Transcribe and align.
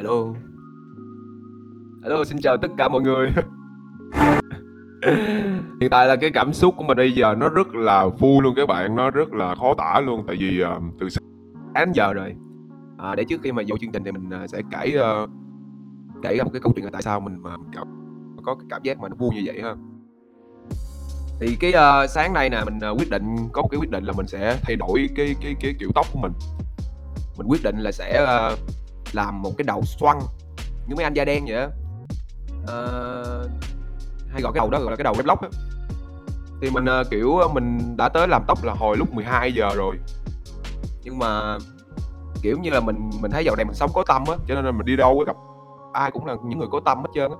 Hello. 0.00 0.34
Hello, 2.02 2.24
xin 2.24 2.38
chào 2.42 2.56
tất 2.56 2.68
cả 2.78 2.88
mọi 2.88 3.00
người. 3.02 3.30
Hiện 5.80 5.90
tại 5.90 6.06
là 6.08 6.16
cái 6.16 6.30
cảm 6.30 6.52
xúc 6.52 6.74
của 6.76 6.84
mình 6.84 6.96
bây 6.96 7.12
giờ 7.12 7.34
nó 7.38 7.48
rất 7.48 7.74
là 7.74 8.06
vui 8.06 8.42
luôn 8.42 8.54
các 8.56 8.68
bạn, 8.68 8.96
nó 8.96 9.10
rất 9.10 9.32
là 9.32 9.54
khó 9.54 9.74
tả 9.74 10.00
luôn 10.00 10.24
tại 10.26 10.36
vì, 10.40 10.62
uh, 10.62 10.82
từ 11.00 11.08
sáng 11.08 11.24
đến 11.74 11.92
giờ 11.92 12.12
rồi. 12.12 12.34
À, 12.98 13.14
để 13.14 13.24
trước 13.28 13.40
khi 13.42 13.52
mà 13.52 13.62
vô 13.68 13.76
chương 13.80 13.92
trình 13.92 14.04
thì 14.04 14.12
mình, 14.12 14.30
uh, 14.44 14.50
sẽ 14.50 14.62
kể, 14.70 14.96
uh, 15.00 15.30
kể 16.22 16.36
ra 16.36 16.44
một 16.44 16.50
cái 16.52 16.60
câu 16.60 16.72
chuyện 16.76 16.84
là 16.84 16.90
tại 16.92 17.02
sao 17.02 17.20
mình 17.20 17.42
mà 17.42 17.50
cảm 17.72 17.86
có 18.44 18.54
cái 18.54 18.66
cảm 18.70 18.82
giác 18.82 18.98
mà 18.98 19.08
nó 19.08 19.16
vui 19.16 19.30
như 19.34 19.42
vậy 19.44 19.62
ha. 19.62 19.74
Thì 21.40 21.56
cái, 21.60 21.72
uh, 22.04 22.10
sáng 22.10 22.32
nay 22.32 22.50
nè, 22.50 22.62
mình, 22.64 22.78
uh, 22.92 22.98
quyết 22.98 23.10
định 23.10 23.36
có 23.52 23.62
một 23.62 23.68
cái 23.70 23.80
quyết 23.80 23.90
định 23.90 24.04
là 24.04 24.12
mình 24.16 24.26
sẽ 24.26 24.58
thay 24.62 24.76
đổi 24.76 25.08
cái 25.16 25.34
cái 25.42 25.54
cái 25.60 25.74
kiểu 25.78 25.90
tóc 25.94 26.06
của 26.12 26.18
mình. 26.18 26.32
Mình 27.38 27.46
quyết 27.46 27.62
định 27.64 27.78
là 27.78 27.92
sẽ, 27.92 28.26
uh, 28.52 28.58
làm 29.12 29.42
một 29.42 29.50
cái 29.58 29.64
đầu 29.64 29.82
xoăn 29.82 30.18
như 30.86 30.96
mấy 30.96 31.04
anh 31.04 31.14
da 31.14 31.24
đen 31.24 31.44
vậy 31.48 31.56
á. 31.56 31.68
à, 32.68 32.76
hay 34.32 34.42
gọi 34.42 34.52
cái 34.52 34.60
đầu 34.60 34.70
đó 34.70 34.78
gọi 34.78 34.90
là 34.90 34.96
cái 34.96 35.04
đầu 35.04 35.14
dreadlock 35.14 35.42
á. 35.42 35.48
Thì 36.60 36.70
mình, 36.70 36.84
uh, 36.84 37.06
kiểu, 37.10 37.36
ờ, 37.36 37.48
mình 37.48 37.96
đã 37.96 38.08
tới 38.08 38.28
làm 38.28 38.42
tóc 38.46 38.64
là 38.64 38.72
hồi 38.72 38.96
lúc 38.96 39.14
12 39.14 39.52
giờ 39.52 39.70
rồi. 39.76 39.96
Nhưng 41.02 41.18
mà, 41.18 41.58
kiểu 42.42 42.56
như 42.58 42.70
là, 42.70 42.80
mình 42.80 43.10
mình 43.20 43.30
thấy 43.30 43.44
dạo 43.44 43.56
này 43.56 43.64
mình 43.64 43.74
sống 43.74 43.90
có 43.94 44.04
tâm 44.08 44.24
á, 44.28 44.36
cho 44.48 44.54
nên 44.54 44.64
là 44.64 44.70
mình 44.70 44.86
đi 44.86 44.96
đâu 44.96 45.18
á 45.18 45.24
gặp 45.26 45.36
ai 45.92 46.10
cũng 46.10 46.26
là 46.26 46.36
những 46.44 46.58
người 46.58 46.68
có 46.70 46.80
tâm 46.84 46.98
hết 46.98 47.10
trơn 47.14 47.30
á. 47.30 47.36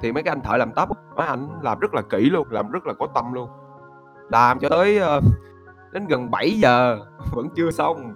Thì 0.00 0.12
mấy 0.12 0.22
cái 0.22 0.32
anh 0.32 0.40
thợ 0.40 0.56
làm 0.56 0.72
tóc 0.76 0.88
mấy 1.16 1.26
anh 1.26 1.48
làm 1.62 1.78
rất 1.78 1.94
là 1.94 2.02
kỹ 2.02 2.30
luôn, 2.30 2.46
làm 2.50 2.70
rất 2.70 2.86
là 2.86 2.94
có 2.98 3.06
tâm 3.14 3.32
luôn. 3.32 3.48
Làm 4.30 4.58
cho 4.58 4.68
tới, 4.68 5.00
uh, 5.18 5.24
đến 5.92 6.06
gần 6.06 6.30
7 6.30 6.50
giờ 6.50 6.98
vẫn 7.32 7.48
chưa 7.56 7.70
xong. 7.70 8.14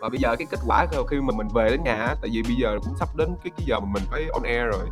Và 0.00 0.08
bây 0.08 0.18
giờ 0.18 0.36
cái 0.36 0.46
kết 0.50 0.60
quả 0.66 0.86
khi 1.10 1.20
mà 1.20 1.34
mình 1.36 1.48
về 1.54 1.70
đến 1.70 1.82
nhà 1.84 2.14
tại 2.22 2.30
vì 2.32 2.42
bây 2.42 2.54
giờ 2.54 2.78
cũng 2.84 2.94
sắp 2.98 3.08
đến 3.16 3.28
cái 3.44 3.52
cái 3.56 3.66
giờ 3.66 3.80
mà 3.80 3.86
mình 3.92 4.02
phải 4.10 4.26
on 4.32 4.42
air 4.42 4.64
rồi. 4.72 4.86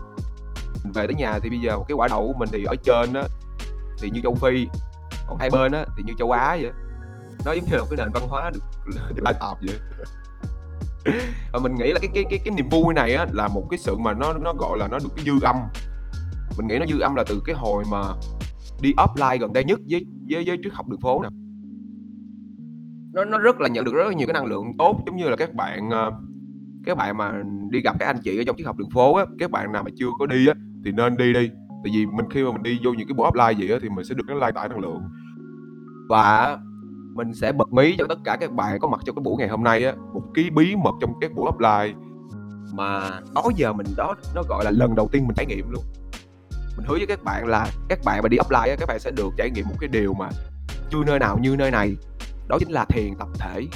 Mình 0.85 0.93
về 0.93 1.07
tới 1.07 1.15
nhà 1.15 1.39
thì 1.43 1.51
bây 1.51 1.59
giờ 1.59 1.79
cái 1.89 1.95
quả 1.95 2.09
đậu 2.09 2.27
của 2.27 2.39
mình 2.39 2.49
thì 2.53 2.65
ở 2.65 2.75
trên 2.85 3.13
á, 3.13 3.23
thì 4.01 4.11
như 4.11 4.21
châu 4.23 4.35
Phi, 4.35 4.69
còn 5.29 5.39
hai 5.39 5.51
bên 5.51 5.73
á 5.73 5.85
thì 5.97 6.03
như 6.07 6.13
châu 6.19 6.31
Á 6.31 6.57
vậy. 6.61 6.71
Nó 7.45 7.53
giống 7.53 7.65
như 7.65 7.77
là 7.77 7.79
một 7.79 7.87
cái 7.91 7.97
nền 7.97 8.11
văn 8.15 8.29
hóa 8.29 8.51
được 8.55 8.61
được 9.15 9.23
lai 9.23 9.35
vậy. 9.61 9.79
Và 11.53 11.59
mình 11.59 11.75
nghĩ 11.75 11.93
là 11.93 11.99
cái 12.01 12.11
cái 12.15 12.25
cái 12.31 12.39
cái 12.45 12.55
niềm 12.55 12.69
vui 12.69 12.95
này 12.95 13.15
á 13.15 13.27
là 13.33 13.49
một 13.49 13.67
cái 13.71 13.79
sự 13.79 13.97
mà 13.97 14.13
nó 14.13 14.33
nó, 14.33 14.53
gọi 14.59 14.79
là, 14.79 14.89
nó 14.89 14.99
được 14.99 15.11
cái 15.17 15.25
dư 15.25 15.33
âm. 15.43 15.57
Mình 16.57 16.67
nghĩ 16.67 16.79
nó 16.79 16.87
dư 16.87 17.01
âm 17.01 17.15
là 17.15 17.25
từ 17.29 17.43
cái 17.45 17.55
hồi 17.55 17.85
mà 17.91 18.03
đi 18.81 18.93
offline 18.97 19.39
gần 19.39 19.53
đây 19.53 19.65
nhất 19.65 19.79
với 19.91 20.07
với 20.31 20.45
với 20.47 20.59
triết 20.65 20.73
học 20.73 20.89
đường 20.89 21.01
phố 21.01 21.23
nè. 21.23 21.29
Nó 23.13 23.25
nó 23.25 23.39
rất 23.39 23.61
là 23.61 23.69
nhận 23.69 23.85
được 23.85 23.95
rất 23.95 24.05
là 24.07 24.13
nhiều 24.13 24.27
cái 24.27 24.35
năng 24.35 24.47
lượng 24.47 24.65
tốt, 24.79 25.03
giống 25.07 25.17
như 25.17 25.29
là 25.29 25.37
các 25.37 25.55
bạn, 25.55 25.91
ờ, 25.91 26.13
các 26.85 26.97
bạn 26.97 27.17
mà 27.17 27.43
đi 27.71 27.81
gặp 27.81 27.97
các 28.01 28.07
anh 28.07 28.19
chị 28.25 28.41
ở 28.41 28.45
trong 28.47 28.57
triết 28.57 28.67
học 28.67 28.77
đường 28.77 28.91
phố 28.91 29.15
á, 29.15 29.25
các 29.39 29.51
bạn 29.51 29.73
nào 29.73 29.83
mà 29.83 29.91
chưa 29.97 30.09
có 30.19 30.27
đi 30.27 30.47
á 30.47 30.55
thì 30.85 30.93
nên 30.93 31.17
đi 31.17 31.33
đi. 31.33 31.51
Tại 31.85 31.93
vì 31.95 32.07
mình 32.07 32.27
khi 32.31 32.45
mà 32.45 32.53
mình 32.53 32.63
đi 32.63 32.81
vô 32.85 32.93
những 32.93 33.09
cái 33.09 33.15
buổi 33.15 33.31
offline 33.31 33.55
vậy 33.59 33.73
á 33.73 33.79
thì 33.83 33.89
mình 33.89 34.05
sẽ 34.05 34.15
được 34.15 34.25
cái 34.29 34.37
lan 34.37 34.55
tỏa 34.55 34.69
năng 34.69 34.81
lượng. 34.81 35.03
Và 36.09 36.59
mình 37.15 37.35
sẽ 37.35 37.53
bật 37.53 37.73
mí 37.73 37.97
cho 37.99 38.07
tất 38.09 38.19
cả 38.25 38.37
các 38.41 38.53
bạn 38.53 38.79
có 38.81 38.89
mặt 38.89 39.01
trong 39.05 39.17
cái 39.17 39.23
buổi 39.23 39.37
ngày 39.39 39.49
hôm 39.49 39.63
nay 39.63 39.85
á, 39.85 39.93
một 40.15 40.23
cái 40.35 40.51
bí 40.51 40.77
mật 40.77 40.95
trong 41.01 41.13
các 41.21 41.33
buổi 41.35 41.51
offline 41.51 41.95
mà 42.75 43.21
đó 43.35 43.43
giờ 43.57 43.73
mình 43.73 43.87
đó 43.97 44.15
nó, 44.35 44.43
gọi 44.49 44.65
là, 44.65 44.71
lần 44.71 44.95
đầu 44.95 45.09
tiên 45.13 45.27
mình 45.27 45.35
trải 45.37 45.47
nghiệm 45.47 45.71
luôn. 45.71 45.85
Mình 46.77 46.87
hứa 46.89 46.95
với 46.95 47.07
các 47.07 47.25
bạn 47.25 47.47
là 47.47 47.67
các 47.89 47.99
bạn 48.05 48.21
mà 48.23 48.29
đi 48.29 48.37
offline 48.37 48.69
á, 48.69 48.77
các 48.81 48.89
bạn 48.89 48.99
sẽ 49.01 49.11
được 49.11 49.31
trải 49.37 49.51
nghiệm 49.51 49.65
một 49.69 49.75
cái 49.81 49.89
điều 49.89 50.15
mà 50.15 50.29
chưa 50.91 51.05
nơi 51.07 51.19
nào 51.19 51.39
như 51.39 51.57
nơi 51.57 51.71
này, 51.71 51.97
đó 52.49 52.59
chính 52.59 52.71
là 52.71 52.85
thiền 52.85 53.15
tập 53.19 53.29
thể. 53.39 53.67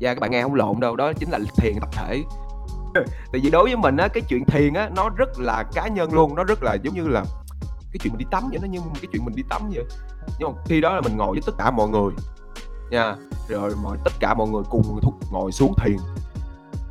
Yeah, 0.00 0.16
các 0.16 0.20
bạn 0.20 0.30
nghe 0.30 0.42
không 0.42 0.54
lộn 0.54 0.80
đâu, 0.80 0.96
đó 0.96 1.12
chính 1.12 1.30
là 1.30 1.38
thiền 1.56 1.74
tập 1.80 1.88
thể. 1.92 2.22
Tại 3.32 3.40
vì 3.42 3.50
đối 3.50 3.64
với 3.64 3.76
mình 3.76 3.96
á, 3.96 4.08
cái 4.08 4.22
chuyện 4.28 4.44
thiền 4.44 4.74
á, 4.74 4.90
nó 4.96 5.08
rất 5.16 5.38
là 5.38 5.64
cá 5.74 5.88
nhân 5.88 6.12
luôn, 6.12 6.34
nó 6.34 6.44
rất 6.44 6.62
là 6.62 6.74
giống 6.74 6.94
như 6.94 7.08
là 7.08 7.24
cái 7.92 7.98
chuyện 8.00 8.12
mình 8.12 8.18
đi 8.18 8.26
tắm 8.30 8.48
vậy, 8.50 8.58
nó 8.62 8.68
như 8.68 8.78
cái 8.94 9.08
chuyện 9.12 9.24
mình 9.24 9.34
đi 9.34 9.42
tắm 9.48 9.62
vậy. 9.74 9.84
Nhưng 10.38 10.52
mà 10.52 10.62
khi 10.66 10.80
đó 10.80 10.94
là 10.94 11.00
mình 11.00 11.16
ngồi 11.16 11.32
với 11.32 11.42
tất 11.46 11.52
cả 11.58 11.70
mọi 11.70 11.88
người 11.88 12.12
nha, 12.90 13.16
rồi 13.48 13.72
mọi 13.82 13.96
tất 14.04 14.12
cả 14.20 14.34
mọi 14.34 14.48
người 14.48 14.62
cùng 14.70 15.00
thúc 15.02 15.14
ngồi 15.32 15.52
xuống 15.52 15.74
thiền. 15.84 15.96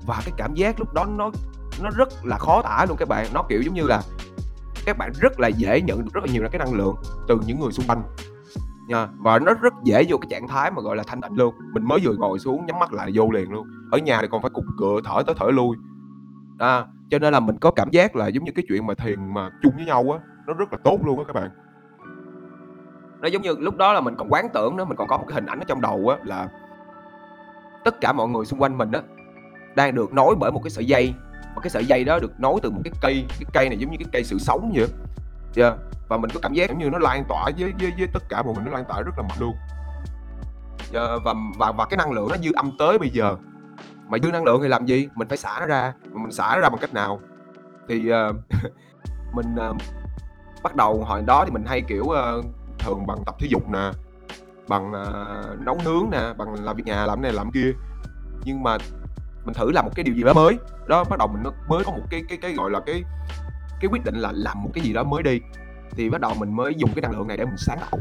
Và 0.06 0.22
cái 0.26 0.34
cảm 0.38 0.54
giác 0.56 0.80
lúc 0.80 0.94
đó 0.94 1.06
nó 1.06 1.32
nó 1.82 1.90
rất 1.90 2.26
là 2.26 2.38
khó 2.38 2.62
tả 2.62 2.86
luôn 2.90 2.98
các 2.98 3.08
bạn, 3.08 3.28
nó, 3.34 3.44
kiểu, 3.50 3.62
giống 3.62 3.74
như 3.74 3.84
là 3.84 4.02
các 4.86 4.98
bạn 4.98 5.12
rất 5.20 5.40
là 5.40 5.48
dễ 5.48 5.82
nhận 5.82 6.06
được 6.06 6.12
rất 6.14 6.24
là 6.26 6.34
nhiều 6.34 6.44
là 6.44 6.50
cái 6.50 6.60
năng 6.60 6.74
lượng 6.74 6.96
từ 7.28 7.40
những 7.46 7.60
người 7.60 7.72
xung 7.72 7.88
quanh 7.88 8.04
nha, 8.88 9.08
và 9.18 9.40
nó 9.40 9.54
rất 9.54 9.74
dễ 9.84 10.06
vô 10.10 10.18
cái 10.18 10.28
trạng 10.30 10.48
thái 10.48 10.72
mà, 10.72 10.82
gọi 10.82 10.96
là, 10.96 11.04
thanh 11.08 11.22
tịnh 11.22 11.38
luôn. 11.38 11.56
Mình 11.74 11.84
mới 11.88 12.00
vừa 12.04 12.16
ngồi 12.16 12.40
xuống 12.40 12.66
nhắm 12.66 12.80
mắt 12.80 12.94
lại 12.94 13.12
vô 13.14 13.32
liền 13.32 13.52
luôn. 13.52 13.68
Ở 13.92 13.98
nhà 13.98 14.18
thì 14.22 14.28
còn 14.32 14.42
phải 14.42 14.50
cục 14.50 14.66
cựa 14.78 15.00
thở 15.04 15.24
tới 15.26 15.36
thở 15.40 15.46
lui. 15.46 15.78
À, 16.60 16.86
cho 17.10 17.20
nên 17.20 17.34
là 17.34 17.40
mình 17.40 17.58
có 17.58 17.72
cảm 17.72 17.90
giác 17.92 18.16
là 18.16 18.28
giống 18.28 18.44
như 18.44 18.52
cái 18.56 18.66
chuyện 18.68 18.88
mà 18.88 18.94
thiền 18.94 19.34
mà 19.34 19.50
chung 19.62 19.74
với 19.76 19.86
nhau 19.86 20.12
á, 20.12 20.20
nó 20.48 20.54
rất 20.54 20.74
là 20.74 20.78
tốt 20.84 21.00
luôn 21.06 21.18
á 21.20 21.24
các 21.28 21.34
bạn. 21.34 21.50
Nó 23.22 23.28
giống 23.28 23.42
như 23.42 23.56
lúc 23.60 23.78
đó 23.78 23.94
là 23.94 24.02
mình 24.02 24.16
còn 24.18 24.30
quán 24.30 24.48
tưởng 24.54 24.78
nữa, 24.78 24.86
mình 24.86 24.98
còn 24.98 25.08
có 25.08 25.18
một 25.18 25.26
cái 25.28 25.36
hình 25.36 25.46
ảnh 25.46 25.60
ở 25.60 25.66
trong 25.68 25.82
đầu 25.82 26.10
á 26.10 26.18
là 26.24 26.50
tất 27.86 28.02
cả 28.02 28.14
mọi 28.14 28.28
người 28.28 28.46
xung 28.46 28.62
quanh 28.62 28.78
mình 28.78 28.92
á, 28.92 29.02
đang 29.76 29.96
được 29.96 30.14
nối 30.14 30.36
bởi 30.40 30.52
một 30.52 30.62
cái 30.64 30.70
sợi 30.70 30.86
dây, 30.86 31.14
và 31.56 31.62
cái 31.62 31.70
sợi 31.70 31.86
dây 31.86 32.04
đó 32.04 32.20
được 32.20 32.40
nối 32.40 32.60
từ 32.64 32.70
một 32.70 32.82
cái 32.84 32.94
cây, 33.02 33.26
cái 33.30 33.46
cây 33.54 33.70
này 33.70 33.78
giống 33.78 33.92
như 33.92 33.98
cái 34.00 34.08
cây 34.12 34.24
sự 34.24 34.38
sống 34.38 34.72
vậy. 34.76 34.88
Yeah, 35.56 35.74
và 36.08 36.18
mình 36.18 36.30
có 36.34 36.40
cảm 36.40 36.54
giác 36.54 36.70
giống 36.70 36.80
như 36.80 36.90
nó 36.90 37.00
lan 37.00 37.24
tỏa 37.30 37.50
với 37.58 37.74
với 37.80 37.94
với 37.98 38.08
tất 38.14 38.24
cả 38.30 38.44
mọi 38.44 38.54
người, 38.56 38.64
nó 38.66 38.72
lan 38.72 38.86
tỏa 38.88 39.02
rất 39.02 39.12
là 39.18 39.24
mạnh 39.24 39.38
luôn. 39.40 39.56
Yeah, 40.94 41.22
và 41.26 41.34
và 41.58 41.72
và 41.72 41.86
cái 41.86 41.98
năng 41.98 42.12
lượng 42.12 42.28
nó 42.30 42.38
dư 42.38 42.52
âm 42.56 42.72
tới 42.80 43.00
bây 43.00 43.10
giờ. 43.10 43.36
Mà 44.10 44.18
dư 44.24 44.32
năng 44.32 44.44
lượng 44.44 44.62
thì 44.62 44.68
làm 44.68 44.86
gì? 44.86 45.08
Mình 45.16 45.28
phải 45.28 45.38
xả 45.38 45.58
nó 45.60 45.66
ra, 45.66 45.94
mà 46.12 46.22
mình 46.22 46.32
xả 46.32 46.52
nó 46.54 46.60
ra 46.60 46.70
bằng 46.70 46.82
cách 46.82 46.94
nào? 46.94 47.20
Thì, 47.88 48.12
uh, 48.12 48.36
mình, 49.34 49.56
uh, 49.70 49.78
bắt 50.64 50.76
đầu 50.76 51.04
hồi 51.04 51.22
đó 51.22 51.44
thì 51.46 51.52
mình 51.52 51.66
hay, 51.66 51.82
kiểu, 51.82 52.04
uh, 52.04 52.46
thường 52.80 53.08
bằng 53.08 53.18
tập 53.26 53.36
thể 53.40 53.48
dục 53.52 53.70
nè, 53.70 53.92
bằng, 54.68 54.92
uh, 54.92 55.60
nấu 55.60 55.78
nướng 55.86 56.10
nè, 56.12 56.34
bằng 56.38 56.66
làm 56.66 56.76
việc 56.76 56.86
nhà, 56.86 57.06
làm 57.06 57.22
này 57.22 57.34
làm 57.34 57.52
kia. 57.52 57.74
Nhưng 58.44 58.64
mà 58.64 58.78
mình 59.46 59.54
thử 59.54 59.72
làm 59.72 59.86
một 59.86 59.92
cái 59.96 60.04
điều 60.04 60.16
gì 60.16 60.24
đó 60.24 60.34
mới, 60.34 60.58
đó, 60.88 61.04
bắt 61.04 61.20
đầu 61.20 61.28
mình 61.28 61.44
nó 61.44 61.52
mới 61.68 61.84
có 61.84 61.92
một 61.92 62.04
cái 62.10 62.24
cái 62.30 62.38
cái, 62.42 62.54
gọi 62.54 62.72
là, 62.72 62.80
cái 62.86 63.04
cái 63.84 63.90
quyết 63.92 64.04
định 64.04 64.16
là 64.16 64.32
làm 64.36 64.64
một 64.64 64.70
cái 64.74 64.84
gì 64.84 64.94
đó 64.94 65.04
mới 65.04 65.24
đi, 65.24 65.40
thì 65.92 66.10
bắt 66.10 66.22
đầu 66.22 66.34
mình 66.40 66.56
mới 66.56 66.74
dùng 66.78 66.94
cái 66.96 67.02
năng 67.02 67.12
lượng 67.12 67.28
này 67.28 67.38
để 67.38 67.46
mình 67.46 67.58
sáng 67.58 67.80
tạo. 67.80 68.00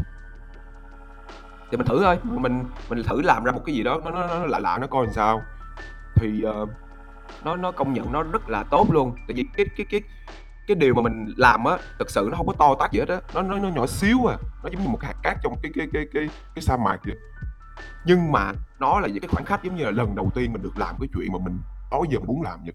Thì 1.70 1.76
mình 1.76 1.86
thử 1.86 2.02
thôi, 2.02 2.18
mình 2.24 2.64
mình 2.88 3.02
thử 3.02 3.22
làm 3.22 3.44
ra 3.44 3.52
một 3.52 3.62
cái 3.66 3.74
gì 3.74 3.82
đó 3.82 4.00
nó 4.04 4.10
nó 4.10 4.26
nó 4.26 4.46
lạ 4.46 4.58
lạ 4.58 4.78
nó 4.80 4.86
coi 4.86 5.04
làm 5.04 5.14
sao. 5.14 5.42
Thì, 6.14 6.42
ờ, 6.42 6.66
nó 7.44 7.56
nó 7.56 7.72
công 7.72 7.92
nhận 7.92 8.12
nó 8.12 8.22
rất 8.22 8.48
là 8.48 8.62
tốt 8.70 8.86
luôn, 8.92 9.16
tại 9.28 9.34
vì 9.34 9.44
cái 9.56 9.66
cái 9.76 9.86
cái 9.90 10.00
cái 10.66 10.74
điều 10.74 10.94
mà 10.94 11.02
mình 11.02 11.34
làm 11.36 11.64
á, 11.64 11.78
thực 11.98 12.10
sự 12.10 12.28
nó 12.30 12.36
hông 12.36 12.46
có 12.46 12.52
to 12.58 12.74
tát 12.80 12.92
gì 12.92 13.00
hết 13.00 13.08
á, 13.08 13.20
nó 13.34 13.42
nó 13.42 13.58
nó 13.58 13.68
nhỏ 13.68 13.86
xíu 13.86 14.26
à, 14.30 14.36
nó 14.62 14.70
giống 14.72 14.82
như 14.82 14.88
một 14.88 15.02
hạt 15.02 15.14
cát 15.22 15.36
trong 15.42 15.54
cái 15.62 15.72
cái 15.74 15.88
cái 15.92 16.06
cái 16.14 16.28
cái 16.54 16.62
sa 16.62 16.76
mạc 16.76 16.96
vậy. 17.04 17.16
Nhưng 18.04 18.32
mà 18.32 18.52
nó 18.78 19.00
là 19.00 19.08
những 19.08 19.20
cái 19.20 19.28
khoảnh 19.28 19.44
khắc 19.44 19.64
giống 19.64 19.76
như 19.76 19.84
là 19.84 19.90
lần 19.90 20.14
đầu 20.14 20.30
tiên 20.34 20.52
mình 20.52 20.62
được 20.62 20.78
làm 20.78 20.94
cái 21.00 21.08
chuyện 21.14 21.32
mà 21.32 21.38
mình 21.44 21.58
đó 21.90 22.02
giờ 22.10 22.18
mình 22.18 22.26
muốn 22.26 22.42
làm 22.42 22.60
vậy. 22.64 22.74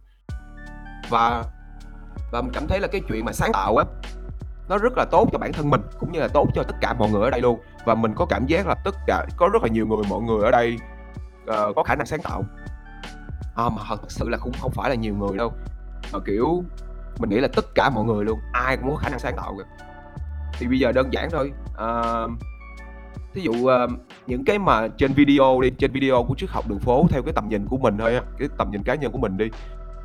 Và 1.10 1.44
và 2.32 2.42
mình 2.42 2.52
cảm 2.54 2.68
thấy 2.68 2.80
là 2.80 2.88
cái 2.88 3.02
chuyện 3.08 3.26
mà 3.26 3.32
sáng 3.32 3.52
tạo 3.54 3.78
á, 3.78 3.86
nó 4.70 4.78
rất 4.78 4.98
là 4.98 5.06
tốt 5.12 5.30
cho 5.32 5.38
bản 5.38 5.54
thân 5.54 5.70
mình, 5.70 5.82
cũng 6.00 6.12
như 6.12 6.20
là 6.20 6.28
tốt 6.28 6.48
cho 6.56 6.64
tất 6.64 6.76
cả 6.82 6.94
mọi 6.94 7.10
người 7.10 7.24
ở 7.24 7.30
đây 7.30 7.42
luôn. 7.42 7.60
Và 7.86 7.96
mình 7.96 8.14
có 8.16 8.26
cảm 8.26 8.46
giác 8.46 8.68
là 8.68 8.76
tất 8.86 8.96
cả 9.08 9.26
có 9.38 9.50
rất 9.54 9.64
là 9.64 9.70
nhiều 9.70 9.88
người 9.88 10.04
mọi 10.10 10.22
người 10.22 10.44
ở 10.44 10.52
đây, 10.52 10.78
uh, 11.44 11.76
có 11.76 11.84
khả 11.84 11.96
năng 11.96 12.06
sáng 12.06 12.22
tạo. 12.22 12.44
À, 13.56 13.70
mà 13.70 13.82
thật 13.88 14.12
sự 14.12 14.30
là 14.30 14.38
cũng 14.38 14.54
không 14.62 14.72
phải 14.72 14.90
là 14.90 14.96
nhiều 14.96 15.16
người 15.16 15.38
đâu, 15.38 15.54
mà, 16.14 16.20
kiểu, 16.26 16.64
mình 17.20 17.30
nghĩ 17.30 17.40
là 17.40 17.48
tất 17.56 17.66
cả 17.76 17.90
mọi 17.90 18.04
người 18.04 18.26
luôn, 18.26 18.40
ai 18.54 18.78
cũng 18.78 18.90
có 18.90 18.96
khả 18.96 19.10
năng 19.10 19.20
sáng 19.20 19.36
tạo 19.36 19.56
kìa. 19.58 19.86
Thì 20.60 20.68
bây 20.68 20.80
giờ 20.80 20.92
đơn 20.92 21.14
giản 21.14 21.30
thôi, 21.32 21.52
uh, 21.72 22.32
thí 23.34 23.42
dụ, 23.42 23.52
uh, 23.52 23.92
những 24.28 24.46
cái 24.46 24.60
mà 24.60 24.88
trên 24.88 25.14
video 25.14 25.62
đi, 25.62 25.70
trên 25.70 25.92
video 25.92 26.26
của 26.28 26.36
triết 26.38 26.50
học 26.50 26.68
đường 26.68 26.80
phố 26.80 27.06
theo 27.10 27.24
cái 27.24 27.34
tầm 27.34 27.50
nhìn 27.50 27.68
của 27.68 27.78
mình 27.78 27.98
thôi 27.98 28.16
á, 28.16 28.22
cái 28.40 28.48
tầm 28.58 28.72
nhìn 28.72 28.84
cá 28.84 28.96
nhân 28.96 29.12
của 29.12 29.18
mình 29.18 29.38
đi, 29.38 29.46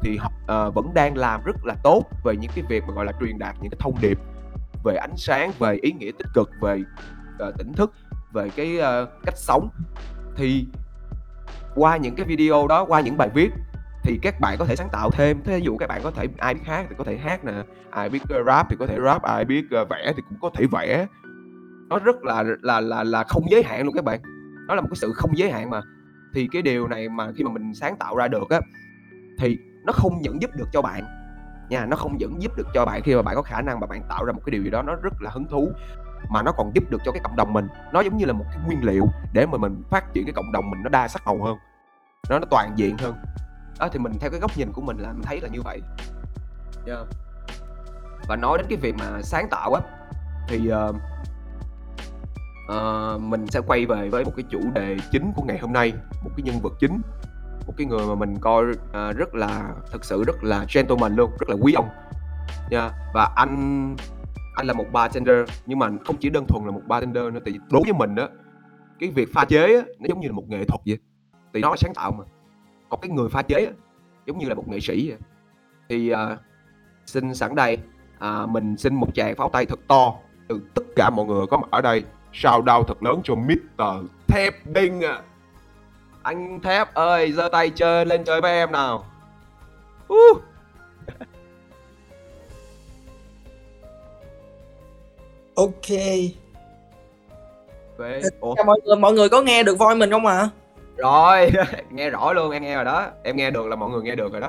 thì 0.03 0.17
họ, 0.17 0.33
uh, 0.69 0.75
vẫn 0.75 0.95
đang 0.95 1.17
làm 1.17 1.43
rất 1.45 1.57
là 1.65 1.75
tốt 1.83 2.05
về 2.25 2.37
những 2.37 2.51
cái 2.55 2.65
việc 2.69 2.85
mà, 2.89 2.95
gọi 2.95 3.05
là, 3.05 3.13
truyền 3.21 3.39
đạt 3.39 3.57
những 3.61 3.71
cái 3.71 3.79
thông 3.81 3.95
điệp 4.01 4.19
về 4.85 4.97
ánh 4.97 5.17
sáng, 5.17 5.53
về 5.59 5.75
ý 5.83 5.93
nghĩa 5.93 6.11
tích 6.19 6.29
cực, 6.35 6.51
về, 6.61 6.83
uh, 7.49 7.55
tỉnh 7.59 7.73
thức, 7.73 7.93
về 8.33 8.51
cái, 8.57 8.79
uh, 8.79 9.09
cách 9.25 9.37
sống. 9.37 9.69
Thì 10.37 10.67
qua 11.75 11.97
những 11.97 12.15
cái 12.15 12.27
video 12.27 12.67
đó, 12.69 12.85
qua 12.85 13.01
những 13.01 13.17
bài 13.17 13.31
viết 13.35 13.51
thì 14.05 14.19
các 14.23 14.41
bạn 14.41 14.57
có 14.59 14.65
thể 14.65 14.77
sáng 14.77 14.89
tạo 14.93 15.11
thêm. 15.11 15.43
ví 15.45 15.61
dụ 15.61 15.77
các 15.77 15.89
bạn 15.89 16.01
có 16.05 16.11
thể 16.11 16.27
ai 16.39 16.55
biết 16.55 16.61
hát 16.65 16.87
thì 16.89 16.95
có 16.99 17.05
thể 17.05 17.17
hát 17.17 17.45
nè, 17.45 17.53
ai 17.91 18.09
biết, 18.09 18.23
rap 18.47 18.67
thì 18.71 18.77
có 18.79 18.87
thể 18.87 18.99
rap, 19.05 19.23
ai 19.23 19.45
biết, 19.45 19.65
vẽ 19.71 20.13
thì 20.17 20.23
cũng 20.29 20.39
có 20.41 20.51
thể 20.55 20.67
vẽ. 20.73 21.07
Nó 21.89 21.99
rất 21.99 22.25
là 22.25 22.45
là 22.63 22.81
là 22.81 23.05
là 23.05 23.25
không 23.25 23.43
giới 23.51 23.63
hạn 23.63 23.85
luôn 23.85 23.95
các 23.95 24.05
bạn, 24.05 24.21
nó 24.69 24.75
là 24.75 24.81
một 24.81 24.89
cái 24.91 24.97
sự 24.97 25.13
không 25.13 25.39
giới 25.39 25.51
hạn 25.51 25.71
mà. 25.71 25.81
Thì 26.35 26.49
cái 26.53 26.63
điều 26.63 26.89
này 26.89 27.09
mà 27.09 27.33
khi 27.37 27.45
mà 27.45 27.51
mình 27.51 27.75
sáng 27.75 27.97
tạo 27.97 28.17
ra 28.17 28.29
được 28.29 28.51
á, 28.51 28.61
thì 29.39 29.59
nó 29.85 29.93
không 29.93 30.19
những 30.23 30.43
giúp 30.43 30.51
được 30.55 30.69
cho 30.73 30.83
bạn 30.83 31.05
nha, 31.69 31.87
nó 31.87 31.97
không 31.97 32.17
những 32.17 32.43
giúp 32.43 32.57
được 32.57 32.67
cho 32.75 32.85
bạn 32.85 33.03
khi 33.03 33.15
mà 33.15 33.23
bạn 33.23 33.35
có 33.35 33.43
khả 33.43 33.63
năng 33.63 33.81
mà 33.81 33.87
bạn 33.87 34.03
tạo 34.09 34.25
ra 34.25 34.33
một 34.33 34.41
cái 34.47 34.51
điều 34.51 34.63
gì 34.63 34.71
đó 34.71 34.83
nó 34.83 34.95
rất 34.95 35.23
là 35.23 35.31
hứng 35.31 35.47
thú, 35.49 35.73
mà 36.29 36.43
nó 36.43 36.53
còn 36.53 36.71
giúp 36.75 36.85
được 36.91 36.99
cho 37.05 37.13
cái 37.13 37.21
cộng 37.25 37.37
đồng 37.37 37.53
mình. 37.53 37.69
Nó 37.93 38.01
giống 38.01 38.17
như 38.17 38.25
là 38.25 38.33
một 38.33 38.45
cái 38.49 38.59
nguyên 38.67 38.85
liệu 38.85 39.07
để 39.33 39.47
mà 39.47 39.59
mình 39.59 39.83
phát 39.91 40.13
triển 40.13 40.25
cái 40.27 40.33
cộng 40.33 40.53
đồng 40.53 40.71
mình 40.71 40.83
nó 40.83 40.89
đa 40.89 41.09
sắc 41.09 41.23
màu 41.27 41.43
hơn, 41.45 41.57
nó 42.31 42.39
nó 42.39 42.47
toàn 42.51 42.73
diện 42.77 42.99
hơn. 42.99 43.15
đó 43.83 43.89
thì 43.93 43.99
mình 43.99 44.13
theo 44.21 44.31
cái 44.31 44.41
góc 44.41 44.57
nhìn 44.57 44.73
của 44.73 44.83
mình 44.83 44.99
là 44.99 45.13
mình 45.13 45.23
thấy 45.23 45.41
là 45.41 45.49
như 45.49 45.63
vậy 45.63 45.81
yeah. 46.87 47.07
và 48.29 48.37
nói 48.37 48.59
đến 48.59 48.67
cái 48.69 48.79
việc 48.79 48.95
mà 48.99 49.23
sáng 49.23 49.49
tạo 49.51 49.75
á 49.75 49.83
thì 50.49 50.71
uh, 50.73 50.97
uh, 52.73 53.21
mình 53.21 53.47
sẽ 53.47 53.61
quay 53.67 53.87
về 53.87 54.09
với 54.09 54.25
một 54.25 54.33
cái 54.37 54.45
chủ 54.51 54.61
đề 54.75 54.97
chính 55.11 55.33
của 55.37 55.43
ngày 55.43 55.59
hôm 55.59 55.73
nay 55.73 55.93
một 56.25 56.31
cái 56.37 56.43
nhân 56.43 56.61
vật 56.63 56.73
chính 56.81 57.01
một 57.67 57.75
cái 57.77 57.87
người 57.87 58.07
mà 58.07 58.15
mình 58.15 58.39
coi 58.41 58.65
uh, 58.71 59.17
rất 59.17 59.35
là 59.35 59.75
thực 59.93 60.05
sự 60.05 60.25
rất 60.25 60.45
là 60.45 60.67
gentleman 60.75 61.17
luôn 61.17 61.31
rất 61.41 61.49
là 61.49 61.57
quý 61.61 61.73
ông 61.73 61.89
nha 62.71 62.81
yeah. 62.81 62.93
và 63.15 63.33
anh 63.37 63.97
anh 64.55 64.67
là 64.67 64.73
một 64.73 64.87
bartender 64.93 65.37
nhưng 65.67 65.79
mà 65.79 65.91
không 66.05 66.17
chỉ 66.17 66.31
đơn 66.31 66.47
thuần 66.49 66.65
là 66.65 66.71
một 66.71 66.83
bartender 66.87 67.33
nữa 67.33 67.41
tại 67.45 67.55
đối 67.71 67.83
với 67.83 67.93
mình 67.93 68.15
đó 68.15 68.29
cái 68.99 69.11
việc 69.11 69.29
pha 69.33 69.45
chế 69.45 69.75
á, 69.75 69.83
nó 69.99 70.07
giống 70.09 70.21
như 70.21 70.29
là 70.29 70.35
một 70.35 70.49
nghệ 70.49 70.65
thuật 70.65 70.81
vậy 70.87 70.99
thì 71.55 71.61
nó 71.61 71.71
là 71.71 71.77
sáng 71.77 71.95
tạo 71.95 72.13
mà 72.13 72.25
còn 72.89 73.01
cái 73.01 73.11
người 73.11 73.29
pha 73.29 73.43
chế 73.43 73.65
á, 73.65 73.73
giống 74.27 74.39
như 74.39 74.49
là 74.49 74.55
một 74.55 74.69
nghệ 74.69 74.81
sĩ 74.81 75.09
vậy 75.09 75.19
thì 75.89 76.13
uh, 76.13 76.19
xin 77.07 77.35
sẵn 77.35 77.55
đây 77.55 77.79
uh, 78.25 78.49
mình 78.49 78.77
xin 78.77 78.95
một 78.95 79.15
tràng 79.15 79.37
pháo 79.37 79.49
tay 79.49 79.67
thật 79.67 79.79
to 79.89 80.15
từ 80.49 80.61
tất 80.75 80.83
cả 80.97 81.11
mọi 81.11 81.27
người 81.27 81.47
có 81.47 81.57
mặt 81.57 81.69
ở 81.71 81.81
đây 81.81 82.05
sao 82.33 82.63
đau 82.63 82.83
thật 82.83 83.03
lớn 83.03 83.21
cho 83.25 83.35
Mr. 83.35 83.83
Thép 84.29 84.67
Đinh 84.67 85.01
à 85.01 85.23
anh 86.23 86.61
Thép 86.61 86.95
ơi 86.95 87.33
giơ 87.33 87.49
tay 87.53 87.71
chơi 87.71 88.07
lên 88.07 88.25
chơi 88.25 88.41
với 88.41 88.53
em 88.53 88.73
nào 88.73 89.05
uh. 90.13 90.43
ok. 95.55 95.89
Ủa? 98.41 98.55
mọi 98.67 98.81
người 98.85 98.97
mọi 98.97 99.13
người 99.13 99.29
có 99.29 99.43
nghe 99.43 99.63
được 99.63 99.79
voi 99.79 99.95
mình 99.95 100.11
không 100.11 100.27
ạ 100.27 100.37
à? 100.37 100.49
rồi 100.97 101.51
nghe 101.91 102.11
rõ 102.11 102.33
luôn 102.33 102.51
em 102.51 102.63
nghe 102.63 102.75
rồi 102.75 102.85
đó 102.85 103.07
em 103.23 103.37
nghe 103.37 103.51
được 103.51 103.67
là 103.67 103.77
mọi 103.77 103.91
người 103.91 104.03
nghe 104.03 104.15
được 104.15 104.33
rồi 104.33 104.41
đó 104.41 104.49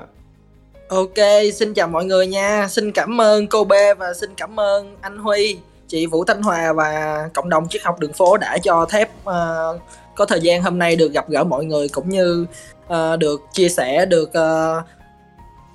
ok 0.89 1.17
xin 1.53 1.73
chào 1.73 1.87
mọi 1.87 2.05
người 2.05 2.27
nha 2.27 2.67
xin 2.69 2.91
cảm 2.91 3.21
ơn 3.21 3.47
cô 3.47 3.63
B 3.63 3.73
và 3.97 4.13
xin 4.13 4.29
cảm 4.37 4.59
ơn 4.59 4.97
anh 5.01 5.17
Huy 5.17 5.57
chị 5.87 6.05
Vũ 6.05 6.25
Thanh 6.25 6.41
Hòa 6.41 6.73
và 6.73 7.29
cộng 7.33 7.49
đồng 7.49 7.67
triết 7.69 7.81
học 7.83 7.99
đường 7.99 8.13
phố 8.13 8.37
đã 8.37 8.57
cho 8.63 8.85
thép 8.85 9.09
uh, 9.29 9.81
có 10.15 10.25
thời 10.25 10.41
gian 10.41 10.61
hôm 10.61 10.79
nay 10.79 10.95
được 10.95 11.13
gặp 11.13 11.29
gỡ 11.29 11.43
mọi 11.43 11.65
người 11.65 11.87
cũng 11.89 12.09
như 12.09 12.45
uh, 12.87 13.19
được 13.19 13.41
chia 13.53 13.69
sẻ 13.69 14.05
được 14.05 14.29
uh, 14.29 14.85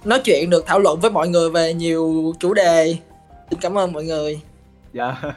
nói 0.04 0.20
chuyện 0.24 0.50
được 0.50 0.66
thảo 0.66 0.78
luận 0.78 1.00
với 1.00 1.10
mọi 1.10 1.28
người 1.28 1.50
về 1.50 1.74
nhiều 1.74 2.32
chủ 2.38 2.54
đề. 2.54 2.96
Xin 3.50 3.60
cảm 3.60 3.78
ơn 3.78 3.92
mọi 3.92 4.04
người. 4.04 4.40
Dạ. 4.92 5.16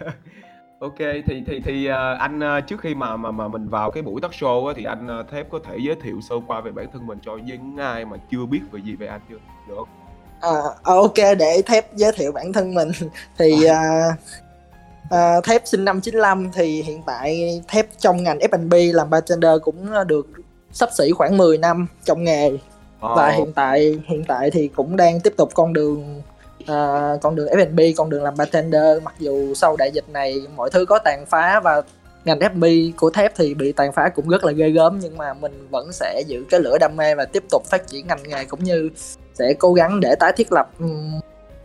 Ok 0.81 0.97
thì 0.97 1.43
thì 1.47 1.61
thì 1.65 1.89
uh, 1.89 2.19
anh 2.19 2.39
trước 2.67 2.81
khi 2.81 2.95
mà 2.95 3.17
mà 3.17 3.31
mà 3.31 3.47
mình 3.47 3.69
vào 3.69 3.91
cái 3.91 4.03
buổi 4.03 4.21
talk 4.21 4.31
show 4.31 4.67
á, 4.67 4.73
thì 4.77 4.83
anh 4.83 5.25
thép 5.31 5.49
có 5.49 5.59
thể 5.63 5.77
giới 5.85 5.95
thiệu 6.03 6.21
sơ 6.29 6.35
qua 6.47 6.61
về 6.61 6.71
bản 6.71 6.87
thân 6.93 7.07
mình 7.07 7.17
cho 7.25 7.37
những 7.37 7.77
ai 7.77 8.05
mà 8.05 8.17
chưa 8.31 8.45
biết 8.45 8.59
về 8.71 8.81
gì 8.85 8.95
về 8.95 9.07
anh 9.07 9.21
chưa? 9.29 9.35
Được 9.67 9.75
không? 9.77 9.87
À, 10.41 10.51
ok 10.83 11.15
để 11.39 11.61
thép 11.65 11.95
giới 11.95 12.11
thiệu 12.15 12.31
bản 12.31 12.53
thân 12.53 12.73
mình. 12.73 12.91
Thì 13.37 13.53
uh, 13.53 14.15
uh, 15.15 15.43
thép 15.43 15.61
sinh 15.65 15.85
năm 15.85 16.01
95 16.01 16.51
thì 16.53 16.81
hiện 16.81 17.01
tại 17.05 17.61
thép 17.67 17.87
trong 17.99 18.23
ngành 18.23 18.39
F&B 18.39 18.95
làm 18.95 19.09
bartender 19.09 19.61
cũng 19.63 19.87
được 20.07 20.27
sắp 20.71 20.89
xỉ 20.97 21.11
khoảng 21.11 21.37
10 21.37 21.57
năm 21.57 21.87
trong 22.05 22.23
nghề 22.23 22.47
oh. 22.47 22.59
và 22.99 23.29
hiện 23.29 23.53
tại 23.53 23.99
hiện 24.07 24.23
tại 24.27 24.51
thì 24.51 24.67
cũng 24.67 24.97
đang 24.97 25.19
tiếp 25.19 25.33
tục 25.37 25.49
con 25.53 25.73
đường 25.73 26.21
uh, 26.63 27.21
con 27.21 27.35
đường 27.35 27.47
F&B 27.47 27.79
con 27.97 28.09
đường 28.09 28.23
làm 28.23 28.33
bartender 28.37 29.03
mặc 29.03 29.15
dù 29.19 29.53
sau 29.53 29.75
đại 29.77 29.91
dịch 29.91 30.09
này 30.09 30.41
mọi 30.55 30.69
thứ 30.69 30.85
có 30.85 30.99
tàn 30.99 31.25
phá 31.25 31.59
và 31.59 31.81
ngành 32.25 32.39
F&B 32.39 32.65
của 32.97 33.09
thép 33.09 33.35
thì 33.35 33.53
bị 33.53 33.71
tàn 33.71 33.91
phá 33.91 34.09
cũng 34.09 34.29
rất 34.29 34.43
là 34.43 34.51
ghê 34.51 34.69
gớm 34.69 34.99
nhưng 35.01 35.17
mà 35.17 35.33
mình 35.33 35.67
vẫn 35.71 35.91
sẽ 35.91 36.23
giữ 36.27 36.43
cái 36.49 36.59
lửa 36.59 36.77
đam 36.77 36.95
mê 36.95 37.15
và 37.15 37.25
tiếp 37.25 37.43
tục 37.49 37.65
phát 37.65 37.87
triển 37.87 38.07
ngành 38.07 38.23
nghề 38.23 38.45
cũng 38.45 38.63
như 38.63 38.89
sẽ 39.33 39.53
cố 39.59 39.73
gắng 39.73 39.99
để 39.99 40.15
tái 40.19 40.31
thiết 40.37 40.51
lập 40.51 40.69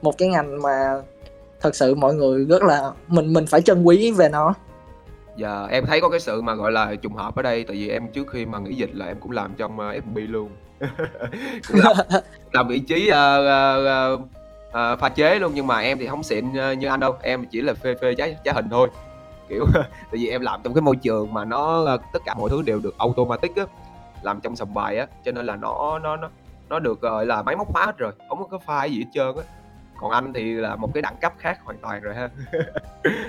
một 0.02 0.19
cái 0.19 0.28
ngành 0.28 0.62
mà 0.62 1.02
thật 1.60 1.74
sự 1.74 1.94
mọi 1.94 2.14
người 2.14 2.44
rất 2.44 2.62
là 2.62 2.90
mình 3.08 3.32
mình 3.32 3.46
phải 3.46 3.62
trân 3.62 3.82
quý 3.82 4.12
về 4.12 4.28
nó 4.28 4.54
Dạ, 5.36 5.66
em 5.70 5.86
thấy 5.86 6.00
có 6.00 6.08
cái 6.08 6.20
sự 6.20 6.42
mà 6.42 6.54
gọi 6.54 6.72
là 6.72 6.94
trùng 6.94 7.14
hợp 7.14 7.36
ở 7.36 7.42
đây 7.42 7.64
tại 7.64 7.76
vì 7.76 7.88
em 7.88 8.08
trước 8.08 8.30
khi 8.30 8.46
mà 8.46 8.58
nghỉ 8.58 8.74
dịch 8.74 8.90
là 8.92 9.06
em 9.06 9.20
cũng 9.20 9.30
làm 9.30 9.54
trong 9.56 9.72
uh, 9.72 9.94
F&B 9.94 10.18
luôn. 10.28 10.50
cũng 11.68 11.80
làm, 11.84 11.96
làm 12.52 12.68
vị 12.68 12.78
trí 12.78 13.10
uh, 13.10 13.16
uh, 14.14 14.20
uh, 14.68 14.98
pha 15.00 15.08
chế 15.08 15.38
luôn 15.38 15.52
nhưng 15.54 15.66
mà 15.66 15.78
em 15.80 15.98
thì 15.98 16.06
không 16.06 16.22
xịn 16.22 16.48
uh, 16.48 16.78
như 16.78 16.88
anh 16.88 17.00
đâu, 17.00 17.16
em 17.22 17.44
chỉ 17.50 17.60
là 17.60 17.74
phê 17.74 17.94
phê 18.00 18.14
trái 18.14 18.36
trái 18.44 18.54
hình 18.54 18.68
thôi. 18.70 18.88
Kiểu 19.48 19.66
tại 19.74 20.12
vì 20.12 20.28
em 20.28 20.40
làm 20.40 20.60
trong 20.64 20.74
cái 20.74 20.82
môi 20.82 20.96
trường 20.96 21.34
mà 21.34 21.44
nó 21.44 21.94
uh, 21.94 22.00
tất 22.12 22.22
cả 22.24 22.34
mọi 22.34 22.50
thứ 22.50 22.62
đều 22.62 22.80
được 22.80 22.98
automatic 22.98 23.56
á, 23.56 23.64
làm 24.22 24.40
trong 24.40 24.56
sòng 24.56 24.74
bài 24.74 24.98
á, 24.98 25.06
cho 25.24 25.32
nên 25.32 25.46
là 25.46 25.56
nó 25.56 25.98
nó 25.98 26.16
nó 26.16 26.28
nó 26.68 26.78
được 26.78 27.00
gọi 27.00 27.26
là 27.26 27.42
máy 27.42 27.56
móc 27.56 27.74
hóa 27.74 27.86
hết 27.86 27.98
rồi, 27.98 28.12
không 28.28 28.48
có 28.50 28.58
pha 28.58 28.84
gì 28.84 28.98
hết 28.98 29.10
trơn 29.14 29.36
á 29.36 29.42
còn 30.00 30.10
anh 30.10 30.32
thì 30.32 30.52
là 30.54 30.76
một 30.76 30.90
cái 30.94 31.02
đẳng 31.02 31.16
cấp 31.20 31.32
khác 31.38 31.58
hoàn 31.64 31.78
toàn 31.78 32.02
rồi 32.02 32.14
ha. 32.14 32.28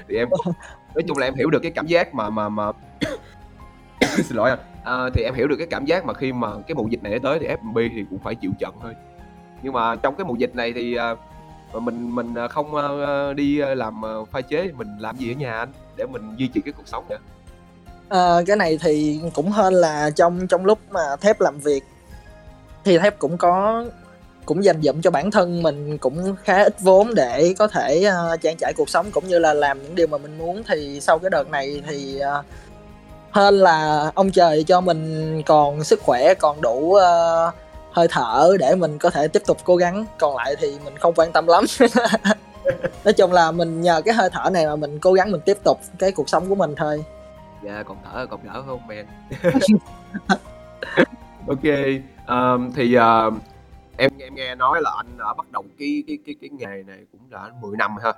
Thì 0.08 0.16
em 0.16 0.30
nói 0.96 1.04
chung 1.08 1.18
là 1.18 1.28
em 1.28 1.34
hiểu 1.34 1.50
được 1.50 1.60
cái 1.64 1.72
cảm 1.72 1.88
giác 1.88 2.14
mà 2.14 2.30
mà 2.30 2.50
mà 2.50 2.72
xin 4.02 4.38
lỗi 4.38 4.50
anh. 4.50 4.60
À, 4.84 5.10
thì 5.14 5.24
em 5.24 5.34
hiểu 5.34 5.48
được 5.48 5.56
cái 5.58 5.68
cảm 5.68 5.86
giác 5.86 6.06
mà 6.06 6.14
khi 6.14 6.34
mà 6.34 6.48
cái 6.68 6.76
mùa 6.76 6.88
dịch 6.90 7.04
này 7.04 7.20
tới 7.20 7.40
thì 7.40 7.48
F&B 7.48 7.78
thì 7.96 8.06
cũng 8.10 8.20
phải 8.20 8.36
chịu 8.36 8.52
trận 8.60 8.76
thôi. 8.82 8.94
Nhưng 9.62 9.74
mà 9.74 9.96
trong 9.96 10.16
cái 10.16 10.26
mùa 10.26 10.36
dịch 10.36 10.56
này 10.56 10.74
thì 10.74 10.98
uh, 11.74 11.84
mình 11.84 12.16
mình 12.16 12.34
không 12.50 12.76
uh, 12.76 13.36
đi 13.36 13.58
làm 13.58 14.02
uh, 14.22 14.30
pha 14.30 14.42
chế 14.42 14.72
mình 14.78 14.98
làm 15.00 15.18
gì 15.18 15.32
ở 15.32 15.36
nhà 15.36 15.58
anh 15.58 15.70
để 15.98 16.06
mình 16.06 16.36
duy 16.38 16.48
trì 16.48 16.62
cái 16.62 16.74
cuộc 16.78 16.88
sống 16.88 17.06
vậy? 17.10 17.18
À, 18.10 18.38
cái 18.48 18.56
này 18.56 18.80
thì 18.82 19.22
cũng 19.34 19.50
hơn 19.50 19.74
là 19.74 20.10
trong 20.16 20.48
trong 20.48 20.66
lúc 20.66 20.80
mà 20.90 21.16
thép 21.22 21.42
làm 21.42 21.60
việc 21.60 21.84
thì 22.84 22.98
thép 22.98 23.20
cũng 23.20 23.38
có 23.38 23.86
cũng 24.48 24.64
dành 24.64 24.82
dụm 24.82 25.02
cho 25.02 25.12
bản 25.12 25.32
thân 25.32 25.64
mình 25.64 25.98
cũng 25.98 26.36
khá 26.44 26.64
ít 26.64 26.76
vốn 26.80 27.16
để 27.16 27.54
có 27.58 27.68
thể 27.68 28.10
uh, 28.34 28.42
trang 28.42 28.56
trải 28.60 28.74
cuộc 28.78 28.90
sống 28.90 29.12
cũng 29.12 29.28
như 29.28 29.40
là 29.40 29.54
làm 29.54 29.84
những 29.84 29.96
điều 29.96 30.08
mà 30.08 30.18
mình 30.18 30.38
muốn. 30.38 30.64
Thì 30.68 31.00
sau 31.02 31.20
cái 31.20 31.30
đợt 31.30 31.50
này 31.50 31.82
thì 31.88 32.20
uh, 32.40 32.46
hơn 33.32 33.56
là 33.56 34.12
ông 34.16 34.32
trời 34.32 34.64
cho 34.64 34.82
mình 34.82 35.42
còn 35.46 35.84
sức 35.84 36.02
khỏe 36.02 36.34
còn 36.34 36.62
đủ 36.62 36.78
uh, 36.78 37.54
hơi 37.92 38.08
thở 38.10 38.58
để 38.60 38.76
mình 38.76 38.98
có 38.98 39.10
thể 39.10 39.28
tiếp 39.28 39.42
tục 39.46 39.58
cố 39.64 39.76
gắng. 39.76 40.06
Còn 40.20 40.36
lại 40.36 40.56
thì 40.60 40.68
mình 40.86 40.98
không 40.98 41.14
quan 41.16 41.32
tâm 41.32 41.48
lắm. 41.48 41.64
Nói 43.04 43.14
chung 43.14 43.32
là 43.32 43.52
mình 43.52 43.82
nhờ 43.82 44.02
cái 44.06 44.14
hơi 44.14 44.30
thở 44.34 44.50
này 44.50 44.66
mà 44.66 44.76
mình 44.76 45.00
cố 45.00 45.14
gắng 45.14 45.32
mình 45.32 45.42
tiếp 45.42 45.58
tục 45.64 45.80
cái 46.00 46.12
cuộc 46.12 46.30
sống 46.30 46.50
của 46.50 46.56
mình 46.56 46.76
thôi. 46.78 47.04
Dạ 47.64 47.84
còn 47.88 47.98
thở 48.04 48.26
còn 48.30 48.40
đỡ 48.44 48.64
không 48.68 48.88
men 48.88 49.06
ok 51.48 51.64
um, 52.28 52.72
thì 52.76 52.98
uh, 52.98 53.34
em 53.98 54.12
em 54.20 54.36
nghe 54.36 54.56
nói 54.56 54.82
là 54.82 54.92
anh 54.98 55.18
đã 55.20 55.34
bắt 55.38 55.52
đầu 55.52 55.64
cái 55.80 56.04
cái 56.08 56.18
cái 56.26 56.36
cái 56.42 56.50
nghề 56.50 56.84
này 56.84 57.00
cũng 57.12 57.22
đã 57.30 57.52
10 57.62 57.78
năm 57.78 57.96
ha 58.04 58.14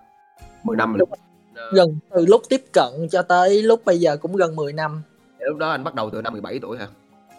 10 0.64 0.78
năm 0.78 0.98
rồi 0.98 1.08
ờ. 1.56 1.72
gần 1.74 2.00
từ 2.16 2.26
lúc 2.26 2.42
tiếp 2.50 2.64
cận 2.74 3.08
cho 3.12 3.22
tới 3.22 3.64
lúc 3.64 3.86
bây 3.86 4.00
giờ 4.00 4.18
cũng 4.18 4.36
gần 4.36 4.56
10 4.56 4.74
năm 4.74 5.02
lúc 5.40 5.58
đó 5.58 5.70
anh 5.70 5.84
bắt 5.84 5.96
đầu 5.96 6.10
từ 6.10 6.22
năm 6.22 6.34
17 6.34 6.60
tuổi 6.60 6.78
hả 6.78 6.88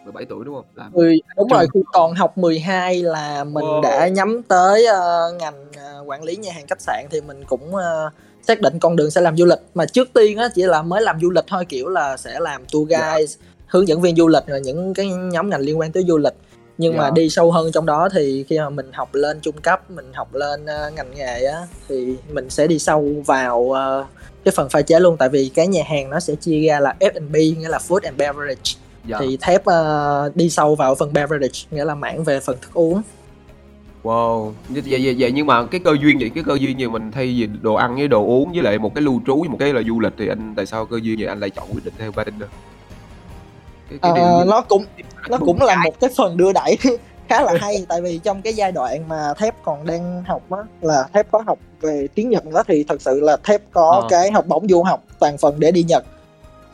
17 0.04 0.24
tuổi 0.24 0.44
đúng 0.44 0.54
không 0.54 0.64
làm 0.74 0.92
10, 0.92 1.20
đúng 1.36 1.48
rồi 1.48 1.66
khi 1.74 1.80
còn 1.92 2.14
học 2.14 2.38
12 2.38 3.02
là 3.02 3.44
mình 3.44 3.64
wow. 3.64 3.80
đã 3.80 4.08
nhắm 4.08 4.42
tới 4.42 4.86
uh, 4.90 5.40
ngành 5.40 5.66
uh, 5.70 6.08
quản 6.08 6.22
lý 6.22 6.36
nhà 6.36 6.52
hàng 6.52 6.66
khách 6.66 6.80
sạn 6.80 7.06
thì 7.10 7.20
mình 7.20 7.44
cũng 7.48 7.74
uh, 7.74 8.12
xác 8.42 8.60
định 8.60 8.78
con 8.80 8.96
đường 8.96 9.10
sẽ 9.10 9.20
làm 9.20 9.36
du 9.36 9.44
lịch 9.44 9.60
mà 9.74 9.86
trước 9.86 10.08
tiên 10.12 10.38
á 10.38 10.48
chỉ 10.54 10.62
là 10.62 10.82
mới 10.82 11.02
làm 11.02 11.20
du 11.20 11.30
lịch 11.30 11.44
thôi 11.46 11.64
kiểu 11.68 11.88
là 11.88 12.16
sẽ 12.16 12.40
làm 12.40 12.64
tour 12.72 12.90
dạ. 12.90 12.98
guide 12.98 13.18
yeah. 13.18 13.30
hướng 13.66 13.88
dẫn 13.88 14.00
viên 14.00 14.16
du 14.16 14.28
lịch 14.28 14.46
rồi 14.46 14.60
những 14.60 14.94
cái 14.94 15.06
nhóm 15.06 15.50
ngành 15.50 15.60
liên 15.60 15.78
quan 15.78 15.92
tới 15.92 16.04
du 16.08 16.18
lịch 16.18 16.34
nhưng 16.80 16.92
yeah. 16.92 17.02
mà 17.02 17.08
dạ. 17.08 17.10
đi 17.14 17.30
sâu 17.30 17.52
hơn 17.52 17.72
trong 17.72 17.86
đó 17.86 18.08
thì 18.12 18.44
khi 18.48 18.58
mà 18.58 18.70
mình 18.70 18.90
học 18.92 19.14
lên 19.14 19.40
trung 19.40 19.56
cấp 19.62 19.90
mình 19.90 20.12
học 20.14 20.34
lên 20.34 20.62
uh, 20.62 20.94
ngành 20.94 21.14
nghề 21.14 21.44
á 21.44 21.58
thì 21.88 22.16
mình 22.32 22.50
sẽ 22.50 22.66
đi 22.66 22.78
sâu 22.78 23.22
vào 23.26 23.58
uh, 23.58 24.06
cái 24.44 24.52
phần 24.56 24.68
pha 24.68 24.82
chế 24.82 25.00
luôn 25.00 25.16
tại 25.16 25.28
vì 25.28 25.50
cái 25.54 25.66
nhà 25.66 25.82
hàng 25.86 26.10
nó 26.10 26.20
sẽ 26.20 26.34
chia 26.34 26.68
ra 26.68 26.80
là 26.80 26.94
F&B 27.00 27.34
nghĩa 27.34 27.68
là 27.68 27.78
food 27.88 28.00
and 28.02 28.16
beverage 28.16 28.52
yeah. 28.54 28.64
Dạ. 29.04 29.16
thì 29.20 29.38
thép 29.40 29.60
uh, 29.60 30.36
đi 30.36 30.50
sâu 30.50 30.74
vào 30.74 30.94
phần 30.94 31.12
beverage 31.12 31.60
nghĩa 31.70 31.84
là 31.84 31.94
mảng 31.94 32.24
về 32.24 32.40
phần 32.40 32.56
thức 32.60 32.70
uống 32.74 33.02
Wow, 34.02 34.52
vậy, 34.68 34.82
vậy, 34.86 35.16
vậy 35.18 35.32
nhưng 35.32 35.46
mà 35.46 35.66
cái 35.66 35.80
cơ 35.84 35.96
duyên 36.00 36.18
vậy, 36.18 36.30
cái 36.34 36.44
cơ 36.44 36.54
duyên 36.60 36.76
như 36.76 36.90
mình 36.90 37.12
thay 37.12 37.26
vì 37.26 37.48
đồ 37.62 37.74
ăn 37.74 37.96
với 37.96 38.08
đồ 38.08 38.26
uống 38.26 38.52
với 38.52 38.62
lại 38.62 38.78
một 38.78 38.94
cái 38.94 39.02
lưu 39.02 39.20
trú 39.26 39.40
với 39.40 39.48
một 39.48 39.56
cái 39.60 39.72
là 39.72 39.82
du 39.82 40.00
lịch 40.00 40.12
thì 40.18 40.28
anh 40.28 40.54
tại 40.56 40.66
sao 40.66 40.86
cơ 40.86 40.96
duyên 41.02 41.18
vậy 41.18 41.28
anh 41.28 41.40
lại 41.40 41.50
chọn 41.50 41.68
quyết 41.72 41.84
định 41.84 41.94
theo 41.98 42.12
bartender? 42.12 42.48
Cái, 43.90 43.98
cái 44.02 44.12
uh, 44.12 44.48
nó 44.48 44.60
cũng 44.60 44.84
nó 45.30 45.38
cũng 45.38 45.62
là 45.62 45.76
một 45.84 46.00
cái 46.00 46.10
phần 46.16 46.36
đưa 46.36 46.52
đẩy 46.52 46.78
khá 47.28 47.42
là 47.42 47.52
hay 47.60 47.86
tại 47.88 48.00
vì 48.00 48.18
trong 48.18 48.42
cái 48.42 48.54
giai 48.54 48.72
đoạn 48.72 49.08
mà 49.08 49.34
thép 49.38 49.54
còn 49.64 49.86
đang 49.86 50.24
học 50.26 50.42
á 50.50 50.58
là 50.80 51.04
thép 51.12 51.30
có 51.30 51.42
học 51.46 51.58
về 51.80 52.08
tiếng 52.14 52.30
nhật 52.30 52.44
đó 52.52 52.62
thì 52.68 52.84
thật 52.88 53.02
sự 53.02 53.20
là 53.20 53.36
thép 53.44 53.62
có 53.72 54.00
à. 54.04 54.06
cái 54.10 54.30
học 54.30 54.46
bổng 54.46 54.68
du 54.68 54.82
học 54.82 55.04
toàn 55.18 55.38
phần 55.38 55.60
để 55.60 55.70
đi 55.70 55.82
nhật. 55.82 56.04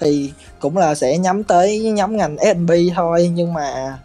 Thì 0.00 0.32
cũng 0.60 0.76
là 0.76 0.94
sẽ 0.94 1.18
nhắm 1.18 1.44
tới 1.44 1.80
nhóm 1.80 2.16
ngành 2.16 2.36
S&B 2.38 2.70
thôi 2.94 3.30
nhưng 3.34 3.54
mà 3.54 3.98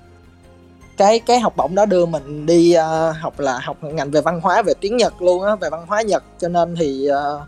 cái 0.98 1.20
cái 1.20 1.40
học 1.40 1.54
bổng 1.58 1.76
đó 1.76 1.86
đưa 1.86 2.06
mình 2.06 2.46
đi 2.46 2.76
uh, 2.78 3.16
học 3.18 3.40
là 3.40 3.60
học 3.60 3.78
ngành 3.82 4.12
về 4.12 4.22
văn 4.22 4.42
hóa 4.42 4.62
về 4.62 4.74
tiếng 4.82 4.98
Nhật 4.98 5.22
luôn 5.22 5.44
á 5.44 5.56
về 5.56 5.70
văn 5.70 5.86
hóa 5.88 6.02
Nhật. 6.02 6.24
Cho 6.40 6.48
nên 6.48 6.76
thì 6.80 7.08
uh, 7.10 7.42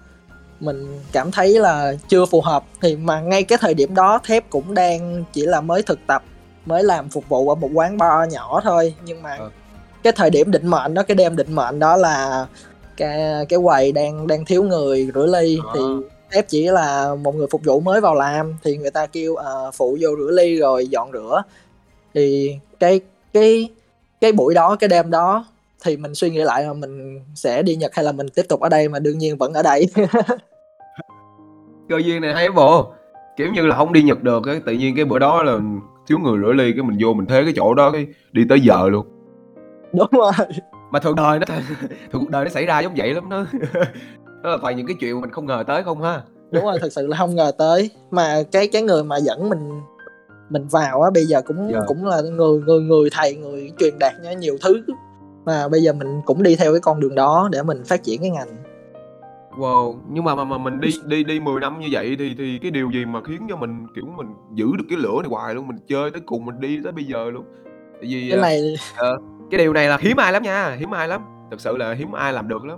mình 0.60 1.00
cảm 1.12 1.32
thấy 1.32 1.60
là 1.60 1.94
chưa 2.08 2.26
phù 2.26 2.42
hợp. 2.42 2.64
Thì 2.82 2.96
mà 2.96 3.20
ngay 3.20 3.44
cái 3.44 3.58
thời 3.62 3.74
điểm 3.74 3.96
đó 3.96 4.20
thép 4.24 4.50
cũng 4.50 4.74
đang 4.74 5.24
chỉ 5.34 5.42
là 5.42 5.62
mới 5.62 5.82
thực 5.82 6.00
tập 6.08 6.24
mới 6.66 6.84
làm 6.84 7.10
phục 7.10 7.30
vụ 7.30 7.50
ở 7.50 7.56
một 7.56 7.70
quán 7.74 7.98
bar 7.98 8.34
nhỏ 8.34 8.62
thôi. 8.64 8.96
Nhưng 9.06 9.24
mà 9.24 9.36
Ờ. 9.40 9.50
cái 10.04 10.14
thời 10.16 10.30
điểm 10.30 10.52
định 10.52 10.68
mệnh 10.68 10.94
đó 10.94 11.04
cái 11.04 11.16
đêm 11.16 11.36
định 11.36 11.56
mệnh 11.56 11.80
đó 11.80 11.98
là 11.98 12.46
cái 12.98 13.46
cái 13.50 13.60
quầy 13.64 13.92
đang 13.92 14.28
đang 14.28 14.46
thiếu 14.46 14.64
người 14.64 15.10
rửa 15.16 15.26
ly. 15.26 15.60
Ờ. 15.66 15.72
thì 15.74 15.82
thép 16.32 16.48
chỉ 16.50 16.68
là 16.68 17.16
một 17.16 17.36
người 17.36 17.48
phục 17.52 17.62
vụ 17.66 17.80
mới 17.80 18.02
vào 18.02 18.16
làm. 18.16 18.54
Thì 18.64 18.78
người 18.78 18.92
ta 18.92 19.06
kêu 19.06 19.36
ờ, 19.36 19.72
phụ 19.74 19.98
vô 20.02 20.10
rửa 20.18 20.32
ly 20.32 20.56
rồi 20.60 20.88
dọn 20.88 21.12
rửa. 21.14 21.44
Thì 22.14 22.56
cái 22.80 23.00
cái 23.34 23.70
cái 24.22 24.32
buổi 24.32 24.54
đó 24.54 24.76
cái 24.76 24.88
đêm 24.88 25.12
đó 25.12 25.46
thì 25.84 25.98
mình 25.98 26.16
suy 26.16 26.30
nghĩ 26.30 26.40
lại 26.42 26.64
là 26.64 26.74
mình 26.74 27.20
sẽ 27.36 27.62
đi 27.62 27.76
Nhật 27.76 27.96
hay 27.96 28.06
là 28.06 28.12
mình 28.12 28.30
tiếp 28.30 28.46
tục 28.50 28.60
ở 28.60 28.70
đây 28.70 28.88
mà 28.90 29.00
đương 29.00 29.18
nhiên 29.18 29.38
vẫn 29.38 29.54
ở 29.54 29.64
đây. 29.64 29.86
Cơ 31.90 31.98
duyên 32.06 32.22
này 32.22 32.34
hay 32.34 32.50
bộ. 32.52 32.92
Kiểu 33.38 33.48
như 33.54 33.66
là 33.66 33.76
không 33.76 33.94
đi 33.94 34.04
nhật 34.04 34.24
được 34.24 34.44
cái 34.46 34.62
tự 34.66 34.72
nhiên 34.72 34.96
cái 34.96 35.06
bữa 35.06 35.20
đó 35.20 35.44
là 35.44 35.60
thiếu 36.08 36.20
người 36.20 36.40
rửa 36.42 36.54
ly 36.54 36.74
cái 36.74 36.84
mình 36.84 36.98
vô 37.02 37.14
mình 37.14 37.26
thế 37.26 37.44
cái 37.44 37.54
chỗ 37.56 37.74
đó 37.74 37.92
cái 37.92 38.08
đi 38.32 38.46
tới 38.50 38.60
giờ 38.60 38.88
luôn. 38.90 39.06
Đúng 39.94 40.10
rồi. 40.12 40.32
Mà 40.92 41.00
thường 41.00 41.16
đời 41.16 41.40
nó 41.40 41.46
thường 42.12 42.22
cuộc 42.22 42.30
đời 42.30 42.44
nó 42.46 42.50
xảy 42.50 42.66
ra 42.66 42.80
giống 42.80 42.94
vậy 42.98 43.14
lắm 43.14 43.30
đó. 43.30 43.46
Đó 44.44 44.50
là 44.50 44.58
toàn 44.62 44.78
những 44.78 44.88
cái 44.88 44.96
chuyện 45.00 45.16
mà 45.16 45.22
mình 45.22 45.32
không 45.32 45.46
ngờ 45.46 45.64
tới 45.68 45.84
không 45.84 46.02
ha. 46.02 46.22
Đúng 46.52 46.64
rồi 46.64 46.78
thật 46.82 46.94
sự 46.94 47.08
là 47.08 47.18
không 47.18 47.36
ngờ 47.36 47.52
tới. 47.58 47.90
Mà 48.12 48.44
cái 48.52 48.68
cái 48.68 48.82
người 48.82 49.04
mà 49.04 49.18
dẫn 49.18 49.50
mình 49.50 49.82
mình 50.50 50.68
vào 50.68 51.02
á 51.02 51.10
bây 51.14 51.26
giờ 51.26 51.42
cũng 51.42 51.72
Dạ. 51.74 51.80
cũng 51.88 52.06
là 52.06 52.22
người 52.22 52.60
người 52.60 52.82
người 52.82 53.10
thầy 53.12 53.36
người 53.36 53.72
truyền 53.80 53.94
đạt 54.00 54.14
nhiều 54.40 54.58
thứ. 54.62 54.82
Mà 55.46 55.68
bây 55.68 55.84
giờ 55.84 55.94
mình 55.94 56.22
cũng 56.26 56.44
đi 56.44 56.56
theo 56.56 56.72
cái 56.74 56.80
con 56.80 57.00
đường 57.00 57.16
đó 57.16 57.50
để 57.52 57.64
mình 57.64 57.84
phát 57.84 58.04
triển 58.04 58.22
cái 58.22 58.30
ngành 58.30 58.48
wow 59.58 59.96
nhưng 60.10 60.24
mà 60.24 60.36
mà, 60.36 60.44
mà 60.44 60.58
mình 60.58 60.80
đi 60.80 60.90
đi 61.06 61.24
đi 61.24 61.40
10 61.40 61.60
năm 61.60 61.80
như 61.80 61.88
vậy 61.92 62.16
thì 62.20 62.36
thì 62.38 62.60
cái 62.62 62.72
điều 62.72 62.92
gì 62.92 63.06
mà 63.06 63.20
khiến 63.28 63.42
cho 63.50 63.56
mình 63.56 63.88
kiểu 63.96 64.06
mình 64.18 64.28
giữ 64.54 64.66
được 64.78 64.84
cái 64.90 64.98
lửa 64.98 65.16
này 65.22 65.30
hoài 65.30 65.56
luôn 65.56 65.68
mình 65.68 65.78
chơi 65.88 66.12
tới 66.12 66.22
cùng 66.26 66.46
mình 66.46 66.60
đi 66.60 66.80
tới 66.84 66.92
bây 66.92 67.04
giờ 67.04 67.30
luôn? 67.34 67.44
Tại 67.94 68.10
vì 68.10 68.30
cái 68.30 68.40
à, 68.40 68.42
này 68.42 68.76
cái 69.52 69.58
điều 69.58 69.74
này 69.74 69.88
là 69.88 69.98
hiếm 70.02 70.18
ai 70.18 70.32
lắm 70.34 70.44
nha 70.44 70.76
hiếm 70.80 70.92
ai 70.92 71.08
lắm. 71.08 71.22
Thật 71.52 71.62
sự 71.62 71.78
là 71.78 71.94
hiếm 71.94 72.12
ai 72.12 72.34
làm 72.34 72.48
được 72.48 72.66
lắm. 72.66 72.78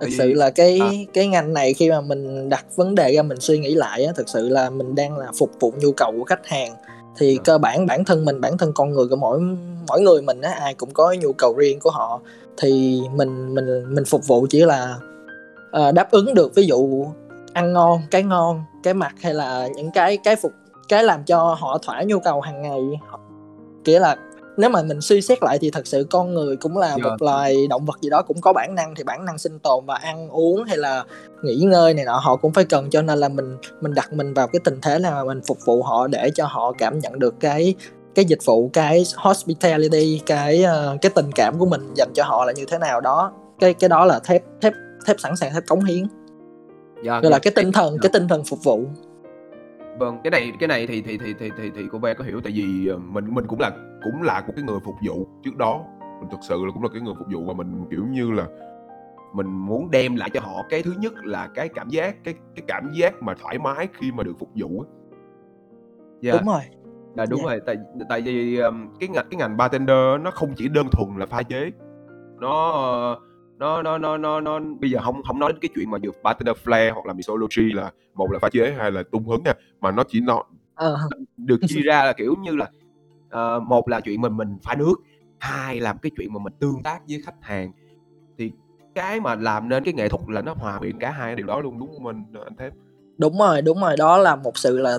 Thực 0.00 0.06
Tại 0.06 0.10
sự 0.18 0.26
vì- 0.28 0.34
là 0.34 0.50
cái 0.50 0.78
à. 0.80 0.90
cái 1.14 1.26
ngành 1.26 1.52
này 1.52 1.74
khi 1.74 1.90
mà 1.90 2.00
mình 2.00 2.48
đặt 2.48 2.64
vấn 2.76 2.94
đề 2.94 3.12
ra 3.16 3.22
mình 3.22 3.40
suy 3.40 3.58
nghĩ 3.58 3.74
lại 3.74 4.04
á 4.04 4.12
thực 4.16 4.28
sự 4.28 4.48
là 4.48 4.70
mình 4.70 4.94
đang 4.94 5.18
là 5.18 5.26
phục 5.38 5.50
vụ 5.60 5.72
nhu 5.80 5.92
cầu 5.96 6.12
của 6.18 6.24
khách 6.24 6.46
hàng. 6.46 6.72
Thì 7.18 7.34
Dạ. 7.34 7.42
cơ 7.44 7.58
bản 7.58 7.86
bản 7.86 8.04
thân 8.04 8.24
mình 8.24 8.40
bản 8.40 8.58
thân 8.58 8.72
con 8.74 8.90
người 8.90 9.06
của 9.10 9.16
mỗi 9.16 9.40
mỗi 9.88 10.00
người 10.00 10.22
mình 10.22 10.40
á 10.40 10.50
ai 10.60 10.74
cũng 10.74 10.90
có 10.92 11.14
nhu 11.20 11.32
cầu 11.32 11.54
riêng 11.58 11.80
của 11.80 11.90
họ. 11.90 12.20
Thì 12.56 13.00
mình 13.14 13.54
mình 13.54 13.94
mình 13.94 14.04
phục 14.04 14.26
vụ 14.26 14.46
chỉ 14.50 14.60
là 14.64 14.94
ờ, 15.72 15.92
đáp 15.92 16.10
ứng 16.10 16.34
được 16.34 16.54
ví 16.54 16.66
dụ 16.66 17.06
ăn 17.52 17.72
ngon 17.72 18.00
cái 18.10 18.22
ngon 18.22 18.62
cái 18.82 18.94
mặt 18.94 19.14
hay 19.22 19.34
là 19.34 19.68
những 19.76 19.90
cái 19.90 20.16
cái 20.24 20.36
phục 20.36 20.52
cái 20.88 21.04
làm 21.04 21.24
cho 21.24 21.56
họ 21.60 21.78
thỏa 21.82 22.02
nhu 22.02 22.18
cầu 22.20 22.40
hàng 22.40 22.62
ngày 22.62 22.80
nghĩa 23.84 23.98
là 23.98 24.16
nếu 24.56 24.70
mà 24.70 24.82
mình 24.82 25.00
suy 25.00 25.20
xét 25.22 25.42
lại 25.42 25.58
thì 25.60 25.70
thật 25.70 25.86
sự 25.86 26.06
con 26.10 26.34
người 26.34 26.56
cũng 26.56 26.76
là 26.76 26.88
Dạ. 26.88 26.96
một 27.10 27.16
loài 27.22 27.66
động 27.70 27.84
vật 27.84 27.98
gì 28.00 28.10
đó 28.10 28.22
cũng 28.22 28.40
có 28.40 28.52
bản 28.52 28.74
năng 28.74 28.94
thì 28.94 29.04
bản 29.04 29.24
năng 29.24 29.38
sinh 29.38 29.58
tồn 29.58 29.86
và 29.86 29.94
ăn 29.94 30.28
uống 30.28 30.64
hay 30.64 30.76
là 30.76 31.04
nghỉ 31.42 31.54
ngơi 31.56 31.94
này 31.94 32.04
nọ 32.04 32.18
họ 32.18 32.36
cũng 32.36 32.52
phải 32.52 32.64
cần 32.64 32.90
cho 32.90 33.02
nên 33.02 33.18
là 33.18 33.28
mình 33.28 33.56
mình 33.80 33.94
đặt 33.94 34.12
mình 34.12 34.34
vào 34.34 34.46
cái 34.46 34.60
tình 34.64 34.78
thế 34.82 34.98
là 34.98 35.24
mình 35.24 35.40
phục 35.46 35.58
vụ 35.64 35.82
họ 35.82 36.06
để 36.06 36.30
cho 36.34 36.46
họ 36.46 36.72
cảm 36.78 36.98
nhận 36.98 37.18
được 37.18 37.34
cái 37.40 37.74
cái 38.14 38.24
dịch 38.24 38.38
vụ 38.44 38.70
cái 38.72 39.04
hospitality 39.16 40.20
cái 40.26 40.62
ờ, 40.62 40.96
cái 41.02 41.10
tình 41.14 41.30
cảm 41.34 41.58
của 41.58 41.66
mình 41.66 41.90
dành 41.96 42.10
cho 42.14 42.24
họ 42.24 42.44
là 42.44 42.52
như 42.52 42.64
thế 42.68 42.78
nào 42.78 43.00
đó 43.00 43.32
cái 43.60 43.74
cái 43.74 43.88
đó 43.88 44.04
là 44.04 44.18
thép 44.24 44.42
thép 44.60 44.72
thép 45.06 45.20
sẵn 45.20 45.36
sàng 45.36 45.52
thép 45.54 45.62
cống 45.68 45.84
hiến. 45.84 46.06
Dạ, 47.02 47.20
gọi 47.20 47.32
là 47.32 47.38
cái 47.42 47.52
tinh 47.56 47.72
thần 47.72 47.96
cái 48.02 48.10
tinh 48.12 48.28
thần 48.28 48.42
phục 48.50 48.64
vụ. 48.64 48.84
Vâng 49.98 50.20
cái 50.24 50.30
này 50.30 50.52
cái 50.60 50.68
này 50.68 50.86
thì 50.86 51.02
thì 51.02 51.18
thì 51.18 51.34
thì 51.38 51.50
thì, 51.58 51.70
thì 51.76 51.82
cô 51.92 51.98
bé 51.98 52.14
có 52.14 52.24
hiểu 52.24 52.40
tại 52.44 52.52
vì 52.56 52.88
ờ, 52.88 52.98
mình 52.98 53.34
mình 53.34 53.46
cũng 53.46 53.60
là 53.60 53.70
cũng 54.04 54.22
là 54.22 54.40
một 54.46 54.52
cái 54.56 54.64
người 54.64 54.78
phục 54.84 54.94
vụ 55.06 55.26
trước 55.44 55.56
đó. 55.56 55.84
Mình 56.20 56.30
thực 56.30 56.40
sự 56.42 56.64
là 56.64 56.70
cũng 56.74 56.82
là 56.82 56.88
cái 56.92 57.02
người 57.02 57.14
phục 57.18 57.26
vụ 57.32 57.44
và 57.44 57.52
mình 57.52 57.86
kiểu 57.90 58.04
như 58.10 58.30
là 58.30 58.46
mình 59.34 59.46
muốn 59.46 59.90
đem 59.90 60.16
lại 60.16 60.30
cho 60.30 60.40
họ 60.40 60.62
cái 60.68 60.82
thứ 60.82 60.92
nhất 60.98 61.12
là 61.24 61.48
cái 61.54 61.68
cảm 61.68 61.88
giác 61.88 62.24
cái 62.24 62.34
cái 62.56 62.64
cảm 62.68 62.90
giác 62.94 63.22
mà 63.22 63.34
thoải 63.42 63.58
mái 63.58 63.88
khi 63.92 64.12
mà 64.12 64.22
được 64.22 64.34
phục 64.38 64.48
vụ 64.54 64.80
á. 64.80 64.86
Dạ. 66.20 66.32
Đúng 66.32 66.46
rồi. 66.46 66.62
Dạ 67.16 67.26
đúng 67.30 67.40
Dạ. 67.40 67.50
rồi, 67.50 67.60
tại 67.66 67.76
tại 68.08 68.20
vì 68.20 68.58
um, 68.58 68.88
cái 69.00 69.08
ngành 69.08 69.26
cái 69.30 69.38
ngành 69.38 69.56
bartender 69.56 70.20
nó 70.20 70.30
không 70.30 70.52
chỉ 70.56 70.68
đơn 70.68 70.86
thuần 70.92 71.16
là 71.18 71.26
pha 71.26 71.42
chế. 71.42 71.70
Nó 72.40 72.70
ờ, 72.70 73.18
nó 73.62 73.82
nó 73.82 73.98
nó 73.98 74.18
nó 74.18 74.40
nó 74.40 74.60
bây 74.80 74.90
giờ 74.90 74.98
không 75.02 75.22
không 75.22 75.38
nói 75.38 75.52
đến 75.52 75.60
cái 75.60 75.68
chuyện 75.74 75.90
mà 75.90 75.98
được 75.98 76.22
bartender 76.22 76.56
flair 76.64 76.92
hoặc 76.92 77.06
là 77.06 77.12
mixology 77.12 77.72
là 77.72 77.90
một 78.14 78.32
là 78.32 78.38
pha 78.38 78.48
chế 78.48 78.74
hai 78.78 78.90
là 78.90 79.02
tung 79.12 79.28
hứng 79.28 79.42
nha, 79.42 79.54
mà 79.80 79.90
nó 79.90 80.04
chỉ 80.08 80.20
nó 80.20 80.42
Ờ, 80.74 80.98
được 81.36 81.60
chia 81.68 81.80
ra 81.80 82.04
là 82.04 82.12
kiểu 82.12 82.34
như 82.42 82.56
là 82.56 82.66
ờ, 83.30 83.60
một 83.60 83.88
là 83.88 84.00
chuyện 84.00 84.20
mình 84.20 84.36
mình 84.36 84.58
pha 84.62 84.74
nước, 84.74 84.94
hai 85.38 85.80
là 85.80 85.94
cái 86.02 86.10
chuyện 86.16 86.32
mà 86.32 86.40
mình 86.42 86.52
tương 86.58 86.82
tác 86.82 87.00
với 87.08 87.22
khách 87.24 87.34
hàng. 87.40 87.72
Thì 88.38 88.52
cái 88.94 89.20
mà 89.20 89.34
làm 89.34 89.68
nên 89.68 89.84
cái 89.84 89.94
nghệ 89.94 90.08
thuật 90.08 90.22
là 90.28 90.40
nó 90.42 90.54
hòa 90.54 90.78
quyện 90.78 90.98
cả 90.98 91.10
hai 91.10 91.36
điều 91.36 91.46
đó 91.46 91.60
luôn 91.60 91.78
đúng 91.78 91.88
không 91.92 92.02
mình 92.02 92.24
anh 92.44 92.56
Thép? 92.56 92.72
đúng 93.18 93.38
rồi 93.38 93.62
đúng 93.62 93.80
rồi 93.80 93.96
đó 93.96 94.18
là 94.18 94.36
một 94.36 94.58
sự 94.58 94.78
là 94.78 94.98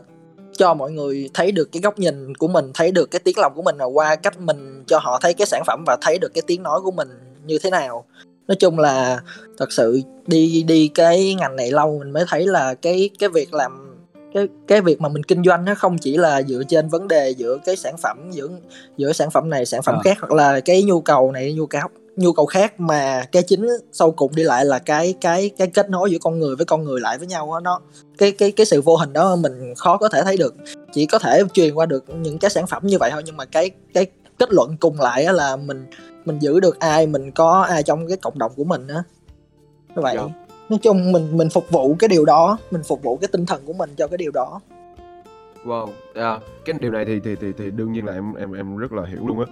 cho 0.58 0.74
mọi 0.74 0.92
người 0.92 1.30
thấy 1.34 1.52
được 1.52 1.70
cái 1.72 1.82
góc 1.82 2.00
nhìn 2.00 2.36
của 2.36 2.48
mình 2.48 2.72
thấy 2.74 2.92
được 2.92 3.12
cái 3.12 3.20
tiếng 3.24 3.38
lòng 3.38 3.54
của 3.56 3.62
mình 3.62 3.78
là 3.78 3.86
qua 3.86 4.16
cách 4.16 4.40
mình 4.40 4.84
cho 4.88 5.00
họ 5.00 5.20
thấy 5.22 5.34
cái 5.34 5.48
sản 5.48 5.64
phẩm 5.68 5.84
và 5.88 5.98
thấy 6.02 6.18
được 6.20 6.34
cái 6.34 6.42
tiếng 6.48 6.64
nói 6.64 6.80
của 6.84 6.92
mình 6.92 7.08
như 7.46 7.58
thế 7.64 7.70
nào 7.70 8.06
nói 8.48 8.56
chung 8.60 8.80
là 8.80 9.22
thật 9.58 9.72
sự 9.72 10.02
đi 10.28 10.64
đi 10.64 10.88
cái 10.88 11.34
ngành 11.34 11.56
này 11.56 11.72
lâu 11.72 12.00
mình 12.00 12.12
mới 12.12 12.26
thấy 12.28 12.48
là 12.48 12.74
cái 12.74 13.10
cái 13.20 13.30
việc 13.30 13.54
làm 13.54 13.96
cái 14.34 14.48
cái 14.68 14.82
việc 14.82 15.02
mà 15.02 15.10
mình 15.10 15.24
kinh 15.24 15.44
doanh 15.44 15.66
nó 15.66 15.76
không 15.76 15.98
chỉ 15.98 16.18
là 16.18 16.42
dựa 16.42 16.62
trên 16.70 16.90
vấn 16.90 17.08
đề 17.08 17.30
giữa 17.30 17.58
cái 17.66 17.76
sản 17.76 17.96
phẩm 17.98 18.30
giữa 18.32 18.48
giữa 18.98 19.14
sản 19.14 19.32
phẩm 19.32 19.50
này 19.50 19.66
sản 19.66 19.82
phẩm 19.82 19.96
Ờ. 19.96 20.02
khác 20.04 20.18
hoặc 20.22 20.32
là 20.32 20.60
cái 20.60 20.84
nhu 20.84 21.02
cầu 21.02 21.32
này 21.32 21.54
nhu 21.54 21.66
cầu 21.66 21.82
nhu 22.16 22.34
cầu 22.34 22.46
khác 22.46 22.80
mà 22.80 23.26
cái 23.32 23.44
chính 23.44 23.68
sau 23.92 24.12
cùng 24.12 24.36
đi 24.36 24.44
lại 24.44 24.66
là 24.66 24.80
cái 24.80 25.16
cái 25.22 25.50
cái 25.58 25.68
kết 25.68 25.90
nối 25.90 26.12
giữa 26.12 26.18
con 26.22 26.40
người 26.40 26.56
với 26.56 26.66
con 26.66 26.84
người 26.84 27.00
lại 27.02 27.18
với 27.18 27.28
nhau 27.28 27.52
á 27.54 27.60
nó 27.60 27.82
cái 28.18 28.32
cái 28.32 28.52
cái 28.52 28.66
sự 28.66 28.82
vô 28.82 28.96
hình 28.96 29.14
đó 29.14 29.36
mình 29.36 29.74
khó 29.78 29.98
có 29.98 30.10
thể 30.10 30.22
thấy 30.24 30.38
được 30.38 30.56
chỉ 30.94 31.06
có 31.06 31.20
thể 31.20 31.42
truyền 31.54 31.74
qua 31.76 31.86
được 31.86 32.06
những 32.10 32.40
cái 32.40 32.50
sản 32.52 32.68
phẩm 32.68 32.84
như 32.86 32.98
vậy 32.98 33.10
thôi 33.14 33.22
nhưng 33.26 33.38
mà 33.38 33.46
cái 33.46 33.72
cái 33.94 34.06
kết 34.40 34.50
luận 34.54 34.78
cùng 34.80 35.00
lại 35.00 35.24
á 35.26 35.32
là 35.34 35.56
mình 35.56 35.86
mình 36.26 36.40
giữ 36.40 36.60
được 36.60 36.80
ai 36.80 37.08
mình 37.08 37.32
có 37.32 37.62
ai 37.70 37.84
trong 37.84 38.08
cái 38.08 38.18
cộng 38.18 38.40
đồng 38.40 38.52
của 38.56 38.64
mình 38.64 38.88
á 38.88 39.04
như 39.96 40.02
vậy 40.02 40.16
Dạ. 40.18 40.24
nói 40.70 40.80
chung 40.82 41.12
mình 41.12 41.38
mình 41.38 41.50
phục 41.50 41.70
vụ 41.72 41.96
cái 42.00 42.08
điều 42.08 42.26
đó 42.26 42.58
mình 42.72 42.84
phục 42.84 43.04
vụ 43.04 43.18
cái 43.18 43.28
tinh 43.32 43.46
thần 43.46 43.62
của 43.66 43.74
mình 43.74 43.90
cho 43.98 44.08
cái 44.08 44.18
điều 44.18 44.32
đó 44.32 44.60
Wow, 45.66 45.88
à, 46.16 46.40
cái 46.66 46.76
điều 46.80 46.92
này 46.92 47.06
thì 47.06 47.20
thì 47.24 47.36
thì 47.42 47.48
thì 47.58 47.72
đương 47.72 47.92
nhiên 47.92 48.06
là 48.06 48.14
em 48.14 48.34
em 48.34 48.54
em 48.54 48.78
rất 48.78 48.92
là 48.94 49.06
hiểu 49.06 49.28
luôn 49.28 49.40
á. 49.40 49.46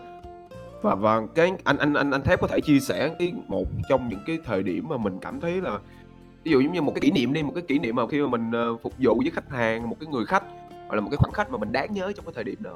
Và 0.82 0.96
và 0.96 1.22
cái 1.36 1.52
anh 1.64 1.78
anh 1.78 1.94
anh 1.94 2.12
anh 2.12 2.22
thép 2.22 2.42
có 2.42 2.48
thể 2.48 2.62
chia 2.62 2.80
sẻ 2.80 3.16
cái 3.20 3.34
một 3.48 3.68
trong 3.90 4.10
những 4.10 4.20
cái 4.28 4.40
thời 4.46 4.64
điểm 4.64 4.88
mà 4.90 4.98
mình 4.98 5.18
cảm 5.22 5.40
thấy 5.40 5.62
là 5.62 5.80
ví 6.44 6.52
dụ 6.52 6.60
giống 6.62 6.74
như 6.74 6.82
một 6.82 6.92
cái 6.96 7.02
kỷ 7.02 7.12
niệm 7.12 7.34
đi, 7.34 7.44
một 7.44 7.52
cái 7.56 7.64
kỷ 7.68 7.80
niệm 7.80 7.96
mà 7.96 8.08
khi 8.08 8.22
mà 8.22 8.28
mình 8.28 8.52
ờ, 8.52 8.78
phục 8.84 8.94
vụ 9.00 9.16
với 9.24 9.32
khách 9.32 9.50
hàng, 9.50 9.90
một 9.90 9.96
cái 10.00 10.08
người 10.08 10.26
khách 10.26 10.44
hoặc 10.88 10.96
là 10.96 11.02
một 11.02 11.08
cái 11.12 11.18
khoảnh 11.18 11.34
khắc 11.34 11.52
mà 11.52 11.58
mình 11.58 11.72
đáng 11.72 11.94
nhớ 11.94 12.12
trong 12.16 12.26
cái 12.26 12.34
thời 12.36 12.44
điểm 12.44 12.58
đó. 12.60 12.72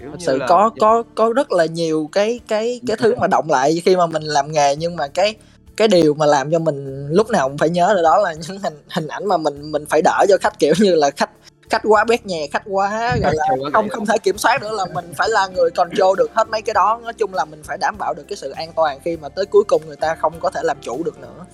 Kiểu 0.00 0.08
thật 0.10 0.16
sự 0.20 0.36
là- 0.36 0.46
có 0.48 0.70
có 0.80 1.02
có 1.14 1.32
rất 1.36 1.52
là 1.52 1.66
nhiều 1.66 2.08
cái 2.12 2.40
cái 2.48 2.80
cái 2.86 2.96
thứ 2.96 3.14
mà 3.20 3.26
động 3.26 3.50
lại 3.50 3.82
khi 3.84 3.96
mà 3.96 4.06
mình 4.06 4.22
làm 4.22 4.52
nghề 4.52 4.76
nhưng 4.76 4.96
mà 4.96 5.08
cái 5.08 5.34
cái 5.76 5.88
điều 5.88 6.14
mà 6.14 6.26
làm 6.26 6.50
cho 6.50 6.58
mình 6.58 7.08
lúc 7.10 7.30
nào 7.30 7.48
cũng 7.48 7.58
phải 7.58 7.70
nhớ 7.70 7.92
là 7.92 8.02
đó 8.02 8.18
là 8.18 8.32
những 8.32 8.58
hình 8.58 8.74
hình 8.90 9.08
ảnh 9.08 9.26
mà 9.26 9.36
mình 9.36 9.72
mình 9.72 9.84
phải 9.86 10.02
đỡ 10.04 10.24
cho 10.28 10.36
khách 10.40 10.58
kiểu 10.58 10.74
như 10.80 10.94
là 10.94 11.10
khách 11.10 11.30
khách 11.70 11.82
quá 11.84 12.04
bét 12.04 12.26
nhè 12.26 12.46
khách 12.52 12.62
quá 12.66 13.16
gọi 13.22 13.34
là 13.34 13.44
không 13.72 13.88
không 13.88 14.06
thể 14.06 14.18
kiểm 14.18 14.38
soát 14.38 14.62
nữa 14.62 14.70
là 14.72 14.84
mình 14.94 15.12
phải 15.16 15.28
là 15.28 15.46
người 15.46 15.70
control 15.70 16.18
được 16.18 16.30
hết 16.34 16.48
mấy 16.48 16.62
cái 16.62 16.74
đó 16.74 17.00
nói 17.02 17.12
chung 17.12 17.34
là 17.34 17.44
mình 17.44 17.62
phải 17.62 17.78
đảm 17.78 17.94
bảo 17.98 18.14
được 18.14 18.22
cái 18.28 18.36
sự 18.36 18.50
an 18.50 18.72
toàn 18.76 18.98
khi 19.04 19.16
mà 19.16 19.28
tới 19.28 19.46
cuối 19.46 19.64
cùng 19.68 19.82
người 19.86 19.96
ta 19.96 20.14
không 20.14 20.32
có 20.40 20.50
thể 20.50 20.60
làm 20.64 20.76
chủ 20.82 21.02
được 21.04 21.20
nữa 21.20 21.44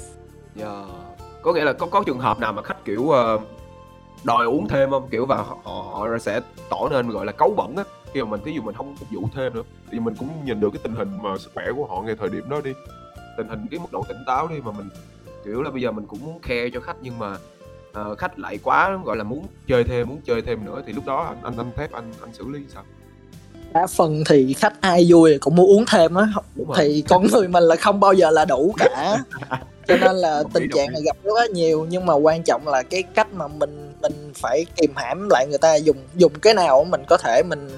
Dạ. 0.55 0.83
Có 1.43 1.53
nghĩa 1.53 1.65
là 1.65 1.73
có 1.73 1.87
có 1.87 2.03
trường 2.07 2.19
hợp 2.19 2.39
nào 2.41 2.53
mà 2.53 2.63
khách 2.63 2.85
kiểu 2.85 3.11
ờ, 3.11 3.39
đòi 4.25 4.47
uống 4.47 4.69
thêm 4.69 4.91
không? 4.91 5.09
Kiểu 5.11 5.27
và 5.27 5.37
họ 5.37 5.57
họ 5.65 6.07
sẽ 6.21 6.41
tỏ 6.71 6.89
nên 6.91 7.11
gọi 7.11 7.27
là 7.27 7.33
cấu 7.33 7.51
bẩn 7.57 7.75
á. 7.77 7.85
Khi 8.17 8.23
mà 8.23 8.29
mình 8.29 8.41
ví 8.45 8.55
dụ 8.55 8.63
mình 8.63 8.75
không 8.75 8.97
phục 8.97 9.09
vụ 9.11 9.29
thêm 9.35 9.55
nữa 9.55 9.63
thì 9.93 10.01
mình 10.01 10.15
cũng 10.19 10.29
nhìn 10.45 10.61
được 10.61 10.71
cái 10.73 10.81
tình 10.83 10.95
hình 10.95 11.09
mà 11.23 11.39
sức 11.39 11.51
khỏe 11.55 11.65
của 11.77 11.87
họ 11.87 12.03
ngay 12.03 12.15
thời 12.19 12.29
điểm 12.29 12.49
đó 12.49 12.61
đi. 12.65 12.73
Tình 13.37 13.49
hình 13.49 13.67
cái 13.71 13.81
mức 13.81 13.93
độ 13.93 14.05
tỉnh 14.09 14.17
táo 14.27 14.49
đi 14.49 14.57
mà 14.65 14.73
mình 14.73 14.89
kiểu 15.45 15.63
là 15.63 15.71
bây 15.71 15.83
giờ 15.83 15.93
mình 15.93 16.07
cũng 16.07 16.25
muốn 16.25 16.39
khe 16.43 16.69
cho 16.75 16.81
khách 16.81 16.97
nhưng 17.03 17.19
mà 17.19 17.37
ờ, 17.93 18.15
khách 18.15 18.39
lại 18.39 18.59
quá 18.63 18.99
gọi 19.05 19.17
là 19.17 19.25
muốn 19.25 19.47
chơi 19.69 19.85
thêm 19.85 20.09
muốn 20.09 20.21
chơi 20.27 20.43
thêm 20.43 20.65
nữa 20.65 20.83
thì 20.87 20.93
lúc 20.93 21.07
đó 21.07 21.25
anh 21.25 21.39
anh 21.43 21.57
anh 21.57 21.71
thép 21.77 21.93
anh 21.93 22.13
anh 22.21 22.33
xử 22.33 22.49
lý 22.49 22.61
sao? 22.75 22.83
đa 23.73 23.87
phần 23.87 24.25
thì 24.29 24.55
khách 24.55 24.81
ai 24.81 25.07
vui 25.09 25.39
cũng 25.41 25.57
muốn 25.57 25.71
uống 25.71 25.85
thêm 25.91 26.15
á 26.15 26.27
thì 26.77 27.05
con 27.09 27.27
người 27.33 27.49
mình 27.49 27.65
là 27.65 27.77
không 27.77 28.01
bao 28.01 28.13
giờ 28.13 28.31
là 28.31 28.45
đủ 28.45 28.75
cả 28.79 29.19
cho 29.89 29.97
nên 29.97 30.17
là 30.17 30.43
Đồng 30.43 30.51
tình 30.51 30.69
trạng 30.75 30.93
này 30.93 31.03
gặp 31.03 31.17
rất 31.23 31.33
là 31.37 31.47
nhiều 31.47 31.87
nhưng 31.91 32.07
mà 32.07 32.15
quan 32.15 32.43
trọng 32.43 32.69
là 32.69 32.83
cái 32.83 33.03
cách 33.03 33.33
mà 33.33 33.49
mình 33.49 33.93
mình 34.03 34.33
phải 34.35 34.67
kìm 34.77 34.91
hãm 34.97 35.29
lại 35.31 35.47
người 35.49 35.59
ta 35.59 35.75
dùng 35.75 35.97
dùng 36.15 36.33
cái 36.43 36.55
nào 36.55 36.85
mình 36.85 37.03
có 37.09 37.17
thể 37.17 37.43
mình 37.43 37.69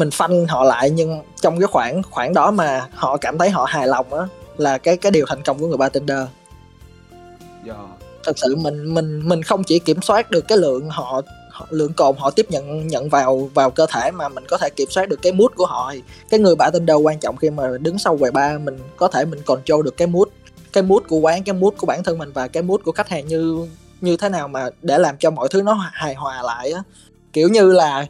mình 0.00 0.10
phanh 0.10 0.46
họ 0.46 0.64
lại 0.64 0.90
nhưng 0.90 1.22
trong 1.40 1.60
cái 1.60 1.66
khoảng 1.66 2.02
khoảng 2.02 2.34
đó 2.34 2.50
mà 2.50 2.88
họ 2.94 3.16
cảm 3.16 3.38
thấy 3.38 3.50
họ 3.50 3.64
hài 3.64 3.86
lòng 3.86 4.14
á 4.14 4.26
là 4.56 4.78
cái 4.78 4.96
cái 4.96 5.12
điều 5.12 5.26
thành 5.28 5.42
công 5.42 5.58
của 5.58 5.66
người 5.66 5.76
bartender. 5.76 6.18
Dạ. 7.66 7.74
thật 8.24 8.38
sự 8.38 8.56
mình 8.56 8.94
mình 8.94 9.28
mình 9.28 9.42
không 9.42 9.64
chỉ 9.64 9.78
kiểm 9.78 10.02
soát 10.02 10.30
được 10.30 10.48
cái 10.48 10.58
lượng 10.58 10.90
họ 10.90 11.22
lượng 11.70 11.92
cồn 11.92 12.16
họ 12.16 12.30
tiếp 12.30 12.46
nhận 12.50 12.86
nhận 12.88 13.08
vào 13.08 13.50
vào 13.54 13.70
cơ 13.70 13.86
thể 13.90 14.10
mà 14.10 14.28
mình 14.28 14.44
có 14.48 14.58
thể 14.58 14.70
kiểm 14.76 14.90
soát 14.90 15.08
được 15.08 15.22
cái 15.22 15.32
mood 15.32 15.50
của 15.56 15.66
họ. 15.66 15.92
Cái 16.30 16.40
người 16.40 16.54
bartender 16.56 16.96
quan 17.02 17.18
trọng 17.18 17.36
khi 17.36 17.50
mà 17.50 17.64
đứng 17.80 17.98
sau 17.98 18.16
quầy 18.16 18.30
bar 18.30 18.60
mình 18.60 18.78
có 18.96 19.08
thể 19.08 19.24
mình 19.24 19.42
control 19.46 19.84
được 19.84 19.96
cái 19.96 20.06
mood 20.06 20.28
cái 20.72 20.82
mood 20.82 21.02
của 21.08 21.18
quán 21.18 21.42
cái 21.42 21.54
mood 21.54 21.74
của 21.78 21.86
bản 21.86 22.02
thân 22.02 22.18
mình 22.18 22.32
và 22.32 22.48
cái 22.48 22.62
mood 22.62 22.80
của 22.84 22.92
khách 22.92 23.08
hàng 23.08 23.26
như 23.26 23.68
như 24.00 24.16
thế 24.16 24.28
nào 24.28 24.48
mà 24.48 24.68
để 24.82 24.98
làm 24.98 25.16
cho 25.18 25.30
mọi 25.30 25.48
thứ 25.50 25.62
nó 25.62 25.72
hài 25.92 26.14
hòa 26.14 26.42
lại 26.42 26.72
á. 26.72 26.82
Kiểu 27.32 27.48
như 27.48 27.72
là 27.72 28.06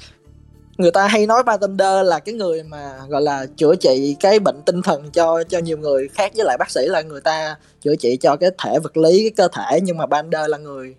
người 0.80 0.90
ta 0.90 1.06
hay 1.06 1.26
nói 1.26 1.42
bartender 1.42 2.06
là 2.06 2.18
cái 2.18 2.34
người 2.34 2.62
mà 2.62 2.92
gọi 3.08 3.22
là 3.22 3.46
chữa 3.56 3.74
trị 3.74 4.16
cái 4.20 4.38
bệnh 4.38 4.62
tinh 4.66 4.82
thần 4.82 5.10
cho 5.10 5.44
cho 5.48 5.58
nhiều 5.58 5.78
người 5.78 6.08
khác 6.08 6.32
với 6.36 6.44
lại 6.44 6.56
bác 6.58 6.70
sĩ 6.70 6.80
là 6.86 7.02
người 7.02 7.20
ta 7.20 7.56
chữa 7.80 7.96
trị 7.96 8.18
cho 8.20 8.36
cái 8.36 8.50
thể 8.64 8.78
vật 8.78 8.96
lý 8.96 9.22
cái 9.22 9.30
cơ 9.30 9.48
thể 9.52 9.80
nhưng 9.82 9.96
mà 9.96 10.06
bartender 10.06 10.50
là 10.50 10.58
người 10.58 10.94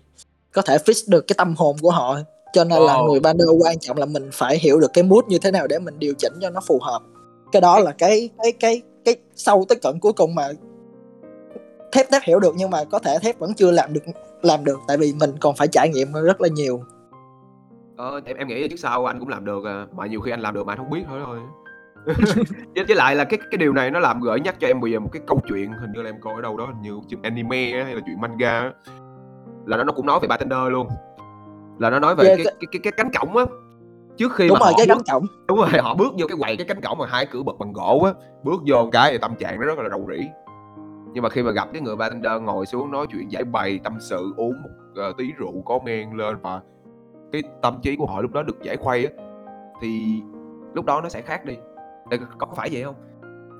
có 0.52 0.62
thể 0.62 0.76
fix 0.76 1.04
được 1.06 1.26
cái 1.26 1.34
tâm 1.38 1.54
hồn 1.58 1.76
của 1.80 1.90
họ. 1.90 2.18
Cho 2.52 2.64
nên 2.64 2.82
oh. 2.82 2.86
là 2.86 2.98
người 3.08 3.20
bartender 3.20 3.48
quan 3.62 3.78
trọng 3.78 3.98
là 3.98 4.06
mình 4.06 4.30
phải 4.32 4.58
hiểu 4.58 4.80
được 4.80 4.92
cái 4.92 5.04
mood 5.04 5.24
như 5.28 5.38
thế 5.38 5.50
nào 5.50 5.66
để 5.66 5.78
mình 5.78 5.98
điều 5.98 6.14
chỉnh 6.18 6.32
cho 6.40 6.50
nó 6.50 6.60
phù 6.66 6.78
hợp. 6.82 7.02
Cái 7.52 7.60
đó 7.60 7.78
là 7.78 7.92
cái 7.98 8.28
cái 8.42 8.52
cái 8.52 8.82
cái 9.04 9.16
sâu 9.36 9.64
tới 9.68 9.78
cận 9.82 9.98
cuối 10.00 10.12
cùng 10.12 10.34
mà 10.34 10.52
thép 11.92 12.10
thép 12.10 12.22
hiểu 12.22 12.40
được 12.40 12.54
nhưng 12.56 12.70
mà 12.70 12.84
có 12.84 12.98
thể 12.98 13.18
thép 13.22 13.38
vẫn 13.38 13.54
chưa 13.54 13.70
làm 13.70 13.92
được 13.92 14.00
làm 14.42 14.64
được 14.64 14.78
tại 14.88 14.96
vì 14.96 15.12
mình 15.12 15.32
còn 15.40 15.56
phải 15.56 15.68
trải 15.68 15.88
nghiệm 15.88 16.12
rất 16.12 16.40
là 16.40 16.48
nhiều 16.48 16.82
Ờ, 17.96 18.20
em 18.24 18.36
em 18.36 18.48
nghĩ 18.48 18.62
là 18.62 18.68
trước 18.70 18.76
sau 18.76 19.06
anh 19.06 19.18
cũng 19.18 19.28
làm 19.28 19.44
được 19.44 19.64
à, 19.64 19.86
mà 19.96 20.06
nhiều 20.06 20.20
khi 20.20 20.30
anh 20.30 20.40
làm 20.40 20.54
được 20.54 20.66
mà 20.66 20.72
anh 20.72 20.78
không 20.78 20.90
biết 20.90 21.04
thôi 21.08 21.20
thôi. 21.24 21.38
với, 22.74 22.84
với 22.84 22.96
lại 22.96 23.16
là 23.16 23.24
cái 23.24 23.38
cái 23.50 23.58
điều 23.58 23.72
này 23.72 23.90
nó 23.90 23.98
làm 23.98 24.20
gợi 24.20 24.40
nhắc 24.40 24.56
cho 24.60 24.66
em 24.66 24.80
bây 24.80 24.92
giờ 24.92 25.00
một 25.00 25.08
cái 25.12 25.22
câu 25.26 25.40
chuyện 25.48 25.72
hình 25.72 25.92
như 25.92 26.02
là 26.02 26.10
em 26.10 26.20
coi 26.20 26.34
ở 26.34 26.40
đâu 26.40 26.56
đó 26.56 26.66
hình 26.66 26.82
như 26.82 27.00
chuyện 27.08 27.22
anime 27.22 27.82
hay 27.84 27.94
là 27.94 28.00
chuyện 28.06 28.20
manga 28.20 28.72
là 29.66 29.76
nó 29.76 29.84
nó 29.84 29.92
cũng 29.92 30.06
nói 30.06 30.20
về 30.22 30.28
bartender 30.28 30.58
luôn. 30.70 30.88
Là 31.78 31.90
nó 31.90 31.98
nói 31.98 32.14
về 32.14 32.24
yeah, 32.24 32.38
cái, 32.38 32.46
cái, 32.60 32.66
cái 32.72 32.80
cái 32.82 32.92
cánh 32.92 33.10
cổng 33.20 33.36
á. 33.36 33.44
Trước 34.16 34.32
khi 34.34 34.48
đúng 34.48 34.58
mà 34.60 34.66
rồi 34.66 34.74
cái 34.76 34.86
cánh 34.86 35.02
cổng. 35.12 35.26
Đúng 35.48 35.58
rồi 35.58 35.68
họ 35.82 35.94
bước 35.94 36.12
vô 36.18 36.26
cái 36.28 36.36
quầy 36.40 36.56
cái 36.56 36.66
cánh 36.66 36.80
cổng 36.80 36.98
mà 36.98 37.06
hai 37.06 37.26
cửa 37.26 37.42
bật 37.42 37.58
bằng 37.58 37.72
gỗ 37.72 38.02
á 38.04 38.12
bước 38.42 38.62
vô 38.66 38.76
một 38.76 38.90
cái 38.92 39.12
thì 39.12 39.18
tâm 39.18 39.34
trạng 39.36 39.60
nó 39.60 39.66
rất 39.66 39.78
là 39.78 39.88
rầu 39.88 40.08
rĩ. 40.10 40.28
Nhưng 41.12 41.22
mà 41.22 41.28
khi 41.28 41.42
mà 41.42 41.50
gặp 41.50 41.68
cái 41.72 41.82
người 41.82 41.96
bartender 41.96 42.42
ngồi 42.42 42.66
xuống 42.66 42.90
nói 42.90 43.06
chuyện 43.12 43.32
giải 43.32 43.44
bày 43.44 43.80
tâm 43.84 43.98
sự 44.00 44.32
uống 44.36 44.54
một 44.62 44.70
uh, 45.10 45.16
tí 45.16 45.32
rượu 45.38 45.62
có 45.64 45.78
men 45.84 46.10
lên 46.10 46.36
và 46.42 46.60
cái 47.32 47.42
tâm 47.62 47.80
trí 47.82 47.96
của 47.96 48.06
họ 48.06 48.20
lúc 48.20 48.32
đó 48.32 48.42
được 48.42 48.62
giải 48.62 48.76
khuây 48.76 49.04
á 49.04 49.12
thì 49.82 50.22
lúc 50.74 50.84
đó 50.84 51.00
nó 51.00 51.08
sẽ 51.08 51.22
khác 51.22 51.44
đi. 51.44 51.54
Để, 52.10 52.18
có 52.38 52.46
phải 52.56 52.68
vậy 52.72 52.82
không? 52.82 52.94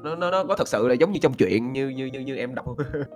Nó 0.04 0.14
nó 0.14 0.30
nó 0.30 0.44
có 0.44 0.56
thật 0.56 0.68
sự 0.68 0.88
là 0.88 0.94
giống 0.94 1.12
như 1.12 1.18
trong 1.22 1.34
chuyện 1.34 1.72
như 1.72 1.88
như 1.88 2.06
như 2.06 2.20
như 2.20 2.36
em 2.36 2.54
đọc 2.54 2.66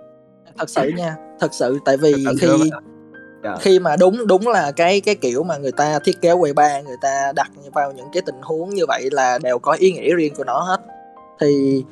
thật 0.57 0.69
sự 0.69 0.91
nha 0.97 1.15
thật 1.39 1.53
sự 1.53 1.79
tại 1.85 1.97
vì 1.97 2.25
khi 2.41 2.47
dạ. 3.43 3.55
khi 3.59 3.79
mà 3.79 3.95
đúng 3.99 4.27
đúng 4.27 4.47
là 4.47 4.71
cái 4.71 5.01
cái 5.01 5.15
kiểu 5.15 5.43
mà 5.43 5.57
người 5.57 5.71
ta 5.71 5.99
thiết 5.99 6.21
kế 6.21 6.35
quầy 6.39 6.53
bar 6.53 6.85
người 6.85 6.95
ta 7.01 7.33
đặt 7.35 7.51
vào 7.73 7.91
những 7.91 8.07
cái 8.13 8.23
tình 8.25 8.41
huống 8.41 8.69
như 8.69 8.85
vậy 8.87 9.09
là 9.11 9.39
đều 9.43 9.59
có 9.59 9.71
ý 9.71 9.91
nghĩa 9.91 10.15
riêng 10.15 10.35
của 10.35 10.43
nó 10.43 10.59
hết. 10.59 10.81
Thì 11.39 11.83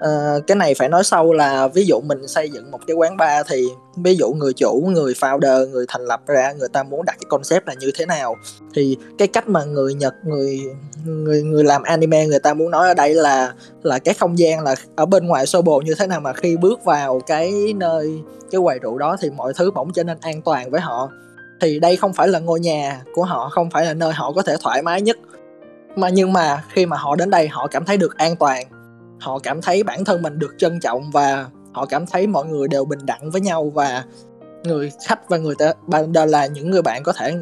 à, 0.00 0.34
cái 0.46 0.56
này 0.56 0.74
phải 0.74 0.88
nói 0.88 1.04
sau 1.04 1.32
là 1.32 1.68
ví 1.68 1.86
dụ 1.86 2.00
mình 2.00 2.28
xây 2.28 2.50
dựng 2.50 2.70
một 2.70 2.80
cái 2.86 2.94
quán 2.94 3.16
bar 3.16 3.46
thì 3.50 3.64
ví 3.96 4.16
dụ 4.16 4.32
người 4.32 4.52
chủ 4.52 4.88
người 4.92 5.12
founder 5.12 5.68
người 5.68 5.84
thành 5.88 6.02
lập 6.04 6.20
ra 6.26 6.52
người 6.52 6.68
ta 6.68 6.82
muốn 6.82 7.04
đặt 7.04 7.16
cái 7.20 7.26
concept 7.28 7.66
là 7.66 7.74
như 7.74 7.90
thế 7.94 8.06
nào 8.06 8.36
thì 8.74 8.96
cái 9.18 9.28
cách 9.28 9.48
mà 9.48 9.64
người 9.64 9.94
nhật 9.94 10.14
người 10.24 10.60
người 11.04 11.42
người 11.42 11.64
làm 11.64 11.82
anime 11.82 12.26
người 12.26 12.38
ta 12.38 12.54
muốn 12.54 12.70
nói 12.70 12.88
ở 12.88 12.94
đây 12.94 13.14
là 13.14 13.52
là 13.82 13.98
cái 13.98 14.14
không 14.14 14.38
gian 14.38 14.64
là 14.64 14.74
ở 14.96 15.06
bên 15.06 15.26
ngoài 15.26 15.46
sơ 15.46 15.62
bồ 15.62 15.80
như 15.80 15.94
thế 15.98 16.06
nào 16.06 16.20
mà 16.20 16.32
khi 16.32 16.56
bước 16.56 16.84
vào 16.84 17.20
cái 17.26 17.74
nơi 17.76 18.22
cái 18.54 18.60
quầy 18.64 18.78
rượu 18.78 18.98
đó 18.98 19.16
thì 19.20 19.30
mọi 19.30 19.52
thứ 19.56 19.70
bỗng 19.70 19.92
trở 19.92 20.04
nên 20.04 20.18
an 20.20 20.42
toàn 20.42 20.70
với 20.70 20.80
họ. 20.80 21.10
Thì 21.60 21.78
đây 21.78 21.96
không 21.96 22.12
phải 22.12 22.28
là 22.28 22.38
ngôi 22.38 22.60
nhà 22.60 23.02
của 23.14 23.24
họ 23.24 23.48
không 23.48 23.70
phải 23.70 23.86
là 23.86 23.94
nơi 23.94 24.12
họ 24.12 24.32
có 24.32 24.42
thể 24.42 24.56
thoải 24.62 24.82
mái 24.82 25.02
nhất. 25.02 25.16
Mà 25.96 26.08
nhưng 26.08 26.32
mà 26.32 26.64
khi 26.72 26.86
mà 26.86 26.96
họ 26.96 27.16
đến 27.16 27.30
đây 27.30 27.48
họ 27.48 27.66
cảm 27.66 27.84
thấy 27.84 27.96
được 27.96 28.16
an 28.16 28.36
toàn 28.36 28.62
họ 29.24 29.38
cảm 29.38 29.62
thấy 29.62 29.82
bản 29.82 30.04
thân 30.04 30.22
mình 30.22 30.38
được 30.38 30.54
trân 30.58 30.80
trọng 30.80 31.10
và 31.10 31.46
họ 31.72 31.86
cảm 31.86 32.06
thấy 32.06 32.26
mọi 32.26 32.46
người 32.46 32.68
đều 32.68 32.84
bình 32.84 32.98
đẳng 33.06 33.30
với 33.30 33.40
nhau 33.40 33.72
và 33.74 34.04
người 34.64 34.92
khách 35.08 35.28
và 35.28 35.36
người 35.36 35.54
ta 35.58 35.72
đều 36.12 36.26
là 36.26 36.46
những 36.46 36.70
người 36.70 36.82
bạn 36.82 37.02
có 37.02 37.12
thể 37.12 37.34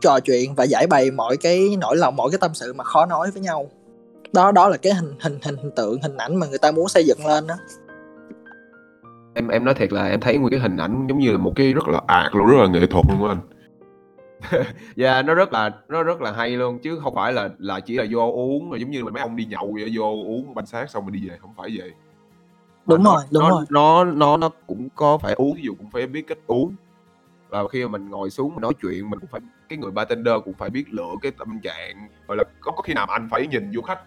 trò 0.00 0.20
chuyện 0.20 0.54
và 0.54 0.64
giải 0.64 0.86
bày 0.86 1.10
mọi 1.10 1.36
cái 1.36 1.76
nỗi 1.80 1.96
lòng, 1.96 2.16
mọi 2.16 2.30
cái 2.30 2.38
tâm 2.40 2.50
sự 2.54 2.72
mà 2.72 2.84
khó 2.84 3.06
nói 3.06 3.30
với 3.30 3.42
nhau. 3.42 3.70
Đó 4.32 4.52
đó 4.52 4.68
là 4.68 4.76
cái 4.76 4.94
hình 4.94 5.14
hình 5.20 5.38
hình 5.42 5.70
tượng, 5.76 6.02
hình 6.02 6.16
ảnh 6.16 6.36
mà 6.36 6.46
người 6.46 6.58
ta 6.58 6.70
muốn 6.70 6.88
xây 6.88 7.04
dựng 7.06 7.26
lên 7.26 7.46
đó 7.46 7.54
em 9.34 9.48
em 9.48 9.64
nói 9.64 9.74
thiệt 9.74 9.92
là 9.92 10.04
em 10.06 10.20
thấy 10.20 10.38
nguyên 10.38 10.50
cái 10.50 10.60
hình 10.60 10.76
ảnh 10.76 11.06
giống 11.08 11.18
như 11.18 11.32
là 11.32 11.38
một 11.38 11.52
cái 11.56 11.72
rất 11.72 11.88
là 11.88 12.00
ạt 12.06 12.34
luôn 12.34 12.46
rất 12.46 12.56
là 12.60 12.66
nghệ 12.66 12.86
thuật 12.86 13.04
luôn 13.08 13.28
anh 13.28 13.38
yeah, 14.96 15.24
nó 15.26 15.34
rất 15.34 15.52
là 15.52 15.70
nó 15.88 16.02
rất 16.02 16.20
là 16.20 16.32
hay 16.32 16.50
luôn 16.50 16.78
chứ 16.78 17.00
không 17.02 17.14
phải 17.14 17.32
là 17.32 17.48
là 17.58 17.80
chỉ 17.80 17.96
là 17.96 18.04
vô 18.10 18.32
uống 18.32 18.80
giống 18.80 18.90
như 18.90 19.02
là 19.02 19.10
mấy 19.10 19.22
ông 19.22 19.36
đi 19.36 19.44
nhậu 19.44 19.72
vậy 19.74 19.92
vô 19.94 20.04
uống 20.04 20.54
bánh 20.54 20.66
xác 20.66 20.90
xong 20.90 21.04
rồi 21.04 21.12
đi 21.12 21.28
về 21.28 21.38
không 21.40 21.54
phải 21.56 21.68
vậy. 21.78 21.92
Đúng 22.86 23.02
nó, 23.02 23.14
rồi 23.14 23.24
đúng 23.30 23.42
nó, 23.42 23.50
rồi. 23.50 23.64
nó 23.70 24.04
nó 24.04 24.36
nó 24.36 24.50
cũng 24.66 24.88
có 24.94 25.18
phải 25.18 25.34
uống 25.34 25.54
ví 25.54 25.62
dụ 25.62 25.74
cũng 25.78 25.90
phải 25.90 26.06
biết 26.06 26.26
cách 26.26 26.38
uống. 26.46 26.74
Và 27.48 27.68
khi 27.68 27.84
mà 27.84 27.88
mình 27.88 28.10
ngồi 28.10 28.30
xuống 28.30 28.54
mình 28.54 28.62
nói 28.62 28.72
chuyện 28.82 29.10
mình 29.10 29.20
cũng 29.20 29.28
phải 29.32 29.40
cái 29.68 29.78
người 29.78 29.90
bartender 29.90 30.34
cũng 30.44 30.54
phải 30.54 30.70
biết 30.70 30.84
lựa 30.90 31.14
cái 31.22 31.32
tâm 31.38 31.60
trạng 31.62 32.08
gọi 32.28 32.36
là 32.36 32.44
có 32.60 32.72
có 32.72 32.82
khi 32.82 32.94
nào 32.94 33.06
mà 33.06 33.14
anh 33.14 33.28
phải 33.30 33.46
nhìn 33.46 33.70
vô 33.74 33.82
khách 33.82 34.00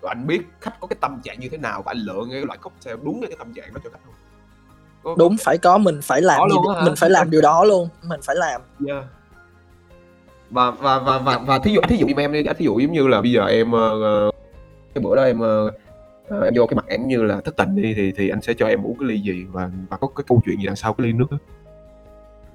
và 0.00 0.10
anh 0.10 0.26
biết 0.26 0.42
khách 0.60 0.80
có 0.80 0.86
cái 0.86 0.96
tâm 1.00 1.20
trạng 1.24 1.40
như 1.40 1.48
thế 1.48 1.58
nào 1.58 1.82
và 1.82 1.90
anh 1.90 1.98
lựa 1.98 2.24
cái 2.30 2.44
loại 2.44 2.58
cocktail 2.58 2.96
đúng 3.02 3.20
cái 3.20 3.36
tâm 3.38 3.52
trạng 3.52 3.74
đó 3.74 3.80
cho 3.84 3.90
khách 3.90 3.98
không? 4.04 4.14
Có, 5.02 5.14
đúng 5.18 5.36
phải 5.40 5.58
có 5.58 5.78
mình 5.78 6.00
phải 6.02 6.22
làm 6.22 6.40
gì, 6.50 6.56
mình 6.84 6.94
phải 6.96 7.10
làm 7.10 7.30
điều 7.30 7.40
đó 7.40 7.64
luôn 7.64 7.88
mình 8.02 8.20
phải 8.22 8.36
làm. 8.36 8.60
Yeah 8.86 9.04
và 10.50 10.70
và 10.70 10.98
và 10.98 11.18
và, 11.18 11.38
và 11.38 11.58
thí 11.58 11.72
dụ 11.72 11.80
thí 11.88 11.96
dụ 11.96 12.06
như 12.06 12.14
em 12.16 12.32
đi 12.32 12.42
thí 12.42 12.64
dụ 12.64 12.78
giống 12.78 12.92
như 12.92 13.08
là 13.08 13.20
bây 13.20 13.32
giờ 13.32 13.46
em 13.46 13.72
uh, 13.72 14.34
cái 14.94 15.02
bữa 15.02 15.16
đó 15.16 15.22
em 15.22 15.40
uh, 15.40 15.74
em 16.44 16.54
vô 16.56 16.66
cái 16.66 16.74
mặt 16.76 16.84
em 16.88 17.08
như 17.08 17.22
là 17.22 17.40
thất 17.40 17.56
tình 17.56 17.82
đi 17.82 17.94
thì 17.96 18.12
thì 18.16 18.28
anh 18.28 18.42
sẽ 18.42 18.54
cho 18.58 18.66
em 18.66 18.86
uống 18.86 18.96
cái 18.98 19.08
ly 19.08 19.20
gì 19.20 19.44
và 19.52 19.70
và 19.90 19.96
có 19.96 20.08
cái 20.16 20.24
câu 20.28 20.40
chuyện 20.46 20.58
gì 20.58 20.66
đằng 20.66 20.76
sau 20.76 20.92
cái 20.92 21.06
ly 21.06 21.12
nước 21.12 21.26
đó? 21.30 21.38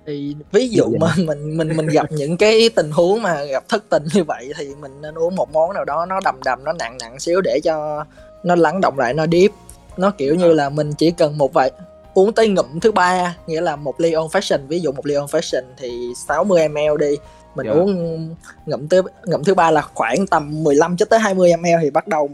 Thì 0.06 0.36
ví 0.52 0.70
dụ 0.70 0.86
mà 1.00 1.08
mình 1.18 1.58
mình 1.58 1.78
mình 1.78 1.88
gặp 1.88 2.12
những 2.12 2.38
cái 2.38 2.70
tình 2.76 2.92
huống 2.92 3.22
mà 3.22 3.44
gặp 3.44 3.64
thất 3.70 3.84
tình 3.90 4.04
như 4.14 4.24
vậy 4.24 4.52
thì 4.58 4.70
mình 4.82 5.02
nên 5.02 5.16
uống 5.16 5.36
một 5.36 5.52
món 5.54 5.74
nào 5.74 5.86
đó 5.86 6.06
nó 6.06 6.20
đầm 6.24 6.40
đầm 6.46 6.64
nó 6.64 6.74
nặng 6.74 6.98
nặng 7.02 7.20
xíu 7.20 7.42
để 7.42 7.60
cho 7.64 8.06
nó 8.44 8.56
lắng 8.56 8.82
động 8.82 9.00
lại 9.00 9.14
nó 9.14 9.26
deep. 9.32 9.52
Nó 9.98 10.12
kiểu 10.12 10.36
như 10.36 10.54
là 10.54 10.70
mình 10.70 10.94
chỉ 10.98 11.12
cần 11.12 11.38
một 11.38 11.54
vài 11.54 11.72
uống 12.14 12.34
tới 12.34 12.48
ngụm 12.48 12.80
thứ 12.80 12.92
ba 12.92 13.36
nghĩa 13.48 13.62
là 13.62 13.76
một 13.76 14.00
ly 14.00 14.16
old 14.16 14.36
fashion 14.36 14.68
ví 14.68 14.80
dụ 14.80 14.92
một 14.92 15.06
ly 15.06 15.18
old 15.18 15.36
fashion 15.36 15.64
thì 15.78 16.14
60 16.28 16.68
ml 16.70 16.98
đi 17.00 17.16
mình 17.56 17.66
yeah. 17.66 17.78
Dạ. 17.78 17.84
uống 17.84 18.36
ngậm 18.66 18.88
thứ 18.90 19.02
ngậm 19.26 19.44
thứ 19.44 19.54
ba 19.54 19.72
là 19.72 19.82
khoảng 19.82 20.28
tầm 20.28 20.64
15 20.64 20.98
cho 20.98 21.06
tới 21.06 21.20
20 21.20 21.54
ml 21.58 21.68
thì 21.82 21.90
bắt 21.90 22.08
đầu 22.08 22.30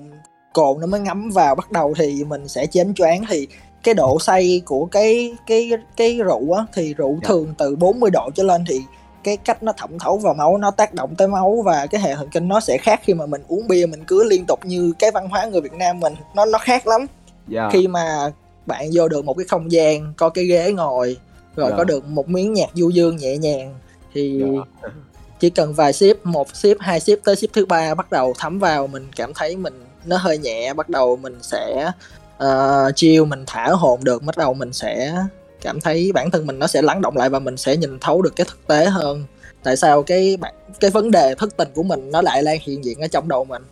cồn 0.53 0.79
nó 0.79 0.87
mới 0.87 0.99
ngấm 0.99 1.29
vào 1.29 1.55
bắt 1.55 1.71
đầu 1.71 1.93
thì 1.97 2.23
mình 2.23 2.47
sẽ 2.47 2.65
chén 2.65 2.93
choáng 2.93 3.23
thì 3.29 3.47
cái 3.83 3.93
độ 3.93 4.19
say 4.19 4.61
của 4.65 4.85
cái 4.85 5.35
cái 5.47 5.71
cái 5.97 6.17
rượu 6.17 6.53
á 6.53 6.65
thì 6.73 6.93
rượu 6.93 7.09
yeah. 7.09 7.23
Dạ. 7.23 7.27
thường 7.29 7.53
từ 7.57 7.75
40 7.75 8.09
độ 8.09 8.29
trở 8.35 8.43
lên 8.43 8.65
thì 8.67 8.81
cái 9.23 9.37
cách 9.37 9.63
nó 9.63 9.73
thẩm 9.77 9.99
thấu 9.99 10.17
vào 10.17 10.33
máu 10.33 10.57
nó 10.57 10.71
tác 10.71 10.93
động 10.93 11.15
tới 11.15 11.27
máu 11.27 11.61
và 11.65 11.85
cái 11.85 12.01
hệ 12.01 12.15
thần 12.15 12.29
kinh 12.29 12.47
nó 12.47 12.59
sẽ 12.59 12.77
khác 12.77 13.01
khi 13.03 13.13
mà 13.13 13.25
mình 13.25 13.41
uống 13.47 13.67
bia 13.67 13.85
mình 13.85 14.03
cứ 14.07 14.23
liên 14.23 14.45
tục 14.47 14.59
như 14.65 14.93
cái 14.99 15.11
văn 15.11 15.29
hóa 15.29 15.45
người 15.45 15.61
Việt 15.61 15.73
Nam 15.73 15.99
mình 15.99 16.13
nó 16.35 16.45
nó 16.45 16.57
khác 16.57 16.87
lắm 16.87 16.99
yeah. 16.99 17.09
Dạ. 17.47 17.69
khi 17.73 17.87
mà 17.87 18.31
bạn 18.65 18.89
vô 18.93 19.07
được 19.07 19.25
một 19.25 19.33
cái 19.33 19.45
không 19.49 19.71
gian 19.71 20.13
có 20.17 20.29
cái 20.29 20.45
ghế 20.45 20.71
ngồi 20.71 21.17
rồi 21.55 21.67
yeah. 21.67 21.77
có 21.77 21.83
được 21.83 22.05
một 22.05 22.29
miếng 22.29 22.53
nhạc 22.53 22.69
du 22.73 22.89
dương 22.89 23.17
nhẹ 23.17 23.37
nhàng 23.37 23.75
thì 24.13 24.41
yeah 24.41 24.93
chỉ 25.39 25.49
cần 25.49 25.73
vài 25.73 25.93
ship 25.93 26.25
một 26.25 26.55
ship 26.55 26.79
hai 26.79 26.99
ship 26.99 27.23
tới 27.23 27.35
ship 27.35 27.53
thứ 27.53 27.65
ba 27.65 27.93
bắt 27.95 28.11
đầu 28.11 28.33
thấm 28.37 28.59
vào 28.59 28.87
mình 28.87 29.07
cảm 29.15 29.33
thấy 29.33 29.55
mình 29.55 29.85
nó 30.05 30.17
hơi 30.17 30.37
nhẹ 30.37 30.73
bắt 30.73 30.89
đầu 30.89 31.15
mình 31.15 31.37
sẽ 31.41 31.91
ờ, 32.37 32.85
uh, 32.87 32.95
chiêu 32.95 33.25
mình 33.25 33.43
thả 33.47 33.67
hồn 33.67 33.99
được 34.03 34.23
bắt 34.23 34.37
đầu 34.37 34.53
mình 34.53 34.73
sẽ 34.73 35.15
cảm 35.61 35.81
thấy 35.81 36.11
bản 36.13 36.31
thân 36.31 36.47
mình 36.47 36.59
nó 36.59 36.67
sẽ 36.67 36.81
lắng 36.81 37.01
động 37.01 37.17
lại 37.17 37.29
và 37.29 37.39
mình 37.39 37.57
sẽ 37.57 37.77
nhìn 37.77 37.99
thấu 37.99 38.21
được 38.21 38.35
cái 38.35 38.45
thực 38.49 38.67
tế 38.67 38.85
hơn. 38.85 39.23
Tại 39.63 39.77
sao 39.77 40.03
cái 40.03 40.37
cái 40.79 40.91
vấn 40.91 41.11
đề 41.11 41.35
thất 41.35 41.57
tình 41.57 41.69
của 41.75 41.83
mình 41.83 42.11
nó 42.11 42.21
lại 42.21 42.43
đang 42.43 42.57
hiện 42.61 42.85
diện 42.85 42.99
ở 42.99 43.07
trong 43.07 43.27
đầu 43.27 43.45
mình? 43.45 43.63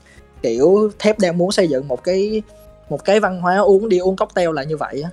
Kiểu 0.41 0.91
thép 0.99 1.19
đang 1.19 1.37
muốn 1.37 1.51
xây 1.51 1.67
dựng 1.67 1.87
một 1.87 2.03
cái 2.03 2.41
một 2.89 3.05
cái 3.05 3.19
văn 3.19 3.41
hóa 3.41 3.57
uống 3.57 3.89
đi 3.89 3.97
uống 3.97 4.15
cocktail 4.15 4.49
là 4.53 4.63
như 4.63 4.77
vậy 4.77 5.01
á. 5.01 5.09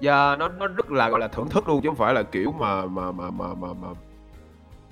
Dạ 0.00 0.36
nó 0.38 0.48
nó 0.48 0.66
rất 0.66 0.90
là 0.90 1.08
gọi 1.08 1.20
là 1.20 1.28
thưởng 1.28 1.48
thức 1.48 1.68
luôn 1.68 1.80
chứ 1.82 1.88
không 1.88 1.96
phải 1.96 2.14
là 2.14 2.22
kiểu 2.22 2.52
mà 2.52 2.86
mà 2.86 3.12
mà 3.12 3.30
mà 3.30 3.46
mà, 3.54 3.68
mà 3.72 3.88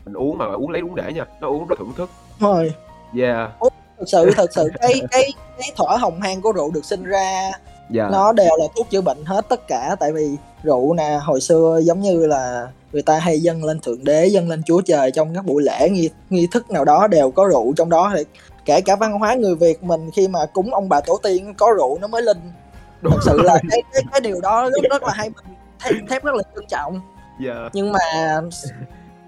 mình 0.08 0.22
uống 0.22 0.38
mà 0.38 0.44
uống 0.44 0.70
lấy 0.70 0.82
uống 0.82 0.94
để 0.94 1.12
nha 1.12 1.24
nó 1.40 1.48
uống 1.48 1.66
rất 1.66 1.76
thưởng 1.78 1.92
thức 1.96 2.10
rồi 2.40 2.72
yeah 3.18 3.50
thật 3.98 4.04
sự 4.06 4.30
thật 4.36 4.52
sự 4.54 4.68
cái 4.80 5.00
cái 5.10 5.32
cái 5.58 5.72
thỏa 5.76 5.96
hồng 5.96 6.20
hang 6.20 6.40
của 6.40 6.52
rượu 6.52 6.70
được 6.70 6.84
sinh 6.84 7.04
ra 7.04 7.40
yeah. 7.40 7.54
Dạ. 7.90 8.08
nó 8.12 8.32
đều 8.32 8.56
là 8.58 8.64
thuốc 8.76 8.90
chữa 8.90 9.00
bệnh 9.00 9.24
hết 9.24 9.48
tất 9.48 9.68
cả 9.68 9.96
tại 10.00 10.12
vì 10.12 10.36
rượu 10.62 10.94
nè 10.94 11.18
hồi 11.22 11.40
xưa 11.40 11.80
giống 11.82 12.00
như 12.00 12.26
là 12.26 12.68
người 12.92 13.02
ta 13.02 13.18
hay 13.18 13.40
dâng 13.40 13.64
lên 13.64 13.80
thượng 13.80 14.04
đế 14.04 14.26
dâng 14.26 14.48
lên 14.48 14.62
chúa 14.66 14.80
trời 14.80 15.10
trong 15.10 15.34
các 15.34 15.44
buổi 15.44 15.62
lễ 15.62 15.88
nghi 15.90 16.10
nghi 16.30 16.48
thức 16.52 16.70
nào 16.70 16.84
đó 16.84 17.06
đều 17.06 17.30
có 17.30 17.48
rượu 17.48 17.72
trong 17.76 17.90
đó 17.90 18.12
thì 18.16 18.24
kể 18.64 18.80
cả 18.80 18.96
văn 18.96 19.12
hóa 19.12 19.34
người 19.34 19.54
việt 19.54 19.82
mình 19.82 20.10
khi 20.10 20.28
mà 20.28 20.40
cúng 20.52 20.74
ông 20.74 20.88
bà 20.88 21.00
tổ 21.00 21.20
tiên 21.22 21.54
có 21.54 21.66
rượu 21.76 21.98
nó 22.00 22.06
mới 22.06 22.22
linh 22.22 22.52
Đúng 23.00 23.12
thật 23.12 23.20
sự 23.24 23.42
là 23.42 23.58
cái, 23.70 23.82
cái 23.92 24.02
cái 24.12 24.20
điều 24.20 24.40
đó 24.40 24.70
rất, 24.70 24.90
rất 24.90 25.02
là 25.02 25.12
hay 25.14 25.30
mình 25.30 25.54
thép, 25.80 25.94
thép 26.08 26.24
rất 26.24 26.34
là 26.34 26.42
trân 26.54 26.64
trọng 26.68 26.92
yeah. 26.92 27.56
Dạ. 27.56 27.68
nhưng 27.72 27.92
mà 27.92 28.40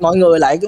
mọi 0.01 0.17
người 0.17 0.39
lại 0.39 0.59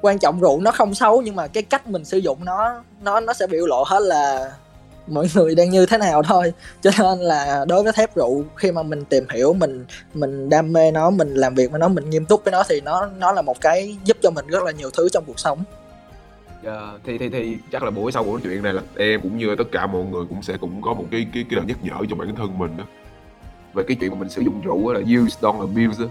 quan 0.00 0.18
trọng 0.18 0.40
rượu 0.40 0.60
nó 0.60 0.70
không 0.70 0.94
xấu 0.94 1.22
nhưng 1.22 1.36
mà 1.36 1.46
cái 1.46 1.62
cách 1.62 1.86
mình 1.86 2.04
sử 2.04 2.18
dụng 2.18 2.44
nó 2.44 2.82
nó 3.02 3.20
nó 3.20 3.32
sẽ 3.32 3.46
biểu 3.46 3.66
lộ 3.66 3.84
hết 3.86 4.00
là 4.00 4.52
mọi 5.06 5.28
người 5.34 5.54
đang 5.54 5.70
như 5.70 5.86
thế 5.86 5.98
nào 5.98 6.22
thôi. 6.22 6.52
Cho 6.82 6.90
nên 6.98 7.18
là 7.18 7.64
đối 7.68 7.82
với 7.82 7.92
thép 7.92 8.16
rượu 8.16 8.44
khi 8.56 8.72
mà 8.72 8.82
mình 8.82 9.04
tìm 9.04 9.24
hiểu 9.32 9.52
mình 9.52 9.84
mình 10.14 10.48
đam 10.48 10.72
mê 10.72 10.90
nó 10.90 11.10
mình 11.10 11.34
làm 11.34 11.54
việc 11.54 11.70
với 11.70 11.80
nó 11.80 11.88
mình 11.88 12.10
nghiêm 12.10 12.26
túc 12.26 12.44
với 12.44 12.52
nó 12.52 12.62
thì 12.68 12.80
nó 12.80 13.06
nó 13.18 13.32
là 13.32 13.42
một 13.42 13.60
cái 13.60 13.96
giúp 14.04 14.16
cho 14.22 14.30
mình 14.30 14.46
rất 14.46 14.62
là 14.62 14.70
nhiều 14.70 14.90
thứ 14.90 15.08
trong 15.08 15.24
cuộc 15.26 15.38
sống. 15.38 15.58
Yeah, 16.64 17.00
thì 17.04 17.18
thì 17.18 17.28
thì 17.28 17.56
chắc 17.72 17.82
là 17.82 17.90
buổi 17.90 18.12
sau 18.12 18.24
buổi 18.24 18.32
nói 18.32 18.40
chuyện 18.44 18.62
này 18.62 18.72
là 18.72 18.82
em 18.96 19.20
cũng 19.20 19.38
như 19.38 19.54
tất 19.58 19.64
cả 19.72 19.86
mọi 19.86 20.04
người 20.04 20.24
cũng 20.28 20.42
sẽ 20.42 20.56
cũng 20.60 20.82
có 20.82 20.94
một 20.94 21.04
cái 21.10 21.26
cái 21.34 21.44
cái 21.50 21.56
lời 21.56 21.64
nhắc 21.68 21.76
nhở 21.82 22.06
cho 22.10 22.16
bản 22.16 22.34
thân 22.36 22.58
mình 22.58 22.76
đó 22.76 22.84
về 23.74 23.84
cái 23.88 23.96
chuyện 24.00 24.10
mà 24.10 24.16
mình 24.16 24.28
sử 24.28 24.42
dụng 24.42 24.60
rượu 24.64 24.92
là 24.92 25.00
use 25.00 25.38
don't 25.40 25.60
abuse 25.60 26.04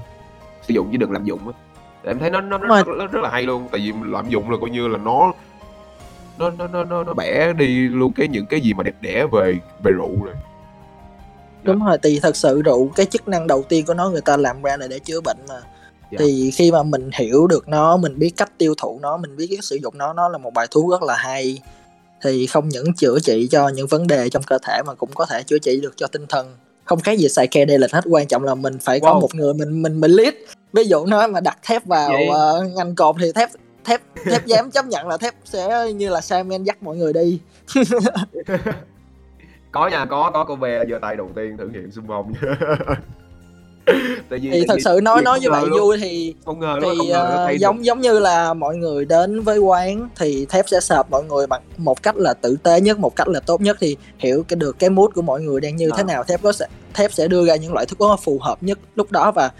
sử 0.67 0.73
dụng 0.73 0.89
chứ 0.91 0.97
đừng 0.97 1.11
lạm 1.11 1.25
dụng 1.25 1.45
đó 1.45 1.53
em 2.03 2.19
thấy 2.19 2.29
nó 2.29 2.41
nó, 2.41 2.57
nó, 2.57 2.83
Đúng 2.83 2.97
rất, 2.97 3.11
rất, 3.11 3.21
là 3.21 3.29
hay 3.29 3.43
luôn 3.43 3.67
tại 3.71 3.81
vì 3.81 3.93
lạm 4.05 4.29
dụng 4.29 4.51
là 4.51 4.57
coi 4.61 4.69
như 4.69 4.87
là 4.87 4.97
nó 4.97 5.33
nó 6.37 6.49
nó 6.49 6.67
nó 6.67 6.83
nó, 6.83 7.03
nó 7.03 7.13
bẻ 7.13 7.53
đi 7.53 7.87
luôn 7.87 8.13
cái 8.13 8.27
những 8.27 8.45
cái 8.45 8.61
gì 8.61 8.73
mà 8.73 8.83
đẹp 8.83 8.95
đẽ 9.01 9.25
về 9.31 9.55
về 9.83 9.91
rượu 9.91 10.23
rồi. 10.23 10.33
Đúng 11.63 11.85
rồi 11.85 11.97
thì 12.03 12.19
thật 12.19 12.35
sự 12.35 12.61
rượu 12.61 12.87
cái 12.95 13.05
chức 13.05 13.27
năng 13.27 13.47
đầu 13.47 13.63
tiên 13.69 13.85
của 13.85 13.93
nó 13.93 14.09
người 14.09 14.21
ta 14.21 14.37
làm 14.37 14.61
ra 14.61 14.77
là 14.77 14.87
để 14.87 14.99
chữa 14.99 15.21
bệnh 15.21 15.37
mà. 15.49 15.61
Dạ. 16.11 16.17
thì 16.19 16.51
khi 16.51 16.71
mà 16.71 16.83
mình 16.83 17.09
hiểu 17.13 17.47
được 17.47 17.67
nó 17.67 17.97
mình 17.97 18.19
biết 18.19 18.33
cách 18.37 18.51
tiêu 18.57 18.73
thụ 18.77 18.99
nó 19.01 19.17
mình 19.17 19.37
biết 19.37 19.47
cách 19.51 19.63
sử 19.63 19.75
dụng 19.75 19.97
nó 19.97 20.13
nó 20.13 20.29
là 20.29 20.37
một 20.37 20.53
bài 20.53 20.67
thuốc 20.71 20.91
rất 20.91 21.03
là 21.03 21.15
hay. 21.15 21.61
Thì 22.21 22.47
không 22.47 22.69
những 22.69 22.93
chữa 22.93 23.19
trị 23.19 23.47
cho 23.51 23.69
những 23.69 23.87
vấn 23.87 24.07
đề 24.07 24.29
trong 24.29 24.43
cơ 24.43 24.57
thể 24.67 24.81
mà 24.87 24.93
cũng 24.93 25.09
có 25.15 25.25
thể 25.25 25.43
chữa 25.43 25.57
trị 25.57 25.79
được 25.81 25.93
cho 25.97 26.07
tinh 26.07 26.25
thần. 26.29 26.55
Không 26.85 26.99
khác 26.99 27.19
gì 27.19 27.29
xài 27.29 27.47
kê 27.47 27.65
lịch 27.65 27.91
hết 27.91 28.01
quan 28.05 28.27
trọng 28.27 28.43
là 28.43 28.55
mình 28.55 28.79
phải 28.79 28.99
có 28.99 29.13
Wow. 29.13 29.21
một 29.21 29.35
người 29.35 29.53
mình 29.53 29.81
mình 29.81 30.01
mình 30.01 30.11
lead 30.11 30.33
ví 30.73 30.83
dụ 30.83 31.05
nói 31.05 31.27
mà 31.27 31.39
đặt 31.39 31.57
thép 31.63 31.85
vào 31.85 32.11
ờ, 32.31 32.63
ngành 32.75 32.95
cột 32.95 33.15
thì 33.19 33.31
thép 33.31 33.49
thép 33.85 34.01
thép 34.25 34.45
dám 34.45 34.71
chấp 34.71 34.85
nhận 34.85 35.07
là 35.07 35.17
thép 35.17 35.33
sẽ 35.45 35.91
như 35.95 36.09
là 36.09 36.21
Simon 36.21 36.63
dắt 36.63 36.83
mọi 36.83 36.97
người 36.97 37.13
đi. 37.13 37.39
Có 39.71 39.87
nha 39.87 40.05
có 40.05 40.31
có 40.33 40.43
cô 40.43 40.55
bé 40.55 40.83
giơ 40.89 40.99
tay 41.01 41.15
đầu 41.15 41.29
tiên 41.35 41.57
thử 41.57 41.67
nghiệm 41.67 41.91
xung 41.91 42.05
phong. 42.07 42.33
Tại 44.29 44.39
vì 44.39 44.49
thì 44.51 44.65
thật 44.67 44.77
sự 44.83 44.99
nói 45.03 45.21
nói 45.21 45.39
như 45.39 45.51
vậy 45.51 45.65
vui 45.79 45.97
thì 46.01 46.35
không 46.45 46.59
ngờ 46.59 46.79
thì 46.81 46.87
không 46.97 47.07
ngờ 47.07 47.13
ờ, 47.13 47.45
thay 47.45 47.59
giống 47.59 47.85
giống 47.85 48.01
như 48.01 48.19
là 48.19 48.53
mọi 48.53 48.75
người 48.75 49.05
đến 49.05 49.41
với 49.41 49.57
quán 49.57 50.09
thì 50.15 50.45
thép 50.49 50.69
sẽ 50.69 50.79
sợp 50.79 51.11
mọi 51.11 51.23
người 51.23 51.47
bằng 51.47 51.61
một 51.77 52.03
cách 52.03 52.15
là 52.15 52.33
tử 52.33 52.57
tế 52.63 52.81
nhất 52.81 52.99
một 52.99 53.15
cách 53.15 53.27
là 53.27 53.39
tốt 53.39 53.61
nhất. 53.61 53.77
Thì 53.79 53.97
hiểu 54.17 54.43
cái 54.47 54.55
được 54.55 54.79
cái 54.79 54.89
mood 54.89 55.11
của 55.15 55.21
mọi 55.21 55.41
người 55.41 55.61
đang 55.61 55.75
như 55.75 55.89
thế 55.95 56.03
À. 56.03 56.07
nào 56.13 56.23
thép 56.23 56.41
có 56.41 56.51
sẽ 56.51 56.67
thép 56.93 57.13
sẽ 57.13 57.27
đưa 57.27 57.45
ra 57.45 57.55
những 57.55 57.73
loại 57.73 57.85
thức 57.85 57.99
uống 57.99 58.17
phù 58.17 58.39
hợp 58.41 58.63
nhất 58.63 58.79
lúc 58.95 59.11
đó. 59.11 59.31
Và 59.31 59.51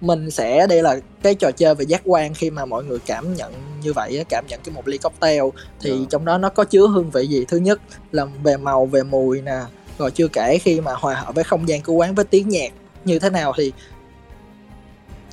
mình 0.00 0.30
sẽ 0.30 0.66
đây 0.66 0.82
là 0.82 0.96
cái 1.22 1.34
trò 1.34 1.50
chơi 1.56 1.74
về 1.74 1.84
giác 1.84 2.02
quan 2.04 2.34
khi 2.34 2.50
mà 2.50 2.64
mọi 2.64 2.84
người 2.84 2.98
cảm 3.06 3.34
nhận 3.34 3.52
như 3.82 3.92
vậy 3.92 4.24
cảm 4.28 4.44
nhận 4.48 4.60
cái 4.64 4.74
một 4.74 4.88
ly 4.88 4.98
cocktail 4.98 5.42
thì 5.80 5.90
Dạ. 5.90 5.96
trong 6.10 6.24
đó 6.24 6.38
nó 6.38 6.48
có 6.48 6.64
chứa 6.64 6.86
hương 6.86 7.10
vị 7.10 7.26
gì 7.26 7.44
thứ 7.48 7.56
nhất 7.56 7.80
là 8.12 8.24
về 8.42 8.56
màu 8.56 8.86
về 8.86 9.02
mùi 9.02 9.42
nè 9.42 9.58
rồi 9.98 10.10
chưa 10.10 10.28
kể 10.28 10.58
khi 10.58 10.80
mà 10.80 10.92
hòa 10.94 11.14
hợp 11.14 11.34
với 11.34 11.44
không 11.44 11.68
gian 11.68 11.82
của 11.82 11.92
quán 11.92 12.14
với 12.14 12.24
tiếng 12.24 12.48
nhạc 12.48 12.72
như 13.04 13.18
thế 13.18 13.30
nào 13.30 13.52
thì 13.56 13.72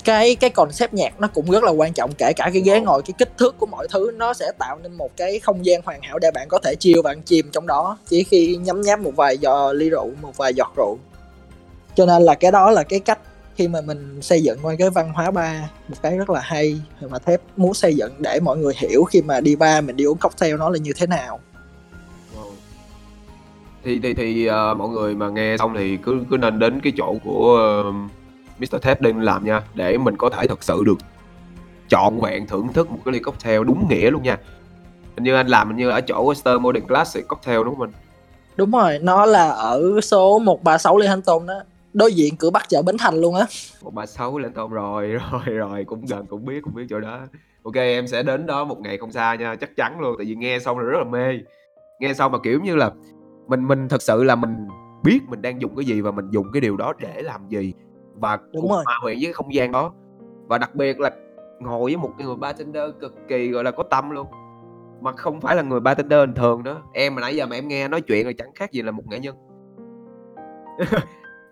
cái 0.06 0.36
cái 0.36 0.50
concept 0.50 0.94
nhạc 0.94 1.20
nó 1.20 1.28
cũng 1.28 1.52
rất 1.52 1.64
là 1.64 1.72
quan 1.72 1.94
trọng 1.94 2.12
kể 2.18 2.34
cả 2.36 2.50
cái 2.54 2.62
ghế 2.62 2.80
Wow. 2.80 2.84
ngồi 2.84 3.02
cái 3.02 3.14
kích 3.18 3.38
thước 3.38 3.56
của 3.60 3.66
mọi 3.66 3.88
thứ 3.92 4.12
nó 4.16 4.34
sẽ 4.34 4.52
tạo 4.60 4.80
nên 4.84 4.94
một 4.94 5.18
cái 5.18 5.40
không 5.40 5.66
gian 5.66 5.82
hoàn 5.86 6.02
hảo 6.02 6.20
để 6.20 6.32
bạn 6.32 6.48
có 6.50 6.60
thể 6.64 6.76
và 7.04 7.12
ăn 7.12 7.22
chìm 7.22 7.50
trong 7.54 7.68
đó 7.68 7.98
chỉ 8.10 8.24
khi 8.24 8.56
nhấm 8.56 8.82
nháp 8.82 9.00
một 9.00 9.12
vài 9.16 9.38
giò 9.42 9.74
ly 9.74 9.90
rượu 9.90 10.12
một 10.22 10.38
vài 10.38 10.54
giọt 10.54 10.74
rượu 10.78 10.98
cho 11.96 12.06
nên 12.06 12.22
là 12.22 12.34
cái 12.34 12.52
đó 12.52 12.72
là 12.72 12.84
cái 12.84 13.00
cách 13.00 13.20
khi 13.58 13.68
mà 13.68 13.82
mình 13.82 14.22
xây 14.22 14.44
dựng 14.44 14.60
qua 14.62 14.76
cái 14.80 14.90
văn 14.90 15.14
hóa 15.14 15.32
bar 15.32 15.62
một 15.88 15.96
cái 16.02 16.18
rất 16.18 16.30
là 16.30 16.40
hay 16.44 16.82
mà 17.10 17.20
thép 17.20 17.42
muốn 17.58 17.74
xây 17.74 17.96
dựng 17.96 18.12
để 18.20 18.40
mọi 18.44 18.58
người 18.58 18.74
hiểu 18.78 19.04
khi 19.04 19.22
mà 19.22 19.42
đi 19.42 19.56
bar 19.56 19.84
mình 19.86 19.96
đi 19.96 20.04
uống 20.04 20.18
cocktail 20.18 20.58
nó 20.58 20.70
là 20.70 20.78
như 20.78 20.92
thế 20.96 21.08
nào. 21.08 21.40
Thì 23.84 24.00
thì 24.04 24.14
thì 24.14 24.46
ờ, 24.46 24.74
mọi 24.74 24.90
người 24.90 25.16
mà 25.16 25.30
nghe 25.30 25.58
xong 25.58 25.74
thì 25.78 25.98
cứ 25.98 26.20
cứ 26.30 26.38
nên 26.38 26.60
đến 26.60 26.80
cái 26.84 26.94
chỗ 26.98 27.16
của 27.24 27.84
uh, 27.90 27.96
Mr. 28.60 28.82
Ted 28.82 28.98
đang 29.00 29.20
làm 29.20 29.46
nha 29.46 29.62
để 29.74 29.98
mình 29.98 30.18
có 30.18 30.30
thể 30.30 30.48
thật 30.48 30.64
sự 30.64 30.84
được 30.86 30.98
trọn 31.88 32.20
vẹn 32.22 32.48
thưởng 32.48 32.74
thức 32.74 32.92
một 32.92 33.00
cái 33.06 33.14
ly 33.14 33.20
cocktail 33.20 33.64
đúng 33.64 33.88
nghĩa 33.90 34.12
luôn 34.12 34.24
nha. 34.24 34.38
Hình 35.16 35.24
như 35.24 35.36
anh 35.36 35.48
làm 35.48 35.68
hình 35.68 35.78
như 35.78 35.90
ở 35.90 36.02
chỗ 36.02 36.34
Star 36.34 36.62
Modern 36.62 36.88
Classic 36.88 37.28
Cocktail 37.28 37.58
đúng 37.58 37.76
không 37.76 37.82
anh? 37.82 37.92
Đúng 38.56 38.72
rồi 38.72 39.00
nó 39.02 39.26
là 39.26 39.50
ở 39.50 40.02
số 40.02 40.40
136 40.40 40.98
Lê 40.98 41.08
Thanh 41.08 41.22
Tôn 41.22 41.46
đó 41.46 41.54
đối 41.94 42.14
diện 42.14 42.36
cửa 42.38 42.50
Bắc 42.50 42.70
chợ 42.70 42.82
Bến 42.82 42.96
Thành 43.00 43.16
luôn 43.16 43.36
á. 43.36 43.46
Một 43.84 43.94
ba 43.94 44.06
sáu 44.06 44.38
lên 44.38 44.54
tôm 44.54 44.72
rồi 44.72 45.08
rồi 45.32 45.56
rồi 45.56 45.84
cũng 45.84 46.06
gần 46.06 46.26
cũng 46.26 46.46
biết 46.46 46.62
cũng 46.64 46.74
biết 46.74 46.86
chỗ 46.90 47.00
đó. 47.00 47.20
Ok 47.64 47.76
em 47.76 48.08
sẽ 48.08 48.24
đến 48.24 48.46
đó 48.46 48.64
một 48.66 48.80
ngày 48.80 48.98
không 48.98 49.12
xa 49.12 49.36
nha 49.36 49.56
chắc 49.56 49.76
chắn 49.76 50.00
luôn 50.00 50.16
tại 50.18 50.26
vì 50.26 50.36
nghe 50.36 50.60
xong 50.60 50.80
là 50.80 50.84
rất 50.84 50.98
là 50.98 51.04
mê. 51.04 51.40
Nghe 52.00 52.14
xong 52.14 52.32
mà 52.32 52.38
kiểu 52.44 52.60
như 52.64 52.76
là 52.76 52.92
mình 53.48 53.68
mình 53.68 53.90
thật 53.90 54.02
sự 54.02 54.24
là 54.24 54.36
mình 54.36 54.68
biết 55.04 55.20
mình 55.28 55.42
đang 55.42 55.62
dùng 55.62 55.76
cái 55.76 55.86
gì 55.86 56.02
và 56.02 56.12
mình 56.12 56.30
dùng 56.32 56.48
cái 56.54 56.62
điều 56.62 56.78
đó 56.78 56.94
để 57.00 57.22
làm 57.22 57.48
gì 57.50 57.74
và 58.16 58.38
Đúng 58.38 58.62
cùng 58.62 58.72
rồi. 58.72 58.84
hòa 58.86 59.00
quyện 59.02 59.16
với 59.18 59.24
cái 59.26 59.34
không 59.34 59.54
gian 59.54 59.72
đó. 59.72 59.94
Và 60.48 60.58
đặc 60.58 60.76
biệt 60.76 61.00
là 61.00 61.12
ngồi 61.60 61.84
với 61.92 61.98
một 61.98 62.12
người 62.18 62.36
bartender 62.36 62.84
cực 63.00 63.16
kỳ 63.28 63.48
gọi 63.48 63.64
là 63.64 63.72
có 63.72 63.84
tâm 63.84 64.10
luôn. 64.10 64.28
Mà 65.02 65.12
không 65.12 65.42
phải 65.42 65.56
là 65.56 65.62
người 65.62 65.80
bartender 65.80 66.20
bình 66.20 66.34
thường 66.36 66.64
đó 66.64 66.82
em 66.94 67.16
mà 67.16 67.22
nãy 67.22 67.36
giờ 67.36 67.46
mà 67.46 67.56
em 67.56 67.68
nghe 67.68 67.88
nói 67.88 68.02
chuyện 68.02 68.28
là 68.28 68.34
chẳng 68.38 68.52
khác 68.56 68.72
gì 68.72 68.82
là 68.82 68.92
một 68.92 69.04
nghệ 69.08 69.20
nhân 69.20 69.36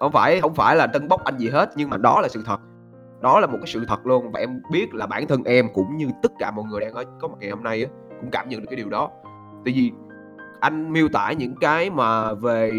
không 0.05 0.11
phải 0.11 0.41
không 0.41 0.53
phải 0.53 0.75
là 0.75 0.87
tân 0.87 1.07
bốc 1.07 1.23
anh 1.23 1.37
gì 1.37 1.49
hết 1.49 1.69
nhưng 1.75 1.89
mà 1.89 1.97
đó 1.97 2.21
là 2.21 2.27
sự 2.27 2.43
thật. 2.45 2.57
Đó 3.21 3.39
là 3.39 3.47
một 3.47 3.57
cái 3.57 3.67
sự 3.67 3.85
thật 3.87 4.05
luôn 4.05 4.31
và 4.31 4.39
em 4.39 4.61
biết 4.71 4.93
là 4.93 5.05
bản 5.05 5.27
thân 5.27 5.43
em 5.43 5.67
cũng 5.73 5.97
như 5.97 6.07
tất 6.23 6.31
cả 6.39 6.51
mọi 6.51 6.65
người 6.65 6.81
đang 6.81 6.93
ở 6.93 7.03
có 7.19 7.27
mặt 7.27 7.37
ngày 7.39 7.49
hôm 7.49 7.63
nay 7.63 7.83
á 7.83 7.89
cũng 8.21 8.31
cảm 8.31 8.49
nhận 8.49 8.61
được 8.61 8.67
cái 8.69 8.77
điều 8.77 8.89
đó. 8.89 9.09
Tại 9.65 9.73
vì 9.73 9.91
anh 10.59 10.93
miêu 10.93 11.07
tả 11.13 11.31
những 11.31 11.55
cái 11.55 11.89
mà 11.89 12.33
về 12.33 12.71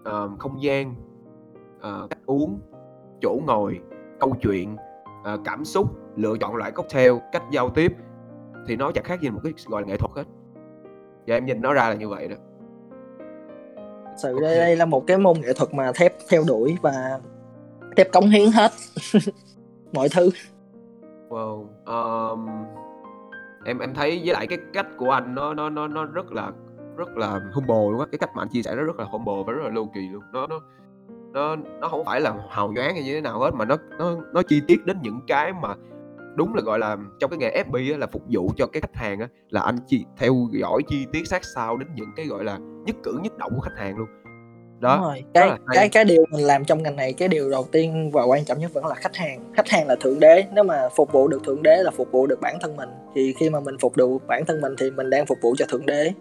uh, 0.00 0.38
không 0.38 0.62
gian 0.62 0.94
uh, 1.76 2.10
cách 2.10 2.18
uống 2.26 2.60
chỗ 3.20 3.40
ngồi 3.46 3.80
câu 4.20 4.36
chuyện 4.42 4.76
uh, 5.34 5.40
cảm 5.44 5.64
xúc 5.64 5.86
lựa 6.16 6.36
chọn 6.40 6.56
loại 6.56 6.72
cocktail 6.72 7.12
cách 7.32 7.42
giao 7.50 7.70
tiếp 7.70 7.92
thì 8.66 8.76
nó 8.76 8.92
chẳng 8.92 9.04
khác 9.04 9.20
gì 9.20 9.30
một 9.30 9.40
cái 9.44 9.52
gọi 9.66 9.82
là 9.82 9.88
nghệ 9.88 9.96
thuật 9.96 10.10
hết. 10.16 10.24
Và 11.26 11.34
em 11.34 11.46
nhìn 11.46 11.60
nó 11.60 11.72
ra 11.72 11.88
là 11.88 11.94
như 11.94 12.08
vậy 12.08 12.28
đó 12.28 12.36
sự 14.18 14.32
Ok. 14.32 14.42
đây, 14.42 14.58
đây 14.58 14.76
là 14.76 14.84
một 14.84 15.06
cái 15.06 15.18
môn 15.18 15.40
nghệ 15.40 15.52
thuật 15.52 15.74
mà 15.74 15.92
thép 15.94 16.14
theo 16.28 16.44
đuổi 16.46 16.76
và 16.82 17.20
thép 17.96 18.12
cống 18.12 18.28
hiến 18.28 18.52
hết 18.52 18.72
mọi 19.92 20.08
thứ 20.08 20.30
Wow. 21.28 21.66
Um, 21.86 22.48
em 23.64 23.78
em 23.78 23.94
thấy 23.94 24.22
với 24.24 24.34
lại 24.34 24.46
cái 24.46 24.58
cách 24.72 24.86
của 24.96 25.10
anh 25.10 25.34
nó 25.34 25.54
nó 25.54 25.70
nó 25.70 25.88
nó 25.88 26.04
rất 26.04 26.32
là 26.32 26.52
rất 26.96 27.08
là 27.16 27.40
humble 27.54 27.90
luôn 27.90 28.00
á 28.00 28.06
cái 28.12 28.18
cách 28.18 28.30
mà 28.34 28.42
anh 28.42 28.48
chia 28.48 28.62
sẻ 28.62 28.74
nó 28.76 28.82
rất 28.82 28.96
là 28.98 29.04
humble 29.04 29.34
và 29.46 29.52
rất 29.52 29.62
là 29.64 29.70
low 29.70 29.88
kỳ 29.94 30.08
luôn 30.08 30.22
nó 30.32 30.46
nó 30.46 30.60
nó 31.32 31.56
nó 31.80 31.88
không 31.88 32.04
phải 32.04 32.20
là 32.20 32.34
hào 32.50 32.72
nhoáng 32.72 32.94
hay 32.94 33.04
như 33.04 33.14
thế 33.14 33.20
nào 33.20 33.40
hết 33.40 33.50
mà 33.54 33.64
nó 33.64 33.76
nó 33.98 34.16
nó 34.32 34.42
chi 34.42 34.62
tiết 34.66 34.86
đến 34.86 34.98
những 35.02 35.20
cái 35.26 35.52
mà 35.52 35.74
đúng 36.38 36.54
là 36.54 36.62
gọi 36.62 36.78
là 36.78 36.96
trong 37.20 37.30
cái 37.30 37.38
nghề 37.38 37.62
FB 37.62 37.92
á, 37.92 37.98
là 37.98 38.06
phục 38.06 38.22
vụ 38.30 38.50
cho 38.56 38.66
cái 38.66 38.80
khách 38.80 38.96
hàng 38.96 39.20
á 39.20 39.28
là 39.50 39.60
anh 39.60 39.78
chi 39.86 40.04
theo 40.16 40.34
dõi 40.52 40.82
chi 40.88 41.06
tiết 41.12 41.28
sát 41.28 41.44
sao 41.54 41.76
đến 41.76 41.88
những 41.94 42.08
cái 42.16 42.26
gọi 42.26 42.44
là 42.44 42.58
nhất 42.86 42.96
cử 43.02 43.18
nhất 43.22 43.38
động 43.38 43.52
của 43.54 43.60
khách 43.60 43.76
hàng 43.76 43.96
luôn 43.98 44.08
đó 44.80 44.96
Đúng 44.96 45.04
rồi. 45.04 45.24
cái 45.34 45.48
hay. 45.48 45.58
cái 45.74 45.88
cái 45.88 46.04
điều 46.04 46.24
mình 46.32 46.44
làm 46.44 46.64
trong 46.64 46.82
ngành 46.82 46.96
này 46.96 47.12
cái 47.12 47.28
điều 47.28 47.50
đầu 47.50 47.66
tiên 47.72 48.10
và 48.12 48.24
quan 48.24 48.44
trọng 48.44 48.58
nhất 48.58 48.72
vẫn 48.74 48.86
là 48.86 48.94
khách 48.94 49.16
hàng 49.16 49.52
khách 49.54 49.68
hàng 49.68 49.86
là 49.86 49.96
thượng 50.00 50.20
đế 50.20 50.44
nếu 50.54 50.64
mà 50.64 50.88
phục 50.96 51.12
vụ 51.12 51.28
được 51.28 51.44
thượng 51.44 51.62
đế 51.62 51.82
là 51.82 51.90
phục 51.90 52.12
vụ 52.12 52.26
được 52.26 52.40
bản 52.40 52.58
thân 52.60 52.76
mình 52.76 52.88
thì 53.14 53.34
khi 53.38 53.50
mà 53.50 53.60
mình 53.60 53.78
phục 53.80 53.92
vụ 53.96 54.20
bản 54.26 54.44
thân 54.46 54.60
mình 54.60 54.72
thì 54.78 54.90
mình 54.90 55.10
đang 55.10 55.26
phục 55.26 55.38
vụ 55.42 55.54
cho 55.58 55.66
thượng 55.68 55.86
đế 55.86 56.12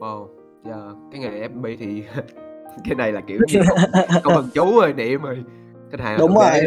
Wow, 0.00 0.26
dạ, 0.64 0.76
cái 1.12 1.20
nghề 1.20 1.48
FB 1.48 1.76
thì 1.78 2.02
cái 2.84 2.94
này 2.94 3.12
là 3.12 3.20
kiểu 3.20 3.38
như 3.48 3.60
câu 4.22 4.32
thần 4.34 4.48
chú 4.54 4.80
rồi 4.80 4.92
niệm 4.92 5.22
rồi 5.22 5.44
khách 5.90 6.00
hàng 6.00 6.12
là 6.12 6.18
Đúng 6.18 6.34
rồi. 6.34 6.60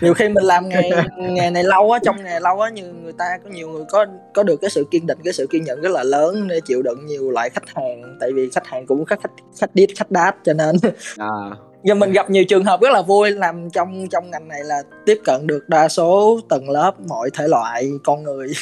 Nhiều 0.00 0.14
khi 0.14 0.28
mình 0.28 0.44
làm 0.44 0.68
nghề 0.68 0.90
nghề 1.18 1.50
này 1.50 1.64
lâu 1.64 1.90
á 1.90 1.98
trong 2.04 2.24
nghề 2.24 2.40
lâu 2.40 2.60
á 2.60 2.70
như 2.70 2.92
người 2.92 3.12
ta 3.12 3.24
có 3.44 3.50
nhiều 3.50 3.68
người 3.68 3.84
có 3.90 4.06
có 4.34 4.42
được 4.42 4.56
cái 4.60 4.70
sự 4.70 4.86
kiên 4.90 5.06
định 5.06 5.18
cái 5.24 5.32
sự 5.32 5.46
kiên 5.50 5.64
nhẫn 5.64 5.80
rất 5.80 5.92
là 5.92 6.02
lớn 6.02 6.48
để 6.48 6.60
chịu 6.60 6.82
đựng 6.82 7.06
nhiều 7.06 7.30
loại 7.30 7.50
khách 7.50 7.68
hàng. 7.74 8.16
Tại 8.20 8.32
vì 8.32 8.50
khách 8.50 8.66
hàng 8.66 8.86
cũng 8.86 9.04
khách 9.04 9.20
khách 9.22 9.32
khách 9.60 9.74
điếc 9.74 9.88
khách 9.96 10.10
đát 10.10 10.36
cho 10.44 10.52
nên 10.52 10.76
à, 11.16 11.28
nhưng 11.82 11.98
mình 11.98 12.12
gặp 12.12 12.30
nhiều 12.30 12.44
trường 12.48 12.64
hợp 12.64 12.80
rất 12.80 12.90
là 12.92 13.02
vui 13.02 13.30
làm 13.30 13.70
trong 13.70 14.06
trong 14.10 14.30
ngành 14.30 14.48
này 14.48 14.64
là 14.64 14.82
tiếp 15.06 15.18
cận 15.24 15.46
được 15.46 15.68
đa 15.68 15.88
số 15.88 16.40
tầng 16.48 16.70
lớp 16.70 17.00
mọi 17.08 17.30
thể 17.30 17.48
loại 17.48 17.90
con 18.04 18.22
người. 18.22 18.52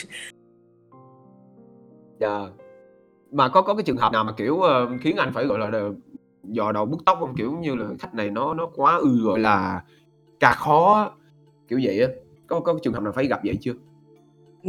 Dạ. 2.21 2.41
mà 3.31 3.49
có 3.49 3.63
có 3.63 3.75
cái 3.75 3.83
trường 3.83 3.97
hợp 3.97 4.13
nào 4.13 4.25
mà 4.25 4.33
kiểu 4.37 4.61
ờ, 4.61 4.89
khiến 5.01 5.17
anh 5.17 5.33
phải 5.35 5.45
gọi 5.45 5.59
là 5.59 5.71
dò 6.45 6.73
đầu 6.73 6.87
bứt 6.87 6.99
tóc 7.07 7.19
không? 7.21 7.35
Kiểu 7.37 7.53
như 7.61 7.75
là 7.75 7.87
khách 7.99 8.15
này 8.15 8.31
nó 8.31 8.55
nó 8.55 8.69
quá 8.77 8.97
ư 8.97 9.25
gọi 9.25 9.39
là 9.39 9.83
cà 10.41 10.53
khó 10.53 11.11
kiểu 11.69 11.81
vậy 11.83 12.03
á. 12.03 12.09
Có 12.47 12.61
có 12.61 12.79
trường 12.83 12.93
hợp 12.93 13.03
nào 13.03 13.13
phải 13.13 13.27
gặp 13.27 13.41
vậy 13.45 13.59
chưa? 13.61 13.73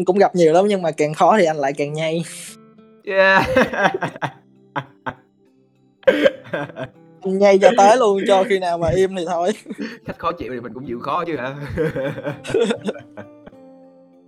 Cũng 0.06 0.18
gặp 0.18 0.36
nhiều 0.36 0.54
lắm 0.54 0.66
nhưng 0.68 0.82
mà 0.82 0.92
càng 0.92 1.14
khó 1.14 1.38
thì 1.38 1.46
anh 1.46 1.58
lại 1.58 1.74
càng 1.78 1.94
nhây. 1.94 2.24
Yeah. 3.04 3.48
Nhây 7.24 7.60
cho 7.62 7.70
tới 7.78 7.98
luôn 7.98 8.22
cho 8.28 8.44
khi 8.50 8.60
nào 8.60 8.78
mà 8.78 8.90
im 8.90 9.16
thì 9.18 9.26
thôi. 9.28 9.52
Khách 10.06 10.20
khó 10.20 10.32
chịu 10.32 10.54
thì 10.54 10.60
mình 10.60 10.74
cũng 10.74 10.86
chịu 10.88 11.00
khó 11.00 11.26
chứ 11.26 11.38
hả? 11.38 11.56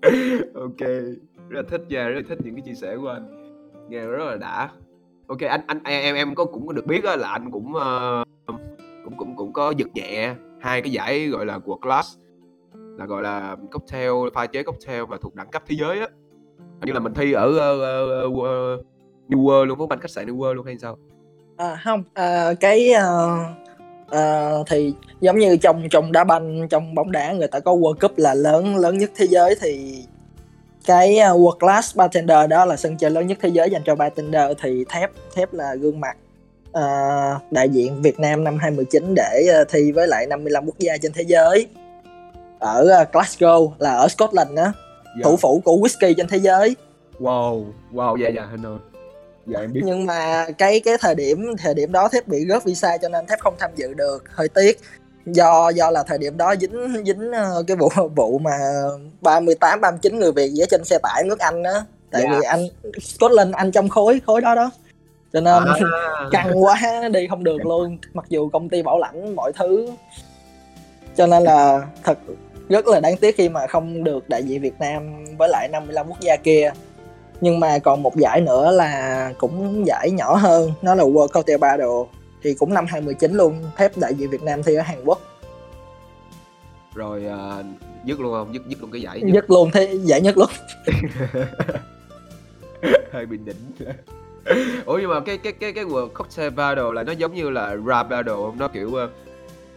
Ok 0.56 0.80
rất 1.50 1.62
là 1.62 1.64
thích 1.70 1.82
nha 1.90 2.08
rất 2.08 2.16
là 2.16 2.22
thích 2.30 2.38
những 2.44 2.56
cái 2.56 2.64
chia 2.66 2.74
sẻ 2.74 2.96
của 3.02 3.08
anh. 3.08 3.54
Nghe 3.90 4.06
rất 4.06 4.26
là 4.26 4.38
đã. 4.38 4.70
Ok 5.28 5.40
anh 5.40 5.62
anh 5.68 5.84
em 5.84 6.16
em 6.16 6.36
có 6.36 6.46
cũng 6.46 6.76
được 6.76 6.86
biết 6.86 7.04
là 7.04 7.30
anh 7.30 7.52
cũng 7.52 7.74
uh, 7.76 8.28
cũng 9.06 9.18
cũng 9.18 9.36
cũng 9.36 9.54
có 9.54 9.74
giật 9.78 9.88
nhẹ 9.94 10.36
hai 10.62 10.82
cái 10.82 10.92
giải 10.92 11.28
gọi 11.28 11.46
là 11.46 11.60
world 11.66 11.80
class 11.80 12.18
là 12.98 13.06
gọi 13.06 13.22
là 13.22 13.56
cocktail 13.72 14.12
pha 14.34 14.46
chế 14.46 14.64
cocktail 14.64 15.02
mà 15.10 15.18
thuộc 15.22 15.36
đẳng 15.36 15.50
cấp 15.52 15.64
thế 15.68 15.76
giới 15.80 16.00
á 16.00 16.08
như 16.86 16.94
là 16.94 17.00
mình 17.00 17.14
thi 17.14 17.34
ở 17.34 17.48
uh, 17.48 18.32
uh, 18.32 18.86
New 19.30 19.44
World 19.44 19.66
luôn, 19.66 19.78
phải 19.78 19.88
banh 19.88 20.00
khách 20.00 20.12
sạn 20.12 20.26
New 20.26 20.38
World 20.38 20.54
luôn 20.54 20.66
hay 20.66 20.78
sao? 20.82 20.98
À, 21.58 21.80
không, 21.84 22.04
à, 22.14 22.54
cái, 22.60 22.94
uh, 22.96 23.40
uh, 24.16 24.68
thì 24.70 24.94
giống 25.22 25.40
như 25.40 25.58
trong 25.58 25.90
trong 25.92 26.12
đá 26.12 26.24
banh, 26.24 26.68
trong 26.70 26.96
bóng 26.96 27.12
đá 27.12 27.32
người 27.32 27.48
ta 27.48 27.60
có 27.60 27.72
World 27.72 27.96
Cup 28.02 28.18
là 28.18 28.34
lớn 28.34 28.76
lớn 28.76 28.98
nhất 28.98 29.12
thế 29.16 29.28
giới 29.28 29.56
thì 29.62 30.04
cái, 30.86 31.16
World 31.16 31.58
Class 31.58 31.96
Bartender 31.96 32.50
đó 32.50 32.66
là 32.66 32.78
sân 32.78 32.98
chơi 32.98 33.12
lớn 33.12 33.28
nhất 33.28 33.38
thế 33.42 33.50
giới 33.50 33.70
dành 33.70 33.82
cho 33.86 33.96
bartender 33.96 34.52
thì 34.62 34.86
Thép 34.90 35.12
Thép 35.36 35.54
là 35.54 35.76
gương 35.76 36.00
mặt, 36.00 36.18
uh, 36.70 37.52
đại 37.52 37.70
diện 37.70 38.02
Việt 38.02 38.20
Nam 38.20 38.44
năm 38.44 38.58
2019 38.58 39.14
để, 39.16 39.62
uh, 39.62 39.68
thi 39.70 39.92
với 39.92 40.08
lại 40.08 40.28
55 40.28 40.66
quốc 40.66 40.80
gia 40.80 40.98
trên 40.98 41.14
thế 41.14 41.24
giới. 41.28 41.68
Ở, 42.62 42.88
a, 42.90 43.06
Glasgow 43.12 43.72
là 43.80 43.96
ở 43.96 44.08
Scotland 44.08 44.58
á, 44.60 44.72
Dạ. 45.18 45.22
thủ 45.24 45.38
phủ 45.38 45.62
của 45.66 45.76
whisky 45.78 46.14
trên 46.18 46.28
thế 46.28 46.38
giới. 46.38 46.76
Wow, 47.20 47.66
wow, 47.94 48.18
dạ, 48.24 48.30
dạ, 48.36 48.42
anh 48.52 48.66
ơi. 48.66 48.78
Dạ, 49.48 49.60
em 49.60 49.74
biết. 49.74 49.82
Nhưng 49.86 50.06
mà 50.06 50.46
cái 50.58 50.80
cái 50.80 50.98
thời 51.02 51.16
điểm 51.16 51.46
thời 51.58 51.74
điểm 51.74 51.92
đó 51.92 52.10
Thép 52.10 52.28
bị 52.28 52.46
rớt 52.50 52.64
visa 52.64 52.98
cho 52.98 53.10
nên 53.10 53.26
Thép 53.28 53.40
không 53.40 53.54
tham 53.60 53.72
dự 53.76 53.94
được, 53.94 54.24
hơi 54.30 54.50
tiếc. 54.50 54.80
Do 55.26 55.70
do 55.70 55.92
là 55.92 56.04
thời 56.04 56.18
điểm 56.18 56.38
đó 56.38 56.56
dính 56.62 57.04
dính, 57.06 57.32
ơ, 57.32 57.64
cái 57.68 57.78
vụ 57.78 57.90
vụ 58.16 58.38
mà 58.40 58.58
38, 59.22 59.82
39 59.82 60.20
người 60.20 60.32
Việt 60.32 60.50
dễ 60.54 60.66
trên 60.70 60.84
xe 60.84 60.98
tải 61.04 61.24
nước 61.24 61.40
Anh 61.40 61.64
á, 61.64 61.84
tại 62.12 62.22
Dạ. 62.24 62.30
vì 62.40 62.44
Anh 62.48 62.68
Scotland 63.02 63.54
Anh 63.56 63.72
trong 63.72 63.90
khối 63.90 64.22
khối 64.26 64.42
đó 64.42 64.56
đó. 64.56 64.72
Cho 65.34 65.42
nên 65.42 65.64
À. 65.66 65.76
căng 66.32 66.64
quá 66.64 66.82
đi 67.14 67.28
không 67.30 67.44
được 67.44 67.66
luôn, 67.66 67.98
mặc 68.14 68.26
dù 68.30 68.50
công 68.50 68.70
ty 68.70 68.82
bảo 68.82 69.00
lãnh 69.00 69.36
mọi 69.36 69.52
thứ. 69.60 69.90
Cho 71.18 71.28
nên 71.28 71.44
là 71.44 71.82
thật 72.04 72.18
rất 72.72 72.88
là 72.88 73.00
đáng 73.00 73.18
tiếc 73.18 73.38
khi 73.38 73.50
mà 73.50 73.68
không 73.68 74.04
được 74.04 74.30
đại 74.30 74.44
diện 74.44 74.62
Việt 74.62 74.80
Nam 74.80 75.26
với 75.38 75.50
lại 75.50 75.68
55 75.72 76.08
quốc 76.08 76.20
gia 76.22 76.36
kia. 76.36 76.72
Nhưng 77.42 77.60
mà 77.60 77.80
còn 77.80 78.04
một 78.04 78.18
giải 78.18 78.42
nữa 78.42 78.72
là 78.72 79.34
cũng 79.38 79.84
giải 79.88 80.12
nhỏ 80.12 80.36
hơn, 80.36 80.72
nó 80.82 80.96
là 80.96 81.04
World 81.04 81.28
Cocktail 81.28 81.58
Battle 81.58 81.88
thì 82.44 82.54
cũng 82.54 82.74
năm 82.74 82.86
2019 82.90 83.34
luôn, 83.34 83.64
Thép 83.78 83.98
đại 83.98 84.14
diện 84.14 84.30
Việt 84.30 84.44
Nam 84.44 84.64
thi 84.64 84.76
ở 84.76 84.82
Hàn 84.82 85.06
Quốc. 85.06 85.22
Rồi, 86.96 87.26
à, 87.26 87.64
dứt 88.06 88.20
luôn 88.20 88.34
hông? 88.34 88.54
Dứt 88.54 88.64
dứt 88.68 88.82
luôn 88.82 88.92
cái 88.92 89.02
giải 89.02 89.22
Nhất 89.22 89.52
luôn 89.52 89.72
thế 89.72 89.98
giải 90.04 90.22
nhất 90.22 90.38
luôn. 90.38 90.50
Hơi 93.12 93.26
bị 93.26 93.38
đỉnh. 93.38 93.90
Ủa, 94.86 94.98
nhưng 94.98 95.10
mà 95.10 95.20
cái 95.20 95.38
cái 95.38 95.54
cái 95.54 95.74
cái 95.74 95.86
World 95.86 96.10
Cocktail 96.10 96.50
Battle 96.50 96.84
là 96.94 97.04
nó 97.04 97.12
giống 97.12 97.34
như 97.34 97.50
là 97.50 97.76
rap 97.88 98.10
battle 98.10 98.34
hông? 98.34 98.58
Nó, 98.58 98.68
kiểu, 98.68 98.96
ơ 98.96 99.10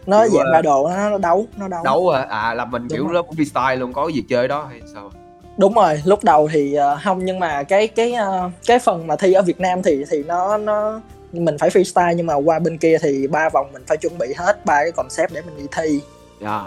Nó 0.05 0.21
Kiểu, 0.23 0.31
dạng 0.37 0.45
ờ, 0.45 0.51
battle 0.51 0.71
nó 0.97 1.09
nó 1.09 1.17
đấu, 1.17 1.45
nó 1.57 1.67
đấu. 1.67 1.83
đấu 1.83 2.09
hả? 2.09 2.21
À, 2.29 2.53
là 2.53 2.65
mình, 2.65 2.81
Đúng 2.87 2.97
kiểu, 2.97 3.07
nó 3.07 3.21
cũng 3.21 3.35
freestyle 3.35 3.75
luôn, 3.79 3.93
có 3.93 4.07
gì 4.07 4.23
chơi 4.29 4.47
đó 4.47 4.65
hay 4.69 4.81
sao? 4.93 5.11
Đúng 5.57 5.73
rồi, 5.73 6.01
lúc 6.05 6.23
đầu 6.23 6.49
thì, 6.51 6.73
ờ, 6.73 6.95
hông, 7.03 7.25
nhưng 7.25 7.39
mà 7.39 7.63
cái 7.63 7.87
cái, 7.87 8.13
ơ, 8.13 8.49
cái 8.67 8.79
phần 8.79 9.07
mà 9.07 9.15
thi 9.15 9.33
ở 9.33 9.41
Việt 9.41 9.59
Nam 9.59 9.83
thì 9.83 10.03
thì 10.09 10.23
nó 10.23 10.57
nó 10.57 11.01
mình 11.31 11.57
phải 11.59 11.69
freestyle 11.69 12.13
nhưng 12.13 12.25
mà 12.25 12.35
qua 12.35 12.59
bên 12.59 12.77
kia 12.77 12.97
thì 13.01 13.27
3 13.27 13.49
vòng 13.49 13.67
mình 13.73 13.83
phải 13.87 13.97
chuẩn 13.97 14.17
bị 14.17 14.27
hết 14.37 14.65
3 14.65 14.73
cái 14.83 14.91
concept 14.91 15.33
để 15.33 15.41
mình 15.41 15.57
đi 15.57 15.65
thi. 15.71 15.99
Yeah. 16.41 16.61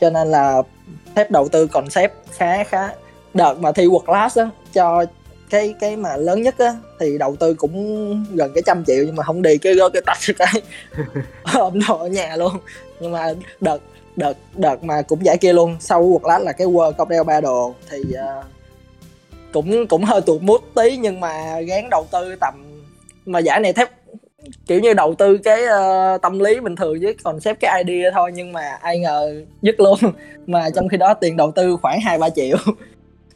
Cho 0.00 0.10
nên 0.10 0.28
là 0.28 0.62
Thép 1.16 1.30
đầu 1.30 1.48
tư 1.48 1.66
concept 1.66 2.12
khá 2.30 2.64
khá 2.64 2.88
đợt 3.34 3.54
mà 3.60 3.72
thi 3.72 3.86
World 3.86 4.04
Class 4.04 4.38
á, 4.38 4.48
cho 4.72 5.04
cái 5.54 5.74
cái 5.80 5.96
mà 5.96 6.16
lớn 6.16 6.42
nhất 6.42 6.54
á, 6.58 6.76
thì 7.00 7.18
đầu 7.18 7.36
tư 7.36 7.54
cũng 7.54 8.24
gần 8.34 8.50
cái 8.54 8.62
trăm 8.66 8.84
triệu 8.84 9.04
nhưng 9.06 9.16
mà 9.16 9.22
không 9.22 9.42
đi 9.42 9.58
cái 9.58 9.74
gói 9.74 9.90
cái 9.90 10.02
tập 10.06 10.16
cái 10.38 10.62
ôm 11.54 11.78
đồ 11.88 11.98
ở 11.98 12.08
nhà 12.08 12.36
luôn. 12.36 12.52
Nhưng 13.00 13.12
mà 13.12 13.34
đợt 13.60 13.78
đợt 14.16 14.36
đợt 14.54 14.84
mà 14.84 15.02
cũng 15.02 15.24
giải 15.24 15.38
kia 15.38 15.52
luôn, 15.52 15.76
sau 15.80 16.02
World 16.02 16.28
lát 16.28 16.38
là 16.38 16.52
cái 16.52 16.66
World 16.66 17.24
ba 17.24 17.40
đồ 17.40 17.74
thì, 17.90 17.98
uh, 17.98 18.44
cũng 19.52 19.86
cũng 19.86 20.04
hơi 20.04 20.20
tụt 20.20 20.42
mút 20.42 20.60
tí 20.74 20.96
nhưng 20.96 21.20
mà 21.20 21.60
gán 21.60 21.90
đầu 21.90 22.06
tư 22.12 22.36
tầm 22.40 22.54
mà 23.26 23.38
giải 23.38 23.60
này 23.60 23.72
Thép, 23.72 23.90
kiểu 24.66 24.80
như, 24.80 24.94
đầu 24.94 25.14
tư 25.14 25.38
cái, 25.38 25.62
uh, 25.64 26.22
tâm 26.22 26.38
lý 26.38 26.60
bình 26.60 26.76
thường 26.76 26.98
với 27.02 27.14
concept 27.24 27.60
cái 27.60 27.84
idea 27.84 28.10
thôi 28.14 28.30
nhưng 28.34 28.52
mà 28.52 28.78
ai 28.80 28.98
ngờ 28.98 29.44
dứt 29.62 29.80
luôn. 29.80 29.98
Mà 30.46 30.70
trong 30.74 30.88
khi 30.88 30.96
đó 30.96 31.14
tiền 31.14 31.36
đầu 31.36 31.52
tư 31.52 31.76
khoảng 31.82 32.00
2-3 32.00 32.30
triệu. 32.30 32.56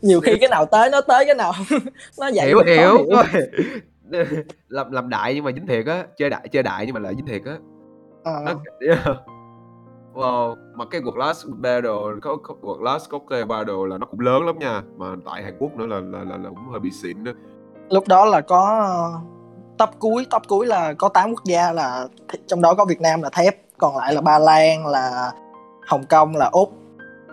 Nhiều 0.03 0.21
khi 0.21 0.37
cái 0.41 0.49
nào 0.49 0.67
tới 0.67 0.91
nó 0.91 1.01
tới, 1.01 1.27
cái 1.27 1.35
nào 1.35 1.53
nó 2.19 2.31
vậy 2.35 2.47
Hiểu, 2.47 2.63
hiểu, 2.67 3.07
hiểu. 3.09 3.23
Làm 4.69 4.93
làm 4.93 5.09
đại 5.09 5.35
nhưng 5.35 5.45
mà 5.45 5.53
dính 5.53 5.67
thiệt 5.67 5.87
á, 5.87 6.05
chơi 6.17 6.31
đại 6.31 6.49
chơi 6.53 6.63
đại 6.63 6.87
nhưng 6.87 6.95
mà 6.95 7.01
lại 7.01 7.15
dính 7.17 7.27
thiệt 7.27 7.43
á. 7.45 7.57
Ờ. 8.25 8.33
Nó 8.45 8.53
yeah. 8.89 9.01
Wow, 10.15 10.57
mà 10.75 10.85
cái 10.91 11.01
World 11.01 11.15
Class 11.15 11.47
Battle 11.47 11.91
có 12.23 12.37
có 12.43 12.55
World 12.63 12.81
Class 12.81 13.09
Cocktail 13.11 13.45
Battle 13.45 13.75
là 13.89 13.99
nó 13.99 14.07
cũng 14.07 14.21
lớn 14.21 14.47
lắm 14.47 14.59
nha, 14.59 14.83
mà 14.97 15.07
tại 15.27 15.43
Hàn 15.43 15.57
Quốc 15.59 15.77
nữa 15.77 15.87
là 15.87 16.01
là 16.01 16.19
là 16.19 16.37
là 16.37 16.49
cũng 16.49 16.69
hơi 16.71 16.81
bị 16.81 16.91
xịn 16.91 17.25
đó. 17.25 17.33
Lúc 17.91 18.09
đó 18.09 18.25
là 18.25 18.41
có, 18.41 18.79
ơ, 18.81 19.21
top 19.79 19.91
cuối 19.99 20.27
top 20.31 20.43
cuối 20.49 20.67
là 20.67 20.93
có 20.93 21.09
8 21.09 21.31
quốc 21.31 21.45
gia 21.45 21.73
là 21.73 22.07
trong 22.47 22.63
đó 22.63 22.75
có 22.75 22.85
Việt 22.85 23.01
Nam 23.01 23.23
là 23.23 23.31
Thép, 23.33 23.57
còn 23.79 23.97
lại 23.97 24.15
là 24.15 24.21
Ba 24.21 24.39
Lan, 24.39 24.87
là 24.87 25.33
Hồng 25.87 26.03
Kông, 26.11 26.37
là 26.37 26.49
Úc, 26.53 26.73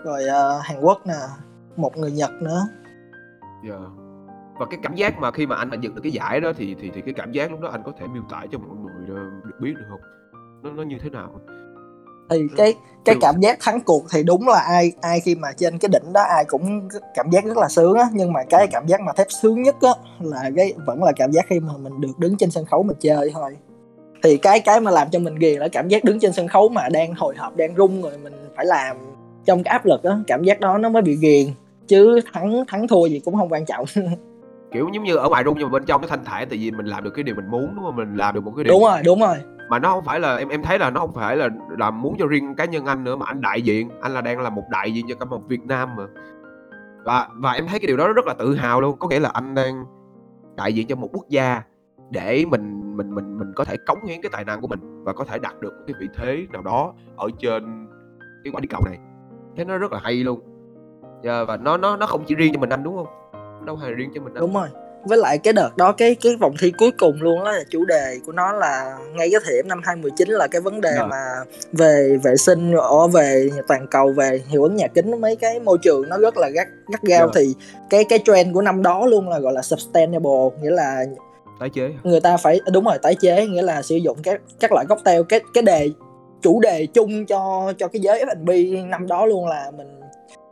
rồi, 0.03 0.23
ờ, 0.27 0.59
Hàn 0.63 0.81
Quốc 0.81 1.07
nè, 1.07 1.13
một 1.75 1.97
người 1.97 2.11
Nhật 2.11 2.31
nữa. 2.41 2.67
Yeah. 3.69 3.81
Và 4.59 4.65
cái 4.65 4.79
cảm 4.83 4.95
giác 4.95 5.19
mà 5.19 5.31
khi 5.31 5.45
mà 5.45 5.55
anh 5.55 5.69
đã 5.69 5.77
giật 5.81 5.89
được 5.95 6.01
cái 6.03 6.11
giải 6.11 6.41
đó 6.41 6.51
thì 6.57 6.75
thì 6.81 6.91
thì 6.95 7.01
cái 7.01 7.13
cảm 7.13 7.31
giác 7.31 7.51
lúc 7.51 7.59
đó 7.59 7.69
anh 7.71 7.83
có 7.85 7.91
thể 7.99 8.07
miêu 8.07 8.23
tả 8.29 8.45
cho 8.51 8.57
mọi 8.59 8.77
người, 8.77 9.15
ờ, 9.15 9.23
được 9.43 9.59
biết 9.59 9.73
được 9.75 9.85
hông? 9.89 10.01
Nó 10.63 10.71
nó 10.71 10.83
như 10.83 10.97
thế 11.03 11.09
nào? 11.09 11.39
Thì 12.29 12.37
cái 12.57 12.73
cái 13.05 13.15
cảm 13.21 13.35
giác 13.39 13.57
thắng 13.61 13.81
cuộc 13.81 14.03
thì 14.11 14.23
đúng 14.23 14.47
là 14.47 14.59
ai 14.59 14.91
ai 15.01 15.19
khi 15.19 15.35
mà 15.35 15.51
trên 15.57 15.77
cái 15.77 15.89
đỉnh 15.89 16.13
đó 16.13 16.21
ai 16.29 16.45
cũng 16.45 16.89
cảm 17.15 17.29
giác 17.29 17.45
rất 17.45 17.57
là 17.57 17.67
sướng 17.69 17.93
á, 17.93 18.05
nhưng 18.13 18.33
mà 18.33 18.39
cái 18.49 18.67
cảm 18.67 18.87
giác 18.87 19.01
mà 19.01 19.11
Thép 19.13 19.27
sướng 19.29 19.61
nhất 19.61 19.75
á 19.81 19.89
là 20.19 20.49
cái 20.55 20.73
vẫn 20.85 21.03
là 21.03 21.11
cảm 21.15 21.31
giác 21.31 21.45
khi 21.49 21.59
mà 21.59 21.73
mình 21.77 22.01
được 22.01 22.19
đứng 22.19 22.37
trên 22.37 22.51
sân 22.51 22.65
khấu 22.65 22.83
mình 22.83 22.97
chơi 22.99 23.31
thôi. 23.33 23.57
Thì 24.23 24.37
cái 24.37 24.59
cái 24.59 24.81
mà 24.81 24.91
làm 24.91 25.09
cho 25.11 25.19
mình 25.19 25.35
ghiền 25.35 25.59
là 25.59 25.67
cảm 25.67 25.87
giác 25.87 26.03
đứng 26.03 26.19
trên 26.19 26.33
sân 26.33 26.47
khấu 26.47 26.69
mà 26.69 26.89
đang 26.89 27.13
hồi 27.13 27.35
hộp, 27.37 27.55
đang 27.57 27.75
run 27.75 28.01
rồi 28.01 28.17
mình 28.23 28.33
phải 28.55 28.65
làm 28.65 28.97
trong 29.45 29.63
cái 29.63 29.71
áp 29.71 29.85
lực 29.85 30.03
á, 30.03 30.17
cảm 30.27 30.43
giác 30.43 30.59
đó 30.59 30.77
nó 30.77 30.89
mới 30.89 31.01
bị 31.01 31.15
ghiền, 31.15 31.47
chứ 31.87 32.19
thắng 32.33 32.63
thắng 32.67 32.87
thua 32.87 33.05
gì 33.05 33.21
cũng 33.25 33.35
hông 33.35 33.49
quan 33.49 33.65
trọng. 33.65 33.85
Kiểu, 34.71 34.89
giống 34.93 35.03
như 35.03 35.15
ở 35.15 35.29
ngoài 35.29 35.43
rung 35.45 35.57
nhưng 35.57 35.67
mà 35.67 35.71
bên 35.71 35.85
trong 35.85 36.01
nó 36.01 36.07
thanh 36.07 36.25
thản 36.25 36.49
tại 36.49 36.57
vì 36.59 36.71
mình 36.71 36.85
làm 36.85 37.03
được 37.03 37.09
cái 37.09 37.23
điều 37.23 37.35
mình 37.35 37.47
muốn, 37.51 37.75
đúng 37.75 37.83
hông? 37.85 37.95
Mình 37.95 38.15
làm 38.15 38.35
được 38.35 38.43
một 38.43 38.53
cái 38.55 38.63
điều 38.63 38.73
Đúng 38.73 38.83
rồi, 38.83 38.99
đúng 39.05 39.19
rồi. 39.19 39.35
mà 39.69 39.79
nó 39.79 39.89
hông 39.89 40.03
phải 40.05 40.19
là 40.19 40.37
em 40.37 40.49
em 40.49 40.63
thấy 40.63 40.79
là 40.79 40.89
nó 40.89 40.99
hông 40.99 41.13
phải 41.13 41.37
là 41.37 41.49
làm 41.77 42.01
muốn 42.01 42.15
cho 42.19 42.27
riêng 42.27 42.55
cá 42.55 42.65
nhân 42.65 42.85
anh 42.85 43.03
nữa 43.03 43.15
mà 43.15 43.25
anh 43.25 43.41
đại 43.41 43.61
diện, 43.61 43.89
anh 44.01 44.13
là 44.13 44.21
đang 44.21 44.39
là 44.41 44.49
một 44.49 44.63
đại 44.69 44.93
diện 44.93 45.05
cho 45.09 45.15
cả 45.15 45.25
một 45.25 45.41
Việt 45.47 45.61
Nam 45.63 45.95
mà. 45.95 46.03
Và 47.03 47.27
và 47.33 47.51
em 47.51 47.67
thấy 47.67 47.79
cái 47.79 47.87
điều 47.87 47.97
đó 47.97 48.13
rất 48.13 48.25
là 48.27 48.33
tự 48.33 48.55
hào 48.55 48.81
luôn, 48.81 48.97
có 48.99 49.07
nghĩa 49.07 49.19
là 49.19 49.29
anh 49.33 49.55
đang 49.55 49.85
đại 50.55 50.73
diện 50.73 50.87
cho 50.87 50.95
một 50.95 51.09
quốc 51.13 51.25
gia 51.29 51.61
để 52.09 52.45
mình 52.49 52.97
mình 52.97 53.15
mình 53.15 53.39
mình 53.39 53.53
có 53.55 53.63
thể 53.63 53.77
cống 53.87 54.05
hiến 54.05 54.21
cái 54.21 54.29
tài 54.33 54.43
năng 54.45 54.61
của 54.61 54.67
mình 54.67 55.03
và 55.03 55.13
có 55.13 55.23
thể 55.23 55.39
đạt 55.39 55.59
được 55.61 55.73
cái 55.87 55.95
vị 55.99 56.07
thế 56.15 56.45
nào 56.53 56.61
đó 56.61 56.93
ở 57.17 57.27
trên 57.39 57.87
cái 58.43 58.51
quả 58.53 58.59
địa 58.59 58.67
cầu 58.71 58.81
này. 58.85 58.97
Thấy 59.55 59.65
nó 59.65 59.77
rất 59.77 59.91
là 59.91 59.99
hay 60.03 60.13
luôn. 60.13 60.39
Yeah, 61.25 61.47
và 61.47 61.57
nó 61.57 61.77
nó 61.77 61.97
nó 61.97 62.05
không 62.05 62.23
chỉ 62.27 62.35
riêng 62.35 62.53
cho 62.53 62.59
mình 62.59 62.69
anh, 62.69 62.83
đúng 62.83 62.95
hông? 62.95 63.07
Nó 63.33 63.65
đâu 63.65 63.75
hề 63.75 63.91
riêng 63.91 64.11
cho 64.15 64.21
mình 64.21 64.33
anh. 64.33 64.41
Đúng 64.41 64.53
rồi. 64.53 64.67
Với 65.03 65.17
lại 65.17 65.37
cái 65.37 65.53
đợt 65.53 65.77
đó 65.77 65.91
cái 65.91 66.15
cái 66.15 66.35
vòng 66.35 66.55
thi 66.59 66.71
cuối 66.77 66.91
cùng 66.91 67.21
luôn 67.21 67.43
á 67.43 67.51
là 67.51 67.63
chủ 67.69 67.85
đề 67.85 68.17
của 68.25 68.31
nó 68.31 68.51
là 68.51 68.97
ngay 69.13 69.29
cái 69.31 69.39
thời 69.45 69.55
điểm 69.55 69.67
năm 69.67 69.81
2019 69.83 70.29
là 70.29 70.47
cái 70.47 70.61
vấn 70.61 70.81
đề 70.81 70.91
Rồi. 70.97 71.07
mà 71.07 71.25
về 71.71 72.17
vệ 72.23 72.35
sinh 72.35 72.73
ở 72.73 73.07
về 73.07 73.49
toàn 73.67 73.87
cầu, 73.91 74.11
về 74.11 74.41
hiệu 74.47 74.63
ứng 74.63 74.75
nhà 74.75 74.87
kính, 74.87 75.21
mấy 75.21 75.35
cái 75.35 75.59
môi 75.59 75.77
trường 75.81 76.09
nó 76.09 76.17
rất 76.17 76.37
là 76.37 76.49
gắt 76.49 76.67
gắt 76.87 77.01
gao 77.01 77.21
Rồi. 77.21 77.31
thì 77.35 77.53
cái 77.89 78.03
cái 78.09 78.19
trend 78.25 78.53
của 78.53 78.61
năm 78.61 78.83
đó 78.83 79.05
luôn 79.05 79.29
là, 79.29 79.39
gọi 79.39 79.53
là, 79.53 79.61
sustainable, 79.61 80.49
nghĩa 80.61 80.71
là 80.71 81.05
Tái 81.59 81.69
chế 81.69 81.93
người 82.03 82.19
ta 82.19 82.37
phải 82.37 82.59
đúng 82.73 82.85
rồi, 82.85 82.97
tái 83.01 83.15
chế, 83.15 83.47
nghĩa 83.47 83.61
là 83.61 83.81
sử 83.81 83.95
dụng 83.95 84.17
các 84.23 84.41
các 84.59 84.71
loại 84.71 84.85
cocktail, 84.89 85.21
cái 85.29 85.39
cái 85.53 85.63
đề 85.63 85.89
chủ 86.41 86.59
đề 86.59 86.87
chung 86.93 87.25
cho 87.25 87.73
cho 87.77 87.87
cái 87.87 88.01
giới 88.01 88.25
F&B 88.25 88.49
năm 88.89 89.07
đó 89.07 89.25
luôn 89.25 89.47
là 89.47 89.71
mình 89.77 89.87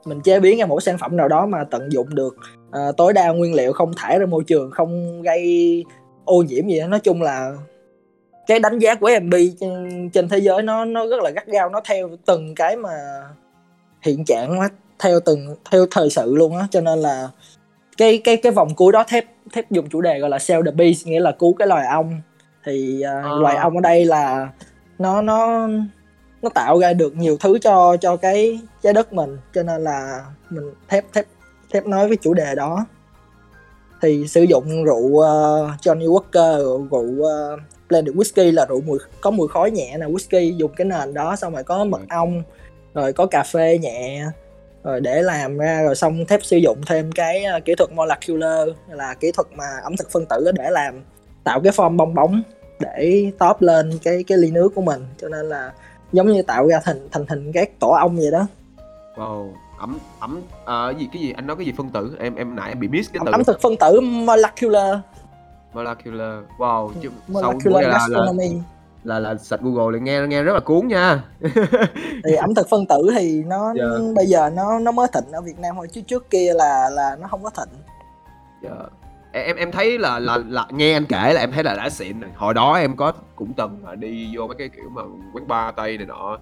mình 0.06 0.22
chế 0.22 0.40
biến 0.40 0.60
ra 0.60 0.66
một 0.66 0.84
sản 0.84 0.98
phẩm 0.98 1.18
nào 1.18 1.28
đó 1.28 1.46
mà 1.46 1.64
tận 1.72 1.92
dụng 1.92 2.16
được, 2.16 2.36
ờ, 2.72 2.92
tối 2.98 3.14
đa 3.14 3.28
nguyên 3.30 3.54
liệu, 3.56 3.74
không 3.74 3.92
thải 3.98 4.20
ra 4.20 4.26
môi 4.26 4.44
trường, 4.44 4.72
không 4.72 5.22
gây 5.22 5.84
ô 6.26 6.44
nhiễm 6.48 6.68
gì 6.68 6.78
á. 6.78 6.88
Nói 6.88 7.00
chung 7.00 7.22
là 7.22 7.54
cái 8.48 8.60
đánh 8.60 8.80
giá 8.80 8.96
của 8.96 9.10
F&B 9.10 9.34
trên 9.60 10.10
trên 10.14 10.30
thế 10.30 10.38
giới 10.38 10.62
nó 10.62 10.86
nó 10.86 11.08
rất 11.08 11.20
là 11.24 11.30
gắt 11.30 11.48
gao, 11.48 11.70
nó 11.70 11.82
theo 11.86 12.10
từng 12.26 12.56
cái 12.56 12.76
mà 12.76 12.90
hiện 14.02 14.26
trạng 14.26 14.60
á, 14.60 14.70
theo 15.00 15.20
từng 15.26 15.56
theo 15.72 15.86
thời 15.92 16.10
sự 16.10 16.36
luôn 16.36 16.58
á, 16.58 16.68
cho 16.72 16.82
nên 16.82 17.00
là 17.00 17.30
cái 17.98 18.22
cái 18.24 18.38
cái 18.38 18.52
vòng 18.52 18.76
cuối 18.76 18.92
đó 18.92 19.04
Thép 19.08 19.26
Thép 19.54 19.72
dùng 19.72 19.90
chủ 19.90 20.02
đề, 20.02 20.20
gọi 20.20 20.30
là 20.30 20.40
"Save 20.40 20.62
the 20.66 20.72
bees", 20.72 21.08
nghĩa 21.08 21.20
là 21.20 21.32
cứu 21.32 21.54
cái 21.54 21.68
loài 21.68 21.88
ong. 21.88 22.22
Thì, 22.66 23.02
ờ, 23.02 23.22
Ờ. 23.22 23.40
loài 23.42 23.56
ong 23.56 23.76
ở 23.78 23.82
đây 23.82 24.06
là 24.06 24.50
nó 25.00 25.22
nó 25.22 25.70
nó 26.44 26.50
tạo 26.50 26.80
ra 26.80 26.94
được 26.94 27.16
nhiều 27.16 27.38
thứ 27.40 27.60
cho 27.60 27.98
cho 28.02 28.16
cái 28.16 28.60
trái 28.82 28.94
đất 28.94 29.14
mình. 29.14 29.38
Cho 29.54 29.64
nên 29.64 29.84
là 29.84 30.26
mình 30.50 30.74
thép 30.88 31.06
thép 31.14 31.26
thép 31.72 31.86
nói 31.86 32.08
với 32.08 32.18
chủ 32.18 32.34
đề 32.34 32.56
đó. 32.56 32.86
Thì 34.02 34.28
sử 34.28 34.44
dụng 34.44 34.84
rượu 34.84 35.06
uh, 35.06 35.24
Johnny 35.82 36.14
Walker 36.14 36.58
rượu, 36.58 36.88
rượu 36.92 37.02
uh, 37.02 37.60
blended 37.90 38.16
whisky 38.16 38.54
là 38.54 38.66
rượu 38.66 38.82
mùi 38.82 39.00
có 39.22 39.32
mùi 39.32 39.48
khói 39.48 39.72
nhẹ 39.72 39.98
là 39.98 40.08
whisky 40.08 40.58
dùng 40.58 40.72
cái 40.76 40.86
nền 40.86 41.14
đó 41.14 41.36
xong 41.36 41.54
rồi 41.54 41.64
có 41.64 41.86
mật 41.86 42.02
ong 42.10 42.44
rồi 42.94 43.14
có 43.14 43.26
cà 43.26 43.44
phê 43.44 43.78
nhẹ 43.78 44.26
rồi 44.84 45.02
để 45.02 45.22
làm 45.22 45.58
ra 45.58 45.82
rồi 45.82 45.96
xong 45.96 46.26
thép 46.26 46.44
sử 46.44 46.58
dụng 46.58 46.82
thêm 46.86 47.12
cái 47.12 47.44
uh, 47.58 47.66
kỹ 47.66 47.76
thuật 47.76 47.92
molecular 47.92 48.70
là 48.90 49.14
kỹ 49.14 49.32
thuật 49.32 49.48
mà 49.56 49.66
ẩm 49.84 49.98
thực 49.98 50.12
phân 50.12 50.26
tử 50.26 50.52
để 50.56 50.70
làm 50.70 51.04
tạo 51.44 51.62
cái 51.62 51.74
form 51.74 51.98
bong 51.98 52.14
bóng 52.14 52.42
để 52.80 53.32
top 53.40 53.62
lên 53.62 53.92
cái 54.04 54.24
cái 54.28 54.38
ly 54.38 54.52
nước 54.52 54.70
của 54.76 54.82
mình. 54.82 55.06
Cho 55.22 55.30
nên 55.30 55.50
là 55.50 55.72
giống 56.14 56.28
như 56.28 56.42
tạo 56.42 56.68
ra 56.68 56.80
thành 56.84 57.08
thành 57.12 57.26
hình 57.30 57.52
các 57.54 57.80
tổ 57.80 57.90
ong 57.90 58.16
vậy 58.16 58.32
đó. 58.32 58.48
Wow 59.16 59.54
ẩm 59.84 60.00
ẩm 60.20 60.42
à, 60.66 60.90
gì 60.90 61.10
cái 61.14 61.22
gì? 61.22 61.32
Anh 61.32 61.48
nói 61.48 61.56
cái 61.56 61.66
gì 61.66 61.74
phân 61.78 61.90
tử? 61.90 62.16
Em 62.20 62.36
em 62.36 62.56
nãy 62.56 62.70
em 62.70 62.80
bị 62.80 62.88
miss 62.88 63.12
cái 63.14 63.22
từ. 63.26 63.32
ẩm 63.32 63.44
thực 63.44 63.62
phân 63.62 63.76
tử 63.80 64.00
molecular. 64.02 64.98
Molecular. 65.74 66.44
Wow 66.58 66.92
chứ 67.02 67.10
molecular 67.28 67.88
là, 67.88 68.08
là, 68.10 68.32
là 69.04 69.20
là 69.20 69.36
sạch 69.38 69.60
google 69.62 69.92
lại 69.92 70.02
nghe 70.02 70.28
nghe 70.28 70.44
rất 70.44 70.54
là 70.54 70.60
cuốn 70.60 70.88
nha. 70.88 71.24
Thì 72.24 72.36
ẩm 72.36 72.56
thực 72.56 72.70
phân 72.70 72.86
tử 72.86 73.10
thì 73.16 73.44
nó 73.44 73.66
yeah. 73.66 73.76
Dạ. 74.00 74.14
bây 74.16 74.26
giờ 74.26 74.50
nó 74.50 74.80
nó 74.80 74.92
mới 74.92 75.08
thịnh 75.14 75.32
ở 75.32 75.42
việt 75.42 75.60
nam 75.60 75.76
thôi 75.76 75.88
chứ 75.92 76.02
trước 76.02 76.30
kia 76.30 76.54
là 76.54 76.90
là 76.90 77.16
nó 77.22 77.28
không 77.28 77.44
có 77.44 77.50
thịnh. 77.50 77.80
Yeah. 78.62 78.92
Em 79.34 79.56
em 79.56 79.72
thấy 79.72 80.00
là 80.00 80.20
là 80.20 80.40
là 80.48 80.66
nghe 80.72 80.94
anh 80.94 81.06
kể 81.06 81.34
là 81.34 81.42
em 81.42 81.52
thấy 81.52 81.64
là 81.64 81.76
đã 81.76 81.90
xịn 81.90 82.20
rồi 82.20 82.32
hồi 82.36 82.54
đó 82.54 82.74
em 82.74 82.96
có 82.96 83.14
cũng 83.36 83.54
từng 83.54 83.86
đi 84.00 84.30
vô 84.36 84.48
mấy 84.48 84.56
cái 84.56 84.70
kiểu 84.70 84.90
mà 84.90 85.02
quán 85.34 85.48
bar 85.48 85.76
tây 85.76 85.98
này 85.98 86.08
nọ 86.08 86.38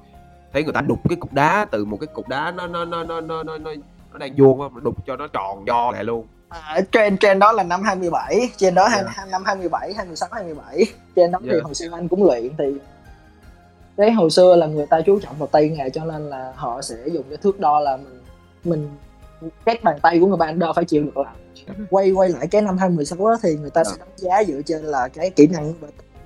thấy 0.54 0.64
người 0.64 0.74
ta 0.74 0.82
đục 0.82 1.00
cái 1.10 1.16
cục 1.16 1.34
đá 1.34 1.66
từ 1.72 1.86
một 1.86 1.98
cái 2.02 2.08
cục 2.08 2.28
đá 2.28 2.52
nó 2.52 2.68
nó 2.68 2.86
nó 2.86 3.04
nó 3.04 3.22
nó 3.22 3.44
nó 3.44 3.58
nó, 3.58 3.72
nó 4.12 4.18
đang 4.18 4.36
vuông 4.38 4.62
á 4.62 4.68
đục 4.84 4.96
cho 5.08 5.16
nó 5.16 5.28
tròn 5.28 5.64
do 5.68 5.92
lại 5.92 6.04
luôn 6.04 6.28
À, 6.50 6.82
trend 6.92 7.20
trend 7.20 7.40
đó 7.40 7.52
là 7.52 7.64
năm 7.64 7.84
27 7.84 8.50
trên 8.58 8.76
đó 8.76 8.88
yeah. 8.94 9.06
Dạ. 9.18 9.26
năm 9.32 9.44
27 9.46 9.94
26 9.94 10.30
27 10.32 10.86
trên 11.16 11.32
đó 11.32 11.40
yeah. 11.44 11.52
thì 11.52 11.58
dạ. 11.58 11.64
hồi 11.64 11.74
xưa 11.74 11.88
anh 11.92 12.08
cũng 12.08 12.24
luyện 12.24 12.50
thì 12.58 12.66
cái 13.98 14.12
hồi 14.12 14.30
xưa 14.30 14.56
là 14.56 14.68
người 14.68 14.86
ta 14.86 15.02
chú 15.06 15.20
trọng 15.20 15.36
vào 15.38 15.48
tay 15.48 15.70
nghề 15.70 15.90
cho 15.90 16.06
nên 16.06 16.30
là 16.30 16.54
họ 16.56 16.82
sẽ 16.82 16.96
dùng 17.12 17.24
cái 17.30 17.38
thước 17.38 17.60
đo 17.60 17.80
là 17.80 17.98
mình 17.98 18.22
mình 18.64 18.90
các 19.66 19.84
bàn 19.84 20.00
tay 20.02 20.20
của 20.20 20.28
người 20.28 20.38
bạn 20.38 20.60
đo 20.60 20.74
phải 20.74 20.86
chịu 20.86 21.04
được 21.04 21.18
làm 21.18 21.36
quay 21.90 22.12
quay 22.12 22.30
lại 22.30 22.48
cái 22.48 22.62
năm 22.62 22.78
2016 22.78 23.30
đó 23.30 23.38
thì 23.44 23.56
người 23.56 23.70
ta 23.70 23.84
sẽ 23.84 23.92
dạ. 23.92 24.06
đánh 24.06 24.18
giá 24.18 24.44
dựa 24.44 24.62
trên 24.66 24.84
là 24.84 25.08
cái 25.08 25.30
kỹ 25.30 25.48
năng 25.48 25.74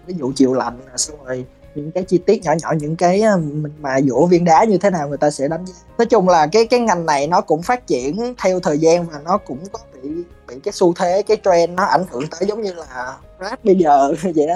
ví 0.05 0.13
dụ 0.17 0.31
chịu 0.35 0.53
lạnh 0.53 0.79
xong 0.95 1.17
rồi 1.25 1.45
những 1.75 1.91
cái 1.91 2.03
chi 2.03 2.17
tiết 2.17 2.43
nhỏ 2.43 2.53
nhỏ 2.61 2.73
những 2.79 2.95
cái 2.95 3.21
mình 3.37 3.73
mà 3.81 3.97
dỗ 4.01 4.25
viên 4.25 4.45
đá 4.45 4.63
như 4.63 4.77
thế 4.77 4.89
nào 4.89 5.07
người 5.09 5.17
ta 5.17 5.29
sẽ 5.29 5.47
đánh 5.47 5.65
giá. 5.65 5.73
Nói 5.97 6.05
chung 6.05 6.29
là 6.29 6.47
cái 6.47 6.67
cái 6.67 6.79
ngành 6.79 7.05
này 7.05 7.27
nó 7.27 7.41
cũng 7.41 7.61
phát 7.61 7.87
triển 7.87 8.35
theo 8.43 8.59
thời 8.59 8.77
gian 8.77 9.05
và 9.05 9.19
nó 9.25 9.37
cũng 9.37 9.59
có 9.71 9.79
bị 9.93 10.09
bị 10.47 10.55
cái 10.63 10.71
xu 10.71 10.93
thế 10.93 11.23
cái 11.27 11.37
trend 11.43 11.73
nó 11.73 11.83
ảnh 11.83 12.03
hưởng 12.11 12.23
tới 12.27 12.47
giống 12.47 12.61
như 12.61 12.73
là 12.73 13.17
rap 13.41 13.63
bây 13.63 13.75
giờ 13.75 14.13
vậy 14.35 14.47
đó. 14.47 14.55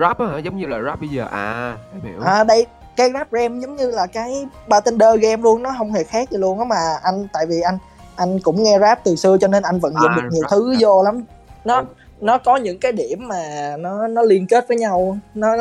Rap 0.00 0.20
hả? 0.20 0.38
Giống 0.38 0.56
như 0.56 0.66
là 0.66 0.82
rap 0.82 1.00
bây 1.00 1.08
giờ. 1.08 1.26
À 1.30 1.78
em 1.92 2.12
hiểu. 2.12 2.20
À 2.20 2.44
đây 2.44 2.66
cái 2.96 3.10
rap 3.12 3.32
game 3.32 3.60
giống 3.60 3.76
như 3.76 3.90
là 3.90 4.06
cái 4.06 4.46
bartender 4.68 5.20
game 5.20 5.42
luôn 5.42 5.62
nó 5.62 5.70
không 5.78 5.92
hề 5.92 6.04
khác 6.04 6.30
gì 6.30 6.38
luôn 6.38 6.58
á 6.58 6.64
mà 6.64 6.98
anh 7.02 7.26
tại 7.32 7.46
vì 7.46 7.60
anh 7.60 7.78
anh 8.16 8.40
cũng 8.40 8.62
nghe 8.62 8.78
rap 8.78 9.04
từ 9.04 9.16
xưa 9.16 9.36
cho 9.40 9.48
nên 9.48 9.62
anh 9.62 9.80
vận 9.80 9.92
dụng 9.92 10.10
à, 10.10 10.16
được 10.16 10.28
nhiều 10.32 10.42
thứ 10.50 10.72
rap. 10.72 10.82
vô 10.82 11.02
lắm 11.02 11.24
nó 11.64 11.76
ừ. 11.76 11.84
nó 12.20 12.38
có 12.38 12.56
những 12.56 12.78
cái 12.78 12.92
điểm 12.92 13.28
mà 13.28 13.74
nó 13.78 14.06
nó 14.06 14.22
liên 14.22 14.46
kết 14.46 14.68
với 14.68 14.76
nhau 14.76 15.18
nó 15.34 15.56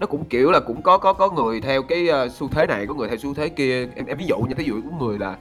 nó 0.00 0.06
cũng 0.06 0.24
kiểu 0.24 0.50
là 0.50 0.60
cũng 0.60 0.82
có 0.82 0.98
có 0.98 1.12
có 1.12 1.30
người 1.30 1.60
theo 1.60 1.82
cái 1.82 2.08
uh, 2.26 2.32
xu 2.32 2.48
thế 2.48 2.66
này 2.66 2.86
có 2.86 2.94
người 2.94 3.08
theo 3.08 3.16
xu 3.16 3.34
thế 3.34 3.48
kia 3.48 3.88
em 3.94 4.06
em 4.06 4.18
ví 4.18 4.26
dụ 4.26 4.36
như 4.38 4.54
thí 4.54 4.64
dụ 4.64 4.74
có 4.90 5.06
người 5.06 5.18
là 5.18 5.36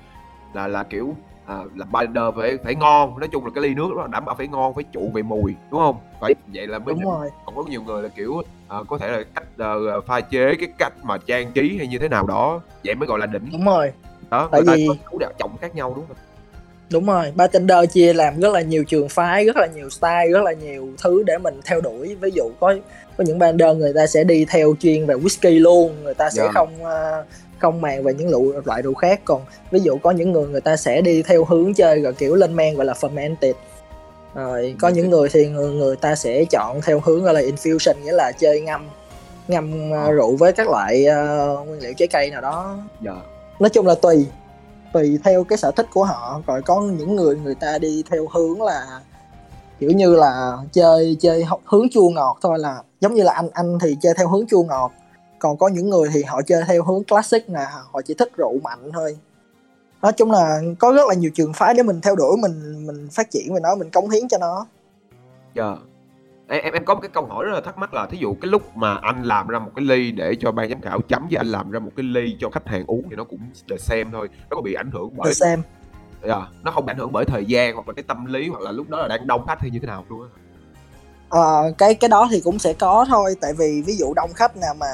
là 0.53 0.67
là 0.67 0.83
kiểu 0.83 1.15
à, 1.45 1.57
làm 1.75 1.91
blender 1.91 2.23
phải 2.35 2.57
phải 2.63 2.75
ngon. 2.75 3.19
Nói 3.19 3.29
chung 3.31 3.45
là 3.45 3.51
cái 3.55 3.63
ly 3.63 3.73
nước 3.73 3.89
đó 3.97 4.07
đảm 4.11 4.25
bảo 4.25 4.35
phải 4.35 4.47
ngon 4.47 4.73
phải 4.73 4.83
trụ 4.91 5.11
về 5.13 5.21
mùi 5.21 5.55
đúng 5.71 5.79
không? 5.79 5.97
Phải 6.21 6.33
vậy 6.53 6.67
là 6.67 6.79
mới 6.79 6.93
đúng 6.93 7.03
rồi. 7.03 7.29
Còn 7.45 7.55
có 7.55 7.63
nhiều 7.69 7.81
người 7.81 8.03
là 8.03 8.09
kiểu 8.09 8.41
à, 8.67 8.77
có 8.87 8.97
thể 8.97 9.07
là 9.07 9.23
cách 9.35 9.67
uh, 9.97 10.05
pha 10.05 10.21
chế 10.21 10.55
cái 10.59 10.69
cách 10.77 10.93
mà 11.03 11.17
trang 11.17 11.51
trí 11.51 11.77
hay 11.77 11.87
như 11.87 11.97
thế 11.97 12.09
nào 12.09 12.27
đó 12.27 12.61
vậy 12.85 12.95
mới 12.95 13.07
gọi 13.07 13.19
là 13.19 13.25
đỉnh. 13.25 13.49
Đúng 13.51 13.65
rồi. 13.65 13.91
Đó 14.29 14.49
tại 14.51 14.61
vì 14.61 14.87
có 15.11 15.17
đạo 15.19 15.31
trọng 15.39 15.57
khác 15.57 15.75
nhau 15.75 15.93
đúng 15.95 16.05
không? 16.07 16.17
Đúng 16.89 17.05
rồi. 17.05 17.31
Bartender 17.35 17.77
chia 17.93 18.13
làm 18.13 18.39
rất 18.39 18.53
là 18.53 18.61
nhiều 18.61 18.83
trường 18.83 19.09
phái 19.09 19.45
rất 19.45 19.57
là 19.57 19.67
nhiều 19.75 19.89
style 19.89 20.29
rất 20.33 20.43
là 20.43 20.53
nhiều 20.53 20.89
thứ 21.03 21.23
để 21.23 21.37
mình 21.37 21.59
theo 21.65 21.81
đuổi. 21.81 22.15
Ví 22.15 22.31
dụ 22.31 22.51
có 22.59 22.75
có 23.17 23.23
những 23.23 23.39
bartender 23.39 23.77
người 23.77 23.93
ta 23.93 24.07
sẽ 24.07 24.23
đi 24.23 24.45
theo 24.45 24.75
chuyên 24.79 25.05
về 25.05 25.15
whisky 25.15 25.61
luôn 25.61 26.03
người 26.03 26.13
ta 26.13 26.29
sẽ 26.29 26.41
yeah. 26.41 26.53
Dạ. 26.55 26.59
không 26.59 26.83
uh, 26.83 27.25
không 27.63 27.81
màng 27.81 28.03
về 28.03 28.13
những 28.13 28.29
loại 28.29 28.61
loại 28.65 28.81
rượu 28.81 28.93
khác. 28.93 29.21
Còn 29.25 29.41
ví 29.71 29.79
dụ 29.79 29.97
có 30.03 30.11
những 30.11 30.31
người 30.31 30.47
người 30.47 30.61
ta 30.61 30.77
sẽ 30.77 31.01
đi 31.01 31.23
theo 31.23 31.45
hướng 31.45 31.73
chơi 31.73 32.01
rồi 32.01 32.13
kiểu 32.13 32.35
lên 32.35 32.55
men 32.55 32.75
gọi 32.75 32.85
là 32.85 32.93
fermented. 32.93 33.53
Rồi 34.35 34.75
có 34.79 34.87
những 34.89 35.09
người 35.09 35.29
thì 35.29 35.47
người, 35.47 35.71
người 35.71 35.95
ta 35.95 36.15
sẽ 36.15 36.45
chọn 36.45 36.81
theo 36.81 37.01
hướng 37.05 37.23
gọi 37.23 37.33
là 37.33 37.41
infusion 37.41 37.93
nghĩa 38.03 38.11
là 38.11 38.31
chơi 38.31 38.61
ngâm 38.61 38.89
ngâm 39.47 39.91
uh, 39.91 40.11
rượu 40.11 40.35
với 40.35 40.53
các 40.53 40.69
loại 40.69 41.05
uh, 41.07 41.67
nguyên 41.67 41.81
liệu 41.81 41.93
trái 41.97 42.07
cây 42.07 42.29
nào 42.31 42.41
đó. 42.41 42.77
Dạ. 43.01 43.15
nói 43.59 43.69
chung 43.69 43.87
là 43.87 43.95
tùy 43.95 44.27
tùy 44.93 45.19
theo 45.23 45.43
cái 45.43 45.57
sở 45.57 45.71
thích 45.71 45.87
của 45.93 46.03
họ. 46.03 46.41
Rồi 46.47 46.61
có 46.61 46.81
những 46.81 47.15
người 47.15 47.35
người 47.35 47.55
ta 47.55 47.77
đi 47.77 48.03
theo 48.11 48.27
hướng 48.33 48.61
là 48.61 48.99
kiểu 49.79 49.91
như 49.91 50.15
là 50.15 50.57
chơi 50.73 51.17
chơi 51.19 51.45
hướng 51.65 51.89
chua 51.91 52.09
ngọt 52.09 52.37
thôi 52.41 52.59
là 52.59 52.83
giống 53.01 53.13
như 53.13 53.23
là 53.23 53.33
anh 53.33 53.49
anh 53.53 53.79
thì 53.81 53.97
chơi 54.01 54.13
theo 54.17 54.27
hướng 54.27 54.47
chua 54.47 54.63
ngọt 54.63 54.91
còn 55.43 55.57
có 55.57 55.67
những 55.67 55.89
người 55.89 56.09
thì 56.13 56.23
họ 56.23 56.41
chơi 56.41 56.63
theo 56.67 56.83
hướng 56.83 57.03
classic 57.03 57.49
nè 57.49 57.65
họ 57.91 58.01
chỉ 58.01 58.13
thích 58.13 58.31
rượu 58.37 58.59
mạnh 58.63 58.91
thôi 58.93 59.17
nói 60.01 60.11
chung 60.17 60.31
là 60.31 60.61
có 60.79 60.91
rất 60.91 61.07
là 61.07 61.13
nhiều 61.13 61.31
trường 61.33 61.53
phái 61.53 61.73
để 61.73 61.83
mình 61.83 62.01
theo 62.01 62.15
đuổi 62.15 62.37
mình 62.37 62.87
mình 62.87 63.07
phát 63.11 63.31
triển 63.31 63.53
về 63.53 63.59
nó 63.63 63.75
mình 63.75 63.89
cống 63.89 64.09
hiến 64.09 64.27
cho 64.27 64.37
nó 64.37 64.65
dạ 65.55 65.75
yeah. 66.47 66.63
em 66.63 66.73
em 66.73 66.85
có 66.85 66.93
một 66.93 67.01
cái 67.01 67.09
câu 67.13 67.25
hỏi 67.25 67.45
rất 67.45 67.51
là 67.53 67.61
thắc 67.61 67.77
mắc 67.77 67.93
là 67.93 68.05
thí 68.05 68.17
dụ 68.17 68.35
cái 68.41 68.51
lúc 68.51 68.77
mà 68.77 68.95
anh 68.95 69.23
làm 69.23 69.47
ra 69.47 69.59
một 69.59 69.71
cái 69.75 69.85
ly 69.85 70.11
để 70.11 70.35
cho 70.39 70.51
ban 70.51 70.69
giám 70.69 70.81
khảo 70.81 71.01
chấm 71.01 71.27
với 71.29 71.37
anh 71.37 71.47
làm 71.47 71.71
ra 71.71 71.79
một 71.79 71.91
cái 71.95 72.03
ly 72.03 72.37
cho 72.39 72.49
khách 72.49 72.67
hàng 72.67 72.83
uống 72.87 73.03
thì 73.09 73.15
nó 73.15 73.23
cũng 73.23 73.39
để 73.67 73.77
xem 73.77 74.11
thôi 74.11 74.29
nó 74.49 74.55
có 74.55 74.61
bị 74.61 74.73
ảnh 74.73 74.91
hưởng 74.91 75.09
bởi 75.17 75.33
xem 75.33 75.61
yeah. 76.21 76.39
Dạ, 76.41 76.47
nó 76.63 76.71
không 76.71 76.85
bị 76.85 76.91
ảnh 76.91 76.97
hưởng 76.97 77.11
bởi 77.11 77.25
thời 77.25 77.45
gian 77.45 77.75
hoặc 77.75 77.87
là 77.87 77.93
cái 77.93 78.03
tâm 78.03 78.25
lý 78.25 78.49
hoặc 78.49 78.61
là 78.61 78.71
lúc 78.71 78.89
đó 78.89 78.97
là 79.01 79.07
đang 79.07 79.27
đông 79.27 79.45
khách 79.47 79.59
hay 79.59 79.69
như 79.69 79.79
thế 79.79 79.87
nào 79.87 80.05
luôn 80.09 80.21
á 80.21 80.29
à, 81.33 81.71
cái 81.77 81.95
cái 81.95 82.09
đó 82.09 82.27
thì 82.31 82.41
cũng 82.41 82.59
sẽ 82.59 82.73
có 82.73 83.05
thôi 83.09 83.35
tại 83.41 83.53
vì 83.53 83.83
ví 83.85 83.95
dụ 83.97 84.13
đông 84.13 84.33
khách 84.33 84.57
nào 84.57 84.73
mà 84.79 84.87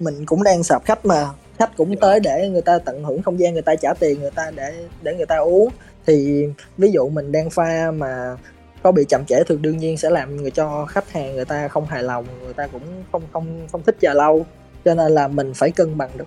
mình 0.00 0.26
cũng 0.26 0.42
đang 0.42 0.62
sập 0.62 0.84
khách 0.84 1.06
mà. 1.06 1.26
Khách 1.58 1.76
cũng 1.76 1.96
tới 1.96 2.20
để 2.20 2.48
người 2.48 2.62
ta 2.62 2.78
tận 2.78 3.04
hưởng 3.04 3.22
không 3.22 3.40
gian 3.40 3.52
người 3.52 3.62
ta 3.62 3.76
trả 3.76 3.94
tiền 3.94 4.20
người 4.20 4.30
ta 4.30 4.50
để 4.54 4.72
để 5.02 5.14
người 5.14 5.26
ta 5.26 5.36
uống. 5.36 5.68
Thì 6.06 6.46
ví 6.78 6.90
dụ 6.90 7.08
mình 7.08 7.32
đang 7.32 7.50
pha 7.50 7.90
mà 7.90 8.36
có 8.82 8.92
bị 8.92 9.04
chậm 9.08 9.24
trễ 9.24 9.44
thường 9.44 9.62
đương 9.62 9.76
nhiên 9.76 9.96
sẽ 9.96 10.10
làm 10.10 10.36
người 10.36 10.50
cho 10.50 10.86
khách 10.86 11.12
hàng 11.12 11.34
người 11.34 11.44
ta 11.44 11.68
không 11.68 11.86
hài 11.86 12.02
lòng 12.02 12.26
người 12.44 12.54
ta 12.54 12.66
cũng 12.66 12.82
không 13.12 13.22
không 13.32 13.68
không 13.72 13.82
thích 13.82 13.96
chờ 14.00 14.14
lâu. 14.14 14.46
Cho 14.84 14.94
nên 14.94 15.12
là 15.12 15.28
mình 15.28 15.54
phải 15.54 15.70
cân 15.70 15.98
bằng 15.98 16.10
được 16.16 16.26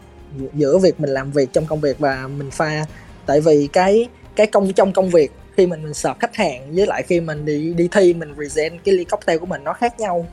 giữa 0.53 0.77
việc 0.77 0.99
mình 0.99 1.09
làm 1.09 1.31
việc 1.31 1.49
trong 1.53 1.65
công 1.65 1.81
việc 1.81 1.99
và 1.99 2.27
mình 2.27 2.51
pha. 2.51 2.85
Tại 3.25 3.41
vì 3.41 3.67
cái 3.73 4.09
cái 4.35 4.47
công 4.47 4.73
trong 4.73 4.93
công 4.93 5.09
việc 5.09 5.31
khi 5.57 5.67
mình 5.67 5.83
mình 5.83 5.93
sợp 5.93 6.17
khách 6.19 6.35
hàng 6.35 6.75
với 6.75 6.87
lại 6.87 7.03
khi 7.03 7.19
mình 7.19 7.45
đi 7.45 7.73
đi 7.73 7.89
thi 7.91 8.13
mình 8.13 8.35
present 8.35 8.83
cái 8.83 8.95
ly 8.95 9.03
cocktail 9.03 9.39
của 9.39 9.45
mình 9.45 9.63
nó 9.63 9.73
khác 9.73 9.99
nhau 9.99 10.25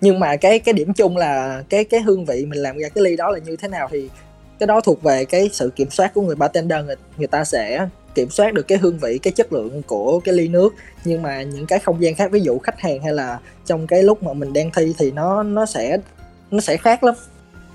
nhưng 0.00 0.20
mà 0.20 0.36
cái 0.36 0.58
cái 0.58 0.72
điểm 0.72 0.92
chung 0.92 1.16
là 1.16 1.62
cái 1.68 1.84
cái 1.84 2.00
hương 2.00 2.24
vị 2.24 2.46
mình 2.46 2.62
làm 2.62 2.78
ra 2.78 2.88
cái 2.88 3.04
ly 3.04 3.16
đó 3.16 3.30
là 3.30 3.38
như 3.38 3.56
thế 3.56 3.68
nào 3.68 3.88
thì 3.90 4.08
cái 4.58 4.66
đó 4.66 4.80
thuộc 4.80 5.02
về 5.02 5.24
cái 5.24 5.50
sự 5.52 5.70
kiểm 5.76 5.90
soát 5.90 6.14
của 6.14 6.22
người 6.22 6.36
bartender. 6.36 6.84
Người, 6.84 6.96
người 7.16 7.26
ta 7.26 7.44
sẽ 7.44 7.88
kiểm 8.14 8.30
soát 8.30 8.54
được 8.54 8.68
cái 8.68 8.78
hương 8.78 8.98
vị 8.98 9.18
cái 9.22 9.32
chất 9.32 9.52
lượng 9.52 9.82
của 9.82 10.20
cái 10.20 10.34
ly 10.34 10.48
nước. 10.48 10.74
Nhưng 11.04 11.22
mà 11.22 11.42
những 11.42 11.66
cái 11.66 11.78
không 11.78 12.02
gian 12.02 12.14
khác 12.14 12.30
ví 12.30 12.40
dụ 12.40 12.58
khách 12.58 12.80
hàng 12.80 13.02
hay 13.02 13.12
là 13.12 13.38
trong 13.66 13.86
cái 13.86 14.02
lúc 14.02 14.22
mà 14.22 14.32
mình 14.32 14.52
đang 14.52 14.70
thi 14.76 14.94
thì 14.98 15.10
nó 15.10 15.42
nó 15.42 15.66
sẽ 15.66 15.98
nó 16.50 16.60
sẽ 16.60 16.76
khác 16.76 17.04
lắm. 17.04 17.14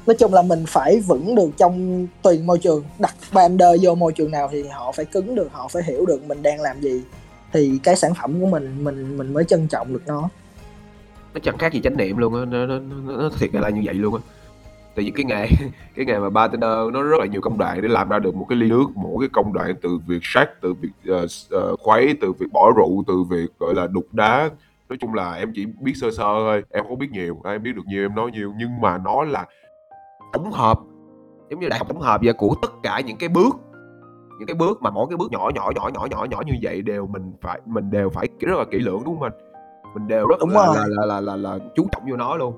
Nói 0.05 0.15
chung 0.19 0.33
là 0.33 0.41
mình 0.41 0.65
phải 0.67 0.99
vững 0.99 1.35
được 1.35 1.49
trong 1.57 2.07
tùy 2.21 2.39
môi 2.39 2.59
trường. 2.59 2.83
Đặt 2.99 3.15
bartender 3.33 3.69
vô 3.81 3.95
môi 3.95 4.13
trường 4.13 4.31
nào 4.31 4.49
thì 4.51 4.63
họ 4.63 4.91
phải 4.91 5.05
cứng 5.05 5.35
được 5.35 5.49
họ 5.51 5.67
phải 5.67 5.83
hiểu 5.83 6.05
được 6.05 6.23
mình 6.27 6.41
đang 6.41 6.61
làm 6.61 6.81
gì. 6.81 7.01
Thì 7.53 7.79
cái 7.83 7.95
sản 7.95 8.13
phẩm 8.21 8.41
của 8.41 8.47
mình 8.47 8.83
mình 8.83 9.17
mình 9.17 9.33
mới 9.33 9.43
trân 9.43 9.67
trọng 9.67 9.93
được 9.93 10.03
nó 10.05 10.29
nó 11.33 11.39
chẳng 11.43 11.57
khác 11.57 11.73
gì 11.73 11.81
chánh 11.83 11.97
niệm 11.97 12.17
luôn 12.17 12.35
á 12.35 12.45
nó, 12.45 12.65
nó, 12.65 12.79
nó, 12.79 13.17
nó 13.17 13.29
thiệt 13.39 13.53
là 13.53 13.69
như 13.69 13.81
vậy 13.85 13.93
luôn 13.93 14.15
á. 14.15 14.21
Tại 14.95 15.05
vì 15.05 15.11
cái 15.11 15.25
nghề 15.25 15.47
cái 15.95 16.05
nghề 16.05 16.19
mà 16.19 16.29
bartender 16.29 16.93
nó 16.93 17.03
rất 17.03 17.19
là 17.19 17.25
nhiều 17.25 17.41
công 17.41 17.57
đoạn 17.57 17.81
để 17.81 17.87
làm 17.87 18.09
ra 18.09 18.19
được 18.19 18.35
một 18.35 18.45
cái 18.49 18.57
ly 18.57 18.69
nước 18.69 18.85
mỗi 18.95 19.15
cái 19.19 19.29
công 19.29 19.53
đoạn 19.53 19.75
từ 19.81 19.99
việc 20.07 20.19
sát 20.21 20.61
từ 20.61 20.73
việc 20.73 21.13
uh, 21.23 21.29
uh, 21.73 21.79
khuấy 21.79 22.17
từ 22.21 22.31
việc 22.31 22.47
bỏ 22.51 22.71
rượu 22.77 23.03
từ 23.07 23.23
việc 23.23 23.47
gọi 23.59 23.75
là 23.75 23.87
đục 23.87 24.05
đá. 24.11 24.49
Nói 24.89 24.97
chung 25.01 25.13
là 25.13 25.33
em 25.33 25.51
chỉ 25.55 25.65
biết 25.65 25.93
sơ 25.95 26.11
sơ 26.11 26.23
thôi 26.23 26.63
em 26.69 26.85
không 26.87 26.99
biết 26.99 27.11
nhiều 27.11 27.41
em 27.45 27.63
biết 27.63 27.75
được 27.75 27.85
nhiều 27.85 28.05
em 28.05 28.15
nói 28.15 28.31
nhiều 28.31 28.53
nhưng 28.57 28.81
mà 28.81 28.97
nó 28.97 29.23
là 29.23 29.45
tổng 30.33 30.51
hợp 30.51 30.79
giống 31.49 31.59
như 31.59 31.69
đại 31.69 31.79
học 31.79 31.87
tổng 31.87 32.01
hợp 32.01 32.21
vậy 32.23 32.33
của 32.33 32.55
tất 32.61 32.71
cả 32.83 32.99
những 32.99 33.17
cái 33.17 33.29
bước. 33.29 33.55
Những 34.39 34.47
cái 34.47 34.55
bước 34.55 34.81
mà 34.81 34.89
mỗi 34.89 35.07
cái 35.09 35.17
bước 35.17 35.31
nhỏ 35.31 35.51
nhỏ 35.55 35.71
nhỏ 35.75 35.89
nhỏ 35.93 36.07
nhỏ 36.11 36.25
nhỏ 36.29 36.41
như 36.45 36.53
vậy 36.61 36.81
đều 36.81 37.07
mình 37.07 37.33
phải 37.41 37.61
mình 37.65 37.91
đều 37.91 38.09
phải 38.09 38.27
rất 38.39 38.57
là 38.57 38.65
kỹ 38.71 38.79
lưỡng 38.79 39.03
đúng 39.05 39.19
không 39.19 39.23
anh? 39.23 39.52
Mình 39.93 40.07
đều 40.07 40.27
rất 40.27 40.35
đúng 40.39 40.49
là, 40.49 40.65
là, 40.75 40.85
là, 40.87 41.05
là, 41.05 41.21
là, 41.21 41.35
là 41.35 41.57
chú 41.75 41.87
trọng 41.91 42.03
vô 42.09 42.15
nó 42.15 42.35
luôn. 42.35 42.53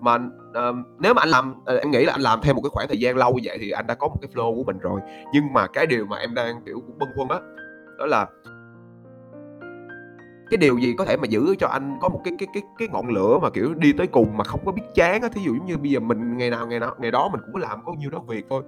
Mà 0.00 0.18
ờ, 0.54 0.72
nếu 0.98 1.14
mà 1.14 1.22
anh 1.22 1.28
làm 1.28 1.54
ờ, 1.64 1.76
em 1.76 1.90
nghĩ 1.90 2.04
là 2.04 2.12
anh 2.12 2.20
làm 2.20 2.40
thêm 2.42 2.56
một 2.56 2.62
cái 2.62 2.70
khoảng 2.72 2.88
thời 2.88 3.00
gian 3.00 3.16
lâu 3.16 3.32
như 3.32 3.40
vậy 3.44 3.58
thì 3.60 3.70
anh 3.70 3.86
đã 3.86 3.94
có 3.94 4.08
một 4.08 4.16
cái 4.22 4.30
flow 4.34 4.54
của 4.56 4.64
mình 4.64 4.78
rồi. 4.78 5.00
Nhưng 5.32 5.52
mà 5.52 5.66
cái 5.66 5.86
điều 5.86 6.06
mà 6.06 6.16
em 6.16 6.34
đang 6.34 6.62
kiểu 6.66 6.80
cũng 6.86 6.98
bâng 6.98 7.08
khuâng 7.16 7.28
á 7.28 7.38
đó 7.98 8.06
là 8.06 8.26
cái 10.50 10.56
điều 10.56 10.78
gì 10.78 10.94
có 10.98 11.04
thể 11.04 11.16
mà 11.16 11.26
giữ 11.26 11.54
cho 11.58 11.68
anh 11.68 11.98
có 12.00 12.08
một 12.08 12.20
cái 12.24 12.34
cái 12.38 12.48
cái 12.54 12.62
cái 12.78 12.88
ngọn 12.92 13.08
lửa 13.08 13.38
mà 13.42 13.50
kiểu 13.50 13.74
đi 13.74 13.92
tới 13.92 14.06
cùng 14.06 14.36
mà 14.36 14.44
không 14.44 14.60
có 14.66 14.72
biết 14.72 14.82
chán 14.94 15.22
á. 15.22 15.28
Thí 15.32 15.40
dụ 15.42 15.52
như 15.66 15.76
bây 15.78 15.90
giờ 15.90 16.00
mình 16.00 16.36
ngày 16.36 16.50
nào 16.50 16.66
ngày 16.66 16.80
nào 16.80 16.94
ngày 16.98 17.10
đó 17.10 17.28
mình 17.32 17.40
cũng 17.44 17.52
có 17.52 17.58
làm 17.58 17.84
có 17.84 17.92
nhiêu 17.98 18.10
đó 18.10 18.18
việc 18.28 18.46
thôi. 18.50 18.62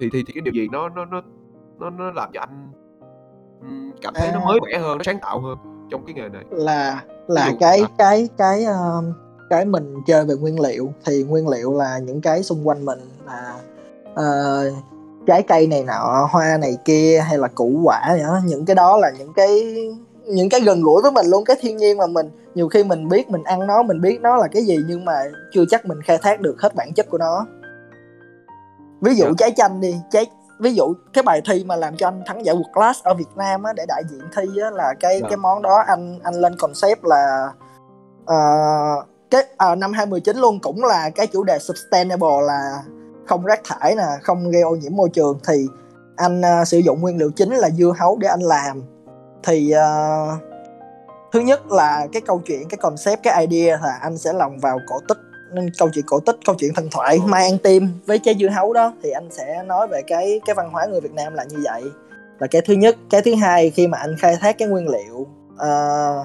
Thì 0.00 0.10
thì 0.12 0.24
thì 0.26 0.32
cái 0.32 0.40
điều 0.40 0.54
gì 0.54 0.68
nó 0.72 0.88
nó 0.88 1.04
nó 1.04 1.22
nó 1.78 1.90
nó 1.90 2.10
làm 2.10 2.30
cho 2.32 2.40
anh 2.40 2.72
cảm 4.02 4.14
thấy 4.14 4.30
nó 4.32 4.40
À. 4.40 4.44
mới 4.46 4.60
mẻ 4.60 4.78
hơn 4.78 4.98
nó 4.98 5.04
sáng 5.04 5.18
tạo 5.22 5.40
hơn 5.40 5.58
trong 5.90 6.04
cái 6.06 6.14
nghề 6.14 6.28
này 6.28 6.44
là 6.50 7.02
là 7.28 7.48
dụ 7.48 7.56
cái 7.60 7.80
hả? 7.80 7.86
cái 7.98 8.28
cái 8.38 8.64
ờ, 8.64 9.02
cái 9.50 9.64
mình 9.64 9.94
chơi 10.06 10.24
về 10.24 10.34
nguyên 10.34 10.60
liệu 10.60 10.92
thì 11.04 11.22
nguyên 11.22 11.48
liệu 11.48 11.72
là 11.74 11.98
những 11.98 12.20
cái 12.20 12.42
xung 12.42 12.68
quanh 12.68 12.84
mình 12.84 12.98
là 13.26 13.54
ờ, 14.14 14.70
trái 15.26 15.42
cây 15.42 15.66
này 15.66 15.84
nọ 15.84 16.28
hoa 16.30 16.56
này 16.56 16.76
kia 16.84 17.24
hay 17.28 17.38
là 17.38 17.48
củ 17.48 17.80
quả 17.84 18.14
gì 18.16 18.22
đó 18.22 18.40
những 18.46 18.64
cái 18.64 18.74
đó 18.74 18.96
là 18.96 19.10
những 19.18 19.32
cái 19.36 19.76
những 20.24 20.48
cái 20.48 20.60
gần 20.60 20.82
gũi 20.82 21.02
với 21.02 21.10
mình 21.10 21.26
luôn 21.26 21.44
cái 21.44 21.56
thiên 21.60 21.76
nhiên 21.76 21.98
mà 21.98 22.06
mình 22.06 22.30
nhiều 22.54 22.68
khi 22.68 22.84
mình 22.84 23.08
biết 23.08 23.30
mình 23.30 23.42
ăn 23.44 23.66
nó 23.66 23.82
mình 23.82 24.00
biết 24.00 24.20
nó 24.20 24.36
là 24.36 24.48
cái 24.48 24.62
gì 24.64 24.76
nhưng 24.88 25.04
mà 25.04 25.12
chưa 25.52 25.64
chắc 25.70 25.86
mình 25.86 26.02
khai 26.02 26.18
thác 26.22 26.40
được 26.40 26.56
hết 26.62 26.74
bản 26.74 26.92
chất 26.94 27.10
của 27.10 27.18
nó 27.18 27.46
ví 29.00 29.14
dụ 29.14 29.24
Dạ. 29.24 29.30
trái 29.38 29.52
chanh 29.56 29.80
đi 29.80 29.94
trái 30.10 30.26
ví 30.58 30.74
dụ 30.74 30.94
cái 31.12 31.22
bài 31.22 31.40
thi 31.46 31.64
mà 31.64 31.76
làm 31.76 31.96
cho 31.96 32.08
anh 32.08 32.22
thắng 32.26 32.44
giải 32.44 32.56
World 32.56 32.72
Class 32.72 33.02
ở 33.02 33.14
Việt 33.14 33.36
Nam 33.36 33.62
á, 33.62 33.72
để 33.72 33.84
đại 33.88 34.02
diện 34.10 34.20
thi 34.36 34.60
á, 34.62 34.70
là 34.70 34.94
cái 35.00 35.18
Dạ. 35.22 35.28
cái 35.30 35.36
món 35.36 35.62
đó 35.62 35.82
anh 35.86 36.18
anh 36.22 36.34
lên 36.34 36.56
concept 36.58 37.04
là 37.04 37.50
ờ, 38.26 38.36
cái 39.30 39.44
à, 39.56 39.74
năm 39.74 39.92
2019 39.92 40.36
luôn 40.36 40.58
cũng 40.62 40.84
là 40.84 41.10
cái 41.10 41.26
chủ 41.26 41.44
đề 41.44 41.58
sustainable 41.58 42.40
là 42.46 42.82
không 43.26 43.44
rác 43.44 43.60
thải 43.64 43.94
nè 43.94 44.06
không 44.22 44.50
gây 44.50 44.62
ô 44.62 44.76
nhiễm 44.76 44.96
môi 44.96 45.08
trường 45.08 45.38
thì 45.48 45.66
anh 46.16 46.42
ờ, 46.42 46.64
sử 46.64 46.78
dụng 46.78 47.00
nguyên 47.00 47.16
liệu 47.18 47.30
chính 47.30 47.54
là 47.54 47.70
dưa 47.70 47.92
hấu 47.98 48.18
để 48.20 48.28
anh 48.28 48.40
làm 48.40 48.82
thì 49.42 49.70
ờ, 49.70 50.28
thứ 51.32 51.40
nhất 51.40 51.66
là 51.72 52.06
cái 52.12 52.22
câu 52.26 52.40
chuyện 52.46 52.68
cái 52.68 52.78
concept 52.78 53.22
cái 53.22 53.46
idea 53.46 53.78
là 53.82 53.98
anh 54.02 54.18
sẽ 54.18 54.32
lồng 54.32 54.58
vào 54.58 54.78
cổ 54.88 54.96
tích 55.08 55.18
nên 55.52 55.70
câu 55.78 55.90
chuyện 55.94 56.04
cổ 56.06 56.20
tích 56.20 56.36
câu 56.44 56.56
chuyện 56.58 56.74
thần 56.74 56.88
thoại 56.90 57.18
mai 57.26 57.44
ăn 57.50 57.58
tim 57.58 57.88
với 58.06 58.18
trái 58.18 58.34
dưa 58.40 58.48
hấu 58.48 58.72
đó 58.72 58.92
thì 59.02 59.10
anh 59.10 59.28
sẽ 59.30 59.62
nói 59.62 59.88
về 59.88 60.02
cái 60.06 60.40
cái 60.46 60.54
văn 60.54 60.70
hóa 60.70 60.86
người 60.86 61.00
Việt 61.00 61.12
Nam 61.12 61.34
là 61.34 61.44
như 61.44 61.56
vậy. 61.64 61.82
Là 62.38 62.46
cái 62.46 62.62
thứ 62.62 62.74
nhất 62.74 62.96
cái 63.10 63.22
thứ 63.22 63.34
hai 63.34 63.70
khi 63.70 63.86
mà 63.86 63.98
anh 63.98 64.16
khai 64.18 64.36
thác 64.40 64.58
cái 64.58 64.68
nguyên 64.68 64.88
liệu 64.88 65.26
ờ, 65.58 66.24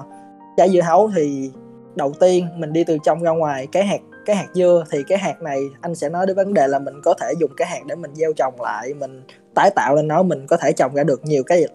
trái 0.56 0.70
dưa 0.70 0.80
hấu 0.80 1.10
thì 1.16 1.50
đầu 1.94 2.12
tiên 2.20 2.46
mình 2.56 2.72
đi 2.72 2.84
từ 2.84 2.98
trong 3.04 3.22
ra 3.22 3.30
ngoài 3.30 3.66
cái 3.72 3.84
hạt 3.84 4.00
cái 4.26 4.36
hạt 4.36 4.46
dưa 4.54 4.84
thì 4.90 4.98
cái 5.08 5.18
hạt 5.18 5.42
này 5.42 5.60
anh 5.80 5.94
sẽ 5.94 6.08
nói 6.08 6.26
đến 6.26 6.36
vấn 6.36 6.54
đề 6.54 6.66
là 6.66 6.78
mình 6.78 6.94
có 7.04 7.14
thể 7.20 7.32
dùng 7.40 7.50
cái 7.56 7.68
hạt 7.68 7.80
để 7.86 7.94
mình 7.94 8.14
gieo 8.14 8.32
trồng 8.36 8.54
lại 8.60 8.94
mình 8.94 9.22
tái 9.54 9.70
tạo 9.76 9.96
lên 9.96 10.08
nó 10.08 10.22
mình 10.22 10.46
có 10.46 10.56
thể 10.56 10.72
trồng 10.72 10.94
ra 10.94 11.04
được 11.04 11.24
nhiều 11.24 11.42
cái 11.42 11.66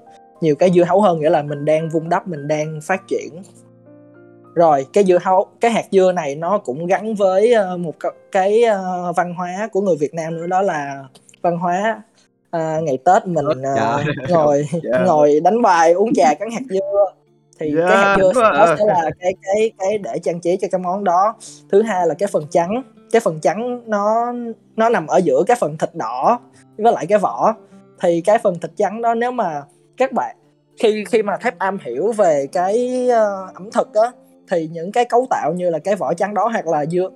nhiều 0.42 0.56
cái 0.56 0.72
dưa 0.76 0.84
hấu 0.84 1.02
hơn 1.02 1.20
nghĩa 1.20 1.30
là 1.30 1.42
mình 1.42 1.66
đang 1.66 1.90
vun 1.90 2.10
đắp 2.10 2.28
mình 2.28 2.48
đang 2.48 2.80
phát 2.84 3.02
triển 3.08 3.42
rồi 4.58 4.86
cái 4.94 5.04
dưa 5.04 5.18
hấu 5.22 5.46
cái 5.62 5.72
hạt 5.72 5.86
dưa 5.92 6.12
này 6.12 6.36
nó 6.36 6.58
cũng 6.58 6.86
gắn 6.86 7.16
với 7.16 7.54
ờ, 7.54 7.78
một 7.78 7.94
cái- 8.32 8.64
ờ, 8.64 9.14
văn 9.16 9.34
hóa 9.34 9.70
của 9.72 9.82
người 9.82 9.96
Việt 10.00 10.14
Nam 10.14 10.36
nữa 10.38 10.48
đó 10.48 10.62
là 10.62 11.04
văn 11.42 11.58
hóa 11.58 12.02
ờ, 12.50 12.82
ngày 12.82 12.98
Tết 13.06 13.28
mình 13.28 13.46
dạ. 13.76 13.98
ngồi 14.30 14.68
Dạ. 14.84 15.00
ngồi 15.06 15.40
đánh 15.40 15.62
bài 15.62 15.92
uống 15.92 16.14
trà 16.16 16.34
cắn 16.34 16.52
hạt 16.52 16.62
dưa 16.70 17.06
thì 17.60 17.74
Dạ, 17.78 17.86
cái 17.90 17.98
hạt 17.98 18.16
dưa 18.18 18.32
đó 18.42 18.76
sẽ 18.80 18.86
là 18.86 19.10
cái 19.20 19.34
cái 19.42 19.72
cái 19.80 19.98
để 19.98 20.20
trang 20.24 20.40
trí 20.40 20.58
cho 20.62 20.68
cái 20.72 20.80
món 20.80 21.04
đó 21.04 21.36
thứ 21.72 21.82
hai 21.82 22.08
là 22.08 22.14
cái 22.14 22.28
phần 22.32 22.44
trắng 22.52 22.84
cái 23.12 23.20
phần 23.20 23.40
trắng 23.42 23.82
nó 23.86 24.34
nó 24.76 24.90
nằm 24.90 25.08
ở 25.08 25.18
giữa 25.18 25.44
cái 25.48 25.58
phần 25.60 25.78
thịt 25.78 25.90
đỏ 25.96 26.40
với 26.78 26.94
lại 26.94 27.06
cái 27.06 27.18
vỏ 27.20 27.56
thì 28.02 28.22
cái 28.22 28.38
phần 28.38 28.60
thịt 28.60 28.72
trắng 28.78 29.02
đó 29.02 29.14
nếu 29.14 29.32
mà 29.32 29.62
các 29.98 30.12
bạn 30.12 30.36
khi 30.80 31.04
khi 31.10 31.24
mà 31.24 31.38
thép 31.38 31.60
am 31.60 31.78
hiểu 31.82 32.12
về 32.12 32.48
cái 32.52 33.08
ờ, 33.10 33.48
ẩm 33.54 33.72
thực 33.72 33.94
á 33.94 34.12
thì 34.52 34.70
những 34.72 34.92
cái 34.92 35.06
cấu 35.06 35.28
tạo 35.30 35.54
như 35.56 35.70
là 35.70 35.80
cái 35.80 35.96
vỏ 35.96 36.14
trắng 36.14 36.34
đó 36.34 36.48
hoặc 36.48 36.68
là 36.68 36.86
dưa 36.86 37.10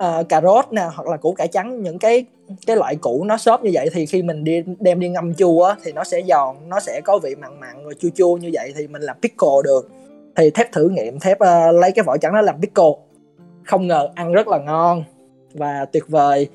uh, 0.00 0.28
cà 0.28 0.40
rốt 0.40 0.64
nè 0.70 0.82
hoặc 0.94 1.08
là 1.08 1.16
củ 1.16 1.32
cải 1.32 1.48
trắng 1.48 1.82
những 1.82 1.98
cái 1.98 2.24
cái 2.66 2.76
loại 2.76 2.96
củ 2.96 3.24
nó 3.24 3.36
xốp 3.36 3.64
như 3.64 3.70
vậy 3.72 3.88
thì 3.92 4.06
khi 4.06 4.22
mình 4.22 4.44
đi 4.44 4.62
đem 4.80 5.00
đi 5.00 5.08
ngâm 5.08 5.34
chua 5.34 5.64
á 5.64 5.76
thì 5.84 5.92
nó 5.92 6.04
sẽ 6.04 6.22
giòn 6.28 6.56
nó 6.68 6.80
sẽ 6.80 7.00
có 7.04 7.18
vị 7.18 7.34
mặn 7.34 7.60
mặn 7.60 7.84
rồi 7.84 7.94
chua 8.00 8.08
chua 8.14 8.36
như 8.36 8.50
vậy 8.52 8.72
thì 8.76 8.86
mình 8.86 9.02
làm 9.02 9.16
pickle 9.22 9.62
được. 9.64 9.90
Thì 10.36 10.50
thép 10.50 10.72
thử 10.72 10.88
nghiệm 10.88 11.20
thép 11.20 11.36
uh, 11.36 11.74
lấy 11.74 11.92
cái 11.92 12.02
vỏ 12.02 12.16
trắng 12.16 12.34
đó 12.34 12.40
làm 12.40 12.60
pickle. 12.60 12.92
Không 13.64 13.86
ngờ 13.86 14.08
ăn 14.14 14.32
rất 14.32 14.48
là 14.48 14.58
ngon 14.58 15.04
và 15.54 15.84
tuyệt 15.92 16.04
vời. 16.08 16.48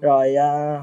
Rồi 0.00 0.34
uh, 0.34 0.82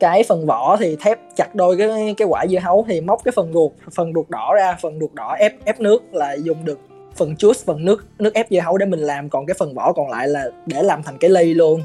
cái 0.00 0.22
phần 0.28 0.46
vỏ 0.46 0.76
thì 0.76 0.96
thép 1.00 1.18
chặt 1.36 1.54
đôi 1.54 1.76
cái 1.76 2.14
cái 2.16 2.28
quả 2.28 2.46
dưa 2.50 2.58
hấu 2.58 2.84
thì 2.88 3.00
móc 3.00 3.24
cái 3.24 3.32
phần 3.36 3.52
ruột 3.52 3.72
phần 3.94 4.12
ruột 4.14 4.30
đỏ 4.30 4.54
ra 4.54 4.76
phần 4.82 5.00
ruột 5.00 5.14
đỏ 5.14 5.34
ép 5.38 5.64
ép 5.64 5.80
nước 5.80 6.02
là 6.12 6.32
dùng 6.34 6.64
được 6.64 6.78
phần 7.16 7.34
juice, 7.34 7.64
phần 7.66 7.84
nước 7.84 8.06
nước 8.18 8.34
ép 8.34 8.46
dưa 8.50 8.60
hấu 8.60 8.78
để 8.78 8.86
mình 8.86 9.00
làm. 9.00 9.30
Còn 9.30 9.46
cái 9.46 9.54
phần 9.58 9.74
vỏ 9.74 9.92
còn 9.92 10.10
lại 10.10 10.28
là 10.28 10.50
để 10.66 10.82
làm 10.82 11.02
thành 11.02 11.18
cái 11.18 11.30
ly 11.30 11.54
luôn. 11.54 11.82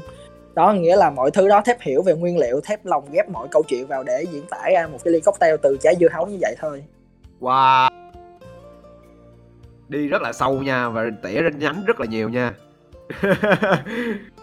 Đó, 0.54 0.72
nghĩa 0.72 0.96
là 0.96 1.10
mọi 1.10 1.30
thứ 1.30 1.48
đó 1.48 1.62
thép 1.64 1.80
hiểu 1.80 2.02
về 2.02 2.14
nguyên 2.14 2.38
liệu, 2.38 2.60
thép 2.60 2.86
lồng 2.86 3.04
ghép 3.12 3.28
mọi 3.28 3.48
câu 3.50 3.62
chuyện 3.68 3.86
vào 3.86 4.02
để 4.02 4.24
diễn 4.32 4.42
tả 4.50 4.68
ra 4.74 4.86
một 4.86 4.98
cái 5.04 5.12
ly 5.12 5.20
cocktail 5.20 5.54
từ 5.62 5.76
trái 5.80 5.94
dưa 6.00 6.08
hấu 6.12 6.26
như 6.26 6.38
vậy 6.40 6.54
thôi. 6.58 6.84
Wow. 7.40 7.90
Đi 9.88 10.08
rất 10.08 10.22
là 10.22 10.32
sâu 10.32 10.62
nha 10.62 10.88
Và 10.88 11.04
tỉa 11.22 11.42
ra 11.42 11.50
nhánh 11.58 11.84
rất 11.86 12.00
là 12.00 12.06
nhiều 12.06 12.28
nha. 12.28 12.54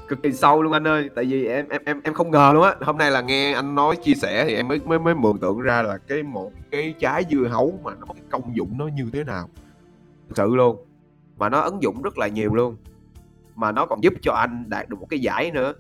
Cực 0.08 0.24
kỳ 0.24 0.32
sâu 0.32 0.64
luôn 0.64 0.74
anh 0.74 0.88
ơi, 0.88 1.10
Tại 1.16 1.26
vì 1.26 1.48
em 1.48 1.70
em 1.70 1.82
em 1.86 2.02
em 2.04 2.14
không 2.14 2.32
ngờ 2.32 2.52
luôn 2.54 2.64
á. 2.64 2.76
Hôm 2.82 2.98
nay 2.98 3.12
là 3.12 3.22
nghe 3.22 3.54
anh 3.54 3.76
nói 3.76 3.96
chia 3.96 4.14
sẻ 4.14 4.46
Thì 4.48 4.56
em 4.56 4.68
mới 4.68 4.80
mới 4.86 5.00
mới 5.00 5.16
mường 5.16 5.40
tượng 5.40 5.60
ra 5.60 5.82
là 5.82 5.98
cái 6.08 6.24
một 6.24 6.52
cái 6.72 6.94
trái 7.00 7.26
dưa 7.30 7.48
hấu 7.52 7.80
Mà 7.84 7.92
nó 7.92 8.06
có 8.08 8.14
cái 8.14 8.24
công 8.30 8.56
dụng 8.56 8.78
nó 8.78 8.88
như 8.88 9.10
thế 9.14 9.24
nào 9.24 9.50
sự 10.36 10.56
luôn. 10.56 10.78
Mà 11.38 11.50
nó 11.50 11.60
ứng 11.60 11.84
dụng 11.84 12.02
rất 12.02 12.18
là 12.18 12.28
nhiều 12.28 12.56
luôn. 12.56 12.76
Mà 13.56 13.72
nó 13.72 13.86
còn 13.86 14.04
giúp 14.04 14.14
cho 14.22 14.34
anh 14.34 14.66
đạt 14.68 14.90
được 14.90 15.00
một 15.00 15.08
cái 15.10 15.20
giải 15.20 15.52
nữa. 15.52 15.74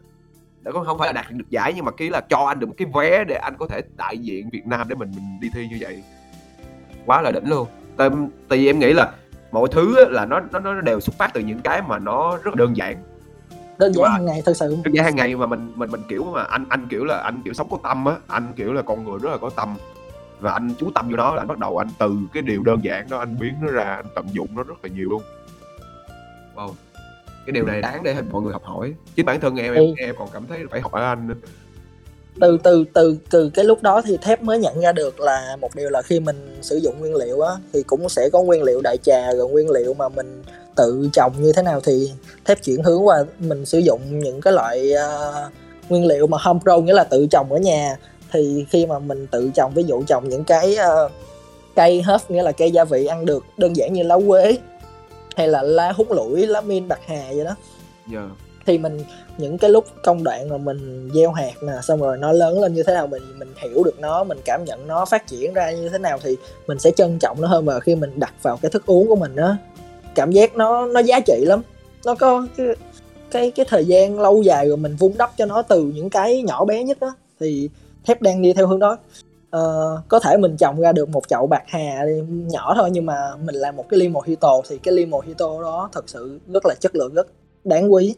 Đó 0.61 0.71
cũng 0.71 0.85
không 0.85 0.97
phải 0.97 1.07
là 1.07 1.21
đạt 1.21 1.31
được 1.31 1.49
giải 1.49 1.73
Nhưng 1.73 1.85
mà 1.85 1.91
cái 1.91 2.09
là 2.09 2.21
cho 2.29 2.45
anh 2.45 2.59
được 2.59 2.67
một 2.67 2.75
cái 2.77 2.87
vé 2.93 3.23
Để 3.23 3.35
anh 3.35 3.55
có 3.57 3.67
thể 3.67 3.81
đại 3.97 4.17
diện 4.17 4.49
Việt 4.49 4.67
Nam 4.67 4.87
để 4.89 4.95
mình 4.95 5.11
mình 5.15 5.39
đi 5.41 5.49
thi 5.53 5.67
như 5.67 5.77
vậy. 5.79 6.03
Quá 7.05 7.21
là 7.21 7.31
đỉnh 7.31 7.49
luôn. 7.49 7.67
Tại, 7.97 8.09
tại 8.47 8.59
vì 8.59 8.67
em 8.67 8.79
nghĩ 8.79 8.93
là 8.93 9.11
mọi 9.51 9.67
thứ 9.71 10.05
là 10.09 10.25
nó 10.25 10.39
nó 10.51 10.59
nó 10.59 10.81
đều 10.81 10.99
xuất 10.99 11.15
phát 11.17 11.33
từ 11.33 11.41
những 11.41 11.59
cái 11.59 11.81
mà 11.81 11.99
nó 11.99 12.37
rất 12.43 12.51
là 12.51 12.55
đơn 12.55 12.77
giản. 12.77 12.97
Đơn 13.77 13.93
giản 13.93 14.11
hàng 14.11 14.25
ngày 14.25 14.41
thật 14.45 14.53
sự 14.57 14.77
đơn 14.83 14.95
giản 14.95 15.05
hàng 15.05 15.15
ngày 15.15 15.35
mà 15.35 15.45
mình 15.45 15.71
mình 15.75 15.91
mình 15.91 16.01
kiểu 16.09 16.23
mà 16.23 16.43
anh 16.43 16.65
anh 16.69 16.87
kiểu 16.87 17.05
là 17.05 17.17
anh 17.17 17.41
kiểu 17.41 17.53
sống 17.53 17.67
có 17.69 17.77
tâm 17.83 18.05
á. 18.05 18.15
Anh 18.27 18.53
kiểu 18.55 18.73
là 18.73 18.81
con 18.81 19.05
người 19.05 19.19
rất 19.19 19.29
là 19.29 19.37
có 19.37 19.49
tâm 19.49 19.75
và 20.39 20.51
anh 20.51 20.69
chú 20.79 20.91
tâm 20.95 21.09
vô 21.09 21.17
nó 21.17 21.35
là 21.35 21.41
anh 21.41 21.47
bắt 21.47 21.57
đầu 21.57 21.77
anh 21.77 21.88
từ 21.99 22.15
cái 22.33 22.43
điều 22.43 22.63
đơn 22.63 22.79
giản 22.83 23.09
đó 23.09 23.17
anh 23.19 23.39
biến 23.39 23.53
nó 23.61 23.71
ra 23.71 23.83
anh 23.83 24.05
tận 24.15 24.25
dụng 24.33 24.47
nó 24.55 24.63
rất 24.63 24.75
là 24.83 24.89
nhiều 24.95 25.09
luôn 25.09 25.21
wow 26.55 26.71
cái 27.45 27.51
điều 27.51 27.65
này 27.65 27.81
đáng 27.81 28.03
để 28.03 28.15
mọi 28.31 28.41
người 28.41 28.53
học 28.53 28.63
hỏi 28.65 28.93
chính 29.15 29.25
bản 29.25 29.39
thân 29.39 29.55
em 29.55 29.73
em, 29.73 29.83
Ừ. 29.83 29.93
em 29.97 30.15
còn 30.19 30.27
cảm 30.33 30.45
thấy 30.47 30.59
phải 30.71 30.81
hỏi 30.81 31.03
anh 31.03 31.27
nữa. 31.27 31.33
từ 32.41 32.57
từ 32.63 32.85
từ 32.93 33.17
từ 33.29 33.49
cái 33.49 33.65
lúc 33.65 33.81
đó 33.83 34.01
thì 34.01 34.17
thép 34.21 34.41
mới 34.43 34.59
nhận 34.59 34.79
ra 34.81 34.91
được 34.91 35.19
là 35.19 35.57
một 35.61 35.75
điều 35.75 35.89
là 35.89 36.01
khi 36.01 36.19
mình 36.19 36.57
sử 36.61 36.77
dụng 36.77 36.99
nguyên 36.99 37.15
liệu 37.15 37.41
á 37.41 37.53
thì 37.73 37.83
cũng 37.83 38.09
sẽ 38.09 38.29
có 38.33 38.41
nguyên 38.41 38.63
liệu 38.63 38.81
đại 38.81 38.97
trà 39.03 39.33
rồi 39.33 39.49
nguyên 39.49 39.69
liệu 39.69 39.93
mà 39.93 40.09
mình 40.09 40.43
tự 40.75 41.09
trồng 41.13 41.33
như 41.41 41.51
thế 41.55 41.61
nào 41.63 41.79
thì 41.81 42.11
thép 42.45 42.63
chuyển 42.63 42.83
hướng 42.83 43.07
qua 43.07 43.23
mình 43.39 43.65
sử 43.65 43.79
dụng 43.79 44.19
những 44.19 44.41
cái 44.41 44.53
loại 44.53 44.91
ờ, 44.93 45.49
nguyên 45.89 46.07
liệu 46.07 46.27
mà 46.27 46.38
home 46.41 46.59
grown 46.65 46.81
nghĩa 46.81 46.93
là 46.93 47.03
tự 47.03 47.27
trồng 47.31 47.51
ở 47.51 47.57
nhà 47.59 47.97
thì 48.32 48.65
khi 48.69 48.86
mà 48.86 48.99
mình 48.99 49.28
tự 49.28 49.49
trồng 49.55 49.71
ví 49.73 49.84
dụ 49.84 50.03
trồng 50.07 50.30
những 50.30 50.43
cái 50.43 50.75
ờ, 50.75 51.09
cây 51.75 52.03
herb 52.07 52.21
nghĩa 52.30 52.43
là 52.43 52.51
cây 52.51 52.71
gia 52.71 52.84
vị 52.84 53.05
ăn 53.05 53.25
được 53.25 53.43
đơn 53.57 53.75
giản 53.75 53.93
như 53.93 54.03
lá 54.03 54.17
quế 54.28 54.57
hay 55.36 55.47
là 55.47 55.61
lá 55.61 55.91
húng 55.91 56.11
lủi 56.11 56.47
lá 56.47 56.61
min 56.61 56.88
bạc 56.88 56.99
hà 57.05 57.23
vậy 57.36 57.45
đó 57.45 57.55
Dạ. 58.11 58.30
thì 58.65 58.78
mình 58.78 59.03
những 59.38 59.57
cái 59.57 59.69
lúc 59.69 59.86
công 60.03 60.23
đoạn 60.23 60.49
mà 60.49 60.57
mình 60.57 61.09
gieo 61.13 61.32
hạt 61.32 61.53
nè 61.63 61.73
xong 61.84 62.01
rồi 62.01 62.17
nó 62.17 62.32
lớn 62.32 62.61
lên 62.61 62.73
như 62.73 62.84
thế 62.84 62.93
nào 62.93 63.07
mình 63.07 63.23
mình 63.39 63.53
hiểu 63.57 63.84
được 63.84 63.99
nó 63.99 64.23
mình 64.23 64.38
cảm 64.45 64.63
nhận 64.65 64.88
nó 64.88 65.05
phát 65.05 65.28
triển 65.28 65.53
ra 65.53 65.71
như 65.71 65.89
thế 65.89 65.97
nào 65.97 66.19
thì 66.23 66.38
mình 66.67 66.80
sẽ 66.80 66.91
trân 66.91 67.19
trọng 67.19 67.41
nó 67.41 67.47
hơn 67.47 67.65
và 67.65 67.80
khi 67.80 67.95
mình 67.95 68.19
đặt 68.19 68.34
vào 68.41 68.57
cái 68.61 68.71
thức 68.71 68.86
uống 68.86 69.07
của 69.07 69.15
mình 69.15 69.36
á 69.36 69.57
cảm 70.15 70.32
giác 70.32 70.55
nó 70.55 70.86
nó 70.86 70.99
giá 70.99 71.19
trị 71.19 71.43
lắm 71.45 71.61
nó 72.05 72.15
có 72.15 72.47
cái 72.57 72.67
cái 73.32 73.51
cái 73.51 73.65
thời 73.69 73.86
gian 73.86 74.19
lâu 74.19 74.41
dài 74.41 74.67
rồi 74.67 74.78
mình 74.78 74.95
vun 74.95 75.11
đắp 75.17 75.32
cho 75.38 75.45
nó 75.45 75.61
từ 75.61 75.84
những 75.84 76.09
cái 76.09 76.41
nhỏ 76.41 76.65
bé 76.65 76.84
nhất 76.84 76.97
á 77.01 77.09
thì 77.39 77.69
thép 78.08 78.22
đang 78.22 78.41
đi 78.41 78.53
theo 78.53 78.68
hướng 78.68 78.80
đó 78.80 78.97
Ờ, 79.49 80.01
có 80.08 80.20
thể 80.20 80.38
mình 80.38 80.58
trồng 80.58 80.80
ra 80.82 80.91
được 80.91 81.10
một 81.10 81.28
chậu 81.28 81.47
bạc 81.47 81.64
hà 81.68 82.05
nhỏ 82.28 82.74
thôi 82.78 82.89
nhưng 82.91 83.05
mà 83.05 83.16
mình 83.43 83.55
làm 83.55 83.76
một 83.76 83.86
cái 83.89 83.99
ly 83.99 84.10
mojito 84.10 84.62
thì 84.70 84.78
cái 84.78 84.93
ly 84.93 85.05
mojito 85.05 85.62
đó 85.62 85.89
thật 85.93 86.10
sự 86.10 86.39
rất 86.53 86.66
là 86.66 86.76
chất 86.80 86.95
lượng 86.95 87.14
rất 87.14 87.28
đáng 87.64 87.93
quý 87.93 88.16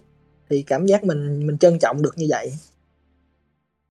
thì 0.49 0.61
cảm 0.61 0.85
giác 0.85 1.03
mình 1.03 1.47
mình 1.47 1.57
trân 1.57 1.79
trọng 1.79 2.01
được 2.01 2.13
như 2.17 2.27
vậy 2.29 2.53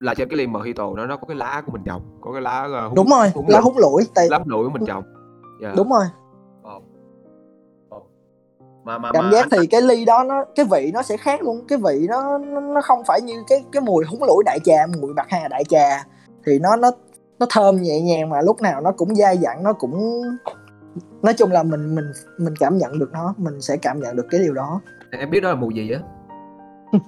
là 0.00 0.14
trên 0.14 0.28
cái 0.28 0.36
ly 0.36 0.46
mojito 0.46 0.94
nó 0.94 1.06
nó 1.06 1.16
có 1.16 1.26
cái 1.26 1.36
lá 1.36 1.62
của 1.66 1.72
mình 1.72 1.82
trồng 1.86 2.02
có 2.20 2.32
cái 2.32 2.42
lá 2.42 2.64
uh, 2.64 2.70
húng, 2.86 2.94
đúng 2.94 3.08
rồi 3.10 3.28
húng 3.34 3.48
lá 3.48 3.58
lụi, 3.58 3.62
hút 3.62 3.74
lủi 3.76 4.06
tại 4.14 4.28
lá 4.30 4.40
lụi 4.46 4.64
của 4.64 4.70
mình 4.70 4.86
trồng 4.86 5.04
Dạ. 5.62 5.72
đúng 5.76 5.88
rồi 5.90 6.04
Ờ. 6.04 6.10
Ờ. 6.14 6.27
mà 8.88 8.98
mà 8.98 9.10
cảm 9.12 9.24
mà 9.24 9.30
giác 9.32 9.40
anh, 9.40 9.48
thì 9.50 9.66
cái 9.66 9.82
ly 9.82 10.04
đó 10.04 10.24
nó 10.24 10.44
cái 10.54 10.66
vị 10.70 10.90
nó 10.94 11.02
sẽ 11.02 11.16
khác 11.16 11.42
luôn. 11.42 11.64
Cái 11.68 11.78
vị 11.78 12.06
nó 12.08 12.38
nó 12.74 12.80
không 12.80 13.02
phải 13.06 13.20
như 13.20 13.34
cái 13.48 13.64
cái 13.72 13.80
mùi 13.80 14.04
húng 14.04 14.22
lủi 14.22 14.42
đại 14.46 14.58
trà 14.64 14.86
mùi 15.00 15.12
bạc 15.14 15.26
hà 15.28 15.48
đại 15.48 15.64
trà. 15.64 16.04
Thì 16.46 16.58
nó 16.58 16.76
nó 16.76 16.90
nó 17.38 17.46
thơm 17.50 17.82
nhẹ 17.82 18.00
nhàng 18.00 18.30
mà 18.30 18.42
lúc 18.42 18.62
nào 18.62 18.80
nó 18.80 18.92
cũng 18.92 19.14
dai 19.14 19.38
dẳng 19.38 19.62
nó 19.62 19.72
cũng 19.72 20.22
nói 21.22 21.34
chung 21.34 21.52
là 21.52 21.62
mình 21.62 21.94
mình 21.94 22.12
mình 22.38 22.54
cảm 22.60 22.78
nhận 22.78 22.98
được 22.98 23.10
nó 23.12 23.34
mình 23.36 23.60
sẽ 23.60 23.76
cảm 23.76 24.00
nhận 24.00 24.16
được 24.16 24.26
cái 24.30 24.40
điều 24.40 24.54
đó. 24.54 24.80
Em 25.10 25.30
biết 25.30 25.40
đó 25.40 25.48
là 25.48 25.54
mùi 25.54 25.74
gì 25.74 25.90
á? 25.90 26.00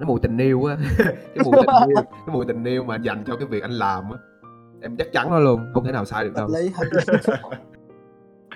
Nó 0.00 0.06
mùi 0.06 0.20
tình 0.22 0.38
yêu 0.38 0.64
á. 0.64 0.76
Cái 1.34 1.44
mùi 1.44 1.54
tình 1.56 1.88
yêu 1.88 2.04
cái 2.26 2.34
mùi 2.34 2.44
tình 2.48 2.64
yêu 2.64 2.84
mà 2.84 2.96
dành 2.96 3.24
cho 3.26 3.36
cái 3.36 3.46
việc 3.48 3.62
anh 3.62 3.70
làm 3.70 4.04
á. 4.10 4.18
Em 4.82 4.96
chắc 4.96 5.06
chắn 5.12 5.30
nó 5.30 5.38
luôn 5.38 5.70
không 5.74 5.84
thể 5.84 5.92
nào 5.92 6.04
sai 6.04 6.24
được 6.24 6.32
đâu. 6.34 6.48
hợp 6.48 6.54
lý 6.58 6.70
hợp 6.74 6.84
lý 6.92 7.32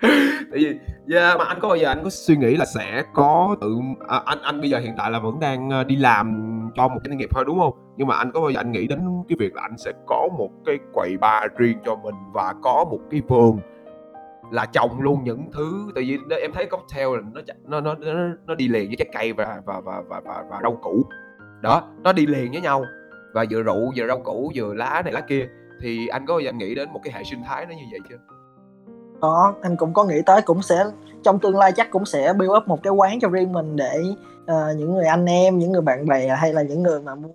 tại 0.50 0.58
vì 0.58 0.78
yeah, 1.14 1.38
mà 1.38 1.44
anh 1.44 1.58
có 1.60 1.68
bao 1.68 1.76
giờ 1.76 1.88
anh 1.88 2.00
có 2.04 2.10
suy 2.10 2.36
nghĩ 2.36 2.56
là 2.56 2.64
sẽ 2.64 3.02
có 3.14 3.56
tự 3.60 3.76
à, 4.08 4.22
anh 4.24 4.38
anh 4.42 4.60
bây 4.60 4.70
giờ 4.70 4.78
hiện 4.78 4.94
tại 4.98 5.10
là 5.10 5.18
vẫn 5.18 5.40
đang 5.40 5.70
ờ, 5.70 5.84
đi 5.84 5.96
làm 5.96 6.48
cho 6.74 6.88
một 6.88 7.00
cái 7.04 7.08
doanh 7.08 7.18
nghiệp 7.18 7.28
thôi 7.34 7.44
đúng 7.46 7.58
không? 7.58 7.72
Nhưng 7.96 8.06
mà 8.06 8.16
anh 8.16 8.32
có 8.32 8.40
bao 8.40 8.50
giờ 8.50 8.60
anh 8.60 8.72
nghĩ 8.72 8.86
đến 8.86 8.98
cái 9.28 9.36
việc 9.38 9.54
là 9.54 9.62
anh 9.62 9.78
sẽ 9.78 9.92
có 10.06 10.28
một 10.38 10.50
cái 10.66 10.78
quầy 10.92 11.16
bar 11.16 11.44
riêng 11.56 11.78
cho 11.84 11.96
mình 11.96 12.14
và 12.32 12.54
có 12.62 12.84
một 12.90 13.00
cái 13.10 13.22
vườn 13.28 13.58
là 14.50 14.66
trồng 14.66 15.00
luôn 15.00 15.24
những 15.24 15.50
thứ? 15.52 15.92
Tại 15.94 16.04
vì 16.04 16.18
em 16.42 16.52
thấy 16.54 16.66
cocktail 16.66 17.08
là 17.14 17.22
nó 17.32 17.80
nó 17.80 17.80
nó 17.80 17.94
nó, 17.94 18.28
nó 18.46 18.54
đi 18.54 18.68
liền 18.68 18.86
với 18.86 18.96
trái 18.96 19.08
cây 19.12 19.32
và 19.32 19.60
và 19.66 19.80
và 19.80 20.02
và 20.08 20.20
và, 20.20 20.44
và 20.50 20.60
rau 20.62 20.76
củ. 20.82 21.02
Đó 21.60 21.82
nó 22.02 22.12
đi 22.12 22.26
liền 22.26 22.52
với 22.52 22.60
nhau. 22.60 22.84
Và 23.34 23.44
vừa 23.50 23.62
rượu 23.62 23.92
vừa 23.96 24.06
rau 24.06 24.18
củ 24.18 24.52
vừa 24.54 24.74
lá 24.74 25.02
này 25.04 25.12
lá 25.12 25.20
kia. 25.20 25.48
Thì 25.80 26.06
anh 26.06 26.26
có 26.26 26.34
bao 26.34 26.40
giờ 26.40 26.48
anh 26.48 26.58
nghĩ 26.58 26.74
đến 26.74 26.88
một 26.92 27.00
cái 27.04 27.12
hệ 27.12 27.24
sinh 27.24 27.42
thái 27.46 27.66
nó 27.66 27.74
như 27.74 27.84
vậy 27.90 28.00
chưa? 28.08 28.16
Có 29.20 29.54
anh 29.62 29.76
cũng 29.76 29.92
có 29.94 30.04
nghĩ 30.04 30.22
tới 30.26 30.42
cũng 30.42 30.62
sẽ 30.62 30.84
trong 31.22 31.38
tương 31.38 31.56
lai 31.56 31.72
chắc 31.76 31.90
cũng 31.90 32.04
sẽ 32.04 32.32
build 32.32 32.52
up 32.56 32.68
một 32.68 32.82
cái 32.82 32.92
quán 32.92 33.20
cho 33.20 33.28
riêng 33.28 33.52
mình 33.52 33.76
để 33.76 34.02
ờ, 34.46 34.74
những 34.78 34.94
người 34.94 35.06
anh 35.06 35.26
em 35.26 35.58
những 35.58 35.72
người 35.72 35.82
bạn 35.82 36.06
bè 36.06 36.28
hay 36.28 36.52
là 36.52 36.62
những 36.62 36.82
người 36.82 37.00
mà 37.00 37.14
muốn 37.14 37.32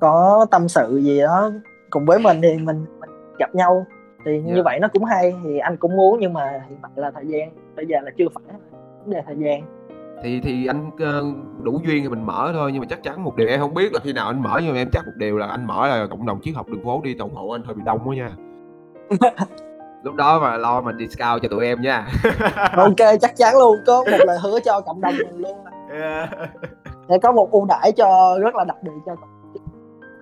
có 0.00 0.46
tâm 0.50 0.68
sự 0.68 1.00
gì 1.02 1.20
đó 1.20 1.50
cùng 1.90 2.04
với 2.06 2.18
mình 2.18 2.42
thì 2.42 2.56
mình, 2.58 2.84
mình 3.00 3.10
gặp 3.38 3.54
nhau. 3.54 3.86
Thì 4.24 4.40
như 4.40 4.56
Dạ. 4.56 4.62
vậy 4.64 4.78
nó 4.80 4.88
cũng 4.88 5.04
hay 5.04 5.34
thì 5.44 5.58
anh 5.58 5.76
cũng 5.76 5.96
muốn 5.96 6.18
nhưng 6.20 6.32
mà 6.32 6.60
hiện 6.68 6.78
tại 6.82 6.90
là 6.96 7.10
thời 7.10 7.26
gian 7.26 7.50
bây 7.76 7.86
giờ 7.86 7.98
là 8.02 8.10
chưa 8.18 8.26
phải 8.34 8.56
vấn 9.00 9.10
đề 9.10 9.22
thời 9.26 9.36
gian. 9.38 9.62
Thì 10.22 10.40
thì 10.40 10.66
anh 10.66 10.90
ờ, 10.98 11.24
đủ 11.62 11.80
duyên 11.86 12.02
thì 12.02 12.08
mình 12.08 12.26
mở 12.26 12.50
thôi 12.54 12.70
nhưng 12.72 12.80
mà 12.80 12.86
chắc 12.90 13.02
chắn 13.02 13.24
một 13.24 13.36
điều 13.36 13.48
em 13.48 13.60
không 13.60 13.74
biết 13.74 13.92
là 13.92 14.00
khi 14.04 14.12
nào 14.12 14.26
anh 14.26 14.42
mở 14.42 14.60
nhưng 14.62 14.72
mà 14.72 14.78
em 14.78 14.88
chắc 14.92 15.06
một 15.06 15.12
điều 15.16 15.38
là 15.38 15.46
anh 15.46 15.66
mở 15.66 15.86
là 15.88 16.06
cộng 16.10 16.26
đồng 16.26 16.40
triết 16.42 16.54
học 16.54 16.68
đường 16.68 16.84
phố 16.84 17.00
đi 17.04 17.16
ủng 17.18 17.34
hộ 17.34 17.48
anh 17.48 17.62
hơi 17.64 17.74
bị 17.74 17.82
đông 17.86 18.00
quá 18.04 18.16
nha 18.16 18.30
lúc 20.04 20.14
đó 20.14 20.40
mà 20.40 20.56
lo 20.56 20.80
mà 20.80 20.92
discount 20.98 21.42
cho 21.42 21.48
tụi 21.48 21.64
em 21.66 21.82
nha. 21.82 22.06
Ok 22.76 22.96
chắc 23.20 23.36
chắn 23.36 23.58
luôn. 23.58 23.76
Có 23.86 24.04
một 24.10 24.18
lời 24.26 24.38
hứa 24.42 24.58
cho 24.64 24.80
cộng 24.80 25.00
đồng 25.00 25.14
mình 25.16 25.38
luôn. 25.38 25.64
Là 25.88 26.28
sẽ 27.08 27.18
có 27.18 27.32
một 27.32 27.50
ưu 27.50 27.64
đãi 27.64 27.92
cho 27.92 28.38
rất 28.40 28.54
là 28.54 28.64
đặc 28.64 28.76
biệt 28.82 28.90
cho 29.06 29.16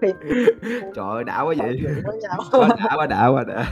trời 0.95 1.05
ơi 1.11 1.25
đã 1.25 1.43
quá 1.43 1.55
vậy. 1.59 1.81
Quá 2.05 2.69
đã 2.69 2.97
quá 2.97 3.07
đã 3.07 3.29
quá 3.29 3.45
đã. 3.49 3.65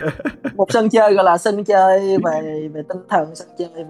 Một 0.54 0.72
sân 0.72 0.88
chơi 0.88 1.14
gọi 1.14 1.24
là 1.24 1.38
sân 1.38 1.64
chơi 1.64 2.18
về 2.24 2.68
về 2.72 2.82
tinh 2.88 2.98
thần 3.08 3.34
sân 3.34 3.48
chơi 3.58 3.68
về 3.74 3.84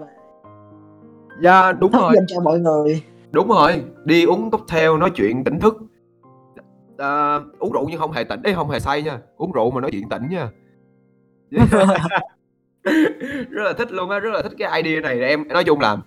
dạ 1.41 1.71
đúng 1.71 1.91
thức 1.91 2.01
rồi. 2.01 2.15
cho 2.27 2.39
mọi 2.39 2.59
người. 2.59 3.03
Đúng 3.31 3.47
rồi. 3.47 3.83
Đi 4.03 4.25
uống 4.25 4.51
cocktail 4.51 4.97
nói 4.97 5.09
chuyện 5.15 5.43
tỉnh 5.43 5.59
thức. 5.59 5.77
À, 6.97 7.39
uống 7.59 7.71
rượu 7.71 7.85
nhưng 7.89 7.99
không 7.99 8.11
hề 8.11 8.23
tỉnh. 8.23 8.43
Ấy 8.43 8.53
không 8.53 8.69
hề 8.69 8.79
say 8.79 9.01
nha. 9.01 9.19
Uống 9.37 9.51
rượu 9.51 9.71
mà 9.71 9.81
nói 9.81 9.91
chuyện 9.91 10.09
tỉnh 10.09 10.29
nha 10.29 10.49
rất 13.49 13.63
là 13.63 13.73
thích 13.77 13.91
luôn 13.91 14.09
á 14.09 14.19
rất 14.19 14.33
là 14.33 14.41
thích 14.41 14.53
cái 14.57 14.81
idea 14.83 15.01
này. 15.01 15.19
Em 15.19 15.47
nói 15.47 15.63
chung 15.63 15.79
là 15.79 15.97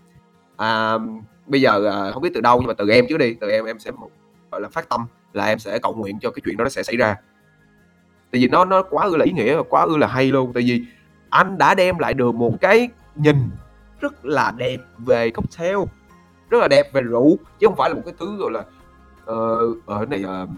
à, 0.56 0.98
bây 1.46 1.60
giờ 1.60 1.90
à, 1.90 2.10
không 2.12 2.22
biết 2.22 2.30
từ 2.34 2.40
đâu 2.40 2.58
nhưng 2.58 2.66
mà 2.68 2.74
từ 2.74 2.90
em 2.90 3.06
trước 3.08 3.18
đi 3.18 3.34
từ 3.40 3.50
em 3.50 3.64
em 3.64 3.78
sẽ 3.78 3.90
một, 3.90 4.10
gọi 4.50 4.60
là 4.60 4.68
phát 4.68 4.88
tâm 4.88 5.06
là 5.32 5.46
em 5.46 5.58
sẽ 5.58 5.78
cầu 5.78 5.94
nguyện 5.94 6.18
cho 6.20 6.30
cái 6.30 6.42
chuyện 6.44 6.56
đó 6.56 6.64
nó 6.64 6.68
sẽ 6.68 6.82
xảy 6.82 6.96
ra. 6.96 7.16
Tại 8.30 8.40
vì 8.40 8.48
nó 8.48 8.64
nó 8.64 8.82
quá 8.82 9.04
ư 9.04 9.16
là 9.16 9.24
ý 9.24 9.32
nghĩa 9.32 9.56
và 9.56 9.62
quá 9.68 9.82
ư 9.82 9.96
là 9.96 10.06
hay 10.06 10.26
luôn. 10.26 10.52
Tại 10.52 10.62
vì 10.62 10.82
anh 11.30 11.58
đã 11.58 11.74
đem 11.74 11.98
lại 11.98 12.14
được 12.14 12.34
một 12.34 12.54
cái 12.60 12.88
nhìn 13.14 13.36
rất 14.00 14.24
là 14.24 14.52
đẹp 14.56 14.76
về 14.98 15.30
cocktail 15.30 15.76
rất 16.50 16.58
là 16.60 16.68
đẹp 16.68 16.92
về 16.92 17.00
rượu 17.00 17.38
chứ 17.58 17.66
không 17.66 17.76
phải 17.76 17.90
là 17.90 17.94
một 17.94 18.02
cái 18.04 18.14
thứ 18.18 18.36
gọi 18.36 18.50
là 18.52 18.64
ờ, 19.24 19.58
ờ 19.86 19.98
ở 19.98 20.06
này 20.06 20.24
uh, 20.24 20.48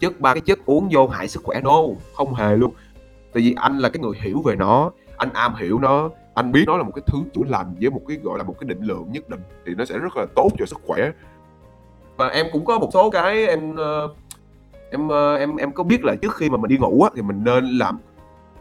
chất 0.00 0.20
ba 0.20 0.34
cái 0.34 0.40
chất 0.40 0.58
uống 0.66 0.88
vô 0.92 1.08
hại 1.08 1.28
sức 1.28 1.42
khỏe 1.42 1.60
no 1.60 1.76
không 2.14 2.34
hề 2.34 2.56
luôn 2.56 2.74
tại 3.32 3.42
vì 3.42 3.54
anh 3.56 3.78
là 3.78 3.88
cái 3.88 4.00
người 4.00 4.16
hiểu 4.20 4.42
về 4.42 4.56
nó 4.56 4.90
anh 5.16 5.32
am 5.32 5.54
hiểu 5.54 5.78
nó 5.78 6.10
anh 6.34 6.52
biết 6.52 6.64
nó 6.66 6.76
là 6.76 6.82
một 6.82 6.92
cái 6.94 7.02
thứ 7.06 7.18
chữa 7.34 7.42
lành 7.48 7.74
với 7.80 7.90
một 7.90 8.00
cái 8.08 8.16
gọi 8.22 8.38
là 8.38 8.44
một 8.44 8.54
cái 8.60 8.68
định 8.68 8.82
lượng 8.82 9.12
nhất 9.12 9.28
định 9.28 9.40
thì 9.66 9.74
nó 9.74 9.84
sẽ 9.84 9.98
rất 9.98 10.16
là 10.16 10.26
tốt 10.36 10.48
cho 10.58 10.66
sức 10.66 10.78
khỏe. 10.86 11.10
Và 12.16 12.28
em 12.28 12.46
cũng 12.52 12.64
có 12.64 12.78
một 12.78 12.90
số 12.92 13.10
cái 13.10 13.46
em 13.46 13.76
ờ, 13.76 14.08
em 14.90 15.08
ờ, 15.08 15.36
em 15.36 15.56
em 15.56 15.72
có 15.72 15.84
biết 15.84 16.04
là 16.04 16.14
trước 16.22 16.36
khi 16.36 16.50
mà 16.50 16.56
mình 16.56 16.68
đi 16.68 16.78
ngủ 16.78 17.02
á 17.02 17.10
thì 17.16 17.22
mình 17.22 17.44
nên 17.44 17.64
làm 17.64 17.98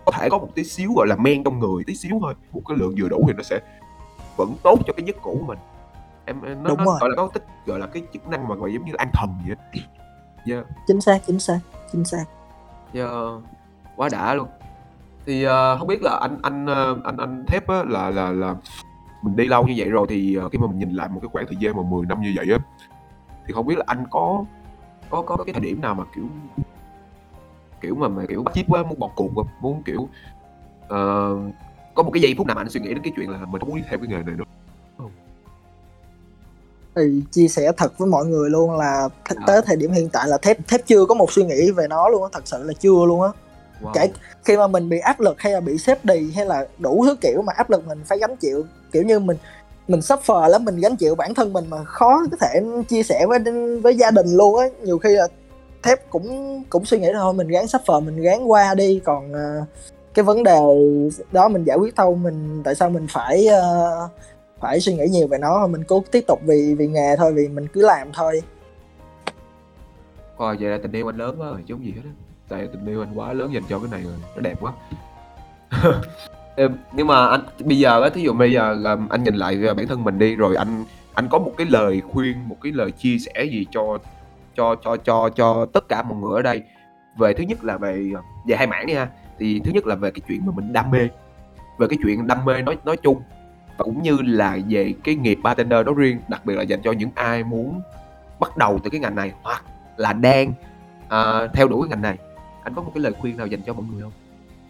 có 0.06 0.12
thể 0.12 0.30
có 0.30 0.38
một 0.38 0.48
tí 0.56 0.64
xíu 0.64 0.94
gọi 0.96 1.08
là 1.08 1.16
men 1.16 1.44
trong 1.44 1.60
người 1.60 1.84
tí 1.88 1.96
xíu 1.96 2.18
thôi. 2.22 2.34
Một 2.52 2.62
cái 2.68 2.78
lượng 2.78 2.96
vừa 3.02 3.10
đủ 3.10 3.24
thì 3.28 3.34
nó 3.34 3.44
sẽ 3.44 3.60
vẫn 4.38 4.56
tốt 4.64 4.80
cho 4.88 4.94
cái 4.94 5.06
giấc 5.06 5.16
ngủ 5.26 5.38
của 5.40 5.46
mình. 5.46 5.60
Em 6.26 6.42
em- 6.42 6.64
nó, 6.64 6.70
Đúng 6.70 6.78
nó 6.78 6.86
rồi. 6.86 6.98
gọi 7.00 7.10
là 7.10 7.16
có 7.16 7.30
tích 7.34 7.44
gọi 7.66 7.80
là 7.80 7.88
cái 7.88 8.04
chức 8.14 8.28
năng 8.28 8.48
mà 8.48 8.56
gọi 8.56 8.74
giống 8.74 8.86
như 8.86 8.92
là 8.92 8.98
an 8.98 9.10
thần 9.14 9.30
vậy 9.48 9.84
yeah. 10.46 10.66
chính 10.88 11.02
xác 11.02 11.20
chính 11.28 11.40
xác 11.40 11.60
chính 11.92 12.06
xác. 12.06 12.26
Yeah, 12.94 13.10
quá 13.96 14.10
đã 14.12 14.34
luôn 14.34 14.48
thì 15.30 15.44
ờ, 15.44 15.78
không 15.78 15.88
biết 15.88 16.02
là 16.04 16.18
anh 16.22 16.38
anh 16.42 16.66
ờ, 16.66 16.98
anh 17.04 17.18
anh 17.18 17.44
thép 17.48 17.68
á, 17.68 17.84
là 17.88 18.10
là 18.10 18.32
là 18.32 18.56
mình 19.22 19.36
đi 19.36 19.46
lâu 19.48 19.68
như 19.68 19.74
vậy 19.78 19.90
rồi 19.90 20.06
thì 20.10 20.36
ờ, 20.36 20.50
khi 20.50 20.58
mà 20.58 20.68
mình 20.68 20.80
nhìn 20.80 20.90
lại 20.90 21.10
một 21.10 21.20
cái 21.22 21.30
khoảng 21.34 21.46
thời 21.48 21.56
gian 21.60 21.76
mà 21.78 21.84
10 21.84 22.06
năm 22.06 22.22
như 22.22 22.34
vậy 22.36 22.46
á 22.52 22.58
thì 23.48 23.54
không 23.54 23.66
biết 23.68 23.78
là 23.78 23.84
anh 23.88 24.04
có 24.12 24.46
có 25.10 25.22
có 25.22 25.38
cái 25.46 25.54
thời 25.54 25.62
điểm 25.62 25.82
nào 25.82 25.96
mà 25.96 26.04
kiểu 26.16 26.24
kiểu 27.82 27.96
mà, 27.96 28.08
mà 28.08 28.24
kiểu 28.30 28.44
bắt 28.44 28.52
chip 28.56 28.66
quá 28.70 28.84
muốn 28.84 29.00
bỏ 29.00 29.10
cuộc 29.16 29.30
không? 29.36 29.48
Muốn 29.62 29.84
kiểu 29.84 30.10
ờ, 30.88 31.36
có 31.96 32.04
một 32.04 32.12
cái 32.14 32.22
giây 32.22 32.36
phút 32.38 32.48
nào 32.48 32.56
mà 32.56 32.62
anh 32.62 32.70
suy 32.70 32.80
nghĩ 32.82 32.90
đến 32.90 33.04
cái 33.04 33.14
chuyện 33.16 33.30
là 33.30 33.38
mình 33.38 33.60
không 33.60 33.70
muốn 33.70 33.78
đi 33.78 33.84
theo 33.90 34.00
cái 34.00 34.08
nghề 34.08 34.24
này 34.24 34.36
nữa? 34.36 34.44
Thì 36.96 37.22
chia 37.32 37.48
sẻ 37.48 37.72
thật 37.78 37.98
với 37.98 38.08
mọi 38.08 38.26
người 38.26 38.50
luôn 38.50 38.76
là 38.78 39.10
th- 39.26 39.36
Dạ. 39.36 39.44
tới 39.48 39.62
thời 39.66 39.76
điểm 39.76 39.92
hiện 39.92 40.10
tại 40.14 40.28
là 40.28 40.38
thép 40.42 40.68
thép 40.68 40.82
chưa 40.86 41.06
có 41.06 41.16
một 41.16 41.32
suy 41.32 41.44
nghĩ 41.44 41.72
về 41.72 41.88
nó 41.90 42.10
luôn 42.10 42.24
á 42.24 42.30
thật 42.32 42.48
sự 42.48 42.64
là 42.64 42.74
chưa 42.74 43.06
luôn 43.08 43.22
á 43.22 43.30
wow. 43.82 43.92
Kể- 43.94 44.10
khi 44.46 44.58
mà 44.58 44.68
mình 44.68 44.90
bị 44.90 45.00
áp 45.00 45.20
lực 45.20 45.42
hay 45.42 45.54
là 45.54 45.60
bị 45.60 45.78
xếp 45.78 46.06
đì 46.06 46.32
hay 46.32 46.46
là 46.46 46.68
đủ 46.78 47.04
thứ 47.06 47.16
kiểu 47.22 47.42
mà 47.42 47.54
áp 47.56 47.70
lực 47.70 47.88
mình 47.88 48.00
phải 48.06 48.20
gánh 48.20 48.36
chịu 48.36 48.66
kiểu 48.92 49.04
như 49.04 49.20
mình 49.20 49.38
mình 49.88 50.00
suffer 50.00 50.50
lắm 50.50 50.66
mình 50.66 50.80
gánh 50.80 50.96
chịu 50.96 51.16
bản 51.16 51.34
thân 51.34 51.54
mình 51.54 51.66
mà 51.70 51.84
khó 51.84 52.22
có 52.32 52.38
thể 52.42 52.62
chia 52.88 53.04
sẻ 53.04 53.26
với 53.26 53.40
với 53.84 53.96
gia 53.96 54.12
đình 54.12 54.28
luôn 54.32 54.60
á. 54.60 54.68
Nhiều 54.84 54.98
khi 54.98 55.10
là 55.10 55.28
thép 55.84 56.10
cũng 56.10 56.64
cũng 56.70 56.86
suy 56.86 57.00
nghĩ 57.00 57.08
thôi 57.14 57.34
mình 57.34 57.48
gắng 57.48 57.66
suffer 57.66 58.02
mình 58.02 58.22
gắng 58.22 58.52
qua 58.52 58.76
đi. 58.76 59.02
Còn 59.06 59.34
ờ, 59.34 59.66
cái 60.14 60.24
vấn 60.24 60.44
đề 60.44 60.60
đó 61.32 61.48
mình 61.48 61.64
giải 61.64 61.78
quyết 61.78 61.96
thôi 61.96 62.16
mình 62.16 62.62
tại 62.64 62.76
sao 62.76 62.90
mình 62.90 63.08
phải 63.10 63.48
ờ, 63.48 64.08
phải 64.60 64.80
suy 64.80 64.94
nghĩ 64.94 65.06
nhiều 65.12 65.28
về 65.28 65.38
nó? 65.38 65.68
Mình 65.68 65.84
cố 65.84 66.04
tiếp 66.12 66.24
tục 66.28 66.40
vì 66.46 66.76
vì 66.76 66.88
nghề 66.88 67.16
thôi 67.16 67.34
vì 67.34 67.48
mình 67.48 67.68
cứ 67.74 67.82
làm 67.82 68.12
thôi. 68.14 68.42
Wow, 70.38 70.56
vậy 70.60 70.70
là 70.70 70.78
tình 70.84 70.92
yêu 70.92 71.10
anh 71.10 71.18
lớn 71.18 71.36
quá 71.42 71.48
rồi 71.48 71.64
chứ 71.68 71.76
gì 71.82 71.92
hết 71.96 72.02
á 72.06 72.12
Tại 72.50 72.68
tình 72.72 72.86
yêu 72.86 73.02
anh 73.02 73.14
quá 73.16 73.34
lớn 73.34 73.54
dành 73.54 73.64
cho 73.70 73.80
cái 73.80 73.88
này 73.92 74.02
rồi 74.02 74.14
Nó 74.36 74.42
đẹp 74.42 74.58
quá. 74.62 74.74
Nhưng 76.94 77.08
mà 77.08 77.28
anh 77.28 77.42
bây 77.64 77.80
giờ 77.80 78.02
á, 78.02 78.10
thí 78.10 78.22
dụ 78.22 78.34
bây 78.34 78.52
giờ 78.52 78.74
là 78.74 78.98
anh 79.10 79.24
nhìn 79.24 79.36
lại 79.36 79.60
à, 79.68 79.74
bản 79.74 79.88
thân 79.88 80.04
mình 80.04 80.20
đi 80.20 80.36
Rồi 80.36 80.56
anh 80.56 80.86
anh 81.14 81.28
có 81.30 81.40
một 81.40 81.52
cái 81.58 81.68
lời 81.70 82.02
khuyên, 82.12 82.50
một 82.50 82.58
cái 82.62 82.72
lời 82.72 82.92
chia 82.92 83.18
sẻ 83.18 83.44
gì 83.44 83.66
cho 83.72 83.98
cho 84.56 84.76
cho 84.76 84.98
cho 84.98 85.30
cho 85.30 85.66
tất 85.74 85.90
cả 85.90 86.04
mọi 86.04 86.18
người 86.18 86.36
ở 86.36 86.42
đây? 86.42 86.62
Về 87.18 87.34
thứ 87.34 87.44
nhất 87.44 87.64
là 87.64 87.78
về 87.78 88.12
à, 88.16 88.22
về 88.48 88.56
hai 88.56 88.68
mảng 88.68 88.86
đi 88.86 88.94
ha. 88.94 89.08
Thì 89.40 89.62
thứ 89.66 89.72
nhất 89.74 89.88
là 89.88 89.96
về 89.96 90.12
cái 90.12 90.22
chuyện 90.28 90.46
mà 90.46 90.52
mình 90.56 90.74
đam 90.74 90.92
mê 90.92 91.08
Về 91.78 91.88
cái 91.90 91.98
chuyện 92.04 92.28
đam 92.28 92.46
mê 92.46 92.62
nói 92.62 92.78
nói 92.86 92.98
chung 92.98 93.22
Và 93.78 93.86
cũng 93.86 94.04
như 94.04 94.18
là 94.22 94.58
về 94.70 94.94
cái 95.04 95.16
nghiệp 95.16 95.40
bartender 95.44 95.86
đó 95.86 95.94
riêng 95.98 96.20
Đặc 96.28 96.46
biệt 96.46 96.56
là 96.56 96.64
dành 96.64 96.82
cho 96.82 96.92
những 96.92 97.10
ai 97.16 97.44
muốn 97.44 97.82
bắt 98.40 98.58
đầu 98.58 98.80
từ 98.84 98.90
cái 98.90 99.00
ngành 99.00 99.16
này 99.16 99.32
Hoặc 99.44 99.64
là 99.98 100.14
đang 100.14 100.54
uh, 101.10 101.54
theo 101.54 101.68
đuổi 101.68 101.82
cái 101.82 101.90
ngành 101.90 102.02
này 102.02 102.18
anh 102.64 102.74
có 102.76 102.82
một 102.82 102.92
cái 102.96 103.04
lời 103.04 103.14
khuyên 103.20 103.38
nào 103.38 103.48
dành 103.48 103.62
cho 103.66 103.74
mọi 103.74 103.86
người 103.94 104.02
không? 104.02 104.12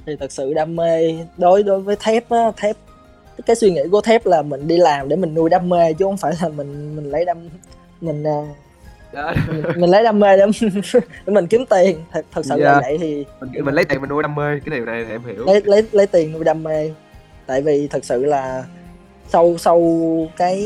Thì 0.06 0.16
thật 0.20 0.32
sự 0.32 0.54
đam 0.54 0.76
mê 0.76 1.16
đối 1.38 1.64
đối 1.64 1.80
với 1.82 1.96
thép 2.00 2.30
á 2.30 2.52
thép 2.58 2.76
cái 3.46 3.56
suy 3.56 3.72
nghĩ 3.72 3.82
của 3.92 4.02
thép 4.02 4.26
là 4.26 4.42
mình 4.42 4.68
đi 4.68 4.78
làm 4.78 5.10
để 5.10 5.16
mình 5.16 5.34
nuôi 5.34 5.50
đam 5.50 5.70
mê 5.70 5.94
chứ 5.94 6.06
không 6.06 6.18
phải 6.18 6.34
là 6.42 6.50
mình 6.50 6.96
mình 6.96 7.06
lấy 7.12 7.26
đam 7.26 7.38
mình 8.02 8.24
à, 8.28 8.42
Đó, 9.14 9.34
mình, 9.48 9.64
mình 9.78 9.90
lấy 9.90 10.04
đam 10.04 10.20
mê 10.20 10.38
để, 10.38 10.46
để 11.26 11.34
mình 11.34 11.48
kiếm 11.48 11.66
tiền. 11.70 12.00
Thật, 12.12 12.26
thật 12.32 12.46
sự 12.46 12.56
Dạ. 12.60 12.72
là 12.72 12.80
vậy 12.82 12.98
thì 13.02 13.26
mình, 13.42 13.66
mình 13.66 13.76
lấy 13.76 13.86
tiền 13.86 14.02
mình 14.02 14.10
nuôi 14.10 14.24
đam 14.24 14.36
mê 14.36 14.60
cái 14.66 14.76
điều 14.76 14.86
này 14.86 15.06
thì 15.06 15.12
em 15.12 15.22
hiểu. 15.26 15.46
Lấy 15.46 15.62
lấy 15.66 15.84
lấy 15.92 16.08
tiền 16.08 16.32
nuôi 16.32 16.44
đam 16.44 16.64
mê. 16.64 16.92
Tại 17.46 17.62
vì 17.62 17.88
thật 17.88 18.06
sự 18.06 18.26
là 18.26 18.64
sau 19.28 19.56
sau 19.58 19.82
cái 20.38 20.62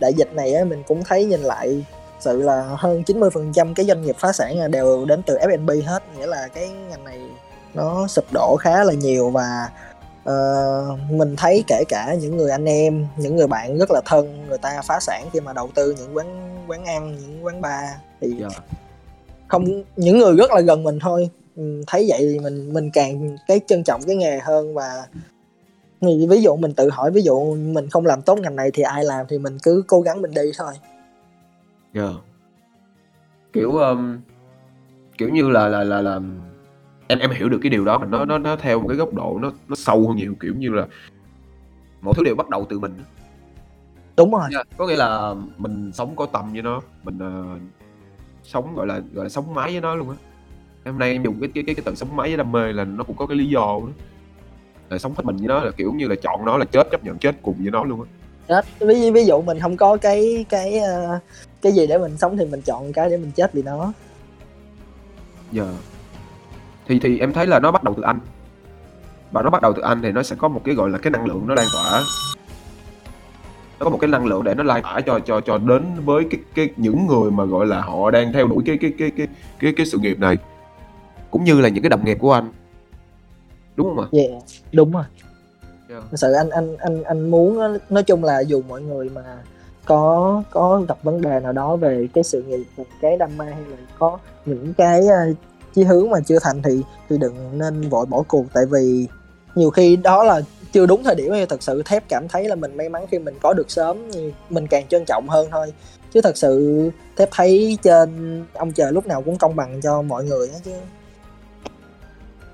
đại 0.00 0.12
dịch 0.14 0.34
này 0.34 0.52
á 0.54 0.64
mình 0.64 0.82
cũng 0.86 1.04
thấy 1.04 1.24
nhìn 1.24 1.40
lại 1.40 1.84
sự 2.20 2.42
là 2.42 2.62
hơn 2.78 3.02
90% 3.06 3.74
cái 3.74 3.86
doanh 3.86 4.02
nghiệp 4.02 4.16
phá 4.18 4.32
sản 4.32 4.70
đều 4.70 5.04
đến 5.04 5.22
từ 5.26 5.38
F&B 5.38 5.70
hết. 5.86 6.02
Nghĩa 6.18 6.26
là 6.26 6.48
cái 6.54 6.68
ngành 6.68 7.04
này 7.04 7.18
nó 7.74 8.06
sụp 8.06 8.24
đổ 8.32 8.56
khá 8.60 8.84
là 8.84 8.92
nhiều 8.92 9.30
và 9.30 9.68
Ờ, 10.24 10.96
mình 11.10 11.36
thấy 11.36 11.64
kể 11.66 11.84
cả 11.88 12.14
những 12.14 12.36
người 12.36 12.50
anh 12.50 12.64
em 12.64 13.06
những 13.16 13.36
người 13.36 13.46
bạn 13.46 13.78
rất 13.78 13.90
là 13.90 14.00
thân 14.04 14.46
người 14.48 14.58
ta 14.58 14.82
phá 14.84 15.00
sản 15.00 15.28
khi 15.32 15.40
mà 15.40 15.52
đầu 15.52 15.70
tư 15.74 15.94
những 15.98 16.16
quán 16.16 16.56
quán 16.68 16.84
ăn 16.84 17.16
những 17.20 17.44
quán 17.44 17.60
bar 17.60 17.84
thì 18.20 18.34
Dạ. 18.40 18.48
không 19.48 19.82
những 19.96 20.18
người 20.18 20.36
rất 20.36 20.50
là 20.50 20.60
gần 20.60 20.82
mình 20.82 20.98
thôi. 20.98 21.30
Ừ, 21.56 21.82
thấy 21.86 22.06
vậy 22.08 22.18
thì 22.20 22.38
mình 22.38 22.72
mình 22.72 22.90
càng 22.92 23.36
cái 23.46 23.60
trân 23.66 23.84
trọng 23.84 24.02
cái 24.06 24.16
nghề 24.16 24.38
hơn 24.38 24.74
và 24.74 25.06
ví 26.28 26.42
dụ 26.42 26.56
mình 26.56 26.74
tự 26.74 26.90
hỏi 26.90 27.10
ví 27.10 27.22
dụ 27.22 27.54
mình 27.54 27.90
không 27.90 28.06
làm 28.06 28.22
tốt 28.22 28.38
ngành 28.38 28.56
này 28.56 28.70
thì 28.74 28.82
ai 28.82 29.04
làm 29.04 29.26
thì 29.28 29.38
mình 29.38 29.58
cứ 29.62 29.82
cố 29.86 30.00
gắng 30.00 30.22
mình 30.22 30.30
đi 30.30 30.52
thôi 30.58 30.72
Dạ. 31.94 32.08
Kiểu 33.52 33.70
um, 33.72 34.18
kiểu 35.18 35.28
như 35.28 35.48
là 35.50 35.68
là 35.68 35.84
là 35.84 36.00
là 36.00 36.20
em 37.06 37.18
em 37.18 37.30
hiểu 37.30 37.48
được 37.48 37.58
cái 37.62 37.70
điều 37.70 37.84
đó 37.84 37.98
mà 37.98 38.06
nó 38.06 38.24
nó 38.24 38.38
nó 38.38 38.56
theo 38.56 38.80
một 38.80 38.88
cái 38.88 38.96
góc 38.96 39.14
độ 39.14 39.38
nó 39.42 39.52
nó 39.68 39.74
sâu 39.74 40.08
hơn 40.08 40.16
nhiều 40.16 40.34
kiểu 40.40 40.54
như 40.54 40.68
là 40.70 40.86
mọi 42.00 42.14
thứ 42.16 42.24
đều 42.24 42.34
bắt 42.34 42.48
đầu 42.50 42.66
từ 42.68 42.78
mình. 42.78 42.94
đúng 44.16 44.32
rồi 44.32 44.48
Dạ, 44.52 44.62
Có 44.76 44.86
nghĩa 44.86 44.96
là 44.96 45.34
mình 45.58 45.90
sống 45.94 46.16
có 46.16 46.26
tâm 46.26 46.52
với 46.52 46.62
nó, 46.62 46.80
mình 47.02 47.18
ờ, 47.18 47.58
sống 48.42 48.74
gọi 48.74 48.86
là 48.86 49.00
gọi 49.12 49.24
là 49.24 49.28
sống 49.28 49.54
mái 49.54 49.72
với 49.72 49.80
nó 49.80 49.94
luôn 49.94 50.10
á. 50.10 50.16
Hôm 50.84 50.98
nay 50.98 51.12
em 51.12 51.22
dùng 51.22 51.40
cái 51.40 51.50
cái 51.54 51.64
cái, 51.66 51.74
cái 51.74 51.82
từ 51.86 51.94
sống 51.94 52.16
mái 52.16 52.28
với 52.28 52.36
đam 52.36 52.52
mê 52.52 52.72
là 52.72 52.84
nó 52.84 53.04
cũng 53.04 53.16
có 53.16 53.26
cái 53.26 53.36
lý 53.36 53.46
do 53.46 53.60
đó. 53.60 53.88
Là 54.88 54.98
sống 54.98 55.14
hết 55.16 55.24
mình 55.24 55.36
với 55.36 55.48
nó 55.48 55.60
là 55.64 55.70
kiểu 55.70 55.92
như 55.92 56.08
là 56.08 56.14
chọn 56.22 56.44
nó 56.44 56.56
là 56.58 56.64
chết 56.64 56.88
chấp 56.90 57.04
nhận 57.04 57.18
chết 57.18 57.36
cùng 57.42 57.54
với 57.58 57.70
nó 57.70 57.84
luôn 57.84 58.02
á. 58.02 58.08
Chết 58.50 58.64
ví 58.78 59.10
ví 59.10 59.24
dụ 59.24 59.42
mình 59.42 59.60
không 59.60 59.76
có 59.76 59.96
cái 59.96 60.44
cái 60.48 60.78
ờ, 60.78 61.18
cái 61.62 61.72
gì 61.72 61.86
để 61.86 61.98
mình 61.98 62.16
sống 62.16 62.36
thì 62.36 62.44
mình 62.44 62.62
chọn 62.62 62.92
cái 62.92 63.10
để 63.10 63.16
mình 63.16 63.30
chết 63.30 63.52
vì 63.52 63.62
nó. 63.62 63.92
Giờ 65.52 65.74
thì 66.86 66.98
thì 67.02 67.18
em 67.18 67.32
thấy 67.32 67.46
là 67.46 67.60
nó 67.60 67.72
bắt 67.72 67.84
đầu 67.84 67.94
từ 67.96 68.02
anh. 68.02 68.18
Và 69.30 69.42
nó 69.42 69.50
bắt 69.50 69.62
đầu 69.62 69.72
từ 69.72 69.82
anh 69.82 70.02
thì 70.02 70.12
nó 70.12 70.22
sẽ 70.22 70.36
có 70.36 70.48
một 70.48 70.60
cái 70.64 70.74
gọi 70.74 70.90
là 70.90 70.98
cái 70.98 71.10
năng 71.10 71.26
lượng 71.26 71.44
nó 71.46 71.54
lan 71.54 71.66
tỏa. 71.72 72.02
Nó 73.78 73.84
có 73.84 73.90
một 73.90 73.98
cái 74.00 74.08
năng 74.08 74.26
lượng 74.26 74.44
để 74.44 74.54
nó 74.54 74.62
lan 74.62 74.82
tỏa 74.82 75.00
cho 75.00 75.20
cho 75.20 75.40
cho 75.40 75.58
đến 75.58 75.84
với 76.04 76.24
cái 76.30 76.40
cái 76.54 76.68
những 76.76 77.06
người 77.06 77.30
mà 77.30 77.44
gọi 77.44 77.66
là 77.66 77.80
họ 77.80 78.10
đang 78.10 78.32
theo 78.32 78.46
đuổi 78.46 78.62
cái 78.66 78.78
cái 78.80 78.92
cái 78.98 79.10
cái 79.16 79.26
cái 79.58 79.72
cái 79.76 79.86
sự 79.86 79.98
nghiệp 79.98 80.18
này. 80.18 80.36
Cũng 81.30 81.44
như 81.44 81.60
là 81.60 81.68
những 81.68 81.82
cái 81.82 81.90
đồng 81.90 82.04
nghiệp 82.04 82.16
của 82.20 82.32
anh. 82.32 82.52
Đúng 83.76 83.86
không 83.88 84.04
ạ? 84.04 84.06
yeah, 84.12 84.42
đúng 84.72 84.92
rồi 84.92 85.04
Yeah. 85.90 86.02
Thật 86.10 86.16
sự 86.16 86.32
anh 86.32 86.50
anh 86.50 86.76
anh 86.76 87.02
anh 87.02 87.30
muốn 87.30 87.78
nói 87.90 88.02
chung 88.02 88.24
là 88.24 88.40
dù 88.40 88.62
mọi 88.68 88.82
người 88.82 89.08
mà 89.08 89.22
có 89.84 90.42
có 90.50 90.82
gặp 90.88 90.98
vấn 91.02 91.22
đề 91.22 91.40
nào 91.40 91.52
đó 91.52 91.76
về 91.76 92.08
cái 92.14 92.24
sự 92.24 92.42
nghiệp 92.42 92.84
cái 93.00 93.16
đam 93.16 93.36
mê 93.36 93.44
hay 93.44 93.64
là 93.70 93.76
có 93.98 94.18
những 94.46 94.74
cái 94.74 95.00
uh, 95.00 95.36
chí 95.74 95.82
hướng 95.84 96.10
mà 96.10 96.18
chưa 96.26 96.38
thành 96.42 96.62
thì 96.62 96.82
thì 97.08 97.18
đừng 97.18 97.58
nên 97.58 97.88
vội 97.88 98.06
bỏ 98.06 98.22
cuộc. 98.28 98.44
Tại 98.52 98.66
vì 98.66 99.06
nhiều 99.54 99.70
khi 99.70 99.96
đó 99.96 100.22
là 100.24 100.40
chưa 100.72 100.86
đúng 100.86 101.04
thời 101.04 101.14
điểm 101.14 101.32
thì 101.32 101.46
thật 101.46 101.62
sự 101.62 101.82
thép 101.82 102.08
cảm 102.08 102.28
thấy 102.28 102.48
là 102.48 102.54
mình 102.54 102.76
may 102.76 102.88
mắn 102.88 103.06
khi 103.10 103.18
mình 103.18 103.34
có 103.42 103.52
được 103.52 103.70
sớm 103.70 104.12
thì 104.12 104.32
mình 104.50 104.66
càng 104.66 104.86
trân 104.88 105.04
trọng 105.04 105.28
hơn 105.28 105.48
thôi. 105.50 105.72
Chứ 106.12 106.20
thật 106.20 106.36
sự 106.36 106.90
thép 107.16 107.28
thấy 107.32 107.78
trên 107.82 108.42
ông 108.52 108.72
trời 108.72 108.92
lúc 108.92 109.06
nào 109.06 109.22
cũng 109.22 109.38
công 109.38 109.56
bằng 109.56 109.80
cho 109.80 110.02
mọi 110.02 110.24
người 110.24 110.48
á 110.48 110.58
chứ. 110.64 110.72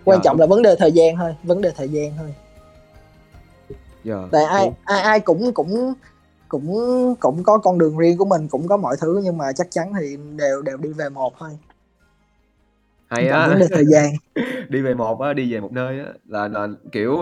Quan 0.04 0.18
Dạ, 0.18 0.22
trọng 0.24 0.40
là 0.40 0.46
vấn 0.46 0.62
đề 0.62 0.76
thời 0.78 0.92
gian 0.92 1.16
thôi 1.16 1.34
vấn 1.42 1.60
đề 1.60 1.70
thời 1.76 1.88
gian 1.88 2.12
thôi 2.18 2.34
Dạ. 4.06 4.28
tại 4.32 4.44
ai 4.44 4.70
ai 4.84 5.00
ai 5.00 5.20
cũng 5.20 5.52
cũng 5.54 5.94
cũng 6.48 6.66
cũng 7.20 7.42
có 7.42 7.58
con 7.58 7.78
đường 7.78 7.98
riêng 7.98 8.18
của 8.18 8.24
mình 8.24 8.48
cũng 8.48 8.68
có 8.68 8.76
mọi 8.76 8.96
thứ 9.00 9.20
nhưng 9.24 9.38
mà 9.38 9.52
chắc 9.52 9.66
chắn 9.70 9.92
thì 10.00 10.16
đều 10.36 10.62
đều 10.62 10.76
đi 10.76 10.92
về 10.92 11.08
một 11.08 11.34
thôi. 11.38 11.50
Hay 13.08 13.28
á. 13.28 13.48
vấn 13.48 13.58
đề 13.58 13.66
thời 13.70 13.84
gian. 13.84 14.12
Đi 14.68 14.82
về 14.82 14.94
một 14.94 15.20
á 15.20 15.32
đi 15.32 15.52
về 15.52 15.60
một 15.60 15.72
nơi 15.72 15.98
á 15.98 16.06
là 16.26 16.48
là 16.48 16.68
kiểu 16.92 17.20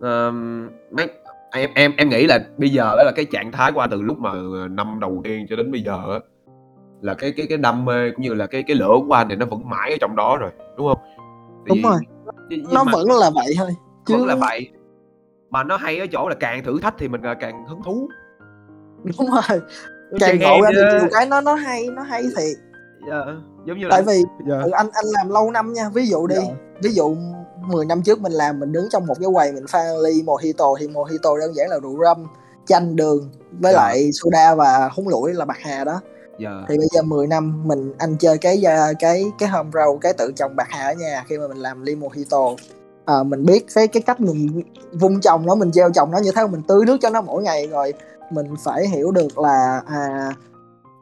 um, 0.00 0.68
mấy 0.90 1.08
em 1.52 1.70
em 1.74 1.92
em 1.96 2.08
nghĩ 2.08 2.26
là 2.26 2.38
bây 2.56 2.68
giờ 2.68 2.96
á 2.98 3.04
là 3.04 3.12
cái 3.16 3.24
trạng 3.24 3.52
thái 3.52 3.72
anh 3.76 3.90
từ 3.90 4.02
lúc 4.02 4.18
mà 4.18 4.30
năm 4.70 5.00
đầu 5.00 5.20
tiên 5.24 5.46
cho 5.50 5.56
đến 5.56 5.72
bây 5.72 5.82
giờ 5.82 6.12
á 6.12 6.18
là 7.00 7.14
cái 7.14 7.32
cái 7.36 7.46
cái 7.48 7.58
đam 7.58 7.84
mê 7.84 8.10
cũng 8.10 8.22
như 8.22 8.34
là 8.34 8.46
cái 8.46 8.62
cái 8.66 8.76
lửa 8.76 8.94
của 9.08 9.14
anh 9.14 9.28
thì 9.28 9.36
nó 9.36 9.46
vẫn 9.46 9.68
mãi 9.68 9.90
ở 9.90 9.96
trong 10.00 10.16
đó 10.16 10.36
rồi 10.36 10.50
đúng 10.76 10.88
không? 10.88 10.98
Đúng 11.64 11.82
rồi. 11.82 11.98
nó 12.72 12.84
mà 12.84 12.92
vẫn 12.92 13.10
là 13.10 13.30
vậy 13.30 13.54
thôi 13.58 13.70
chứ 14.06 14.16
vẫn 14.16 14.26
là 14.26 14.34
vậy 14.34 14.68
mà 15.52 15.64
nó 15.64 15.76
hay 15.76 15.98
ở 15.98 16.06
chỗ 16.12 16.28
là 16.28 16.34
càng 16.40 16.64
thử 16.64 16.80
thách 16.82 16.94
thì 16.98 17.08
mình 17.08 17.22
là 17.22 17.34
càng 17.34 17.64
hứng 17.68 17.82
thú 17.84 18.08
đúng 19.04 19.30
rồi 19.30 19.60
càng 20.20 20.38
ngộ 20.38 20.62
ra 20.62 20.70
được 20.70 20.88
chứ. 20.92 20.98
nhiều 20.98 21.08
cái 21.12 21.26
nó 21.26 21.40
nó 21.40 21.54
hay 21.54 21.86
nó 21.92 22.02
hay 22.02 22.22
thiệt 22.22 22.56
Dạ, 23.10 23.16
giống 23.66 23.78
như 23.78 23.86
là 23.86 23.90
tại 23.96 24.02
vì 24.02 24.22
dạ. 24.48 24.58
ừ, 24.64 24.70
anh 24.70 24.86
anh 24.92 25.04
làm 25.18 25.28
lâu 25.28 25.50
năm 25.50 25.72
nha 25.72 25.88
ví 25.94 26.06
dụ 26.06 26.26
đi 26.26 26.36
Dạ. 26.36 26.54
ví 26.82 26.90
dụ 26.92 27.16
10 27.68 27.84
năm 27.86 28.02
trước 28.02 28.20
mình 28.20 28.32
làm 28.32 28.60
mình 28.60 28.72
đứng 28.72 28.88
trong 28.90 29.06
một 29.06 29.14
cái 29.20 29.28
quầy 29.34 29.52
mình 29.52 29.66
pha 29.66 29.84
ly 30.04 30.22
mojito 30.22 30.76
thì 30.80 30.88
mojito 30.88 31.36
đơn 31.40 31.54
giản 31.54 31.68
là 31.68 31.78
rượu 31.82 31.92
rum 32.04 32.26
chanh 32.66 32.96
đường 32.96 33.30
với 33.60 33.72
Dạ. 33.72 33.76
lại 33.82 34.10
soda 34.12 34.54
và 34.54 34.90
húng 34.96 35.08
lủi 35.08 35.32
là 35.32 35.44
bạc 35.44 35.56
hà 35.60 35.84
đó 35.84 36.00
dạ 36.38 36.50
thì 36.68 36.78
bây 36.78 36.86
giờ 36.94 37.02
10 37.02 37.26
năm 37.26 37.62
mình 37.68 37.92
anh 37.98 38.16
chơi 38.18 38.38
cái 38.38 38.58
gia- 38.58 38.92
cái 38.98 39.24
cái 39.38 39.48
home 39.48 39.70
rau 39.74 39.98
cái 40.00 40.12
tự 40.12 40.32
trồng 40.36 40.56
bạc 40.56 40.66
hà 40.70 40.86
ở 40.86 40.92
nhà 40.94 41.24
khi 41.28 41.38
mà 41.38 41.48
mình 41.48 41.58
làm 41.58 41.82
ly 41.82 41.94
mojito 41.96 42.56
à, 43.04 43.22
mình 43.22 43.46
biết 43.46 43.66
cái 43.74 43.88
cái 43.88 44.02
cách 44.02 44.20
mình 44.20 44.62
vung 44.92 45.20
trồng 45.20 45.46
nó 45.46 45.54
mình 45.54 45.72
gieo 45.72 45.90
trồng 45.90 46.10
nó 46.10 46.18
như 46.18 46.30
thế 46.34 46.46
mình 46.46 46.62
tưới 46.68 46.84
nước 46.86 46.96
cho 47.00 47.10
nó 47.10 47.20
mỗi 47.20 47.42
ngày 47.42 47.66
rồi 47.66 47.92
mình 48.30 48.54
phải 48.64 48.88
hiểu 48.88 49.10
được 49.10 49.38
là 49.38 49.82
à 49.86 50.32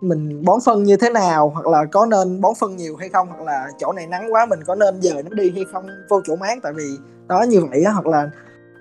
mình 0.00 0.44
bón 0.44 0.60
phân 0.64 0.82
như 0.82 0.96
thế 0.96 1.10
nào 1.10 1.48
hoặc 1.54 1.66
là 1.66 1.84
có 1.84 2.06
nên 2.06 2.40
bón 2.40 2.52
phân 2.60 2.76
nhiều 2.76 2.96
hay 2.96 3.08
không 3.08 3.28
hoặc 3.28 3.40
là 3.40 3.68
chỗ 3.78 3.92
này 3.92 4.06
nắng 4.06 4.32
quá 4.32 4.46
mình 4.46 4.60
có 4.66 4.74
nên 4.74 5.02
dời 5.02 5.22
nó 5.22 5.30
đi 5.30 5.52
hay 5.54 5.64
không 5.72 5.86
vô 6.08 6.20
chỗ 6.24 6.36
mát. 6.36 6.58
Tại 6.62 6.72
vì 6.72 6.84
đó 7.26 7.42
như 7.42 7.64
vậy 7.70 7.84
đó 7.84 7.90
hoặc 7.90 8.06
là 8.06 8.30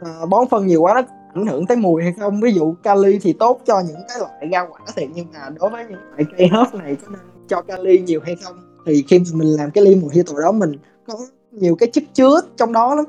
à, 0.01 0.25
bón 0.29 0.47
phân 0.51 0.67
nhiều 0.67 0.81
quá 0.81 0.93
nó 0.93 1.01
ảnh 1.33 1.47
hưởng 1.47 1.67
tới 1.67 1.77
mùi 1.77 2.03
hay 2.03 2.13
không. 2.19 2.41
Ví 2.41 2.51
dụ 2.53 2.73
kali 2.83 3.19
thì 3.21 3.33
tốt 3.33 3.61
cho 3.65 3.79
những 3.79 4.01
cái 4.07 4.19
loại 4.19 4.49
rau 4.51 4.67
quả 4.71 4.79
thiệt 4.95 5.09
nhưng 5.13 5.27
mà 5.33 5.49
đối 5.59 5.69
với 5.69 5.85
những 5.89 5.99
loại 6.11 6.25
cây 6.37 6.47
hớp 6.51 6.75
này 6.75 6.95
có 6.95 7.07
nên 7.11 7.21
cho 7.47 7.61
kali 7.61 7.99
nhiều 7.99 8.19
hay 8.23 8.35
không? 8.43 8.55
Thì 8.85 9.03
khi 9.07 9.21
mình 9.33 9.47
làm 9.47 9.71
cái 9.71 9.83
ly 9.83 9.95
mojito 9.95 10.39
đó 10.41 10.51
mình 10.51 10.71
có 11.07 11.13
nhiều 11.51 11.75
cái 11.79 11.89
chất 11.93 12.03
chứa 12.13 12.41
trong 12.57 12.73
đó 12.73 12.95
lắm 12.95 13.05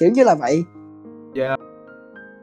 kiểu 0.00 0.10
như 0.10 0.24
là 0.24 0.34
vậy 0.34 0.64
Dạ. 1.34 1.56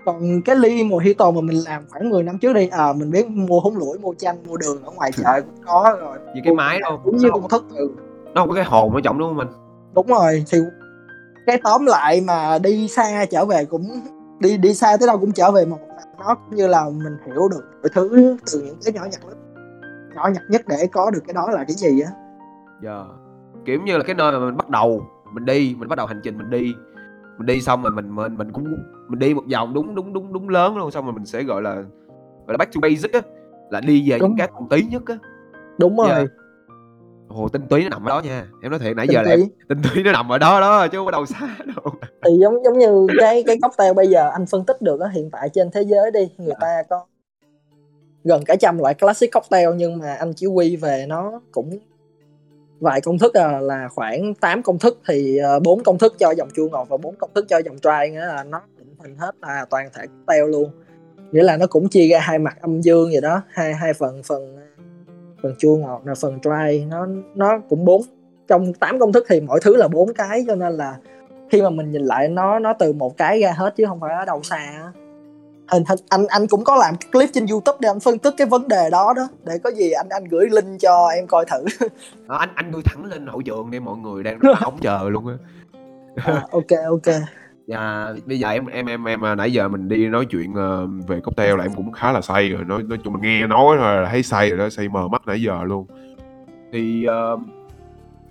còn 0.05 0.41
cái 0.45 0.55
ly 0.55 0.83
mojito 0.83 1.33
mà 1.33 1.41
mình 1.41 1.57
làm 1.65 1.83
khoảng 1.89 2.09
10 2.09 2.23
năm 2.23 2.37
trước 2.37 2.53
đi 2.53 2.67
à 2.67 2.93
mình 2.93 3.11
biết 3.11 3.29
mua 3.29 3.59
húng 3.59 3.77
lủi 3.77 3.97
mua 3.99 4.13
chanh 4.13 4.37
mua 4.47 4.57
đường 4.57 4.83
ở 4.83 4.91
ngoài 4.91 5.11
chợ 5.11 5.41
cũng 5.41 5.65
có 5.65 5.97
rồi 5.99 6.17
như 6.35 6.41
cái 6.45 6.53
máy 6.55 6.79
đâu 6.81 6.99
cũng 7.03 7.17
như 7.17 7.29
công 7.31 7.49
thức 7.49 7.65
ừ. 7.75 7.89
nó 8.33 8.41
không 8.41 8.49
có 8.49 8.55
cái 8.55 8.63
hồn 8.63 8.95
ở 8.95 9.01
trong 9.03 9.17
đúng 9.17 9.29
không 9.29 9.39
anh 9.39 9.47
đúng 9.95 10.07
rồi 10.07 10.43
thì 10.51 10.57
cái 11.45 11.61
tóm 11.63 11.85
lại 11.85 12.21
mà 12.21 12.57
đi 12.59 12.87
xa 12.87 13.25
trở 13.31 13.45
về 13.45 13.65
cũng 13.65 14.01
đi 14.39 14.57
đi 14.57 14.73
xa 14.73 14.97
tới 14.99 15.07
đâu 15.07 15.17
cũng 15.17 15.31
trở 15.31 15.51
về 15.51 15.65
một 15.65 15.79
nó 16.19 16.35
cũng 16.35 16.55
như 16.55 16.67
là 16.67 16.89
mình 16.89 17.17
hiểu 17.25 17.47
được 17.51 17.63
mọi 17.81 17.89
thứ 17.93 18.37
từ 18.51 18.61
những 18.61 18.77
cái 18.85 18.93
nhỏ 18.93 19.01
nhặt 19.11 19.21
lắm 19.27 19.37
nhỏ 20.15 20.29
nhặt 20.33 20.43
nhất 20.49 20.61
để 20.67 20.87
có 20.91 21.11
được 21.11 21.23
cái 21.27 21.33
đó 21.33 21.49
là 21.51 21.63
cái 21.63 21.75
gì 21.75 22.01
á 22.01 22.11
Dạ. 22.83 23.03
Kiểu 23.65 23.79
như 23.81 23.97
là 23.97 24.03
cái 24.03 24.15
nơi 24.15 24.31
mà 24.31 24.39
mình 24.39 24.57
bắt 24.57 24.69
đầu 24.69 25.05
mình 25.33 25.45
đi, 25.45 25.75
mình 25.79 25.89
bắt 25.89 25.95
đầu 25.95 26.05
hành 26.07 26.21
trình 26.23 26.37
mình 26.37 26.49
đi. 26.49 26.73
Mình 27.37 27.45
đi 27.45 27.61
xong 27.61 27.83
rồi 27.83 27.91
mình 27.91 28.15
mình 28.15 28.37
mình 28.37 28.51
cũng 28.51 28.75
mình 29.07 29.19
đi 29.19 29.33
một 29.33 29.43
vòng 29.53 29.73
đúng 29.73 29.95
đúng 29.95 30.13
đúng 30.13 30.33
đúng 30.33 30.49
lớn 30.49 30.77
luôn 30.77 30.91
xong 30.91 31.05
rồi 31.05 31.13
mình 31.13 31.25
sẽ 31.25 31.43
gọi 31.43 31.61
là 31.61 31.73
gọi 31.75 32.47
là 32.47 32.57
back 32.57 32.73
to 32.73 32.79
basic 32.81 33.13
á, 33.13 33.21
là 33.69 33.79
đi 33.81 34.09
về 34.09 34.19
Đúng. 34.19 34.29
những 34.29 34.37
cái 34.37 34.47
thuần 34.47 34.69
túy 34.69 34.83
nhất 34.91 35.01
á. 35.05 35.17
đúng 35.77 35.97
rồi 35.97 36.07
Dạ. 36.09 36.23
Ồ 37.29 37.47
tinh 37.47 37.61
túy 37.69 37.83
nó 37.83 37.89
nằm 37.89 38.05
ở 38.05 38.09
đó 38.09 38.21
nha. 38.25 38.45
Em 38.61 38.71
nói 38.71 38.79
thiệt 38.79 38.95
nãy 38.95 39.07
Tinh 39.07 39.13
giờ 39.13 39.21
là 39.21 39.31
em, 39.31 39.39
tinh 39.69 39.77
túy 39.93 40.03
nó 40.03 40.11
nằm 40.11 40.31
ở 40.31 40.37
đó 40.37 40.61
đó 40.61 40.87
chứ 40.87 40.97
không 40.97 41.05
có 41.05 41.11
đâu 41.11 41.25
xa 41.25 41.57
đâu. 41.75 41.93
thì 42.25 42.31
giống 42.41 42.63
giống 42.63 42.77
như 42.77 43.07
cái 43.19 43.43
cái 43.47 43.57
cocktail 43.61 43.93
bây 43.93 44.07
giờ 44.07 44.29
anh 44.33 44.45
phân 44.45 44.65
tích 44.65 44.81
được 44.81 44.99
á 45.01 45.09
hiện 45.09 45.29
tại 45.31 45.49
trên 45.49 45.71
thế 45.71 45.81
giới 45.81 46.11
đi 46.11 46.29
người 46.37 46.53
ta 46.59 46.83
có 46.89 47.05
gần 48.23 48.41
cả 48.45 48.55
trăm 48.55 48.77
loại 48.77 48.93
classic 48.93 49.31
cocktail 49.33 49.69
nhưng 49.75 49.99
mà 49.99 50.13
anh 50.13 50.33
chỉ 50.35 50.47
quy 50.47 50.75
về 50.75 51.05
nó 51.09 51.41
cũng 51.51 51.79
vài 52.81 53.01
công 53.01 53.17
thức 53.17 53.33
à, 53.33 53.59
là 53.59 53.87
khoảng 53.87 54.33
8 54.33 54.63
công 54.63 54.79
thức 54.79 54.99
thì 55.07 55.37
ờ, 55.37 55.59
bốn 55.59 55.83
công 55.83 55.97
thức 55.97 56.15
cho 56.19 56.31
dòng 56.31 56.49
chua 56.55 56.69
ngọt 56.69 56.87
và 56.89 56.97
bốn 56.97 57.15
công 57.15 57.29
thức 57.35 57.45
cho 57.49 57.57
dòng 57.57 57.79
trai 57.79 58.09
nghĩa 58.09 58.25
là 58.25 58.43
nó 58.43 58.61
định 58.77 58.95
hình 59.03 59.15
hết 59.17 59.35
là 59.41 59.65
toàn 59.69 59.89
thể 59.93 60.05
teo 60.27 60.47
luôn 60.47 60.71
nghĩa 61.31 61.43
là 61.43 61.57
nó 61.57 61.67
cũng 61.67 61.89
chia 61.89 62.07
ra 62.07 62.19
hai 62.19 62.39
mặt 62.39 62.57
âm 62.61 62.81
dương 62.81 63.09
vậy 63.11 63.21
đó 63.21 63.41
hai 63.49 63.73
hai 63.73 63.93
phần 63.93 64.23
phần 64.23 64.57
phần 65.43 65.55
chua 65.57 65.75
ngọt 65.75 66.01
là 66.05 66.15
phần 66.15 66.39
dry 66.43 66.85
nó 66.85 67.07
nó 67.35 67.59
cũng 67.69 67.85
bốn 67.85 68.01
trong 68.47 68.73
8 68.73 68.99
công 68.99 69.13
thức 69.13 69.25
thì 69.29 69.41
mỗi 69.41 69.59
thứ 69.63 69.75
là 69.75 69.87
bốn 69.87 70.13
cái 70.13 70.43
cho 70.47 70.55
nên 70.55 70.73
là 70.73 70.97
khi 71.51 71.61
mà 71.61 71.69
mình 71.69 71.91
nhìn 71.91 72.01
lại 72.01 72.27
nó 72.27 72.59
nó 72.59 72.73
từ 72.79 72.93
một 72.93 73.17
cái 73.17 73.41
ra 73.41 73.51
hết 73.51 73.73
chứ 73.75 73.85
không 73.87 73.99
phải 73.99 74.15
ở 74.15 74.25
đâu 74.25 74.43
xa 74.43 74.91
hình 75.71 75.83
hình 75.89 75.99
anh 76.09 76.27
anh 76.27 76.47
cũng 76.47 76.63
có 76.63 76.75
làm 76.75 76.95
clip 77.11 77.29
trên 77.33 77.47
youtube 77.47 77.77
để 77.81 77.89
anh 77.89 77.99
phân 77.99 78.19
tích 78.19 78.33
cái 78.37 78.47
vấn 78.47 78.67
đề 78.67 78.89
đó 78.91 79.13
đó. 79.15 79.27
Để 79.43 79.57
có 79.63 79.71
gì 79.71 79.91
anh 79.91 80.09
anh 80.09 80.23
gửi 80.23 80.49
link 80.51 80.81
cho 80.81 81.07
em 81.15 81.27
coi 81.27 81.45
thử. 81.45 81.87
Đó, 82.27 82.35
anh 82.35 82.49
anh 82.55 82.71
đưa 82.71 82.81
thẳng 82.85 83.05
lên 83.05 83.27
hậu 83.27 83.41
trường 83.41 83.71
đi 83.71 83.79
mọi 83.79 83.97
người 83.97 84.23
đang 84.23 84.39
đóng 84.61 84.77
chờ 84.81 85.09
luôn 85.09 85.27
á. 85.27 85.33
à, 86.15 86.43
ok 86.51 86.79
ok. 86.89 87.15
Dạ, 87.67 88.07
bây 88.25 88.39
giờ 88.39 88.49
em 88.49 88.65
em 88.65 88.85
em 88.85 89.05
em 89.05 89.25
à, 89.25 89.35
nãy 89.35 89.53
giờ 89.53 89.67
mình 89.67 89.89
đi 89.89 90.07
nói 90.07 90.25
chuyện 90.25 90.53
ờ, 90.53 90.87
về 91.07 91.19
cocktail 91.19 91.57
là 91.57 91.63
em 91.63 91.73
cũng 91.75 91.91
khá 91.91 92.11
là 92.11 92.21
say 92.21 92.49
rồi, 92.49 92.65
nói 92.65 92.83
nói 92.83 92.99
chung 93.03 93.13
mình 93.13 93.21
nghe 93.21 93.47
nói 93.47 93.77
thôi 93.79 94.01
là 94.01 94.09
thấy 94.11 94.23
say 94.23 94.49
rồi 94.49 94.59
đó, 94.59 94.69
say 94.69 94.89
mờ 94.89 95.07
mắt 95.07 95.21
nãy 95.25 95.41
giờ 95.41 95.63
luôn. 95.63 95.85
Thì 96.73 97.05
ờ, 97.05 97.37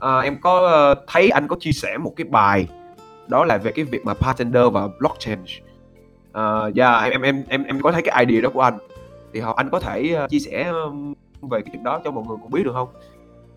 à, 0.01 0.18
em 0.18 0.36
có 0.41 0.68
ờ, 0.68 1.05
thấy 1.07 1.28
anh 1.28 1.49
có 1.49 1.57
chia 1.61 1.72
sẻ 1.72 1.99
một 1.99 2.12
cái 2.16 2.24
bài 2.24 2.68
đó 3.28 3.45
là 3.45 3.59
về 3.59 3.72
cái 3.72 3.84
việc 3.84 4.05
mà 4.05 4.14
bartender 4.20 4.64
và 4.72 4.88
blockchain 4.99 5.38
uh, 6.31 6.76
yeah, 6.76 7.12
em 7.12 7.22
em 7.22 7.45
em 7.49 7.64
em 7.64 7.81
có 7.83 7.93
thấy 7.93 8.03
cái 8.03 8.24
idea 8.24 8.41
đó 8.41 8.51
của 8.55 8.61
anh. 8.61 8.78
Thì 9.33 9.41
họ 9.41 9.55
anh 9.57 9.70
có 9.70 9.81
thể 9.81 10.16
uh, 10.24 10.31
chia 10.31 10.39
sẻ 10.39 10.72
về 11.51 11.61
cái 11.62 11.70
chuyện 11.72 11.85
đó 11.85 12.01
cho 12.05 12.11
mọi 12.11 12.24
người 12.28 12.37
cũng 12.43 12.51
biết 12.51 12.62
được 12.64 12.72
không? 12.74 12.89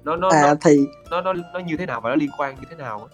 Nó 0.03 0.15
nó 0.15 0.29
à 0.29 0.41
nó, 0.41 0.55
thì 0.61 0.79
nó 1.11 1.21
nó 1.21 1.33
nó 1.53 1.59
như 1.59 1.77
thế 1.77 1.85
nào 1.85 2.01
và 2.01 2.09
nó 2.09 2.15
liên 2.15 2.29
quan 2.37 2.55
như 2.55 2.67
thế 2.69 2.75
nào 2.75 3.09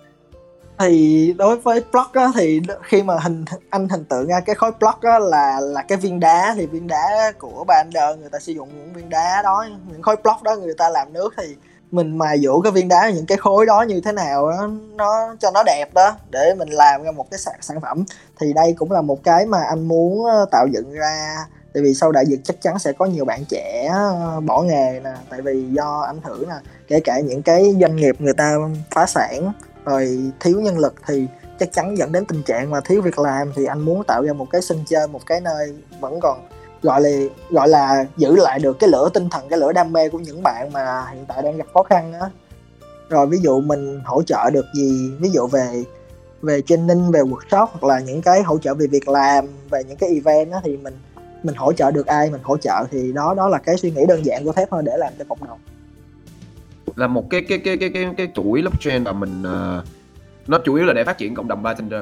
thì 0.80 1.36
đối 1.38 1.58
với 1.58 1.84
block 1.92 2.14
á, 2.14 2.28
thì 2.36 2.62
khi 2.84 3.04
mà 3.04 3.14
hình 3.20 3.46
anh 3.70 3.90
hình 3.90 4.06
tượng 4.06 4.28
ra 4.28 4.40
cái 4.46 4.56
khối 4.56 4.72
block 4.80 5.02
á, 5.02 5.20
là 5.20 5.60
là 5.62 5.82
cái 5.82 5.98
viên 5.98 6.20
đá. 6.20 6.54
Thì 6.58 6.66
viên 6.66 6.88
đá 6.88 7.32
của 7.40 7.64
Bander 7.68 8.20
người 8.20 8.30
ta 8.30 8.40
sử 8.40 8.54
dụng 8.54 8.70
những 8.78 8.94
viên 8.94 9.10
đá 9.10 9.42
đó 9.44 9.66
những 9.92 10.02
khối 10.02 10.16
block 10.24 10.44
đó 10.44 10.56
người 10.56 10.74
ta 10.78 10.90
làm 10.90 11.14
nước. 11.14 11.34
Thì 11.38 11.56
mình 11.92 12.18
mài 12.18 12.40
dũa 12.40 12.62
cái 12.62 12.72
viên 12.72 12.88
đá 12.88 13.10
những 13.10 13.26
cái 13.26 13.38
khối 13.38 13.66
đó 13.66 13.82
như 13.82 14.02
thế 14.02 14.12
nào 14.12 14.50
đó, 14.50 14.70
nó 14.96 15.36
cho 15.40 15.52
nó 15.52 15.64
đẹp 15.64 15.94
đó 15.94 16.16
để 16.30 16.54
mình 16.58 16.70
làm 16.70 17.04
ra 17.04 17.12
một 17.12 17.32
cái 17.32 17.38
sản, 17.38 17.56
sản 17.62 17.82
phẩm. 17.82 18.06
Thì 18.40 18.54
đây 18.54 18.74
cũng 18.78 18.92
là 18.92 19.02
một 19.02 19.24
cái 19.24 19.46
mà 19.46 19.64
anh 19.70 19.88
muốn 19.88 20.26
ờ, 20.26 20.46
tạo 20.52 20.68
dựng 20.68 20.94
ra. 20.94 21.46
Tại 21.74 21.84
vì 21.84 21.94
sau 21.94 22.12
đại 22.12 22.26
dịch 22.26 22.40
chắc 22.44 22.62
chắn 22.62 22.80
sẽ 22.80 22.94
có 22.94 23.06
nhiều 23.06 23.26
bạn 23.26 23.46
trẻ 23.46 23.90
ờ, 23.94 24.40
bỏ 24.40 24.62
nghề 24.62 25.00
nè. 25.04 25.14
Tại 25.30 25.42
vì 25.42 25.66
do 25.72 26.00
ảnh 26.08 26.20
hưởng 26.24 26.50
nè 26.50 26.56
kể 26.88 27.00
cả 27.00 27.20
những 27.20 27.42
cái 27.42 27.76
doanh 27.82 27.96
nghiệp 27.96 28.16
người 28.20 28.34
ta 28.34 28.56
phá 28.92 29.06
sản 29.06 29.52
rồi 29.86 30.32
thiếu 30.40 30.62
nhân 30.62 30.78
lực 30.78 30.96
thì 31.08 31.28
chắc 31.60 31.72
chắn 31.72 31.98
dẫn 31.98 32.12
đến 32.12 32.26
tình 32.26 32.44
trạng 32.44 32.72
mà 32.72 32.82
thiếu 32.86 33.02
việc 33.02 33.20
làm. 33.20 33.52
Thì 33.56 33.66
anh 33.66 33.80
muốn 33.80 34.04
tạo 34.04 34.24
ra 34.24 34.34
một 34.34 34.48
cái 34.52 34.62
sân 34.62 34.84
chơi 34.88 35.08
một 35.08 35.26
cái 35.26 35.42
nơi 35.42 35.74
vẫn 36.00 36.20
còn 36.20 36.48
gọi 36.82 37.02
là 37.02 37.10
gọi 37.50 37.70
là 37.70 38.06
giữ 38.18 38.36
lại 38.36 38.60
được 38.60 38.80
cái 38.80 38.90
lửa 38.90 39.10
tinh 39.14 39.30
thần 39.30 39.50
cái 39.50 39.60
lửa 39.60 39.72
đam 39.72 39.94
mê 39.94 40.10
của 40.10 40.20
những 40.20 40.44
bạn 40.44 40.74
mà 40.74 41.06
hiện 41.14 41.26
tại 41.28 41.42
đang 41.42 41.58
gặp 41.58 41.66
khó 41.74 41.84
khăn 41.84 42.14
á. 42.14 42.30
Rồi 43.10 43.28
ví 43.28 43.38
dụ 43.42 43.62
mình 43.62 44.02
hỗ 44.06 44.24
trợ 44.24 44.50
được 44.50 44.66
gì 44.74 45.12
ví 45.20 45.30
dụ 45.30 45.48
về 45.48 45.84
về 46.42 46.62
training 46.62 47.12
về 47.12 47.20
workshop 47.20 47.68
hoặc 47.72 47.84
là 47.84 48.00
những 48.00 48.22
cái 48.22 48.44
hỗ 48.44 48.58
trợ 48.58 48.74
về 48.74 48.88
việc 48.88 49.08
làm 49.08 49.46
về 49.70 49.84
những 49.84 49.98
cái 49.98 50.10
event 50.10 50.52
á 50.52 50.60
thì 50.64 50.78
mình 50.78 50.94
mình 51.44 51.56
hỗ 51.56 51.74
trợ 51.74 51.92
được 51.92 52.08
ai 52.08 52.30
mình 52.30 52.42
hỗ 52.44 52.58
trợ 52.58 52.86
thì 52.92 53.12
đó 53.12 53.34
đó 53.38 53.48
là 53.48 53.58
cái 53.58 53.78
suy 53.78 53.92
nghĩ 53.92 54.02
đơn 54.08 54.26
giản 54.26 54.46
của 54.46 54.52
thép 54.52 54.70
thôi 54.72 54.82
để 54.86 54.98
làm 54.98 55.14
cho 55.20 55.26
cộng 55.30 55.48
đồng. 55.48 55.60
Là 56.96 57.08
một 57.08 57.30
cái 57.30 57.42
cái 57.50 57.58
cái 57.58 57.78
cái 57.78 57.90
cái 57.94 58.10
cái 58.18 58.28
chuỗi 58.36 58.62
blockchain 58.62 59.04
mà 59.04 59.12
mình 59.12 59.42
uh, 59.42 59.86
nó 60.48 60.60
chủ 60.66 60.74
yếu 60.76 60.86
là 60.86 60.94
để 60.94 61.04
phát 61.04 61.18
triển 61.18 61.36
cộng 61.36 61.48
đồng 61.48 61.64
bartender 61.64 62.02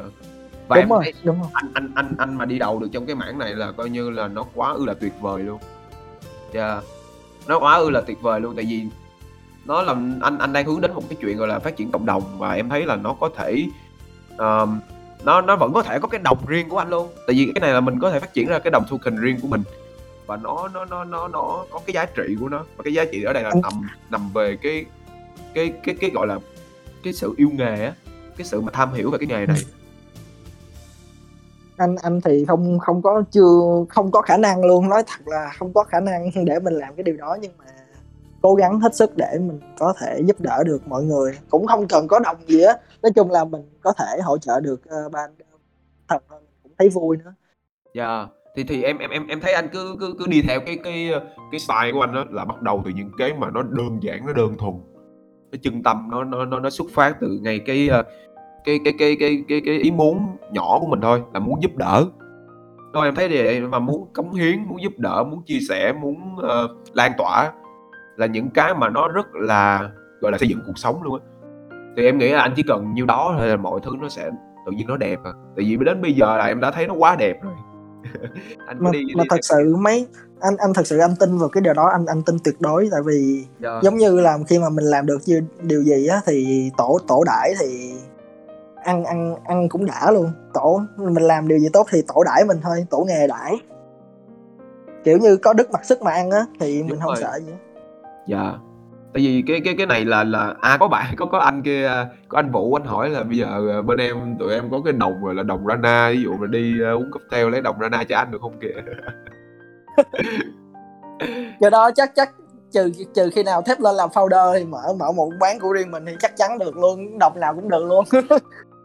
và 0.67 0.75
đúng 0.75 0.81
em 0.81 0.89
rồi, 0.89 0.99
thấy 1.03 1.13
đúng 1.23 1.41
rồi. 1.41 1.49
anh 1.53 1.71
anh 1.73 1.91
anh 1.95 2.15
anh 2.17 2.37
mà 2.37 2.45
đi 2.45 2.59
đầu 2.59 2.79
được 2.79 2.87
trong 2.91 3.05
cái 3.05 3.15
mảng 3.15 3.39
này 3.39 3.55
là 3.55 3.71
coi 3.71 3.89
như 3.89 4.09
là 4.09 4.27
nó 4.27 4.45
quá 4.53 4.71
ư 4.71 4.85
là 4.85 4.93
tuyệt 4.93 5.13
vời 5.21 5.43
luôn 5.43 5.59
yeah. 6.53 6.83
nó 7.47 7.59
quá 7.59 7.75
ư 7.75 7.89
là 7.89 8.01
tuyệt 8.01 8.21
vời 8.21 8.39
luôn 8.39 8.55
tại 8.55 8.65
vì 8.65 8.85
nó 9.65 9.81
làm 9.81 10.19
anh 10.21 10.37
anh 10.37 10.53
đang 10.53 10.65
hướng 10.65 10.81
đến 10.81 10.93
một 10.93 11.03
cái 11.09 11.17
chuyện 11.21 11.37
gọi 11.37 11.47
là 11.47 11.59
phát 11.59 11.75
triển 11.75 11.91
cộng 11.91 12.05
đồng 12.05 12.23
và 12.37 12.51
em 12.51 12.69
thấy 12.69 12.85
là 12.85 12.95
nó 12.95 13.13
có 13.13 13.29
thể 13.37 13.67
um, 14.37 14.79
nó 15.23 15.41
nó 15.41 15.55
vẫn 15.55 15.73
có 15.73 15.81
thể 15.81 15.99
có 15.99 16.07
cái 16.07 16.21
đồng 16.23 16.45
riêng 16.47 16.69
của 16.69 16.77
anh 16.77 16.89
luôn 16.89 17.07
tại 17.27 17.35
vì 17.35 17.51
cái 17.55 17.61
này 17.61 17.73
là 17.73 17.79
mình 17.79 17.99
có 17.99 18.11
thể 18.11 18.19
phát 18.19 18.33
triển 18.33 18.47
ra 18.47 18.59
cái 18.59 18.71
đồng 18.71 18.85
token 18.89 19.17
riêng 19.17 19.39
của 19.41 19.47
mình 19.47 19.63
và 20.25 20.37
nó 20.37 20.67
nó 20.73 20.85
nó 20.85 21.03
nó 21.03 21.27
nó 21.27 21.65
có 21.69 21.79
cái 21.85 21.93
giá 21.93 22.05
trị 22.05 22.35
của 22.39 22.49
nó 22.49 22.65
và 22.77 22.83
cái 22.83 22.93
giá 22.93 23.05
trị 23.05 23.23
ở 23.23 23.33
đây 23.33 23.43
là 23.43 23.51
nằm 23.63 23.73
nằm 24.09 24.29
về 24.33 24.57
cái 24.61 24.85
cái 25.53 25.73
cái 25.83 25.95
cái 25.99 26.09
gọi 26.09 26.27
là 26.27 26.39
cái 27.03 27.13
sự 27.13 27.33
yêu 27.37 27.49
nghề 27.53 27.85
á 27.85 27.93
cái 28.37 28.47
sự 28.47 28.61
mà 28.61 28.71
tham 28.71 28.93
hiểu 28.93 29.11
về 29.11 29.17
cái 29.17 29.27
nghề 29.27 29.45
này 29.45 29.57
anh 31.77 31.95
anh 32.01 32.21
thì 32.21 32.45
không 32.45 32.79
không 32.79 33.01
có 33.01 33.23
chưa 33.31 33.85
không 33.89 34.11
có 34.11 34.21
khả 34.21 34.37
năng 34.37 34.65
luôn. 34.65 34.89
Nói 34.89 35.03
thật 35.07 35.27
là 35.27 35.51
không 35.57 35.73
có 35.73 35.83
khả 35.83 35.99
năng 35.99 36.29
để 36.45 36.59
mình 36.59 36.73
làm 36.73 36.95
cái 36.95 37.03
điều 37.03 37.17
đó 37.17 37.37
nhưng 37.41 37.51
mà 37.57 37.65
cố 38.41 38.55
gắng 38.55 38.79
hết 38.79 38.95
sức 38.95 39.11
để 39.15 39.37
mình 39.39 39.59
có 39.79 39.93
thể 39.99 40.21
giúp 40.25 40.39
đỡ 40.39 40.63
được 40.65 40.87
mọi 40.87 41.03
người. 41.03 41.37
Cũng 41.49 41.67
không 41.67 41.87
cần 41.87 42.07
có 42.07 42.19
đồng 42.19 42.37
gì 42.47 42.61
á. 42.61 42.73
Nói 43.01 43.11
chung 43.15 43.31
là 43.31 43.45
mình 43.45 43.61
có 43.81 43.93
thể 43.93 44.21
hỗ 44.23 44.37
trợ 44.37 44.59
được 44.59 44.81
ờ, 44.89 45.05
uh, 45.05 45.11
ban 45.11 45.29
thật 46.07 46.23
cũng 46.63 46.71
thấy 46.79 46.89
vui 46.89 47.17
nữa. 47.17 47.33
Dạ. 47.93 48.17
Yeah. 48.17 48.29
thì 48.55 48.63
thì 48.63 48.83
em 48.83 48.97
em 48.97 49.09
em 49.09 49.27
em 49.27 49.39
thấy 49.41 49.53
anh 49.53 49.69
cứ 49.73 49.95
cứ 49.99 50.15
cứ 50.19 50.27
đi 50.27 50.41
theo 50.41 50.59
cái 50.65 50.77
cái 50.83 51.11
ờ, 51.11 51.19
cái 51.51 51.59
style 51.59 51.91
của 51.93 52.01
anh 52.01 52.13
đó 52.13 52.25
là 52.29 52.45
bắt 52.45 52.61
đầu 52.61 52.81
từ 52.85 52.91
những 52.95 53.11
cái 53.17 53.33
mà 53.33 53.49
nó 53.49 53.61
đơn 53.63 53.99
giản 54.01 54.25
nó 54.25 54.33
đơn 54.33 54.57
thuần. 54.57 54.73
Cái 55.51 55.59
chân 55.63 55.83
tâm 55.83 56.07
nó 56.11 56.23
nó 56.23 56.45
nó 56.45 56.59
nó 56.59 56.69
xuất 56.69 56.87
phát 56.93 57.17
từ 57.21 57.39
ngay 57.41 57.59
cái 57.65 57.89
uh, 57.99 58.05
cái 58.67 58.79
cái 58.83 58.93
cái 58.99 59.17
cái 59.19 59.43
cái 59.47 59.61
cái 59.65 59.77
ý 59.77 59.91
muốn 59.91 60.37
nhỏ 60.51 60.77
của 60.79 60.87
mình 60.87 61.01
thôi 61.01 61.21
là 61.33 61.39
muốn 61.39 61.61
giúp 61.61 61.71
đỡ. 61.75 62.05
Thôi 62.93 63.05
em 63.05 63.15
thấy 63.15 63.29
thì 63.29 63.59
mà 63.59 63.79
muốn 63.79 64.07
cống 64.13 64.33
hiến 64.33 64.63
muốn 64.67 64.81
giúp 64.81 64.93
đỡ 64.97 65.23
muốn 65.23 65.43
chia 65.45 65.59
sẻ 65.69 65.93
muốn 65.93 66.15
uh, 66.35 66.71
lan 66.93 67.11
tỏa 67.17 67.51
là 68.17 68.25
những 68.25 68.49
cái 68.49 68.73
mà 68.73 68.89
nó 68.89 69.07
rất 69.07 69.27
là 69.33 69.89
gọi 70.21 70.31
là 70.31 70.37
xây 70.37 70.47
dựng 70.47 70.59
cuộc 70.65 70.77
sống 70.77 71.03
luôn 71.03 71.19
á. 71.21 71.27
Thì 71.97 72.05
em 72.05 72.17
nghĩ 72.17 72.29
là 72.29 72.41
anh 72.41 72.53
chỉ 72.55 72.63
cần 72.67 72.93
nhiêu 72.93 73.05
đó 73.05 73.35
thôi 73.37 73.47
là 73.47 73.55
mọi 73.55 73.79
thứ 73.83 73.91
nó 74.01 74.09
sẽ 74.09 74.29
tự 74.65 74.71
nhiên 74.71 74.87
nó 74.87 74.97
đẹp 74.97 75.19
à. 75.23 75.31
Tại 75.55 75.65
vì 75.65 75.77
đến 75.85 76.01
bây 76.01 76.13
giờ 76.13 76.37
là 76.37 76.45
em 76.45 76.59
đã 76.59 76.71
thấy 76.71 76.87
nó 76.87 76.93
quá 76.93 77.15
đẹp 77.15 77.37
rồi. 77.43 77.53
Anh 78.67 78.77
mà, 78.79 78.91
đi, 78.91 78.99
mà 79.15 79.23
đi 79.23 79.27
thật 79.29 79.39
sự 79.41 79.75
mấy 79.79 80.07
anh 80.39 80.57
anh 80.57 80.73
thật 80.73 80.87
sự 80.87 80.97
anh 80.97 81.15
tin 81.19 81.37
vào 81.37 81.49
cái 81.49 81.61
điều 81.61 81.73
đó 81.73 81.89
anh 81.91 82.05
anh 82.05 82.23
tin 82.23 82.35
tuyệt 82.43 82.55
đối. 82.59 82.89
Tại 82.91 83.01
vì 83.05 83.35
yeah. 83.35 83.47
Dạ. 83.59 83.79
giống 83.83 83.97
như 83.97 84.19
là 84.19 84.37
khi 84.47 84.59
mà 84.59 84.69
mình 84.69 84.85
làm 84.85 85.05
được 85.05 85.17
như 85.25 85.41
điều 85.61 85.83
gì 85.83 86.07
á 86.07 86.21
thì 86.25 86.69
tổ 86.77 86.99
tổ 87.07 87.23
đãi 87.25 87.53
thì 87.59 87.93
ăn 88.87 89.03
ăn 89.03 89.35
ăn 89.45 89.69
cũng 89.69 89.85
đã 89.85 90.11
luôn. 90.11 90.31
Tổ 90.53 90.81
mình 90.97 91.23
làm 91.23 91.47
điều 91.47 91.59
gì 91.59 91.67
tốt 91.73 91.87
thì 91.91 92.01
tổ 92.07 92.23
đãi 92.23 92.43
mình 92.45 92.57
thôi 92.63 92.85
tổ 92.89 93.05
nghề 93.07 93.27
đãi. 93.27 93.55
Kiểu 95.03 95.17
như 95.17 95.37
có 95.37 95.53
đức 95.53 95.71
mặc 95.71 95.85
sức 95.85 96.01
mà 96.01 96.11
ăn 96.11 96.31
á 96.31 96.45
thì 96.59 96.79
Đúng 96.79 96.87
mình 96.87 96.99
không 96.99 97.13
rồi. 97.13 97.21
sợ 97.21 97.39
gì 97.39 97.53
dạ. 98.27 98.53
Tại 99.13 99.23
vì 99.23 99.43
cái 99.47 99.61
cái 99.65 99.75
cái 99.77 99.85
này 99.85 100.05
là 100.05 100.23
là 100.23 100.55
à 100.61 100.77
có 100.79 100.87
bạn 100.87 101.15
có 101.17 101.25
có 101.25 101.39
anh 101.39 101.61
kia 101.61 101.91
có 102.27 102.39
anh 102.39 102.51
vũ 102.51 102.73
anh 102.73 102.85
hỏi 102.85 103.09
là 103.09 103.23
bây 103.23 103.37
giờ 103.37 103.47
à, 103.71 103.81
bên 103.81 103.99
em 103.99 104.35
tụi 104.39 104.53
em 104.53 104.71
có 104.71 104.81
cái 104.85 104.93
đồng 104.93 105.25
rồi 105.25 105.35
là 105.35 105.43
đồng 105.43 105.65
rana 105.67 106.09
ví 106.09 106.21
dụ 106.23 106.37
mà 106.37 106.47
đi 106.47 106.73
uh, 106.93 106.99
uống 106.99 107.11
cocktail 107.11 107.49
lấy 107.49 107.61
đồng 107.61 107.75
rana 107.81 108.03
cho 108.03 108.17
anh 108.17 108.31
được 108.31 108.41
không 108.41 108.59
kìa? 108.59 108.81
Do 111.59 111.69
đó 111.69 111.91
chắc 111.95 112.11
chắc 112.15 112.31
trừ 112.71 112.91
trừ 113.15 113.29
khi 113.33 113.43
nào 113.43 113.61
thép 113.61 113.79
lên 113.79 113.95
làm 113.95 114.09
founder 114.09 114.59
thì 114.59 114.65
mở 114.65 114.93
mở 114.99 115.11
một 115.11 115.29
quán 115.39 115.59
của 115.59 115.73
riêng 115.73 115.91
mình 115.91 116.05
thì 116.05 116.15
chắc 116.19 116.37
chắn 116.37 116.59
được 116.59 116.77
luôn 116.77 117.19
đồng 117.19 117.39
nào 117.39 117.55
cũng 117.55 117.69
được 117.69 117.83
luôn 117.85 118.05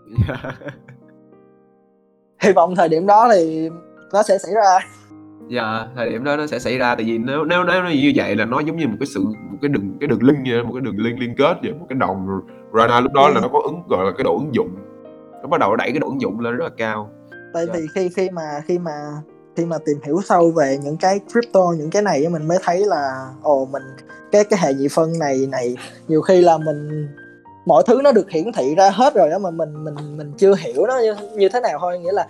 hy 2.42 2.52
vọng 2.52 2.74
thời 2.76 2.88
điểm 2.88 3.06
đó 3.06 3.28
thì 3.34 3.68
nó 4.12 4.22
sẽ 4.22 4.38
xảy 4.38 4.54
ra. 4.54 4.78
Dạ 5.48 5.86
thời 5.96 6.10
điểm 6.10 6.24
đó 6.24 6.36
nó 6.36 6.46
sẽ 6.46 6.58
xảy 6.58 6.78
ra 6.78 6.94
tại 6.94 7.04
vì 7.04 7.18
nếu 7.18 7.44
nếu 7.44 7.64
nếu 7.64 7.84
như 7.84 8.12
vậy 8.14 8.36
là 8.36 8.44
nó 8.44 8.60
giống 8.60 8.76
như 8.76 8.88
một 8.88 8.96
cái 9.00 9.06
sự 9.06 9.20
một 9.24 9.58
cái 9.62 9.68
đường 9.68 9.96
cái 10.00 10.08
đường 10.08 10.22
link 10.22 10.38
vậy 10.50 10.62
một 10.64 10.72
cái 10.74 10.80
đường 10.80 10.98
link 10.98 11.18
liên 11.18 11.34
kết 11.38 11.56
vậy 11.62 11.72
một 11.72 11.86
cái 11.88 11.98
đồng 11.98 12.40
Rana 12.74 13.00
lúc 13.00 13.12
đó 13.12 13.28
là 13.28 13.40
nó 13.40 13.48
có 13.48 13.60
ứng 13.64 13.82
gọi 13.88 14.04
là 14.04 14.12
cái 14.16 14.24
độ 14.24 14.38
ứng 14.38 14.54
dụng. 14.54 14.68
Nó 15.42 15.48
bắt 15.48 15.60
đầu 15.60 15.76
đẩy 15.76 15.90
cái 15.90 15.98
độ 15.98 16.08
ứng 16.08 16.20
dụng 16.20 16.40
lên 16.40 16.56
rất 16.56 16.64
là 16.64 16.70
cao. 16.76 17.10
Tại 17.54 17.66
dạ. 17.66 17.72
vì 17.74 17.86
khi 17.94 18.08
khi 18.16 18.30
mà 18.30 18.60
khi 18.66 18.78
mà 18.78 18.92
khi 19.56 19.64
mà 19.64 19.78
tìm 19.86 19.96
hiểu 20.04 20.20
sâu 20.24 20.50
về 20.50 20.78
những 20.82 20.96
cái 20.96 21.20
crypto 21.32 21.60
những 21.78 21.90
cái 21.90 22.02
này 22.02 22.28
mình 22.28 22.48
mới 22.48 22.58
thấy 22.62 22.84
là 22.86 23.28
ồ 23.42 23.68
mình 23.72 23.82
cái 24.32 24.44
cái 24.44 24.58
hệ 24.62 24.74
nhị 24.74 24.88
phân 24.88 25.18
này 25.18 25.46
này 25.50 25.76
nhiều 26.08 26.22
khi 26.22 26.40
là 26.40 26.58
mình 26.58 27.08
mọi 27.66 27.82
thứ 27.86 28.00
nó 28.04 28.12
được 28.12 28.30
hiển 28.30 28.52
thị 28.52 28.74
ra 28.74 28.90
hết 28.90 29.14
rồi 29.14 29.30
đó 29.30 29.38
mà 29.38 29.50
mình 29.50 29.84
mình 29.84 30.16
mình 30.16 30.32
chưa 30.36 30.54
hiểu 30.54 30.86
nó 30.86 30.98
như, 30.98 31.14
như 31.36 31.48
thế 31.48 31.60
nào 31.60 31.78
thôi. 31.80 31.98
Nghĩa 31.98 32.12
là 32.12 32.28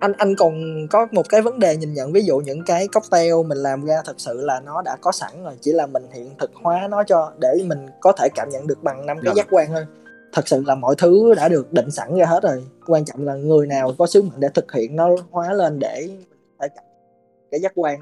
anh 0.00 0.12
anh 0.12 0.34
còn 0.36 0.54
có 0.90 1.06
một 1.12 1.28
cái 1.28 1.42
vấn 1.42 1.58
đề 1.58 1.76
nhìn 1.76 1.94
nhận 1.94 2.12
ví 2.12 2.22
dụ 2.22 2.38
những 2.38 2.64
cái 2.64 2.88
cocktail 2.88 3.32
mình 3.46 3.58
làm 3.58 3.84
ra 3.84 4.02
thật 4.04 4.14
sự 4.16 4.40
là 4.40 4.60
nó 4.60 4.82
đã 4.82 4.96
có 5.00 5.12
sẵn 5.12 5.44
rồi 5.44 5.54
chỉ 5.60 5.72
là 5.72 5.86
mình 5.86 6.02
hiện 6.12 6.30
thực 6.38 6.50
hóa 6.62 6.88
nó 6.90 7.04
cho 7.04 7.32
để 7.38 7.48
mình 7.66 7.86
có 8.00 8.12
thể 8.12 8.28
cảm 8.34 8.48
nhận 8.48 8.66
được 8.66 8.82
bằng 8.82 9.06
năm 9.06 9.16
cái 9.22 9.32
dạ. 9.36 9.42
giác 9.42 9.46
quan 9.50 9.68
thôi. 9.68 9.86
Thật 10.32 10.48
sự 10.48 10.62
là 10.66 10.74
mọi 10.74 10.94
thứ 10.98 11.34
đã 11.36 11.48
được 11.48 11.72
định 11.72 11.90
sẵn 11.90 12.16
ra 12.16 12.26
hết 12.26 12.42
rồi. 12.42 12.64
Quan 12.86 13.04
trọng 13.04 13.24
là 13.24 13.34
người 13.34 13.66
nào 13.66 13.92
có 13.98 14.06
sứ 14.06 14.22
mệnh 14.22 14.40
để 14.40 14.48
thực 14.54 14.72
hiện 14.72 14.96
nó 14.96 15.10
hóa 15.30 15.52
lên 15.52 15.78
để 15.78 16.08
phải 16.58 16.68
cái 17.50 17.60
giác 17.60 17.72
quan. 17.74 18.00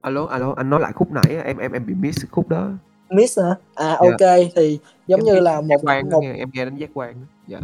Alo 0.00 0.26
alo 0.26 0.54
anh 0.56 0.70
nói 0.70 0.80
lại 0.80 0.92
khúc 0.94 1.12
nãy 1.12 1.36
em 1.44 1.58
em 1.58 1.72
em 1.72 1.86
bị 1.86 1.94
miss 1.94 2.24
khúc 2.30 2.48
đó 2.48 2.70
miss 3.10 3.38
hả? 3.38 3.54
À 3.74 3.90
dạ. 3.90 3.96
ok 3.96 4.50
thì 4.54 4.78
giống 5.06 5.20
em 5.20 5.24
như 5.24 5.40
là 5.40 5.60
một 5.60 5.80
quan 5.82 6.10
một 6.10 6.20
em 6.22 6.50
nghe 6.52 6.64
đến 6.64 6.76
giác 6.76 6.90
quan 6.94 7.14
dạ. 7.46 7.58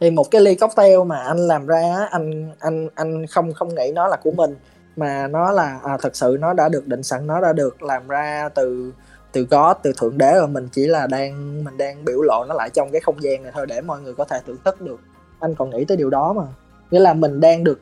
Thì 0.00 0.10
một 0.10 0.30
cái 0.30 0.40
ly 0.40 0.54
cocktail 0.54 0.98
mà 1.06 1.16
anh 1.16 1.38
làm 1.38 1.66
ra 1.66 2.08
anh 2.10 2.50
anh 2.58 2.88
anh 2.94 3.26
không 3.26 3.52
không 3.52 3.74
nghĩ 3.74 3.92
nó 3.94 4.08
là 4.08 4.16
của 4.16 4.30
mình 4.30 4.56
mà 4.96 5.26
nó 5.26 5.50
là 5.50 5.80
à, 5.84 5.96
thật 6.00 6.16
sự 6.16 6.36
nó 6.40 6.52
đã 6.52 6.68
được 6.68 6.86
định 6.86 7.02
sẵn 7.02 7.26
nó 7.26 7.40
đã 7.40 7.52
được 7.52 7.82
làm 7.82 8.08
ra 8.08 8.48
từ 8.54 8.92
từ 9.32 9.46
God 9.50 9.76
từ 9.82 9.92
thượng 9.98 10.18
đế 10.18 10.32
và 10.40 10.46
mình 10.46 10.68
chỉ 10.72 10.86
là 10.86 11.06
đang 11.06 11.64
mình 11.64 11.76
đang 11.76 12.04
biểu 12.04 12.22
lộ 12.22 12.44
nó 12.48 12.54
lại 12.54 12.70
trong 12.70 12.90
cái 12.90 13.00
không 13.00 13.22
gian 13.22 13.42
này 13.42 13.52
thôi 13.54 13.66
để 13.66 13.80
mọi 13.80 14.00
người 14.00 14.14
có 14.14 14.24
thể 14.24 14.38
thưởng 14.46 14.56
thức 14.64 14.80
được. 14.80 15.00
Anh 15.40 15.54
còn 15.54 15.70
nghĩ 15.70 15.84
tới 15.84 15.96
điều 15.96 16.10
đó 16.10 16.32
mà. 16.32 16.42
Nghĩa 16.90 17.00
là 17.00 17.14
mình 17.14 17.40
đang 17.40 17.64
được 17.64 17.78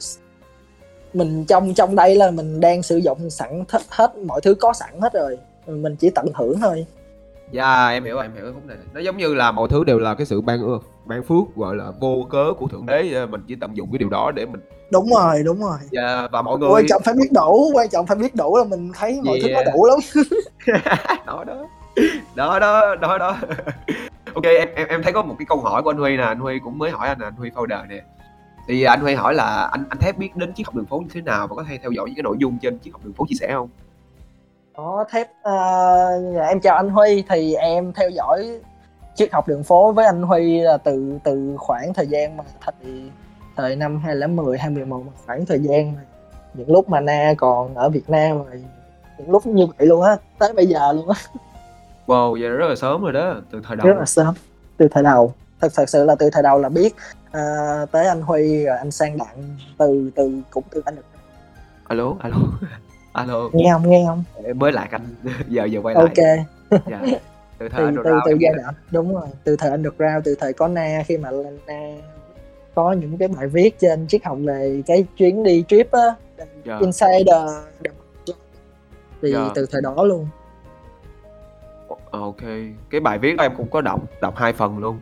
mình 1.12 1.44
trong 1.44 1.74
trong 1.74 1.96
đây 1.96 2.14
là 2.14 2.30
mình 2.30 2.60
đang 2.60 2.82
sử 2.82 2.96
dụng 2.96 3.30
sẵn 3.30 3.64
hết, 3.68 3.82
hết 3.88 4.16
mọi 4.16 4.40
thứ 4.40 4.54
có 4.54 4.72
sẵn 4.72 5.00
hết 5.00 5.12
rồi 5.12 5.38
mình 5.70 5.96
chỉ 5.96 6.10
tận 6.10 6.26
hưởng 6.34 6.60
thôi. 6.60 6.86
Dạ 7.52 7.82
yeah, 7.82 7.92
em 7.92 8.04
hiểu 8.04 8.18
em 8.18 8.34
hiểu. 8.34 8.44
Cái 8.44 8.52
khúc 8.52 8.66
này 8.66 8.76
nó 8.94 9.00
giống 9.00 9.16
như 9.16 9.34
là 9.34 9.52
mọi 9.52 9.68
thứ 9.68 9.84
đều 9.84 9.98
là 9.98 10.14
cái 10.14 10.26
sự 10.26 10.40
ban 10.40 10.60
ơn 10.62 10.80
ban 11.04 11.22
phước 11.22 11.56
gọi 11.56 11.76
là 11.76 11.92
vô 12.00 12.26
cớ 12.30 12.52
của 12.58 12.66
thượng 12.66 12.86
đế. 12.86 13.26
Mình 13.26 13.40
chỉ 13.48 13.54
tận 13.60 13.76
dụng 13.76 13.88
cái 13.92 13.98
điều 13.98 14.08
đó 14.08 14.30
để 14.30 14.46
mình 14.46 14.60
đúng 14.90 15.10
rồi 15.16 15.42
đúng 15.44 15.60
rồi. 15.60 15.78
Dạ 15.90 16.06
yeah, 16.06 16.30
và 16.30 16.42
mọi 16.42 16.58
người 16.58 16.70
quan 16.72 16.86
trọng 16.88 17.02
phải 17.04 17.14
biết 17.14 17.28
đủ 17.32 17.70
quan 17.74 17.88
trọng 17.88 18.06
phải 18.06 18.16
biết 18.16 18.34
đủ 18.34 18.56
là 18.56 18.64
mình 18.64 18.92
thấy 18.94 19.20
mọi 19.24 19.38
yeah. 19.38 19.64
thứ 19.64 19.64
nó 19.64 19.72
đủ 19.72 19.86
lắm. 19.86 19.98
Đó 21.26 21.44
đó. 21.44 21.66
Đó 22.34 22.58
đó 22.58 22.96
đó 22.96 23.18
đó. 23.18 23.36
Ok 24.34 24.44
em 24.44 24.68
em 24.74 24.88
em 24.88 25.02
thấy 25.02 25.12
có 25.12 25.22
một 25.22 25.34
cái 25.38 25.46
câu 25.48 25.60
hỏi 25.60 25.82
của 25.82 25.90
anh 25.90 25.96
Huy 25.96 26.16
nè. 26.16 26.22
Anh 26.22 26.38
Huy 26.38 26.58
cũng 26.64 26.78
mới 26.78 26.90
hỏi 26.90 27.08
anh 27.08 27.18
nè 27.18 27.26
anh 27.26 27.34
Huy 27.34 27.50
founder 27.50 27.88
nè. 27.88 28.02
Thì 28.68 28.82
anh 28.82 29.00
Huy 29.00 29.14
hỏi 29.14 29.34
là 29.34 29.68
anh 29.72 29.84
anh 29.88 29.98
thép 29.98 30.18
biết 30.18 30.36
đến 30.36 30.54
triết 30.54 30.66
học 30.66 30.74
đường 30.74 30.86
phố 30.86 30.98
như 30.98 31.08
thế 31.14 31.20
nào 31.20 31.46
và 31.46 31.56
có 31.56 31.64
thể 31.68 31.78
theo 31.82 31.90
dõi 31.90 32.06
những 32.06 32.14
cái 32.14 32.22
nội 32.22 32.36
dung 32.38 32.58
trên 32.62 32.78
triết 32.78 32.92
học 32.92 33.04
đường 33.04 33.12
phố 33.12 33.26
chia 33.28 33.36
sẻ 33.40 33.52
không 33.52 33.68
có 34.76 35.04
thép 35.10 35.30
uh, 35.30 36.40
em 36.48 36.60
chào 36.60 36.76
anh 36.76 36.90
Huy. 36.90 37.24
Thì 37.28 37.54
em 37.54 37.92
theo 37.92 38.10
dõi 38.10 38.60
triết 39.14 39.32
học 39.32 39.48
đường 39.48 39.62
phố 39.62 39.92
với 39.92 40.06
anh 40.06 40.22
Huy 40.22 40.60
là 40.60 40.76
từ 40.76 41.18
từ 41.24 41.54
khoảng 41.58 41.94
thời 41.94 42.06
gian 42.06 42.36
mà 42.36 42.44
thời 42.60 43.10
thời 43.56 43.76
năm 43.76 44.00
2010 44.04 44.58
2011 44.58 45.04
một 45.06 45.12
khoảng 45.26 45.46
thời 45.46 45.58
gian 45.58 45.92
mà 45.92 46.00
những 46.54 46.70
lúc 46.70 46.88
mà 46.88 47.00
Na 47.00 47.34
còn 47.38 47.74
ở 47.74 47.88
Việt 47.88 48.10
Nam 48.10 48.44
rồi 48.44 48.64
những 49.18 49.30
lúc 49.30 49.46
như 49.46 49.66
vậy 49.78 49.86
luôn 49.86 50.02
á 50.02 50.16
tới 50.38 50.52
bây 50.52 50.66
giờ 50.66 50.92
luôn 50.92 51.08
á. 51.08 51.20
Wow 52.06 52.32
vậy 52.40 52.50
rất 52.50 52.68
là 52.68 52.76
sớm 52.76 53.02
rồi 53.02 53.12
đó 53.12 53.34
từ 53.50 53.60
thời 53.64 53.76
đầu. 53.76 53.86
Rất 53.86 53.98
là 53.98 54.04
sớm 54.04 54.34
từ 54.76 54.88
thời 54.90 55.02
đầu. 55.02 55.34
Thật 55.60 55.72
thật 55.74 55.88
sự 55.88 56.04
là 56.04 56.14
từ 56.14 56.30
thời 56.30 56.42
đầu 56.42 56.58
là 56.58 56.68
biết 56.68 56.94
uh, 57.26 57.90
tới 57.90 58.06
anh 58.06 58.22
Huy 58.22 58.64
rồi 58.64 58.78
anh 58.78 58.90
sang 58.90 59.18
đặng 59.18 59.56
từ 59.78 60.10
từ 60.14 60.32
cũng 60.50 60.64
từ 60.70 60.82
anh 60.84 60.96
được 60.96 61.02
alo 61.88 62.14
alo 62.20 62.36
alo 63.12 63.50
nghe 63.52 63.70
không 63.72 63.90
nghe 63.90 64.04
không? 64.06 64.24
Mới 64.54 64.72
lại 64.72 64.88
anh 64.90 65.02
giờ 65.48 65.64
giờ 65.64 65.80
quay 65.82 65.94
lại. 65.94 66.04
Ok. 66.04 66.46
Dạ. 66.86 67.00
từ 67.58 67.68
thời 67.68 67.80
từ 67.80 67.86
anh 67.86 67.94
từ 68.04 68.10
từ 68.26 68.36
giai 68.40 68.52
đoạn 68.56 68.74
đúng 68.90 69.14
rồi. 69.14 69.28
Từ 69.44 69.56
thời 69.56 69.70
anh 69.70 69.82
được 69.82 69.98
ra 69.98 70.20
từ 70.24 70.34
thời 70.40 70.52
có 70.52 70.68
na 70.68 71.02
khi 71.06 71.16
mà 71.16 71.30
na 71.66 71.92
có 72.74 72.92
những 72.92 73.18
cái 73.18 73.28
bài 73.28 73.46
viết 73.46 73.78
trên 73.78 74.06
triết 74.06 74.24
học 74.24 74.38
về 74.44 74.82
cái 74.86 75.04
chuyến 75.16 75.42
đi 75.42 75.64
trip 75.68 75.90
á 75.92 76.14
yeah. 76.64 76.80
insider. 76.80 77.50
Thì 79.22 79.34
yeah. 79.34 79.52
từ 79.54 79.66
thời 79.70 79.80
đó 79.82 80.04
luôn. 80.04 80.28
Ok. 82.10 82.42
Cái 82.90 83.00
bài 83.00 83.18
viết 83.18 83.38
em 83.38 83.52
cũng 83.56 83.70
có 83.70 83.80
đọc 83.80 84.00
đọc 84.20 84.36
hai 84.36 84.52
phần 84.52 84.78
luôn. 84.78 85.00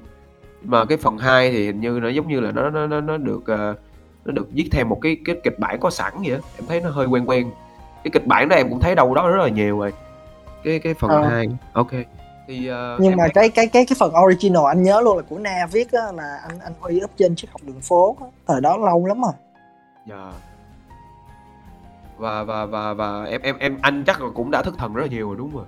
Mà 0.63 0.85
cái 0.85 0.99
phần 0.99 1.19
2 1.19 1.51
thì 1.51 1.67
hình 1.67 1.81
như 1.81 1.99
nó 2.03 2.09
giống 2.09 2.29
như 2.29 2.41
là 2.41 2.53
nó 2.53 2.71
nó 2.71 2.87
nó, 2.87 3.01
nó 3.01 3.17
được 3.17 3.39
uh, 3.39 3.79
nó 4.25 4.33
được 4.33 4.49
viết 4.53 4.69
thêm 4.73 4.89
một 4.89 4.99
cái 5.03 5.17
cái 5.25 5.37
kịch 5.45 5.59
bản 5.59 5.81
có 5.81 5.91
sẵn 5.91 6.13
vậy 6.23 6.31
đó. 6.31 6.39
em 6.59 6.67
thấy 6.69 6.81
nó 6.81 6.91
hơi 6.91 7.07
quen 7.07 7.25
quen 7.29 7.51
cái 8.05 8.11
kịch 8.11 8.27
bản 8.27 8.49
đó 8.49 8.57
em 8.57 8.71
cũng 8.71 8.81
thấy 8.81 8.95
đâu 8.95 9.15
đó 9.15 9.29
rất 9.29 9.43
là 9.43 9.49
nhiều 9.49 9.79
rồi 9.79 9.93
cái 10.65 10.79
cái 10.79 10.95
phần 10.95 11.11
à. 11.11 11.29
2 11.29 11.49
ok 11.73 11.91
thì 12.49 12.71
uh, 12.71 13.01
nhưng 13.01 13.17
mà 13.17 13.25
thấy... 13.25 13.31
cái 13.35 13.49
cái 13.49 13.67
cái 13.67 13.85
cái 13.87 13.97
phần 13.99 14.13
original 14.25 14.63
anh 14.69 14.83
nhớ 14.83 15.01
luôn 15.01 15.17
là 15.17 15.23
của 15.29 15.39
Na 15.39 15.67
viết 15.73 15.93
á 15.93 16.03
là 16.15 16.41
anh 16.49 16.59
anh 16.59 16.73
Huy 16.81 17.01
up 17.05 17.11
trên 17.17 17.37
chiếc 17.37 17.49
học 17.51 17.61
đường 17.65 17.81
phố 17.81 18.17
á. 18.21 18.27
thời 18.47 18.61
đó 18.61 18.77
lâu 18.77 19.07
lắm 19.07 19.23
rồi 19.23 19.33
dạ 20.07 20.15
yeah. 20.17 20.35
và 22.17 22.43
và 22.43 22.67
và 22.67 22.95
và 22.95 23.25
em 23.25 23.43
em 23.43 23.59
em 23.59 23.79
anh 23.83 24.05
chắc 24.07 24.23
là 24.23 24.29
cũng 24.35 24.51
đã 24.51 24.63
thức 24.63 24.75
thần 24.79 24.95
rất 24.95 25.03
là 25.03 25.09
nhiều 25.09 25.29
rồi 25.29 25.37
đúng 25.39 25.57
rồi 25.57 25.65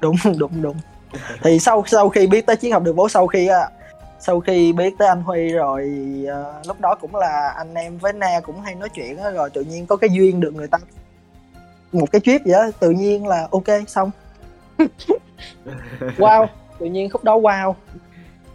đúng 0.00 0.16
đúng 0.38 0.62
đúng 0.62 0.76
thì 1.42 1.58
sau 1.58 1.84
sau 1.86 2.08
khi 2.08 2.26
biết 2.26 2.46
tới 2.46 2.56
chiến 2.56 2.72
học 2.72 2.82
đường 2.82 2.96
phố 2.96 3.08
sau 3.08 3.26
khi 3.26 3.48
sau 4.18 4.40
khi 4.40 4.72
biết 4.72 4.94
tới 4.98 5.08
anh 5.08 5.22
Huy 5.22 5.52
rồi 5.52 5.92
uh, 6.24 6.66
lúc 6.66 6.80
đó 6.80 6.94
cũng 7.00 7.14
là 7.14 7.54
anh 7.56 7.74
em 7.74 7.98
với 7.98 8.12
Na 8.12 8.40
cũng 8.42 8.60
hay 8.60 8.74
nói 8.74 8.88
chuyện 8.88 9.16
đó, 9.16 9.30
rồi 9.30 9.50
tự 9.50 9.62
nhiên 9.62 9.86
có 9.86 9.96
cái 9.96 10.10
duyên 10.10 10.40
được 10.40 10.54
người 10.54 10.68
ta 10.68 10.78
một 11.92 12.12
cái 12.12 12.20
trip 12.20 12.40
vậy 12.44 12.52
đó 12.52 12.70
tự 12.80 12.90
nhiên 12.90 13.26
là 13.26 13.48
ok 13.50 13.88
xong. 13.88 14.10
Wow 16.16 16.46
tự 16.78 16.86
nhiên 16.86 17.10
khúc 17.10 17.24
đó 17.24 17.38
wow. 17.38 17.74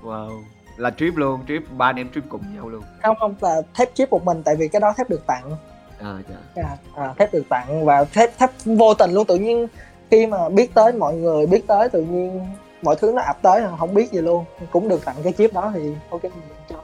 Wow 0.03 0.43
là 0.77 0.91
trip 0.97 1.15
luôn 1.15 1.39
trip 1.47 1.61
ba 1.77 1.85
anh 1.85 1.95
em 1.95 2.09
trip 2.15 2.23
cùng 2.29 2.41
nhau 2.55 2.69
luôn. 2.69 2.83
Không 3.03 3.15
không 3.19 3.35
là 3.41 3.61
thép 3.75 3.95
trip 3.95 4.09
một 4.09 4.25
mình 4.25 4.43
tại 4.43 4.55
vì 4.55 4.67
cái 4.67 4.79
đó 4.79 4.93
thép 4.97 5.09
được 5.09 5.27
tặng. 5.27 5.51
À, 5.99 6.17
dạ. 6.29 6.63
à, 6.63 6.77
à, 6.95 7.13
thép 7.17 7.33
được 7.33 7.43
tặng 7.49 7.85
và 7.85 8.03
thép 8.03 8.37
thép 8.37 8.49
vô 8.65 8.93
tình 8.93 9.11
luôn 9.11 9.25
tự 9.27 9.35
nhiên 9.35 9.67
khi 10.11 10.27
mà 10.27 10.49
biết 10.49 10.73
tới 10.73 10.93
mọi 10.93 11.15
người 11.15 11.45
biết 11.45 11.67
tới 11.67 11.89
tự 11.89 12.01
nhiên 12.01 12.45
mọi 12.81 12.95
thứ 12.95 13.11
nó 13.15 13.21
ập 13.21 13.41
tới 13.41 13.61
không 13.79 13.93
biết 13.93 14.11
gì 14.11 14.21
luôn. 14.21 14.45
Cũng 14.71 14.89
được 14.89 15.05
tặng 15.05 15.15
cái 15.23 15.33
chip 15.33 15.53
đó 15.53 15.71
thì 15.73 15.95
ok 16.09 16.23
mình 16.23 16.31
cho. 16.69 16.75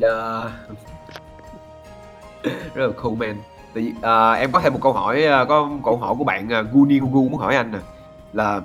Yeah. 0.00 0.52
rất 2.74 2.86
là 2.86 2.92
cool 3.02 3.14
man 3.14 3.36
thì 3.76 3.92
uh, 3.98 4.38
em 4.38 4.52
có 4.52 4.60
thêm 4.60 4.72
một 4.72 4.78
câu 4.82 4.92
hỏi 4.92 5.24
uh, 5.42 5.48
có 5.48 5.64
một 5.64 5.80
câu 5.84 5.96
hỏi 5.96 6.14
của 6.18 6.24
bạn 6.24 6.48
uh, 6.48 6.72
Guni 6.72 6.98
Gugu 6.98 7.28
muốn 7.28 7.40
hỏi 7.40 7.56
anh 7.56 7.72
nè 7.72 7.78
là 8.32 8.60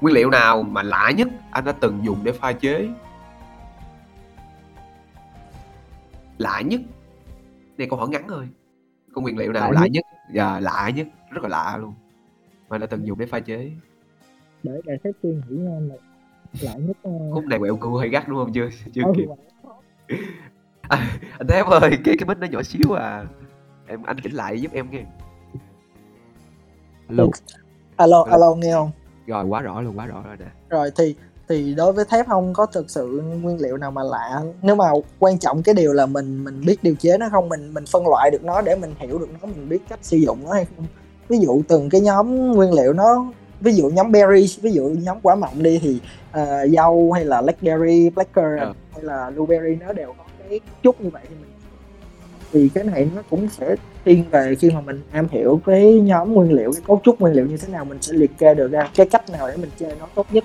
nguyên 0.00 0.14
liệu 0.14 0.30
nào 0.30 0.62
mà 0.62 0.82
lạ 0.82 1.10
nhất 1.16 1.28
anh 1.50 1.64
đã 1.64 1.72
từng 1.72 2.00
dùng 2.02 2.18
để 2.24 2.32
pha 2.32 2.52
chế? 2.52 2.88
Lạ 6.38 6.60
nhất? 6.60 6.80
Đây 7.76 7.88
câu 7.90 7.98
hỏi 7.98 8.08
ngắn 8.08 8.24
thôi. 8.28 8.48
Có 9.12 9.22
nguyên 9.22 9.38
liệu 9.38 9.52
nào 9.52 9.72
lạ, 9.72 9.80
lạ 9.80 9.86
nhất. 9.86 10.04
và 10.34 10.50
yeah, 10.50 10.62
lạ 10.62 10.90
nhất. 10.96 11.06
Rất 11.30 11.42
là 11.42 11.48
lạ 11.48 11.76
luôn. 11.80 11.94
Mà 12.68 12.78
đã 12.78 12.86
từng 12.86 13.06
dùng 13.06 13.18
để 13.18 13.26
pha 13.26 13.40
chế. 13.40 13.70
Để 14.62 14.80
để 14.84 14.96
thấy 15.02 15.12
suy 15.22 15.28
nghĩ 15.28 15.56
là 15.58 15.80
lại 16.60 16.80
nhất 16.80 16.96
uh... 17.08 17.34
khúc 17.34 17.44
này 17.44 17.58
quẹo 17.58 17.76
cua 17.76 17.98
hơi 17.98 18.08
gắt 18.08 18.28
đúng 18.28 18.38
không? 18.38 18.52
Chưa 18.52 18.68
chưa 18.92 19.02
ừ, 19.02 19.12
kịp. 19.16 19.26
à, 20.82 21.18
anh 21.38 21.46
thép 21.48 21.66
ơi 21.66 21.90
cái 22.04 22.16
cái 22.18 22.28
mic 22.28 22.38
nó 22.38 22.46
nhỏ 22.46 22.62
xíu 22.62 22.92
à 22.92 23.24
em 23.86 24.02
anh 24.02 24.16
chỉnh 24.22 24.32
lại 24.32 24.60
giúp 24.60 24.72
em 24.72 24.90
nghe. 24.90 25.04
Alo. 27.08 27.24
Alo 27.96 28.26
alo. 28.30 28.54
nghe 28.54 28.72
không? 28.72 28.90
Rồi 29.26 29.44
quá 29.44 29.60
rõ 29.60 29.80
luôn 29.80 29.98
quá 29.98 30.06
rõ 30.06 30.22
rồi 30.26 30.36
nè. 30.38 30.46
Rồi 30.68 30.90
thì 30.96 31.14
thì 31.48 31.74
đối 31.74 31.92
với 31.92 32.04
thép 32.04 32.26
không 32.26 32.52
có 32.52 32.66
thực 32.66 32.90
sự 32.90 33.22
nguyên 33.42 33.60
liệu 33.60 33.76
nào 33.76 33.90
mà 33.90 34.02
lạ? 34.02 34.42
Nếu 34.62 34.76
mà 34.76 34.90
quan 35.18 35.38
trọng 35.38 35.62
cái 35.62 35.74
điều 35.74 35.92
là 35.92 36.06
mình 36.06 36.44
mình 36.44 36.60
biết 36.66 36.82
điều 36.82 36.94
chế 36.94 37.18
nó 37.18 37.28
không? 37.30 37.48
Mình 37.48 37.74
mình 37.74 37.84
phân 37.86 38.08
loại 38.08 38.30
được 38.30 38.44
nó 38.44 38.60
để 38.60 38.76
mình 38.76 38.94
hiểu 38.98 39.18
được 39.18 39.28
nó 39.40 39.46
mình 39.46 39.68
biết 39.68 39.78
cách 39.88 39.98
sử 40.02 40.16
dụng 40.16 40.38
nó 40.44 40.52
hay 40.52 40.64
không? 40.64 40.86
Ví 41.28 41.38
dụ 41.38 41.62
từng 41.68 41.90
cái 41.90 42.00
nhóm 42.00 42.52
nguyên 42.52 42.72
liệu 42.72 42.92
nó 42.92 43.32
ví 43.60 43.74
dụ 43.74 43.88
nhóm 43.88 44.12
berry 44.12 44.58
ví 44.62 44.72
dụ 44.72 44.88
nhóm 44.88 45.18
quả 45.22 45.34
mọng 45.34 45.62
đi 45.62 45.78
thì 45.82 46.00
uh, 46.40 46.70
dâu 46.76 47.12
hay 47.12 47.24
là 47.24 47.42
blackberry 47.42 48.10
blackcurrant 48.10 48.60
yeah. 48.60 48.76
hay 48.92 49.02
là 49.02 49.30
blueberry 49.30 49.76
nó 49.76 49.92
đều 49.92 50.12
có 50.18 50.24
cái 50.48 50.60
chút 50.82 51.00
như 51.00 51.10
vậy 51.10 51.22
thì 51.28 51.34
mình 51.40 51.43
thì 52.54 52.68
cái 52.74 52.84
này 52.84 53.08
nó 53.14 53.22
cũng 53.30 53.48
sẽ 53.48 53.76
thiên 54.04 54.24
về 54.30 54.54
khi 54.54 54.70
mà 54.70 54.80
mình 54.80 55.02
am 55.12 55.28
hiểu 55.30 55.60
cái 55.66 56.00
nhóm 56.00 56.32
nguyên 56.32 56.52
liệu 56.52 56.72
cái 56.72 56.82
cấu 56.86 57.00
trúc 57.04 57.20
nguyên 57.20 57.34
liệu 57.34 57.46
như 57.46 57.56
thế 57.56 57.68
nào 57.68 57.84
mình 57.84 57.98
sẽ 58.00 58.12
liệt 58.12 58.38
kê 58.38 58.54
được 58.54 58.70
ra 58.70 58.88
cái 58.94 59.08
cách 59.08 59.30
nào 59.30 59.48
để 59.48 59.56
mình 59.56 59.70
chơi 59.78 59.94
nó 60.00 60.06
tốt 60.14 60.26
nhất. 60.30 60.44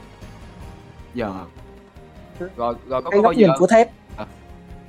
Giờ 1.14 1.26
yeah. 2.39 2.55
rồi 2.57 2.76
rồi 2.88 3.01
có 3.01 3.10
cái 3.10 3.20
góc 3.20 3.36
nhìn 3.36 3.49
của 3.60 3.68
thép. 3.68 3.89
À, 4.18 4.26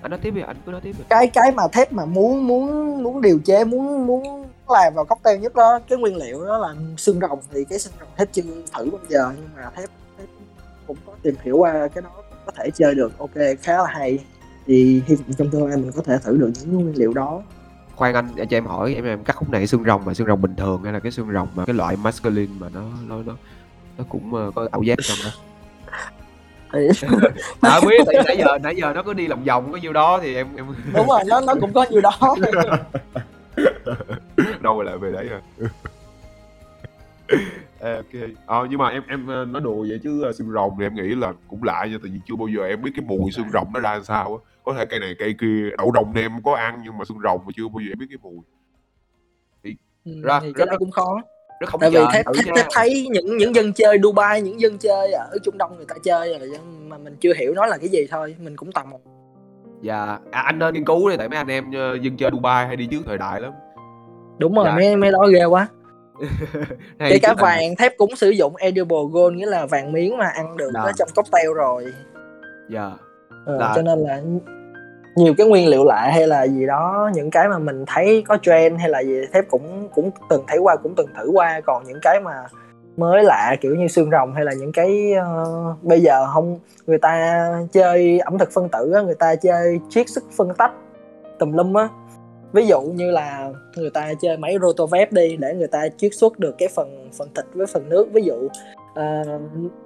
anh 0.03 0.11
nói 0.11 0.21
tiếp 0.23 0.31
đi 0.31 0.41
anh 0.47 0.57
cứ 0.66 0.73
nói 0.73 0.81
tiếp 0.81 0.93
đi. 0.99 1.05
Cái 1.09 1.27
cái 1.27 1.53
mà 1.53 1.62
thép 1.73 1.93
mà 1.93 2.05
muốn 2.05 2.47
muốn 2.47 3.03
muốn 3.03 3.21
điều 3.21 3.39
chế 3.45 3.64
muốn 3.64 4.07
muốn 4.07 4.47
làm 4.68 4.95
vào 4.95 5.05
cocktail 5.05 5.39
nhất 5.39 5.55
đó 5.55 5.81
cái 5.89 5.99
nguyên 5.99 6.16
liệu 6.16 6.47
đó 6.47 6.59
là 6.59 6.75
xương 6.97 7.21
rồng 7.21 7.39
thì 7.51 7.64
cái 7.64 7.79
xương 7.79 7.93
rồng 8.01 8.09
thép 8.16 8.29
chưa 8.33 8.43
thử 8.77 8.91
bao 8.91 9.01
giờ 9.09 9.33
nhưng 9.37 9.49
mà 9.57 9.71
thép, 9.77 9.91
thép 10.18 10.29
cũng 10.87 10.97
có 11.07 11.12
tìm 11.23 11.35
hiểu 11.43 11.57
qua 11.57 11.89
cái 11.95 12.03
đó 12.03 12.11
cũng 12.16 12.39
có 12.47 12.53
thể 12.57 12.71
chơi 12.75 12.95
được. 12.95 13.18
Ok 13.18 13.35
khá 13.62 13.77
là 13.77 13.87
hay 13.87 14.18
thì 14.66 15.02
hy 15.06 15.14
vọng 15.14 15.32
trong 15.38 15.50
tương 15.50 15.66
lai 15.66 15.76
mình 15.76 15.92
có 15.92 16.02
thể 16.02 16.18
thử 16.18 16.36
được 16.36 16.50
những 16.61 16.74
nguyên 16.74 16.96
liệu 16.96 17.12
đó. 17.12 17.42
Khoan 17.96 18.14
anh 18.14 18.28
cho 18.36 18.56
em 18.56 18.66
hỏi 18.66 18.94
em 18.94 19.04
em 19.04 19.24
cắt 19.24 19.36
khúc 19.36 19.50
này 19.50 19.66
xương 19.66 19.84
rồng 19.84 20.04
mà 20.04 20.14
xương 20.14 20.26
rồng 20.26 20.42
bình 20.42 20.56
thường 20.56 20.82
hay 20.82 20.92
là 20.92 21.00
cái 21.00 21.12
xương 21.12 21.32
rồng 21.32 21.48
mà 21.54 21.64
cái 21.64 21.74
loại 21.74 21.96
masculine 21.96 22.52
mà 22.58 22.68
nó 22.74 22.82
nó 23.08 23.22
nó 23.22 23.32
nó 23.98 24.04
cũng 24.08 24.34
uh, 24.34 24.54
có 24.54 24.68
ảo 24.72 24.82
giác 24.82 24.98
trong 25.02 25.18
đó? 25.24 25.30
À 27.61 27.80
biết 27.80 28.02
tại 28.06 28.14
nãy 28.26 28.36
giờ 28.38 28.58
nãy 28.62 28.76
giờ 28.76 28.92
nó 28.92 29.02
có 29.02 29.12
đi 29.12 29.26
lòng 29.26 29.44
vòng 29.44 29.72
có 29.72 29.78
nhiêu 29.78 29.92
đó 29.92 30.20
thì 30.22 30.34
em 30.34 30.46
em 30.56 30.66
đúng 30.94 31.06
rồi 31.08 31.20
nó 31.26 31.40
nó 31.40 31.54
cũng 31.61 31.72
có 31.72 31.86
nhiêu 31.90 32.00
đó. 32.00 32.36
Đâu 34.61 34.76
rồi 34.76 34.84
lại 34.84 34.98
về 34.98 35.12
đấy 35.12 35.28
à 35.30 35.40
ok. 37.81 38.31
Ờ 38.47 38.66
nhưng 38.70 38.78
mà 38.78 38.89
em 38.89 39.03
em 39.09 39.26
ờ, 39.26 39.45
nói 39.45 39.62
đùa 39.62 39.87
vậy 39.89 40.01
chứ 40.03 40.22
ờ, 40.22 40.33
xương 40.33 40.53
rồng 40.53 40.70
thì 40.78 40.87
em 40.87 40.95
nghĩ 40.95 41.14
là 41.14 41.33
cũng 41.49 41.62
lạ 41.62 41.87
nha 41.91 41.97
tại 42.03 42.11
vì 42.14 42.20
chưa 42.26 42.37
bao 42.37 42.49
giờ 42.49 42.66
em 42.66 42.83
biết 42.83 42.91
cái 42.97 43.05
mùi 43.09 43.31
xương 43.31 43.51
rồng 43.53 43.72
nó 43.74 43.81
ra 43.81 44.01
sao 44.05 44.41
á. 44.45 44.51
Có 44.64 44.74
thể 44.74 44.87
cây 44.87 45.01
này 45.01 45.14
cây 45.18 45.35
kia 45.41 45.70
đậu 45.78 45.91
đồng 45.91 46.12
thì 46.14 46.20
em 46.22 46.33
có 46.45 46.55
ăn 46.55 46.81
nhưng 46.85 46.99
mà 46.99 47.05
xương 47.05 47.20
rồng 47.24 47.41
mà 47.47 47.53
chưa 47.57 47.68
bao 47.68 47.81
giờ 47.81 47.93
em 47.93 47.99
biết 47.99 48.07
cái 48.09 48.18
mùi. 48.22 48.39
Thì, 49.64 49.76
ừ, 50.05 50.12
ra 50.22 50.41
thì 50.41 50.53
cái 50.53 50.66
đó 50.66 50.76
cũng 50.78 50.91
khó. 50.91 51.20
rất 51.61 51.70
không 51.70 51.81
tại 51.81 51.91
vì 51.91 51.99
thép, 52.12 52.26
thép, 52.37 52.55
thép 52.57 52.66
thấy 52.74 53.09
những 53.11 53.37
những 53.37 53.55
dân 53.55 53.72
chơi 53.72 53.99
Dubai 54.03 54.43
những 54.43 54.61
dân 54.61 54.78
chơi 54.78 55.12
ở 55.12 55.37
Trung 55.45 55.59
Đông 55.59 55.76
người 55.76 55.87
ta 55.89 55.95
chơi 56.05 56.39
rồi 56.39 56.49
mà 56.87 56.99
mình 56.99 57.16
chưa 57.20 57.35
hiểu 57.35 57.55
nó 57.55 57.66
là 57.66 57.78
cái 57.78 57.89
gì 57.89 58.07
thôi 58.11 58.37
mình 58.39 58.57
cũng 58.57 58.72
tò 58.72 58.85
mò. 58.85 58.97
Dạ 59.83 60.18
à, 60.31 60.41
anh 60.41 60.59
nên 60.59 60.74
nghiên 60.74 60.85
cứu 60.85 61.11
đi 61.11 61.16
tại 61.16 61.28
mấy 61.28 61.39
anh 61.39 61.47
em 61.47 61.72
ờ, 61.72 61.95
dân 61.95 62.16
chơi 62.16 62.31
Dubai 62.31 62.66
hay 62.66 62.76
đi 62.76 62.87
trước 62.87 63.01
thời 63.07 63.18
đại 63.18 63.41
lắm. 63.41 63.53
Đúng 64.39 64.55
rồi 64.55 64.64
dạ. 64.68 64.76
mấy 64.76 64.97
mấy 64.97 65.11
đó 65.11 65.26
ghê 65.33 65.45
quá 65.45 65.68
kể 66.99 67.18
cả 67.23 67.35
vàng 67.39 67.77
thép 67.77 67.97
cũng 67.97 68.16
sử 68.16 68.31
dụng 68.31 68.57
edible 68.57 68.99
gold 69.12 69.37
nghĩa 69.37 69.47
là 69.47 69.66
vàng 69.66 69.93
miếng 69.93 70.18
mà 70.18 70.27
ăn 70.27 70.57
được 70.57 70.71
dạ. 70.75 70.93
trong 70.99 71.09
cocktail 71.16 71.49
rồi. 71.55 71.85
Dạ. 72.68 72.91
Ờ, 73.47 73.57
là... 73.57 73.73
cho 73.77 73.83
nên 73.83 73.99
là 73.99 74.21
nhiều 75.16 75.35
cái 75.39 75.47
nguyên 75.47 75.68
liệu 75.68 75.85
lạ 75.85 76.11
hay 76.12 76.27
là 76.27 76.47
gì 76.47 76.66
đó 76.66 77.11
những 77.14 77.31
cái 77.31 77.49
mà 77.49 77.59
mình 77.59 77.85
thấy 77.87 78.25
có 78.29 78.37
trend 78.43 78.81
hay 78.81 78.89
là 78.89 79.01
gì 79.01 79.21
thép 79.33 79.45
cũng 79.49 79.89
cũng 79.95 80.11
từng 80.29 80.45
thấy 80.49 80.59
qua 80.59 80.77
cũng 80.77 80.95
từng 80.97 81.09
thử 81.18 81.31
qua. 81.31 81.61
Còn 81.61 81.85
những 81.87 81.99
cái 82.03 82.21
mà 82.21 82.33
mới 82.97 83.25
lạ 83.25 83.57
kiểu 83.61 83.75
như 83.75 83.89
xương 83.89 84.11
rồng 84.11 84.35
hay 84.35 84.45
là 84.45 84.53
những 84.53 84.73
cái 84.73 85.12
uh, 85.18 85.85
bây 85.85 86.01
giờ 86.01 86.27
không 86.27 86.59
người 86.87 86.99
ta 86.99 87.45
chơi 87.73 88.18
ẩm 88.18 88.39
thực 88.39 88.53
phân 88.53 88.68
tử 88.68 88.93
á 88.93 89.03
người 89.03 89.14
ta 89.14 89.35
chơi 89.35 89.81
chiết 89.89 90.09
sức 90.09 90.25
phân 90.37 90.55
tách 90.55 90.73
tùm 91.39 91.53
lum 91.53 91.75
á 91.75 91.89
ví 92.53 92.66
dụ 92.66 92.80
như 92.80 93.11
là 93.11 93.51
người 93.76 93.90
ta 93.90 94.12
chơi 94.22 94.36
máy 94.36 94.57
rotovap 94.62 95.12
đi 95.12 95.36
để 95.36 95.55
người 95.55 95.66
ta 95.66 95.88
chiết 95.96 96.14
xuất 96.14 96.38
được 96.38 96.55
cái 96.59 96.68
phần 96.68 97.09
phần 97.18 97.28
thịt 97.34 97.44
với 97.55 97.66
phần 97.66 97.88
nước. 97.88 98.09
Ví 98.12 98.22
dụ 98.22 98.48
ờ, 98.94 99.22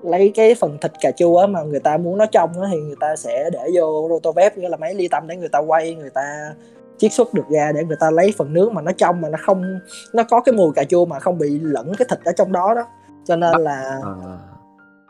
lấy 0.02 0.32
cái 0.34 0.54
phần 0.54 0.78
thịt 0.80 0.92
cà 1.00 1.10
chua 1.10 1.38
á 1.38 1.46
mà 1.46 1.62
người 1.62 1.80
ta 1.80 1.96
muốn 1.96 2.18
nó 2.18 2.26
trong 2.26 2.62
á 2.62 2.68
thì 2.72 2.80
người 2.80 2.96
ta 3.00 3.16
sẽ 3.16 3.50
để 3.52 3.70
vô 3.76 4.06
rotovap 4.10 4.58
nghĩa 4.58 4.68
là 4.68 4.76
máy 4.76 4.94
ly 4.94 5.08
tâm 5.08 5.26
để 5.26 5.36
người 5.36 5.48
ta 5.48 5.58
quay 5.58 5.94
người 5.94 6.10
ta 6.10 6.54
chiết 6.98 7.12
xuất 7.12 7.34
được 7.34 7.48
ra 7.50 7.72
để 7.72 7.84
người 7.84 7.96
ta 8.00 8.10
lấy 8.10 8.34
phần 8.38 8.52
nước 8.52 8.72
mà 8.72 8.82
nó 8.82 8.92
trong 8.92 9.20
mà 9.20 9.28
nó 9.28 9.38
không 9.42 9.78
nó 10.12 10.22
có 10.30 10.40
cái 10.40 10.52
mùi 10.52 10.72
cà 10.74 10.84
chua 10.84 11.04
mà 11.04 11.18
không 11.18 11.38
bị 11.38 11.58
lẫn 11.62 11.92
cái 11.98 12.06
thịt 12.10 12.18
ở 12.24 12.32
trong 12.32 12.52
đó 12.52 12.74
đó. 12.74 12.82
Cho 13.24 13.36
nên 13.36 13.60
là 13.60 14.00
À. 14.02 14.38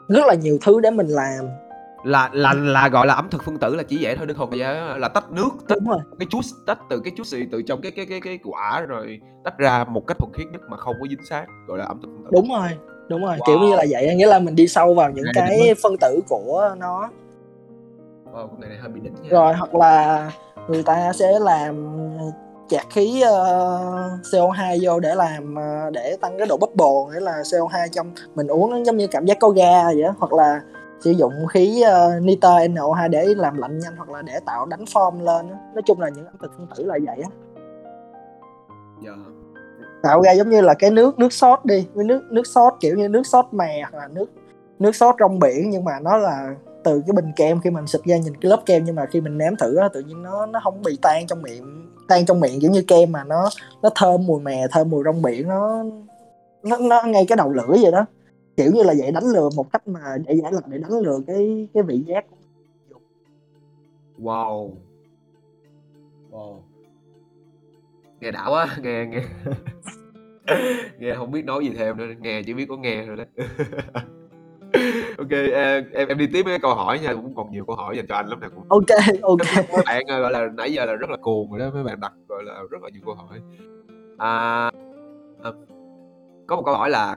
rất 0.09 0.27
là 0.27 0.35
nhiều 0.35 0.59
thứ 0.65 0.81
để 0.81 0.91
mình 0.91 1.07
làm 1.09 1.49
là 2.05 2.31
là 2.33 2.53
là 2.53 2.89
gọi 2.89 3.07
là 3.07 3.15
ẩm 3.15 3.29
thực 3.31 3.45
phân 3.45 3.59
tử 3.59 3.75
là 3.77 3.83
chỉ 3.83 3.99
vậy 4.01 4.17
thôi 4.17 4.27
đơn 4.27 4.37
thuần 4.37 4.51
là 4.51 4.57
vậy 4.73 4.99
là 4.99 5.09
tách 5.09 5.31
nước 5.33 5.49
tách 5.69 5.79
đúng 5.79 5.89
rồi. 5.89 5.99
cái 6.19 6.27
chút 6.31 6.41
tách 6.67 6.79
từ 6.91 7.01
cái 7.05 7.13
chút 7.17 7.27
xì 7.27 7.45
từ 7.53 7.63
trong 7.63 7.81
cái 7.81 7.93
cái 7.93 8.07
cái 8.07 8.21
cái 8.21 8.39
quả 8.45 8.81
rồi 8.81 9.21
tách 9.45 9.59
ra 9.59 9.85
một 9.85 10.07
cách 10.07 10.19
thuần 10.19 10.33
khiết 10.33 10.47
nhất 10.53 10.61
mà 10.69 10.77
không 10.77 10.95
có 11.01 11.07
dính 11.11 11.25
sát 11.31 11.47
gọi 11.67 11.79
là 11.79 11.85
ẩm 11.85 12.01
thực 12.03 12.09
phân 12.09 12.25
tử. 12.25 12.31
Đúng 12.33 12.49
rồi 12.49 12.69
đúng 13.09 13.25
rồi 13.25 13.37
Wow. 13.37 13.47
kiểu 13.47 13.59
như 13.59 13.75
là 13.75 13.85
vậy 13.91 14.15
nghĩa 14.15 14.27
là 14.27 14.39
mình 14.39 14.55
đi 14.57 14.69
sâu 14.69 14.95
vào 14.95 15.11
những 15.11 15.25
Này 15.25 15.33
cái 15.35 15.75
phân 15.83 15.97
tử 16.01 16.21
của 16.29 16.75
nó. 16.79 17.11
Wow, 18.33 18.61
này 18.61 18.69
này 18.71 18.79
hơi 18.79 18.89
bị 18.91 19.01
đỉnh 19.01 19.15
nha. 19.15 19.29
Rồi 19.31 19.55
hoặc 19.55 19.75
là 19.75 20.31
người 20.69 20.83
ta 20.83 21.13
sẽ 21.13 21.39
làm 21.41 21.93
chạc 22.69 22.87
khí 22.91 23.23
ờ, 23.23 24.21
CO2 24.23 24.79
vô 24.83 25.01
để 25.01 25.15
làm 25.15 25.55
ờ, 25.55 25.91
để 25.93 26.17
tăng 26.21 26.39
cái 26.39 26.47
độ 26.47 26.57
bubble 26.57 27.15
nghĩa 27.15 27.21
là 27.21 27.33
CO2 27.43 27.89
trong 27.93 28.11
mình 28.35 28.47
uống 28.47 28.71
nó 28.71 28.85
giống 28.85 28.97
như 28.97 29.07
cảm 29.07 29.25
giác 29.27 29.39
có 29.41 29.49
ga 29.49 29.85
vậy 29.85 30.03
đó. 30.03 30.15
hoặc 30.19 30.33
là 30.33 30.61
sử 31.01 31.11
dụng 31.11 31.33
khí 31.51 31.85
uh, 31.85 32.23
nitơ 32.23 32.49
NO2 32.49 33.11
để 33.11 33.35
làm 33.37 33.57
lạnh 33.59 33.79
nhanh 33.79 33.97
hoặc 33.97 34.11
là 34.11 34.23
để 34.23 34.41
tạo 34.47 34.67
đánh 34.67 34.85
form 34.85 35.25
lên 35.25 35.51
á. 35.51 35.57
nói 35.75 35.83
chung 35.87 36.01
là 36.01 36.09
những 36.09 36.27
ẩm 36.27 36.35
thực 36.41 36.53
phân 36.57 36.67
tử 36.77 36.85
là 36.85 36.99
vậy 37.07 37.17
á 37.23 37.31
Dạ. 39.05 39.13
tạo 40.03 40.23
ra 40.23 40.33
giống 40.33 40.51
như 40.51 40.61
là 40.61 40.75
cái 40.75 40.91
nước 40.91 41.19
nước 41.19 41.33
sốt 41.33 41.65
đi 41.65 41.87
với 41.95 42.05
nước 42.05 42.23
nước 42.31 42.47
sốt 42.47 42.75
kiểu 42.81 42.97
như 42.97 43.09
nước 43.09 43.27
sốt 43.27 43.45
mè 43.53 43.83
hoặc 43.83 43.99
là 43.99 44.09
nước 44.09 44.31
nước 44.79 44.97
sốt 44.97 45.15
rong 45.21 45.39
biển 45.39 45.71
nhưng 45.71 45.85
mà 45.85 46.01
nó 46.01 46.17
là 46.17 46.55
từ 46.85 47.03
cái 47.07 47.13
bình 47.13 47.33
kem 47.37 47.61
khi 47.61 47.71
mình 47.71 47.87
xịt 47.87 48.01
ra 48.05 48.17
nhìn 48.17 48.37
cái 48.41 48.51
lớp 48.51 48.61
kem 48.67 48.85
nhưng 48.85 48.95
mà 48.95 49.07
khi 49.07 49.21
mình 49.21 49.39
nếm 49.39 49.57
thử 49.57 49.77
á 49.77 49.89
tự 49.93 50.01
nhiên 50.01 50.23
nó 50.23 50.47
nó 50.47 50.61
không 50.65 50.83
bị 50.83 50.99
tan 51.03 51.27
trong 51.27 51.43
miệng 51.43 51.91
tan 52.09 52.27
trong 52.27 52.41
miệng 52.41 52.61
kiểu 52.61 52.71
như 52.71 52.83
kem 52.89 53.13
mà 53.13 53.25
nó 53.25 53.51
nó 53.83 53.91
thơm 53.95 54.27
mùi 54.27 54.41
mè 54.41 54.67
thơm 54.71 54.91
mùi 54.91 55.05
rong 55.05 55.23
biển 55.23 55.49
nó 55.49 55.85
nó 56.63 56.77
nó 56.77 57.03
ngay 57.03 57.25
cái 57.29 57.37
đầu 57.37 57.51
lưỡi 57.51 57.83
vậy 57.83 57.93
đó 57.93 58.07
kiểu 58.57 58.73
như 58.73 58.83
là 58.83 58.95
vậy 58.99 59.13
đánh 59.13 59.25
lừa 59.35 59.49
một 59.57 59.73
cách 59.73 59.89
mà 59.89 60.01
để 60.27 60.35
giải 60.35 60.53
lập 60.53 60.65
để 60.67 60.79
đánh 60.79 61.01
lừa 61.01 61.21
cái 61.27 61.69
cái 61.75 61.83
vị 61.83 62.05
giác 62.07 62.25
wow. 64.19 64.71
Wow. 66.31 66.61
Nghe 68.21 68.31
đã 68.31 68.47
quá 68.49 68.77
nghe 68.83 69.07
nghe. 69.07 69.23
Nghe 70.99 71.15
không 71.15 71.31
biết 71.31 71.45
nói 71.45 71.65
gì 71.65 71.73
thêm 71.77 71.97
nữa 71.97 72.05
nghe 72.21 72.43
chỉ 72.43 72.55
biết 72.55 72.67
có 72.69 72.77
nghe 72.77 73.05
thôi 73.07 73.17
đó. 73.17 73.25
Ok 75.19 75.31
à, 75.55 75.81
em 75.93 76.09
em 76.09 76.19
đi 76.19 76.27
tiếp 76.27 76.43
với 76.43 76.53
cái 76.53 76.59
câu 76.59 76.75
hỏi 76.75 76.99
nha 76.99 77.15
cũng 77.15 77.35
còn 77.35 77.51
nhiều 77.51 77.65
câu 77.65 77.77
hỏi 77.77 77.97
dành 77.97 78.07
cho 78.07 78.15
anh 78.15 78.29
lắm 78.29 78.41
nè 78.41 78.49
cũng 78.55 78.65
ok 78.69 78.91
ok. 79.23 79.39
Mấy 79.73 79.83
bạn 79.87 80.05
gọi 80.07 80.33
là 80.33 80.49
nãy 80.57 80.73
giờ 80.73 80.85
là 80.85 80.95
rất 80.95 81.11
là 81.11 81.17
cuồng 81.17 81.51
rồi 81.51 81.61
đó 81.61 81.71
mấy 81.75 81.85
bạn 81.85 82.01
đặt 82.01 82.13
gọi 82.29 82.45
là 82.45 82.55
rất 82.71 82.83
là 82.83 82.89
nhiều 82.93 83.03
câu 83.05 83.15
hỏi. 83.15 83.41
À, 84.19 84.71
à, 85.43 85.51
có 86.47 86.57
một 86.57 86.63
câu 86.65 86.75
hỏi 86.75 86.91
là 86.91 87.17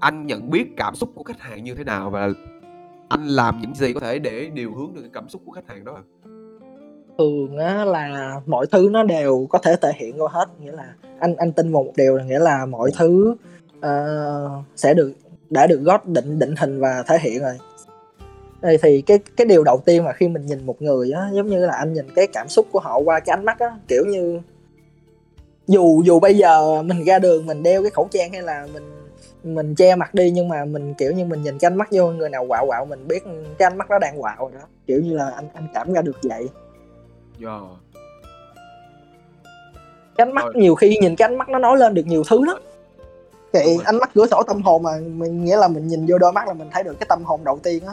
anh 0.00 0.26
nhận 0.26 0.50
biết 0.50 0.76
cảm 0.76 0.94
xúc 0.94 1.10
của 1.14 1.22
khách 1.22 1.40
hàng 1.40 1.64
như 1.64 1.74
thế 1.74 1.84
nào 1.84 2.10
và 2.10 2.28
anh 3.08 3.26
làm 3.26 3.60
những 3.60 3.74
gì 3.74 3.92
có 3.92 4.00
thể 4.00 4.18
để 4.18 4.50
điều 4.54 4.74
hướng 4.74 4.94
được 4.94 5.00
cái 5.00 5.10
cảm 5.12 5.28
xúc 5.28 5.42
của 5.46 5.52
khách 5.52 5.68
hàng 5.68 5.84
đó 5.84 5.98
thường 7.18 7.58
á 7.58 7.84
là 7.84 8.40
mọi 8.46 8.66
thứ 8.66 8.88
nó 8.92 9.02
đều 9.02 9.46
có 9.50 9.58
thể 9.58 9.76
thể 9.82 9.92
hiện 9.96 10.22
qua 10.22 10.28
hết 10.32 10.48
nghĩa 10.60 10.72
là 10.72 10.94
anh 11.18 11.36
anh 11.36 11.52
tin 11.52 11.72
vào 11.72 11.82
một 11.82 11.92
điều 11.96 12.16
là 12.16 12.24
nghĩa 12.24 12.38
là 12.38 12.66
mọi 12.66 12.90
thứ 12.98 13.36
uh, 13.78 14.64
sẽ 14.76 14.94
được 14.94 15.12
đã 15.50 15.66
được 15.66 15.80
gót 15.82 16.06
định 16.06 16.38
định 16.38 16.54
hình 16.56 16.80
và 16.80 17.04
thể 17.06 17.18
hiện 17.20 17.42
rồi. 17.42 17.58
Đây 18.60 18.78
thì 18.82 19.02
cái 19.02 19.18
cái 19.36 19.46
điều 19.46 19.64
đầu 19.64 19.82
tiên 19.84 20.04
mà 20.04 20.12
khi 20.12 20.28
mình 20.28 20.46
nhìn 20.46 20.66
một 20.66 20.82
người 20.82 21.10
á 21.12 21.30
giống 21.32 21.46
như 21.46 21.66
là 21.66 21.76
anh 21.76 21.92
nhìn 21.92 22.06
cái 22.14 22.26
cảm 22.26 22.48
xúc 22.48 22.66
của 22.72 22.80
họ 22.80 22.98
qua 22.98 23.20
cái 23.20 23.36
ánh 23.36 23.44
mắt 23.44 23.58
á 23.58 23.76
kiểu 23.88 24.04
như 24.06 24.40
dù 25.66 26.02
dù 26.04 26.20
bây 26.20 26.36
giờ 26.36 26.82
mình 26.82 27.04
ra 27.04 27.18
đường 27.18 27.46
mình 27.46 27.62
đeo 27.62 27.82
cái 27.82 27.90
khẩu 27.90 28.08
trang 28.10 28.32
hay 28.32 28.42
là 28.42 28.66
mình 28.74 28.99
mình 29.42 29.74
che 29.74 29.96
mặt 29.96 30.14
đi 30.14 30.30
nhưng 30.30 30.48
mà 30.48 30.64
mình 30.64 30.94
kiểu 30.94 31.12
như 31.12 31.24
mình 31.24 31.42
nhìn 31.42 31.58
cái 31.58 31.70
ánh 31.70 31.78
mắt 31.78 31.88
vô 31.92 32.10
người 32.10 32.30
nào 32.30 32.46
quạo 32.48 32.66
quạo 32.66 32.84
mình 32.84 33.08
biết 33.08 33.24
cái 33.58 33.66
ánh 33.66 33.78
mắt 33.78 33.90
đó 33.90 33.98
đang 33.98 34.20
quạo 34.20 34.36
rồi 34.38 34.50
đó. 34.54 34.66
Kiểu 34.86 35.00
như 35.00 35.16
là 35.16 35.30
anh 35.30 35.48
anh 35.54 35.68
cảm 35.74 35.92
ra 35.92 36.02
được 36.02 36.16
vậy. 36.22 36.48
Yeah. 37.42 37.62
cái 40.16 40.26
ánh 40.26 40.34
mắt 40.34 40.44
Rồi. 40.44 40.54
nhiều 40.56 40.74
khi 40.74 40.96
nhìn 41.00 41.16
cái 41.16 41.28
ánh 41.28 41.38
mắt 41.38 41.48
nó 41.48 41.58
nói 41.58 41.78
lên 41.78 41.94
được 41.94 42.06
nhiều 42.06 42.22
thứ 42.28 42.44
lắm. 42.44 42.56
Thì 43.52 43.78
ánh 43.84 43.98
mắt 43.98 44.10
cửa 44.14 44.26
sổ 44.26 44.42
tâm 44.42 44.62
hồn 44.62 44.82
mà 44.82 44.90
mình 45.06 45.44
nghĩa 45.44 45.56
là 45.56 45.68
mình 45.68 45.86
nhìn 45.86 46.06
vô 46.08 46.18
đôi 46.18 46.32
mắt 46.32 46.46
là 46.46 46.52
mình 46.52 46.68
thấy 46.72 46.84
được 46.84 46.98
cái 47.00 47.06
tâm 47.08 47.24
hồn 47.24 47.40
đầu 47.44 47.58
tiên 47.62 47.86
á. 47.86 47.92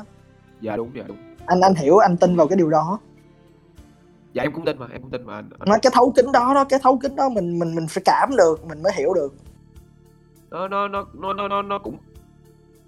Dạ 0.61 0.75
đúng 0.75 0.91
dạ 0.95 1.03
đúng. 1.07 1.17
Anh 1.45 1.61
anh 1.61 1.75
hiểu 1.75 1.97
anh 1.97 2.17
tin 2.17 2.35
vào 2.35 2.47
cái 2.47 2.55
điều 2.55 2.69
đó. 2.69 2.99
Dạ 4.33 4.43
em 4.43 4.51
cũng 4.53 4.65
tin 4.65 4.77
mà 4.79 4.87
em 4.91 5.01
cũng 5.01 5.11
tin 5.11 5.25
mà 5.25 5.35
anh, 5.35 5.49
anh 5.59 5.69
nó 5.69 5.75
cái 5.81 5.91
thấu 5.95 6.13
kính 6.15 6.31
đó 6.31 6.53
đó 6.53 6.63
cái 6.63 6.79
thấu 6.83 6.97
kính 6.97 7.15
đó 7.15 7.29
mình 7.29 7.59
mình 7.59 7.75
mình 7.75 7.87
phải 7.87 8.01
cảm 8.05 8.35
được 8.37 8.65
mình 8.65 8.83
mới 8.83 8.91
hiểu 8.95 9.13
được 9.13 9.33
nó 10.51 10.67
nó 10.67 10.87
nó 10.87 11.05
nó 11.13 11.33
nó 11.33 11.47
nó 11.47 11.61
nó 11.61 11.79
cũng 11.79 11.97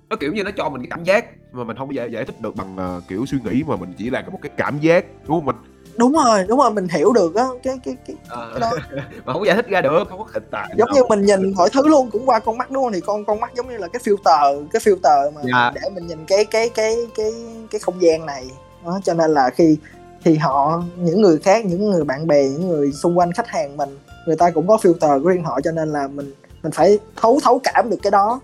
nó 0.09 0.15
kiểu 0.15 0.33
như 0.33 0.43
nó 0.43 0.51
cho 0.57 0.69
mình 0.69 0.81
cái 0.81 0.87
cảm 0.89 1.03
giác 1.03 1.25
mà 1.51 1.63
mình 1.63 1.77
không 1.77 1.87
có 1.87 1.93
giải 1.93 2.11
giải 2.11 2.25
thích 2.25 2.41
được 2.41 2.55
bằng 2.55 2.77
ờ, 2.77 3.01
kiểu 3.07 3.25
suy 3.25 3.37
nghĩ 3.45 3.63
mà 3.67 3.75
mình 3.75 3.93
chỉ 3.97 4.09
là 4.09 4.23
một 4.31 4.39
cái 4.41 4.51
cảm 4.57 4.79
giác 4.79 5.05
đúng 5.27 5.37
không 5.37 5.45
mình? 5.45 5.55
Đúng 5.97 6.13
rồi 6.13 6.45
đúng 6.47 6.59
rồi 6.59 6.71
mình 6.71 6.87
hiểu 6.87 7.13
được 7.13 7.35
á 7.35 7.45
cái 7.63 7.79
cái 7.83 7.95
cái 8.07 8.15
Ờ, 8.29 8.49
cái 8.51 8.59
đó. 8.59 8.71
Mà 9.25 9.33
không 9.33 9.45
giải 9.45 9.55
thích 9.55 9.67
ra 9.69 9.81
được. 9.81 10.03
Không 10.09 10.19
có 10.19 10.25
hình 10.33 10.43
tại 10.51 10.73
giống 10.77 10.89
như 10.93 11.01
mình 11.09 11.21
nhìn 11.25 11.53
mọi 11.55 11.69
thứ 11.73 11.87
luôn 11.87 12.09
cũng 12.11 12.25
qua 12.29 12.39
con 12.39 12.57
mắt 12.57 12.71
đúng 12.71 12.83
không? 12.83 12.93
Thì 12.93 13.01
con 13.01 13.25
con 13.25 13.39
mắt 13.39 13.51
giống 13.55 13.69
như 13.69 13.77
là 13.77 13.87
cái 13.87 14.01
filter 14.03 14.67
cái 14.71 14.79
filter 14.79 15.31
mà 15.33 15.41
Dạ. 15.53 15.71
để 15.75 15.81
mình 15.95 16.07
nhìn 16.07 16.25
cái 16.27 16.45
cái 16.45 16.69
cái 16.69 16.95
cái 17.15 17.31
cái 17.71 17.79
không 17.79 18.01
gian 18.01 18.25
này. 18.25 18.45
Đó 18.85 18.99
cho 19.03 19.13
nên 19.13 19.31
là 19.31 19.49
khi 19.49 19.77
thì 20.23 20.35
họ 20.35 20.83
những 20.97 21.21
người 21.21 21.37
khác 21.39 21.65
những 21.65 21.91
người 21.91 22.03
bạn 22.03 22.27
bè 22.27 22.43
những 22.43 22.67
người 22.69 22.91
xung 22.91 23.17
quanh 23.17 23.31
khách 23.31 23.47
hàng 23.47 23.77
mình 23.77 23.89
người 24.27 24.35
ta 24.35 24.49
cũng 24.51 24.67
có 24.67 24.75
filter 24.81 25.23
của 25.23 25.29
riêng 25.29 25.43
họ 25.43 25.59
cho 25.63 25.71
nên 25.71 25.89
là 25.89 26.07
mình 26.07 26.33
mình 26.63 26.71
phải 26.71 26.99
thấu 27.15 27.39
thấu 27.43 27.61
cảm 27.63 27.89
được 27.89 27.97
cái 28.03 28.11
đó. 28.11 28.39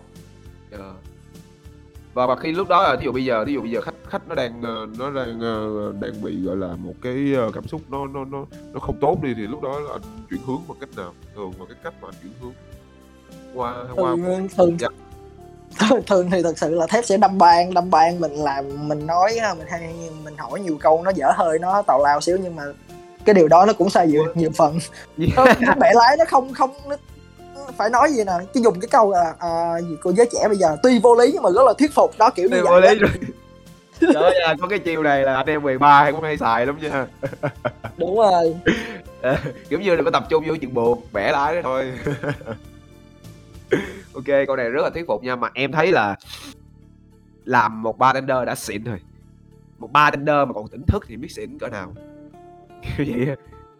Ờ. 0.71 0.93
và 2.13 2.27
và 2.27 2.35
khi 2.35 2.51
lúc 2.51 2.67
đó 2.67 2.83
là 2.83 2.95
ví 2.95 3.05
dụ 3.05 3.11
bây 3.11 3.25
giờ 3.25 3.45
ví 3.45 3.53
dụ 3.53 3.61
bây 3.61 3.71
giờ 3.71 3.81
khách 3.81 3.95
khách 4.09 4.27
nó 4.27 4.35
đang 4.35 4.61
ờ, 4.61 4.87
nó 4.99 5.11
đang 5.11 5.39
ờ, 5.39 5.93
đang 6.01 6.21
bị 6.21 6.41
gọi 6.43 6.55
là 6.55 6.67
một 6.67 6.93
cái 7.01 7.33
ờ, 7.35 7.51
cảm 7.53 7.67
xúc 7.67 7.81
nó 7.89 8.07
nó 8.07 8.25
nó 8.25 8.45
nó 8.73 8.79
không 8.79 8.97
tốt 9.01 9.17
đi 9.23 9.33
thì 9.35 9.41
lúc 9.41 9.61
đó 9.61 9.79
là 9.79 9.91
anh 9.91 10.01
chuyển 10.29 10.41
hướng 10.45 10.61
bằng 10.67 10.77
cách 10.79 10.89
nào? 10.97 11.13
Thường 11.35 11.51
là 11.59 11.65
cái 11.69 11.77
cách 11.83 11.93
mà 12.01 12.07
anh 12.07 12.15
chuyển 12.23 12.31
hướng 12.41 12.53
qua 13.53 13.75
qua 13.95 14.15
thường 14.15 14.47
thường, 14.57 14.77
Dạ. 14.79 14.87
thường 15.89 16.03
thường 16.07 16.29
thì 16.31 16.43
thật 16.43 16.57
sự 16.57 16.69
là 16.75 16.87
thép 16.87 17.05
sẽ 17.05 17.17
đâm 17.17 17.37
ban 17.37 17.73
đâm 17.73 17.89
ban 17.89 18.19
mình 18.19 18.33
làm 18.33 18.87
mình 18.87 19.07
nói 19.07 19.37
mình 19.57 19.67
hay 19.69 19.95
mình 20.23 20.37
hỏi 20.37 20.59
nhiều 20.59 20.77
câu 20.81 21.01
nó 21.03 21.11
dở 21.15 21.31
hơi 21.35 21.59
nó 21.59 21.81
tào 21.81 22.03
lao 22.03 22.21
xíu 22.21 22.37
nhưng 22.43 22.55
mà 22.55 22.63
cái 23.25 23.33
điều 23.33 23.47
đó 23.47 23.65
nó 23.65 23.73
cũng 23.73 23.89
sai 23.89 24.07
nhiều, 24.07 24.25
nhiều 24.35 24.49
phần. 24.57 24.79
Nó, 25.17 25.45
nó 25.59 25.73
bẻ 25.79 25.91
lái 25.95 26.17
nó 26.19 26.25
không 26.27 26.53
không 26.53 26.69
nó 26.89 26.95
phải 27.77 27.89
nói 27.89 28.11
gì 28.11 28.23
nè? 28.23 28.33
Cái 28.53 28.63
dùng 28.63 28.79
cái 28.79 28.87
câu 28.91 29.11
là 29.11 29.35
à, 29.39 29.81
gì 29.81 29.97
cô 30.01 30.13
giới 30.13 30.29
trẻ 30.31 30.47
bây 30.47 30.57
giờ 30.57 30.77
tuy 30.83 30.99
vô 30.99 31.15
lý 31.15 31.31
nhưng 31.33 31.43
mà 31.43 31.49
rất 31.55 31.63
là 31.65 31.73
thuyết 31.77 31.93
phục. 31.93 32.11
Đó 32.17 32.29
kiểu 32.29 32.49
như 32.49 32.63
vậy 32.63 32.81
lý 32.81 32.99
rồi. 32.99 33.11
Trời 34.13 34.23
ơi, 34.23 34.33
à, 34.47 34.55
có 34.61 34.67
cái 34.67 34.79
chiêu 34.79 35.03
này 35.03 35.23
là 35.23 35.35
anh 35.35 35.45
em 35.45 35.61
13 35.61 36.03
hay 36.03 36.11
cũng 36.11 36.21
hay 36.21 36.37
xài 36.37 36.65
lắm 36.65 36.77
nha. 36.81 37.07
Đúng 37.97 38.17
rồi. 38.17 38.55
Kiểu 39.69 39.79
như 39.79 39.95
đừng 39.95 40.05
có 40.05 40.11
tập 40.11 40.23
trung 40.29 40.43
vô 40.47 40.55
chuyện 40.61 40.73
buồn 40.73 41.01
vẽ 41.11 41.31
lại 41.31 41.55
đó 41.55 41.61
thôi. 41.63 41.93
Ok 44.13 44.25
câu 44.47 44.55
này 44.55 44.69
rất 44.69 44.81
là 44.83 44.89
thuyết 44.89 45.07
phục 45.07 45.23
nha 45.23 45.35
mà 45.35 45.49
em 45.53 45.71
thấy 45.71 45.91
là 45.91 46.15
làm 47.45 47.81
một 47.81 47.97
bartender 47.97 48.37
đã 48.45 48.55
xịn 48.55 48.83
rồi. 48.83 48.99
Một 49.77 49.91
bartender 49.91 50.35
mà 50.47 50.53
còn 50.53 50.67
tỉnh 50.67 50.83
thức 50.87 51.03
thì 51.07 51.17
biết 51.17 51.31
xịn 51.31 51.59
cỡ 51.59 51.67
nào. 51.67 51.93
Kiểu 52.97 53.05
vậy 53.09 53.27
á. 53.29 53.35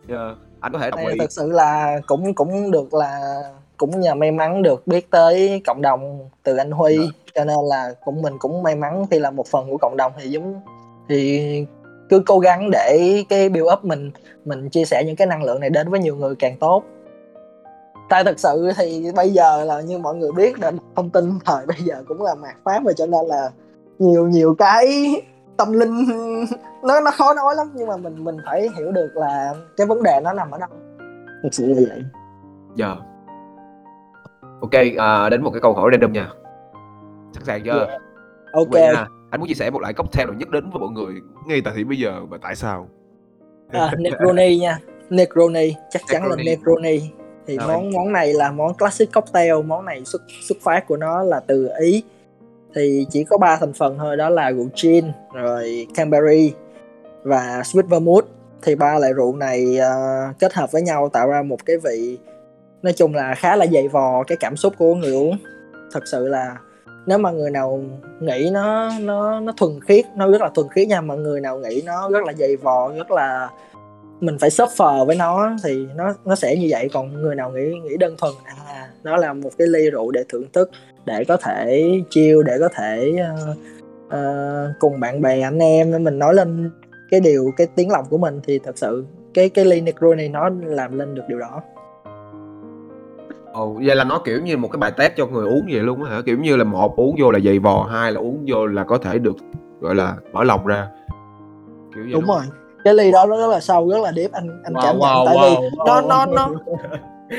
Dạ, 0.07 0.35
anh 0.59 0.73
có 0.73 0.79
thể 0.79 0.91
đồng 0.91 1.07
ý. 1.07 1.17
thật 1.19 1.31
sự 1.31 1.51
là 1.51 1.99
cũng 2.07 2.33
cũng 2.33 2.71
được 2.71 2.93
là 2.93 3.41
cũng 3.78 3.99
nhờ 3.99 4.15
may 4.15 4.32
mắn 4.32 4.63
được 4.63 4.88
biết 4.88 5.11
tới 5.11 5.61
cộng 5.67 5.82
đồng 5.82 6.30
từ 6.43 6.57
anh 6.57 6.71
Huy 6.71 6.97
Dạ. 6.97 7.05
cho 7.36 7.45
nên 7.45 7.57
là 7.69 7.93
cũng 8.05 8.21
mình 8.21 8.34
cũng 8.39 8.63
may 8.63 8.76
mắn 8.76 9.05
khi 9.11 9.19
là 9.19 9.32
một 9.32 9.47
phần 9.47 9.69
của 9.69 9.78
cộng 9.78 9.97
đồng 9.97 10.11
thì 10.17 10.30
giống 10.30 10.61
thì 11.09 11.65
cứ 12.09 12.23
cố 12.26 12.39
gắng 12.39 12.69
để 12.71 13.23
cái 13.30 13.49
build 13.49 13.67
up 13.73 13.86
mình 13.86 14.11
mình 14.45 14.69
chia 14.69 14.86
sẻ 14.86 15.03
những 15.05 15.15
cái 15.15 15.28
năng 15.28 15.43
lượng 15.43 15.59
này 15.59 15.69
đến 15.69 15.89
với 15.89 15.99
nhiều 15.99 16.15
người 16.15 16.36
càng 16.36 16.57
tốt 16.57 16.84
tại 18.09 18.23
thật 18.23 18.39
sự 18.39 18.71
thì 18.78 19.11
bây 19.15 19.30
giờ 19.30 19.63
là 19.63 19.82
như 19.82 19.97
mọi 19.97 20.15
người 20.15 20.32
biết 20.32 20.59
là 20.59 20.71
thông 20.95 21.09
tin 21.09 21.39
thời 21.45 21.65
bây 21.65 21.78
giờ 21.80 22.03
cũng 22.07 22.21
là 22.21 22.36
mạt 22.36 22.55
pháp 22.63 22.84
rồi 22.86 22.93
cho 22.97 23.05
nên 23.05 23.26
là 23.26 23.49
nhiều 23.99 24.28
nhiều 24.28 24.55
cái 24.57 25.15
tâm 25.57 25.73
linh 25.73 26.05
nó 26.84 26.99
nó 27.01 27.11
khó 27.11 27.34
nói 27.34 27.55
lắm 27.55 27.71
nhưng 27.76 27.88
mà 27.88 27.97
mình 27.97 28.23
mình 28.23 28.38
phải 28.45 28.69
hiểu 28.78 28.91
được 28.91 29.09
là 29.15 29.53
cái 29.78 29.88
vấn 29.88 30.03
đề 30.03 30.19
nó 30.23 30.34
nằm 30.34 30.51
ở 30.51 30.57
đâu 30.57 30.69
thực 31.43 31.53
sự 31.53 31.65
là 31.67 31.76
vậy 31.89 32.03
Dạ. 32.76 32.95
Ok 34.72 34.97
à, 34.97 35.30
đến 35.30 35.43
một 35.43 35.51
cái 35.51 35.61
câu 35.61 35.74
hỏi 35.74 35.89
random 35.91 36.13
nha. 36.13 36.30
Sẵn 37.34 37.43
sàng 37.43 37.63
chưa? 37.66 37.88
Dạ. 37.89 37.97
ok. 38.53 38.70
Vậy 38.72 38.95
anh 39.30 39.39
muốn 39.39 39.47
chia 39.47 39.53
sẻ 39.53 39.70
một 39.70 39.82
loại 39.82 39.93
cocktail 39.93 40.28
nào 40.28 40.36
nhất 40.39 40.49
đến 40.49 40.70
với 40.70 40.80
mọi 40.80 40.89
người 40.89 41.13
ngay 41.47 41.61
tại 41.66 41.74
điểm 41.78 41.88
bây 41.88 41.99
giờ 41.99 42.22
và 42.30 42.38
tại 42.41 42.55
sao? 42.55 42.88
À, 43.72 43.91
Negroni 43.97 44.57
nha. 44.57 44.80
Negroni 45.09 45.74
chắc 45.89 46.01
chắn 46.07 46.28
là 46.28 46.36
Negroni. 46.36 46.45
Negroni. 46.45 47.11
Thì 47.47 47.57
Rồi. 47.57 47.68
món 47.68 47.91
món 47.91 48.11
này 48.11 48.34
là 48.34 48.51
món 48.51 48.74
classic 48.74 49.13
cocktail. 49.13 49.53
Món 49.66 49.86
này 49.86 50.05
xuất 50.05 50.22
xuất 50.41 50.57
phát 50.61 50.88
của 50.88 50.97
nó 50.97 51.24
là 51.24 51.39
từ 51.39 51.70
Ý. 51.80 52.03
Thì 52.76 53.05
chỉ 53.09 53.24
có 53.24 53.38
ba 53.38 53.57
thành 53.57 53.74
phần 53.74 53.97
thôi 53.97 54.18
đó 54.18 54.30
là 54.30 54.51
rượu 54.51 54.70
gin 54.76 55.05
rồi 55.34 55.88
cranberry 55.95 56.53
và 57.24 57.61
sweet 57.63 57.88
vermouth. 57.88 58.26
Thì 58.61 58.76
ba 58.76 58.99
loại 58.99 59.13
rượu 59.13 59.36
này 59.36 59.78
uh, 59.80 60.39
kết 60.39 60.53
hợp 60.53 60.72
với 60.72 60.82
nhau 60.82 61.09
tạo 61.09 61.28
ra 61.28 61.41
một 61.41 61.66
cái 61.66 61.78
vị 61.78 62.18
nói 62.86 62.93
chung 62.93 63.15
là 63.15 63.36
khá 63.36 63.55
là 63.55 63.65
dày 63.67 63.88
vò 63.88 64.23
cái 64.23 64.38
cảm 64.38 64.55
xúc 64.55 64.73
của 64.77 64.95
người 64.95 65.11
uống. 65.11 65.38
Thật 65.91 66.07
sự 66.11 66.27
là 66.27 66.57
nếu 67.05 67.17
mà 67.17 67.31
người 67.31 67.51
nào 67.51 67.83
nghĩ 68.19 68.49
nó 68.53 68.91
nó 68.99 69.39
nó 69.39 69.53
thuần 69.57 69.79
khiết 69.88 70.05
nó 70.15 70.31
rất 70.31 70.41
là 70.41 70.49
thuần 70.55 70.67
khiết 70.69 70.88
nha 70.88 71.01
mà 71.01 71.15
người 71.15 71.41
nào 71.41 71.59
nghĩ 71.59 71.81
nó 71.86 72.09
rất 72.09 72.23
là 72.23 72.33
dày 72.33 72.55
vò 72.55 72.91
rất 72.97 73.11
là 73.11 73.49
mình 74.19 74.38
phải 74.39 74.49
suffer 74.49 75.05
với 75.05 75.15
nó 75.15 75.55
thì 75.63 75.88
nó 75.95 76.13
nó 76.25 76.36
sẽ 76.36 76.55
như 76.55 76.67
vậy. 76.69 76.89
Còn 76.93 77.21
người 77.21 77.36
nào 77.36 77.51
nghĩ 77.51 77.73
nghĩ 77.83 77.97
đơn 77.97 78.15
thuần 78.17 78.33
à 78.43 78.89
nó 79.03 79.17
là 79.17 79.33
một 79.33 79.49
cái 79.57 79.67
ly 79.67 79.89
rượu 79.89 80.11
để 80.11 80.23
thưởng 80.29 80.45
thức 80.53 80.71
để 81.05 81.23
có 81.27 81.38
thể 81.38 81.91
chiêu 82.09 82.43
để 82.43 82.57
có 82.59 82.69
thể 82.75 83.13
uh, 83.51 83.57
uh, 84.07 84.69
cùng 84.79 84.99
bạn 84.99 85.21
bè 85.21 85.41
anh 85.41 85.59
em. 85.59 86.03
Mình 86.03 86.19
nói 86.19 86.33
lên 86.33 86.71
cái 87.11 87.19
điều 87.19 87.51
cái 87.57 87.67
tiếng 87.75 87.91
lòng 87.91 88.05
của 88.09 88.17
mình 88.17 88.39
thì 88.47 88.59
thật 88.59 88.77
sự 88.77 89.05
cái 89.33 89.49
cái 89.49 89.65
ly 89.65 89.81
Negroni 89.81 90.27
nó 90.27 90.49
làm 90.65 90.99
lên 90.99 91.15
được 91.15 91.23
điều 91.27 91.39
đó. 91.39 91.61
Ồ, 93.56 93.74
vậy 93.86 93.95
là 93.95 94.03
nó 94.03 94.20
kiểu 94.26 94.41
như 94.41 94.58
một 94.58 94.68
cái 94.72 94.78
bài 94.78 94.91
test 94.97 95.14
cho 95.18 95.26
người 95.28 95.47
uống 95.47 95.66
vậy 95.72 95.82
luôn 95.82 96.03
á 96.03 96.12
hả? 96.12 96.22
Kiểu 96.26 96.38
như 96.38 96.56
là 96.56 96.64
một 96.64 96.95
uống 96.95 97.16
vô 97.20 97.32
là 97.32 97.39
dày 97.39 97.60
vò, 97.60 97.84
hai 97.91 98.12
là 98.12 98.20
uống 98.20 98.45
vô 98.47 98.66
là 98.66 98.84
có 98.84 98.97
thể 98.97 99.20
được 99.20 99.36
gọi 99.82 99.95
là 99.95 100.16
mở 100.32 100.43
lòng 100.43 100.66
ra. 100.66 100.88
Kiểu 101.95 102.03
vậy 102.03 102.12
đúng, 102.12 102.22
đúng 102.22 102.36
rồi. 102.36 102.43
Cái 102.84 102.93
ly 102.93 103.12
đó 103.12 103.26
nó 103.26 103.38
rất 103.38 103.47
là 103.47 103.60
sâu, 103.60 103.89
rất 103.89 103.97
là 104.03 104.12
deep 104.16 104.32
anh 104.32 104.62
anh 104.64 104.74
wow, 104.74 104.82
cảm 104.84 104.99
nhận 104.99 105.10
wow, 105.10 105.26
tại 105.26 105.36
wow, 105.36 105.62
vì 105.62 105.68
wow. 105.68 105.86
nó 105.86 106.01
nó 106.01 106.26
nó 106.26 106.49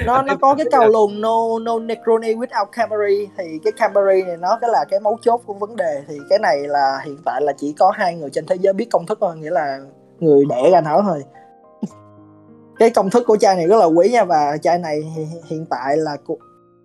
nó 0.07 0.23
nó 0.23 0.37
có 0.41 0.55
cái 0.55 0.67
câu 0.73 0.89
luôn 0.93 1.21
no 1.21 1.59
no 1.63 1.79
Negroni 1.79 2.35
without 2.35 2.67
Camry 2.73 3.29
thì 3.39 3.45
cái 3.65 3.73
Camry 3.77 4.23
này 4.27 4.37
nó 4.37 4.59
cái 4.61 4.71
là 4.73 4.85
cái 4.91 5.01
mấu 5.01 5.19
chốt 5.23 5.41
của 5.47 5.55
vấn 5.55 5.77
đề 5.77 6.03
thì 6.09 6.19
cái 6.31 6.39
này 6.39 6.59
là 6.69 6.99
hiện 7.05 7.17
tại 7.25 7.43
là 7.43 7.53
chỉ 7.57 7.75
có 7.79 7.93
hai 7.95 8.15
người 8.15 8.31
trên 8.31 8.47
thế 8.47 8.57
giới 8.61 8.73
biết 8.73 8.87
công 8.91 9.07
thức 9.07 9.19
thôi 9.21 9.37
nghĩa 9.37 9.51
là 9.51 9.79
người 10.21 10.45
đẻ 10.49 10.71
ra 10.73 10.81
nó 10.81 11.03
thôi 11.03 11.23
cái 12.79 12.91
công 12.91 13.11
thức 13.11 13.25
của 13.27 13.37
chai 13.37 13.57
này 13.57 13.67
rất 13.67 13.77
là 13.77 13.85
quý 13.85 14.09
nha 14.09 14.25
và 14.25 14.57
chai 14.63 14.79
này 14.79 15.03
hiện 15.45 15.67
tại 15.71 15.97
là 15.97 16.17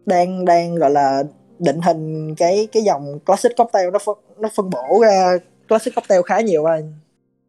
đang 0.05 0.45
đang 0.45 0.75
gọi 0.75 0.91
là 0.91 1.23
định 1.59 1.81
hình 1.81 2.35
cái 2.35 2.67
cái 2.71 2.83
dòng 2.83 3.19
classic 3.19 3.57
cocktail 3.57 3.89
nó 3.89 3.99
phân, 3.99 4.17
nó 4.37 4.49
phân 4.55 4.69
bổ 4.69 4.99
ra 5.01 5.37
classic 5.67 5.95
cocktail 5.95 6.21
khá 6.25 6.41
nhiều 6.41 6.65
anh 6.65 6.93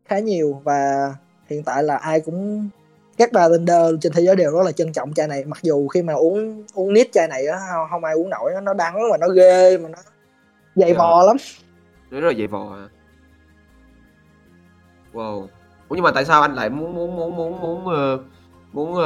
khá 0.05 0.19
nhiều 0.19 0.61
và 0.65 1.15
hiện 1.47 1.63
tại 1.63 1.83
là 1.83 1.97
ai 1.97 2.21
cũng 2.21 2.69
các 3.17 3.33
bartender 3.33 3.95
trên 4.01 4.13
thế 4.13 4.23
giới 4.23 4.37
đều 4.37 4.51
rất 4.51 4.63
là 4.65 4.73
trân 4.73 4.93
trọng 4.93 5.15
chai 5.15 5.29
này. 5.29 5.45
Mặc 5.45 5.59
dù 5.63 5.89
khi 5.89 6.03
mà 6.03 6.13
uống 6.13 6.65
uống 6.75 6.93
nít 6.93 7.13
chai 7.13 7.29
này 7.29 7.47
á 7.47 7.59
không, 7.71 7.87
không 7.91 8.05
ai 8.05 8.15
uống 8.15 8.31
nổi 8.31 8.53
nó 8.63 8.75
đắng 8.75 8.95
mà 9.11 9.17
nó 9.17 9.29
ghê 9.29 9.79
mà 9.79 9.89
nó 9.89 9.99
dày 10.75 10.95
vò 10.95 11.23
dạ. 11.23 11.27
lắm. 11.27 11.37
Nó 12.11 12.21
rất 12.21 12.29
là 12.29 12.35
dày 12.39 12.47
vò 12.47 12.77
à. 12.77 12.89
Wow. 15.13 15.47
Ủa 15.89 15.97
nhưng 15.97 16.05
mà 16.05 16.11
tại 16.15 16.25
sao 16.25 16.43
anh 16.43 16.55
lại 16.55 16.71
muốn 16.71 16.95
muốn 16.95 17.17
muốn 17.17 17.37
muốn 17.37 17.61
muốn 17.61 17.85
uh, 17.85 18.21
muốn 18.73 18.93
uh, 18.93 18.99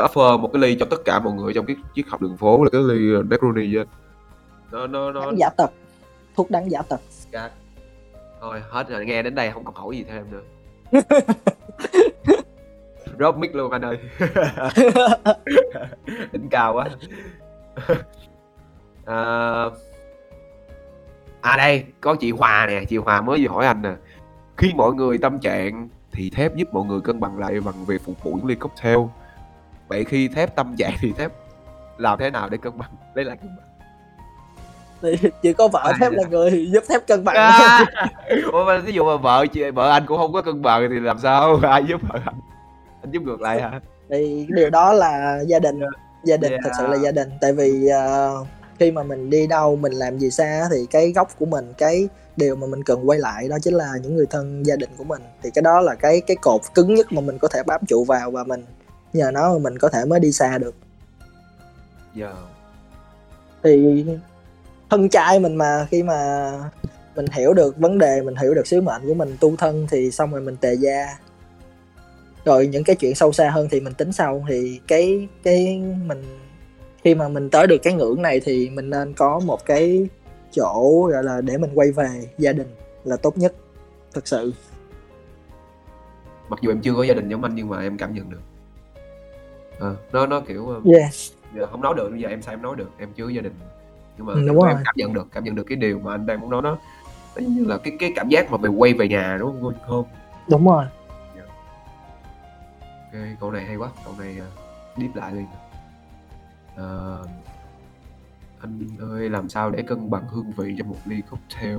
offer 0.00 0.38
một 0.38 0.50
cái 0.52 0.62
ly 0.62 0.76
cho 0.80 0.86
tất 0.90 1.04
cả 1.04 1.18
mọi 1.18 1.32
người 1.32 1.54
trong 1.54 1.66
cái 1.66 1.76
chiếc 1.94 2.08
học 2.08 2.22
đường 2.22 2.36
phố 2.36 2.64
là 2.64 2.70
cái 2.70 2.82
ly 2.82 3.22
Negroni 3.30 3.74
vậy? 3.74 3.84
Nó 4.72 4.86
nó 4.86 5.12
nó 5.12 5.32
giả 5.36 5.48
tật. 5.56 5.70
Thuốc 6.36 6.50
đắng 6.50 6.70
giả 6.70 6.82
tật. 6.82 7.00
Dạ. 7.32 7.50
Thôi 8.40 8.62
hết 8.70 8.88
rồi 8.88 9.04
nghe 9.06 9.22
đến 9.22 9.34
đây 9.34 9.50
không 9.50 9.64
còn 9.64 9.74
hỏi 9.74 9.96
gì 9.96 10.04
thêm 10.08 10.24
nữa. 10.30 10.42
Drop 13.18 13.36
mic 13.36 13.54
luôn 13.54 13.70
anh 13.70 13.82
ơi. 13.82 13.98
Đỉnh 16.32 16.48
cao 16.50 16.74
quá. 16.74 16.88
à, 19.04 19.64
à 21.40 21.56
đây 21.56 21.84
có 22.00 22.14
chị 22.14 22.30
Hòa 22.30 22.66
nè, 22.66 22.84
chị 22.84 22.96
Hòa 22.96 23.20
mới 23.20 23.38
vừa 23.42 23.48
hỏi 23.48 23.66
anh 23.66 23.82
nè. 23.82 23.94
Khi 24.56 24.72
mọi 24.74 24.92
người 24.92 25.18
tâm 25.18 25.38
trạng 25.38 25.88
thì 26.12 26.30
thép 26.30 26.56
giúp 26.56 26.68
mọi 26.72 26.84
người 26.84 27.00
cân 27.00 27.20
bằng 27.20 27.38
lại 27.38 27.60
bằng 27.60 27.84
việc 27.84 28.04
phục 28.04 28.22
vụ 28.22 28.32
những 28.32 28.46
ly 28.46 28.54
cocktail. 28.54 28.98
Vậy 29.88 30.04
khi 30.04 30.28
thép 30.28 30.56
tâm 30.56 30.76
trạng 30.78 30.94
thì 31.00 31.12
thép 31.12 31.32
làm 31.98 32.18
thế 32.18 32.30
nào 32.30 32.48
để 32.48 32.58
cân 32.62 32.78
bằng? 32.78 32.90
Lấy 33.14 33.24
lại 33.24 33.36
cân 33.36 33.50
bằng. 33.56 33.66
Thì 35.02 35.30
chỉ 35.42 35.52
có 35.52 35.68
vợ 35.68 35.80
à, 35.84 35.92
thép 36.00 36.12
là 36.12 36.22
người 36.30 36.70
giúp 36.72 36.84
thép 36.88 37.06
cân 37.06 37.24
bằng. 37.24 37.36
À, 37.36 37.84
ủa 38.52 38.64
mà 38.64 38.78
ví 38.78 38.92
dụ 38.92 39.04
mà 39.04 39.16
vợ 39.16 39.46
chị 39.52 39.70
vợ 39.70 39.90
anh 39.90 40.06
cũng 40.06 40.18
không 40.18 40.32
có 40.32 40.42
cân 40.42 40.62
bằng 40.62 40.88
thì 40.90 41.00
làm 41.00 41.18
sao? 41.18 41.58
Ai 41.62 41.84
giúp 41.88 42.00
vợ 42.08 42.18
anh? 42.24 42.40
Anh 43.02 43.10
giúp 43.10 43.22
ngược 43.22 43.40
lại 43.40 43.62
hả? 43.62 43.80
Thì 44.10 44.46
điều 44.48 44.70
đó 44.70 44.92
là 44.92 45.40
gia 45.46 45.58
đình. 45.58 45.80
Gia 46.24 46.36
đình 46.36 46.50
yeah. 46.50 46.60
thật 46.64 46.70
sự 46.78 46.86
là 46.86 46.96
gia 46.96 47.10
đình. 47.10 47.30
Tại 47.40 47.52
vì 47.52 47.88
uh, 47.88 48.46
khi 48.78 48.90
mà 48.90 49.02
mình 49.02 49.30
đi 49.30 49.46
đâu 49.46 49.76
mình 49.76 49.92
làm 49.92 50.18
gì 50.18 50.30
xa 50.30 50.68
thì 50.70 50.86
cái 50.90 51.12
gốc 51.12 51.28
của 51.38 51.46
mình 51.46 51.72
cái 51.78 52.08
điều 52.36 52.56
mà 52.56 52.66
mình 52.66 52.84
cần 52.84 53.08
quay 53.08 53.18
lại 53.18 53.48
đó 53.48 53.58
chính 53.62 53.74
là 53.74 53.92
những 54.02 54.16
người 54.16 54.26
thân 54.30 54.66
gia 54.66 54.76
đình 54.76 54.90
của 54.96 55.04
mình. 55.04 55.22
Thì 55.42 55.50
cái 55.54 55.62
đó 55.62 55.80
là 55.80 55.94
cái 55.94 56.20
cái 56.20 56.36
cột 56.36 56.60
cứng 56.74 56.94
nhất 56.94 57.12
mà 57.12 57.20
mình 57.20 57.38
có 57.38 57.48
thể 57.48 57.62
bám 57.62 57.80
trụ 57.88 58.04
vào 58.04 58.30
và 58.30 58.44
mình 58.44 58.64
nhờ 59.12 59.30
nó 59.30 59.52
mà 59.52 59.58
mình 59.58 59.78
có 59.78 59.88
thể 59.88 60.04
mới 60.04 60.20
đi 60.20 60.32
xa 60.32 60.58
được. 60.58 60.74
Yeah. 62.16 62.34
thì 63.62 64.04
thân 64.90 65.08
trai 65.08 65.40
mình 65.40 65.56
mà 65.56 65.86
khi 65.90 66.02
mà 66.02 66.52
mình 67.16 67.26
hiểu 67.32 67.52
được 67.52 67.78
vấn 67.78 67.98
đề 67.98 68.22
mình 68.22 68.34
hiểu 68.36 68.54
được 68.54 68.66
sứ 68.66 68.80
mệnh 68.80 69.02
của 69.06 69.14
mình 69.14 69.36
tu 69.40 69.56
thân 69.56 69.86
thì 69.90 70.10
xong 70.10 70.32
rồi 70.32 70.40
mình 70.40 70.56
tề 70.56 70.74
gia. 70.74 71.18
Rồi 72.44 72.66
những 72.66 72.84
cái 72.84 72.96
chuyện 72.96 73.14
sâu 73.14 73.32
xa 73.32 73.50
hơn 73.50 73.68
thì 73.70 73.80
mình 73.80 73.94
tính 73.94 74.12
sau. 74.12 74.44
Thì 74.48 74.80
cái 74.86 75.28
cái 75.42 75.82
mình 76.06 76.24
khi 77.04 77.14
mà 77.14 77.28
mình 77.28 77.50
tới 77.50 77.66
được 77.66 77.78
cái 77.82 77.92
ngưỡng 77.92 78.22
này 78.22 78.40
thì 78.40 78.70
mình 78.70 78.90
nên 78.90 79.14
có 79.14 79.40
một 79.40 79.66
cái 79.66 80.08
chỗ 80.50 81.08
gọi 81.12 81.24
là 81.24 81.40
để 81.40 81.58
mình 81.58 81.70
quay 81.74 81.92
về 81.92 82.28
gia 82.38 82.52
đình 82.52 82.74
là 83.04 83.16
tốt 83.16 83.38
nhất 83.38 83.54
thật 84.12 84.28
sự. 84.28 84.54
Mặc 86.48 86.58
dù 86.62 86.70
em 86.70 86.80
chưa 86.80 86.94
có 86.94 87.02
gia 87.02 87.14
đình 87.14 87.28
giống 87.28 87.44
anh 87.44 87.54
nhưng 87.54 87.68
mà 87.68 87.80
em 87.80 87.98
cảm 87.98 88.14
nhận 88.14 88.30
được. 88.30 88.40
À, 89.80 89.94
nó 90.12 90.26
nó 90.26 90.40
kiểu 90.40 90.68
ờ, 90.68 90.80
yeah. 90.84 91.10
giờ 91.54 91.66
không 91.66 91.80
nói 91.80 91.94
được 91.96 92.08
bây 92.10 92.20
giờ 92.20 92.28
em 92.28 92.42
sao 92.42 92.54
em 92.54 92.62
nói 92.62 92.76
được? 92.76 92.90
Em 92.98 93.08
chưa 93.16 93.24
có 93.24 93.30
gia 93.30 93.40
đình. 93.40 93.54
Nhưng 94.16 94.26
mà 94.26 94.32
ừ, 94.32 94.44
đúng 94.46 94.64
em 94.64 94.76
cảm 94.84 94.94
nhận 94.96 95.14
được 95.14 95.28
cảm 95.32 95.44
nhận 95.44 95.54
được 95.54 95.64
cái 95.64 95.76
điều 95.76 95.98
mà 95.98 96.14
anh 96.14 96.26
đang 96.26 96.40
muốn 96.40 96.50
nói 96.50 96.62
nó 96.62 96.78
nó 97.36 97.42
như 97.42 97.64
là 97.64 97.78
cái 97.78 97.96
cái 97.98 98.12
cảm 98.16 98.28
giác 98.28 98.50
mà 98.50 98.56
về 98.56 98.68
quay 98.68 98.94
về 98.94 99.08
nhà 99.08 99.36
đúng 99.40 99.62
không? 99.62 99.74
Không? 99.88 100.04
Đúng 100.48 100.66
rồi. 100.66 100.84
Yeah. 101.34 101.48
ok 103.12 103.20
cậu 103.40 103.50
này 103.50 103.64
hay 103.64 103.76
quá. 103.76 103.88
Cậu 104.04 104.14
này 104.18 104.36
uh, 104.38 104.98
deep 104.98 105.16
lại 105.16 105.32
đi 105.32 105.44
uh, 106.74 107.28
anh 108.62 108.88
ơi 109.00 109.30
làm 109.30 109.48
sao 109.48 109.70
để 109.70 109.82
cân 109.82 110.10
bằng 110.10 110.28
hương 110.28 110.50
vị 110.56 110.74
trong 110.78 110.88
một 110.88 110.96
ly 111.04 111.16
cocktail? 111.30 111.78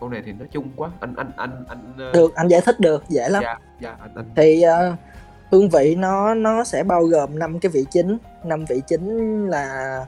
Câu 0.00 0.08
này 0.08 0.22
thì 0.26 0.32
nói 0.32 0.48
chung 0.52 0.70
quá. 0.76 0.90
Anh 1.00 1.14
anh 1.16 1.30
anh 1.36 1.64
anh 1.68 1.92
uh... 2.08 2.14
được 2.14 2.34
anh 2.34 2.48
giải 2.48 2.60
thích 2.60 2.80
được 2.80 3.04
dễ 3.08 3.28
lắm. 3.28 3.42
Dạ 3.42 3.58
dạ 3.80 3.96
anh, 4.00 4.10
anh... 4.14 4.30
thì 4.36 4.62
uh, 4.66 4.98
hương 5.50 5.68
vị 5.68 5.94
nó 5.94 6.34
nó 6.34 6.64
sẽ 6.64 6.82
bao 6.82 7.04
gồm 7.04 7.38
năm 7.38 7.60
cái 7.60 7.70
vị 7.70 7.84
chính. 7.90 8.18
Năm 8.44 8.64
vị 8.68 8.82
chính 8.86 9.46
là 9.48 10.06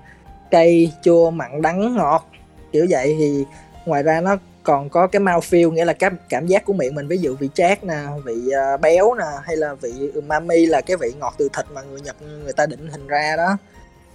cay 0.50 0.92
chua 1.02 1.30
mặn 1.30 1.62
đắng 1.62 1.94
ngọt 1.94 2.28
kiểu 2.72 2.86
vậy. 2.90 3.16
Thì 3.18 3.44
ngoài 3.86 4.02
ra 4.02 4.20
nó 4.20 4.36
còn 4.62 4.88
có 4.88 5.06
cái 5.06 5.20
mouthfeel 5.20 5.70
nghĩa 5.70 5.84
là 5.84 5.92
cái 5.92 6.10
cảm 6.28 6.46
giác 6.46 6.64
của 6.64 6.72
miệng 6.72 6.94
mình. 6.94 7.08
Ví 7.08 7.18
dụ 7.18 7.36
vị 7.36 7.50
chát 7.54 7.84
nè 7.84 8.06
vị 8.24 8.50
uh, 8.74 8.80
béo 8.80 9.14
nè 9.14 9.24
hay 9.42 9.56
là 9.56 9.74
vị 9.74 10.12
umami 10.14 10.66
là 10.66 10.80
cái 10.80 10.96
vị 10.96 11.12
ngọt 11.18 11.34
từ 11.38 11.48
thịt 11.52 11.66
mà 11.74 11.82
người 11.82 12.00
nhật 12.00 12.16
người 12.44 12.52
ta 12.52 12.66
định 12.66 12.88
hình 12.88 13.06
ra 13.06 13.36
đó. 13.36 13.56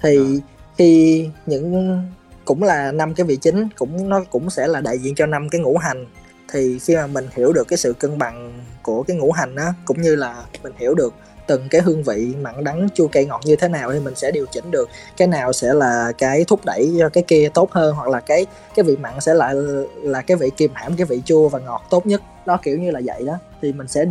Thì 0.01 0.17
à 0.17 0.62
khi 0.77 1.29
những 1.45 2.01
cũng 2.45 2.63
là 2.63 2.91
năm 2.91 3.13
cái 3.13 3.25
vị 3.25 3.35
chính, 3.35 3.67
cũng 3.77 4.09
nó 4.09 4.23
cũng 4.29 4.49
sẽ 4.49 4.67
là 4.67 4.81
đại 4.81 4.97
diện 4.97 5.15
cho 5.15 5.25
năm 5.25 5.49
cái 5.49 5.61
ngũ 5.61 5.77
hành. 5.77 6.05
Thì 6.51 6.79
khi 6.79 6.95
mà 6.95 7.07
mình 7.07 7.27
hiểu 7.35 7.53
được 7.53 7.67
cái 7.67 7.77
sự 7.77 7.93
cân 7.93 8.17
bằng 8.17 8.63
của 8.81 9.03
cái 9.03 9.17
ngũ 9.17 9.31
hành 9.31 9.55
á, 9.55 9.73
cũng 9.85 10.01
như 10.01 10.15
là 10.15 10.43
mình 10.63 10.73
hiểu 10.77 10.95
được 10.95 11.13
từng 11.47 11.67
cái 11.69 11.81
hương 11.81 12.03
vị 12.03 12.33
mặn 12.41 12.63
đắng, 12.63 12.87
chua 12.93 13.07
cay 13.07 13.25
ngọt 13.25 13.41
như 13.45 13.55
thế 13.55 13.67
nào 13.67 13.91
thì 13.91 13.99
mình 13.99 14.15
sẽ 14.15 14.31
điều 14.31 14.45
chỉnh 14.51 14.71
được 14.71 14.89
cái 15.17 15.27
nào 15.27 15.53
sẽ 15.53 15.73
là 15.73 16.11
cái 16.17 16.43
thúc 16.47 16.65
đẩy 16.65 16.95
cho 16.99 17.09
cái 17.09 17.23
kia 17.27 17.49
tốt 17.53 17.71
hơn, 17.71 17.95
hoặc 17.95 18.09
là 18.09 18.19
cái 18.19 18.45
cái 18.75 18.83
vị 18.83 18.95
mặn 18.95 19.21
sẽ 19.21 19.33
lại 19.33 19.55
là 20.01 20.21
cái 20.21 20.37
vị 20.37 20.49
kiềm 20.57 20.71
hãm 20.73 20.95
cái 20.95 21.05
vị 21.05 21.21
chua 21.25 21.49
và 21.49 21.59
ngọt 21.59 21.83
tốt 21.89 22.05
nhất. 22.05 22.21
Đó, 22.45 22.59
kiểu 22.63 22.77
như 22.77 22.91
là 22.91 23.01
vậy 23.05 23.23
đó. 23.25 23.37
Thì 23.61 23.73
mình 23.73 23.87
sẽ, 23.87 24.05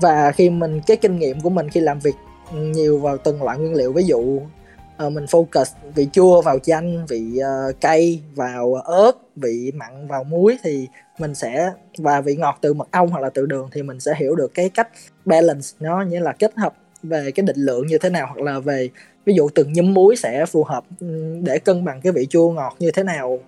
và 0.00 0.32
khi 0.32 0.50
mình, 0.50 0.80
cái 0.86 0.96
kinh 0.96 1.18
nghiệm 1.18 1.40
của 1.40 1.50
mình 1.50 1.70
khi 1.70 1.80
làm 1.80 2.00
việc 2.00 2.14
nhiều 2.52 2.98
vào 2.98 3.16
từng 3.16 3.42
loại 3.42 3.58
nguyên 3.58 3.74
liệu, 3.74 3.92
ví 3.92 4.02
dụ 4.04 4.40
uh, 5.06 5.12
mình 5.12 5.24
focus 5.24 5.64
vị 5.94 6.08
chua 6.12 6.42
vào 6.42 6.58
chanh 6.58 7.06
vị 7.06 7.38
uh, 7.38 7.80
cay 7.80 8.22
vào 8.34 8.74
ớt 8.74 9.12
vị 9.36 9.72
mặn 9.74 10.08
vào 10.08 10.24
muối 10.24 10.56
thì 10.62 10.88
mình 11.18 11.34
sẽ 11.34 11.70
và 11.98 12.20
vị 12.20 12.36
ngọt 12.36 12.58
từ 12.60 12.74
mật 12.74 12.88
ong 12.90 13.08
hoặc 13.08 13.20
là 13.20 13.30
từ 13.30 13.46
đường 13.46 13.68
thì 13.72 13.82
mình 13.82 14.00
sẽ 14.00 14.14
hiểu 14.16 14.34
được 14.34 14.54
cái 14.54 14.68
cách 14.68 14.88
balance 15.24 15.68
nó 15.80 16.02
như 16.02 16.18
là 16.18 16.32
kết 16.32 16.54
hợp 16.56 16.74
về 17.02 17.30
cái 17.34 17.46
định 17.46 17.56
lượng 17.56 17.86
như 17.86 17.98
thế 17.98 18.10
nào 18.10 18.26
hoặc 18.26 18.40
là 18.40 18.58
về 18.58 18.88
ví 19.24 19.34
dụ 19.34 19.48
từng 19.48 19.72
nhúm 19.72 19.94
muối 19.94 20.16
sẽ 20.16 20.46
phù 20.46 20.64
hợp 20.64 20.84
ừ, 21.00 21.36
để 21.42 21.58
cân 21.58 21.84
bằng 21.84 22.00
cái 22.00 22.12
vị 22.12 22.26
chua 22.30 22.50
ngọt 22.50 22.76
như 22.78 22.90
thế 22.90 23.02
nào 23.02 23.38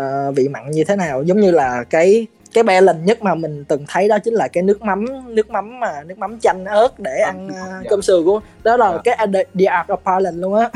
uh, 0.00 0.36
vị 0.36 0.48
mặn 0.48 0.70
như 0.70 0.84
thế 0.84 0.96
nào. 0.96 1.22
Giống 1.22 1.40
như 1.40 1.50
là 1.50 1.84
cái 1.84 2.26
cái 2.54 2.64
balance 2.64 3.00
nhất 3.04 3.22
mà 3.22 3.34
mình 3.34 3.64
từng 3.64 3.84
thấy 3.88 4.08
đó 4.08 4.18
chính 4.18 4.34
là 4.34 4.48
cái 4.48 4.62
nước 4.62 4.82
mắm 4.82 5.04
nước 5.34 5.50
mắm 5.50 5.80
mà 5.80 6.02
nước 6.06 6.18
mắm 6.18 6.38
chanh 6.40 6.64
ớt 6.64 6.98
để 6.98 7.18
ăn 7.18 7.48
uh, 7.48 7.86
cơm 7.90 8.02
sườn 8.02 8.24
của 8.24 8.40
đó 8.64 8.76
là 8.76 8.88
yeah. 8.88 9.00
cái 9.04 9.26
the 9.32 9.64
art 9.64 9.88
of 9.88 9.96
balance 10.04 10.38
luôn 10.38 10.54
á 10.54 10.70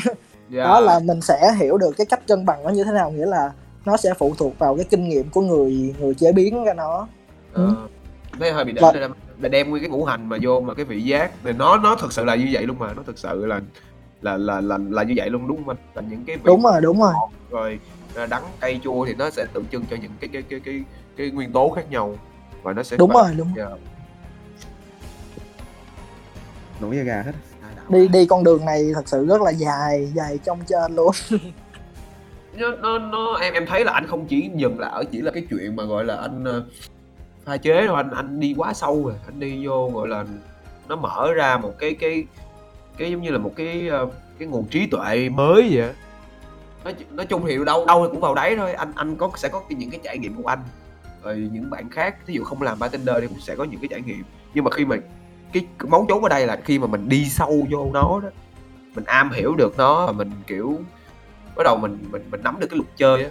yeah. 0.55 0.65
đó 0.65 0.81
là 0.81 0.99
mình 0.99 1.21
sẽ 1.21 1.55
hiểu 1.59 1.79
được 1.79 1.91
cái 1.97 2.07
cách 2.07 2.27
cân 2.27 2.47
bằng 2.47 2.65
nó 2.65 2.71
như 2.71 2.85
thế 2.85 2.93
nào 2.93 3.11
nghĩa 3.11 3.27
là 3.27 3.53
nó 3.85 3.97
sẽ 3.97 4.15
phụ 4.19 4.35
thuộc 4.39 4.59
vào 4.59 4.77
cái 4.77 4.85
kinh 4.91 5.09
nghiệm 5.09 5.31
của 5.31 5.41
người 5.41 5.95
người 6.01 6.15
chế 6.15 6.33
biến 6.33 6.65
ra 6.65 6.75
nó 6.75 7.09
Ừ. 7.53 7.75
Ờ, 7.77 7.89
thấy 8.41 8.53
hơi 8.53 8.65
bị 8.65 8.73
đỉnh 8.73 8.83
đó. 8.83 8.93
là 9.41 9.49
đem 9.49 9.71
nguyên 9.71 9.83
cái 9.83 9.91
ngũ 9.91 10.05
hành 10.05 10.29
mà 10.29 10.37
vô 10.43 10.61
mà 10.61 10.75
cái 10.75 10.85
vị 10.85 11.01
giác 11.01 11.31
thì 11.45 11.53
nó 11.53 11.77
nó 11.77 11.97
thực 11.97 12.13
sự 12.13 12.25
là 12.25 12.35
như 12.35 12.49
vậy 12.53 12.67
luôn 12.67 12.79
mà 12.79 12.93
nó 12.97 13.03
thực 13.07 13.19
sự 13.19 13.47
là 13.47 13.61
là 14.23 14.37
là 14.37 14.61
là 14.61 14.79
là 14.91 15.03
như 15.03 15.15
vậy 15.17 15.31
luôn 15.31 15.49
đúng 15.49 15.57
không 15.57 15.69
anh 15.69 15.77
là 15.95 16.03
những 16.11 16.25
cái 16.25 16.37
vị 16.37 16.43
đúng 16.45 16.63
rồi 16.63 16.81
đúng 16.81 17.01
rồi 17.01 17.13
rồi 17.51 17.79
à, 18.15 18.27
đắng 18.27 18.43
cay 18.61 18.81
chua 18.85 19.07
thì 19.07 19.15
nó 19.15 19.31
sẽ 19.31 19.47
tượng 19.53 19.65
trưng 19.73 19.85
cho 19.91 19.97
những 20.03 20.11
cái 20.21 20.31
cái 20.33 20.43
cái 20.43 20.61
cái 20.61 20.83
cái 21.17 21.31
nguyên 21.31 21.53
tố 21.53 21.71
khác 21.71 21.91
nhau 21.91 22.15
và 22.63 22.73
nó 22.73 22.83
sẽ 22.83 22.97
đúng 22.97 23.11
phải- 23.15 23.23
rồi 23.23 23.35
đúng. 23.39 23.53
Dạ. 23.57 23.69
nổi 26.81 26.97
da 26.97 27.03
gà 27.03 27.23
hết 27.23 27.33
đạo. 27.77 27.85
đi 27.89 28.09
đi 28.09 28.27
con 28.27 28.45
đường 28.45 28.65
này 28.65 28.91
thật 28.95 29.09
sự 29.09 29.27
rất 29.27 29.41
là 29.43 29.51
dài 29.51 30.13
dài 30.15 30.39
trong 30.45 30.61
trên 30.67 30.95
luôn. 30.97 31.11
Nó, 32.57 32.71
nó, 32.71 32.99
nó 32.99 33.35
em 33.41 33.55
em 33.55 33.67
thấy 33.67 33.85
là 33.85 33.93
anh 33.93 34.07
không 34.07 34.27
chỉ 34.27 34.51
dừng 34.55 34.81
lại 34.81 34.91
ở 34.95 35.05
chỉ 35.13 35.21
là 35.21 35.31
cái 35.31 35.47
chuyện 35.51 35.77
mà 35.77 35.85
gọi 35.85 36.05
là 36.05 36.17
anh 36.17 36.45
ờ, 36.45 36.65
pha 37.45 37.57
chế 37.57 37.87
đâu 37.87 37.95
anh 37.97 38.11
anh 38.11 38.41
đi 38.41 38.55
quá 38.57 38.73
sâu 38.75 39.05
rồi 39.05 39.15
anh 39.27 39.41
đi 39.41 39.67
vô 39.67 39.91
gọi 39.91 40.09
là 40.09 40.25
nó 40.89 40.97
mở 40.97 41.33
ra 41.35 41.57
một 41.59 41.73
cái 41.79 41.95
cái 42.01 42.25
cái 42.97 43.11
giống 43.11 43.23
như 43.23 43.31
là 43.31 43.39
một 43.39 43.53
cái 43.57 43.89
ờ, 43.89 44.07
cái 44.39 44.49
nguồn 44.49 44.65
trí 44.69 44.87
tuệ 44.87 45.29
mới 45.29 45.69
vậy 45.73 45.93
nói, 46.85 46.95
nói 47.11 47.27
chung 47.27 47.47
thì 47.47 47.59
đâu 47.67 47.87
đâu 47.87 48.09
cũng 48.11 48.21
vào 48.21 48.35
đấy 48.35 48.57
thôi 48.57 48.73
anh 48.73 48.93
anh 48.95 49.17
có 49.17 49.31
sẽ 49.37 49.49
có 49.49 49.63
những 49.69 49.91
cái 49.91 50.01
trải 50.05 50.19
nghiệm 50.19 50.43
của 50.43 50.49
anh 50.49 50.63
rồi 51.23 51.49
những 51.53 51.71
bạn 51.71 51.91
khác 51.91 52.17
ví 52.27 52.35
dụ 52.35 52.45
không 52.45 52.63
làm 52.63 52.79
bartender 52.79 53.17
thì 53.21 53.27
cũng 53.27 53.41
sẽ 53.41 53.57
có 53.57 53.65
những 53.65 53.81
cái 53.81 53.89
trải 53.89 54.01
nghiệm. 54.01 54.23
Nhưng 54.55 54.65
mà 54.65 54.71
khi 54.71 54.85
mà 54.85 54.97
cái 55.53 55.67
mấu 55.89 56.07
chốt 56.09 56.23
ở 56.23 56.29
đây 56.29 56.47
là 56.47 56.61
khi 56.65 56.79
mà 56.79 56.87
mình 56.87 57.09
đi 57.09 57.25
sâu 57.25 57.67
vô 57.71 57.91
nó 57.93 58.21
đó 58.23 58.31
mình 58.95 59.05
am 59.05 59.31
hiểu 59.31 59.55
được 59.55 59.79
nó 59.79 60.07
và 60.07 60.13
mình 60.13 60.31
kiểu 60.47 60.81
bắt 61.57 61.63
đầu 61.65 61.77
mình 61.77 61.99
mình 62.11 62.23
mình 62.31 62.41
nắm 62.43 62.61
được 62.61 62.67
cái 62.71 62.77
luật 62.77 62.89
chơi 62.97 63.25
á 63.25 63.31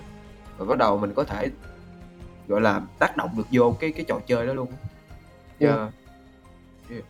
và 0.57 0.65
bắt 0.65 0.77
đầu 0.77 0.97
mình 0.97 1.13
có 1.13 1.23
thể 1.23 1.49
gọi 2.47 2.61
là 2.61 2.81
tác 2.99 3.18
động 3.18 3.30
được 3.38 3.47
vô 3.51 3.76
cái 3.80 3.91
cái 3.91 4.05
trò 4.07 4.19
chơi 4.27 4.47
đó 4.47 4.53
luôn 4.53 4.68
yeah. 5.59 5.76
yeah. 6.89 7.03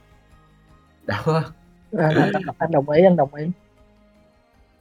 đó 1.06 1.44
anh, 1.98 2.32
anh, 2.58 2.72
đồng 2.72 2.90
ý 2.90 3.04
anh 3.04 3.16
đồng 3.16 3.36
ý. 3.36 3.46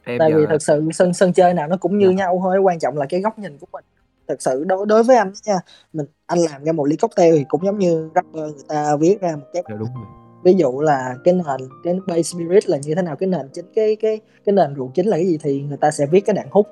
Em 0.03 0.19
tại 0.19 0.31
giờ 0.31 0.37
vì 0.37 0.45
thật 0.49 0.61
sự 0.61 0.89
sân 0.93 1.13
sân 1.13 1.33
chơi 1.33 1.53
nào 1.53 1.67
nó 1.67 1.77
cũng 1.77 1.97
như 1.97 2.09
nhau 2.09 2.39
thôi 2.43 2.59
quan 2.59 2.79
trọng 2.79 2.97
là 2.97 3.05
cái 3.09 3.21
góc 3.21 3.39
nhìn 3.39 3.57
của 3.57 3.67
mình 3.71 3.85
thật 4.31 4.41
sự 4.41 4.63
đối 4.63 4.85
đối 4.85 5.03
với 5.03 5.17
anh 5.17 5.31
nha 5.45 5.59
mình 5.93 6.05
anh 6.25 6.39
làm 6.39 6.63
ra 6.63 6.71
một 6.71 6.85
ly 6.85 6.95
cocktail 6.95 7.37
thì 7.37 7.45
cũng 7.49 7.65
giống 7.65 7.79
như 7.79 8.09
rapper 8.15 8.43
người 8.43 8.63
ta 8.67 8.95
viết 8.99 9.21
ra 9.21 9.35
một 9.35 9.45
cái 9.53 9.63
dạ, 9.69 9.75
đúng 9.75 9.89
rồi. 9.95 10.05
Ví 10.43 10.53
dụ 10.53 10.79
là 10.79 11.15
cái 11.23 11.33
nền 11.33 11.69
cái 11.83 11.99
base 12.07 12.21
spirit 12.21 12.69
là 12.69 12.77
như 12.77 12.95
thế 12.95 13.01
nào 13.01 13.15
cái 13.15 13.29
nền 13.29 13.49
chính 13.53 13.65
cái 13.75 13.95
cái 13.95 14.19
cái 14.45 14.53
nền 14.53 14.73
rượu 14.73 14.91
chính 14.93 15.07
là 15.07 15.17
cái 15.17 15.27
gì 15.27 15.37
thì 15.43 15.61
người 15.61 15.77
ta 15.77 15.91
sẽ 15.91 16.05
viết 16.05 16.25
cái 16.25 16.33
đoạn 16.33 16.47
hút 16.51 16.67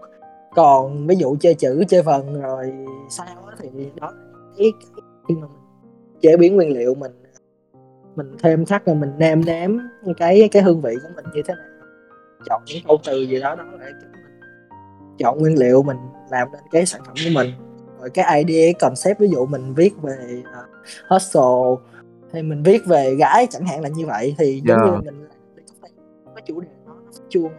còn 0.56 1.08
ví 1.08 1.16
dụ 1.16 1.36
chơi 1.40 1.54
chữ 1.54 1.84
chơi 1.88 2.02
vần 2.02 2.42
rồi 2.42 2.74
sao 3.10 3.26
á 3.48 3.56
thì 3.60 3.70
đó 4.02 4.14
cái, 4.58 4.72
khi 5.28 5.36
mà 5.36 5.48
mình 5.48 5.58
chế 6.22 6.38
biến 6.38 6.56
nguyên 6.56 6.78
liệu 6.78 6.96
mình 6.96 7.12
mình 8.16 8.36
thêm 8.44 8.66
thắt 8.66 8.86
rồi 8.86 8.96
mình 8.96 9.12
nêm 9.18 9.46
nếm 9.46 9.78
cái 10.18 10.50
cái 10.52 10.64
hương 10.64 10.82
vị 10.82 10.96
của 11.04 11.10
mình 11.16 11.26
như 11.34 11.42
thế 11.48 11.54
nào. 11.54 11.66
Chọn 12.46 12.62
những 12.66 12.84
câu 12.88 12.98
từ 13.06 13.22
gì 13.22 13.40
đó 13.40 13.56
đó 13.56 13.64
là 13.80 13.92
chọn 15.18 15.40
nguyên 15.40 15.60
liệu 15.60 15.84
mình 15.84 15.98
làm 16.32 16.48
nên 16.52 16.62
cái 16.72 16.86
sản 16.86 17.02
phẩm 17.06 17.16
của 17.26 17.32
mình. 17.34 17.52
Rồi 18.00 18.10
cái 18.10 18.44
idea 18.44 18.74
concept 18.80 19.20
ví 19.20 19.28
dụ 19.28 19.46
mình 19.46 19.74
viết 19.74 19.94
về 20.02 20.42
uh, 20.42 20.70
hustle 21.10 21.90
hay 22.34 22.44
mình 22.44 22.64
viết 22.64 22.86
về 22.86 23.16
gái 23.16 23.48
chẳng 23.50 23.66
hạn 23.66 23.82
là 23.82 23.90
như 23.90 24.06
vậy 24.06 24.36
thì 24.38 24.62
giống 24.66 24.78
Yeah. 24.78 24.92
như 24.92 25.12
mình 25.12 25.22
làm 25.24 25.32
cái 25.56 25.66
cocktail, 25.82 25.94
cái 26.36 26.44
chủ 26.48 26.60
đề 26.62 26.68
nó 26.86 26.94
chuông 27.30 27.52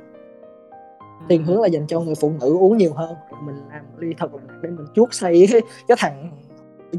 thiên 1.29 1.45
hướng 1.45 1.61
là 1.61 1.69
dành 1.69 1.87
cho 1.87 2.01
người 2.01 2.15
phụ 2.15 2.33
nữ 2.41 2.57
uống 2.59 2.77
nhiều 2.77 2.93
hơn 2.95 3.15
Rồi 3.31 3.41
mình 3.47 3.57
làm 3.73 3.85
ly 3.99 4.15
thật 4.19 4.35
là 4.35 4.41
để 4.63 4.71
mình 4.71 4.87
chuốt 4.95 5.15
say 5.15 5.47
cái, 5.53 5.61
cái 5.89 5.97
thằng 6.01 6.31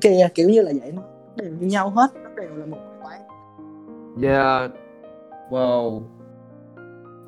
kia 0.02 0.28
kiểu 0.36 0.50
như 0.50 0.62
là 0.62 0.72
vậy 0.82 0.92
nó 0.92 1.02
đều 1.36 1.50
như 1.50 1.68
nhau 1.68 1.90
hết 1.90 2.08
nó 2.24 2.30
đều 2.30 2.56
là 2.56 2.66
một 2.66 2.78
toán 3.04 3.22
yeah 4.24 4.72
wow 5.50 6.02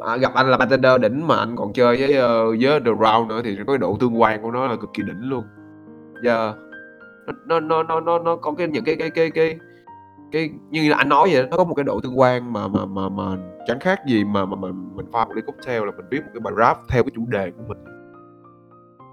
à, 0.07 0.17
gặp 0.17 0.33
anh 0.33 0.51
là 0.51 0.57
bartender 0.57 1.01
đỉnh 1.01 1.27
mà 1.27 1.35
anh 1.35 1.55
còn 1.55 1.73
chơi 1.73 1.97
với 1.97 2.09
uh, 2.09 2.61
với 2.61 2.79
the 2.79 2.85
round 2.85 3.29
nữa 3.29 3.41
thì 3.43 3.57
có 3.57 3.63
cái 3.73 3.77
độ 3.77 3.97
tương 3.99 4.21
quan 4.21 4.41
của 4.41 4.51
nó 4.51 4.67
là 4.67 4.75
cực 4.75 4.89
kỳ 4.93 5.03
đỉnh 5.03 5.29
luôn. 5.29 5.43
Dạ. 6.23 6.37
Yeah 6.37 6.55
nó 7.45 7.59
nó 7.59 7.83
nó 7.83 7.99
nó 7.99 8.19
nó 8.19 8.35
có 8.35 8.53
cái 8.57 8.67
những 8.67 8.83
cái 8.83 8.95
cái 8.95 9.09
cái 9.09 9.31
cái 9.31 9.59
cái 10.31 10.49
như 10.69 10.89
là 10.89 10.97
anh 10.97 11.09
nói 11.09 11.29
vậy 11.31 11.47
nó 11.51 11.57
có 11.57 11.63
một 11.63 11.75
cái 11.75 11.83
độ 11.83 11.99
tương 12.03 12.19
quan 12.19 12.53
mà 12.53 12.67
mà 12.67 12.85
mà 12.85 13.09
mà 13.09 13.23
chẳng 13.67 13.79
khác 13.79 13.99
gì 14.07 14.23
mà 14.23 14.45
mà, 14.45 14.55
mà 14.55 14.67
mình 14.95 15.05
pha 15.13 15.25
một 15.25 15.31
ly 15.35 15.41
cocktail 15.41 15.85
là 15.85 15.91
mình 15.97 16.05
viết 16.11 16.21
một 16.23 16.31
cái 16.33 16.39
bài 16.39 16.53
rap 16.57 16.77
theo 16.89 17.03
cái 17.03 17.11
chủ 17.15 17.21
đề 17.27 17.51
của 17.51 17.63
mình. 17.67 17.77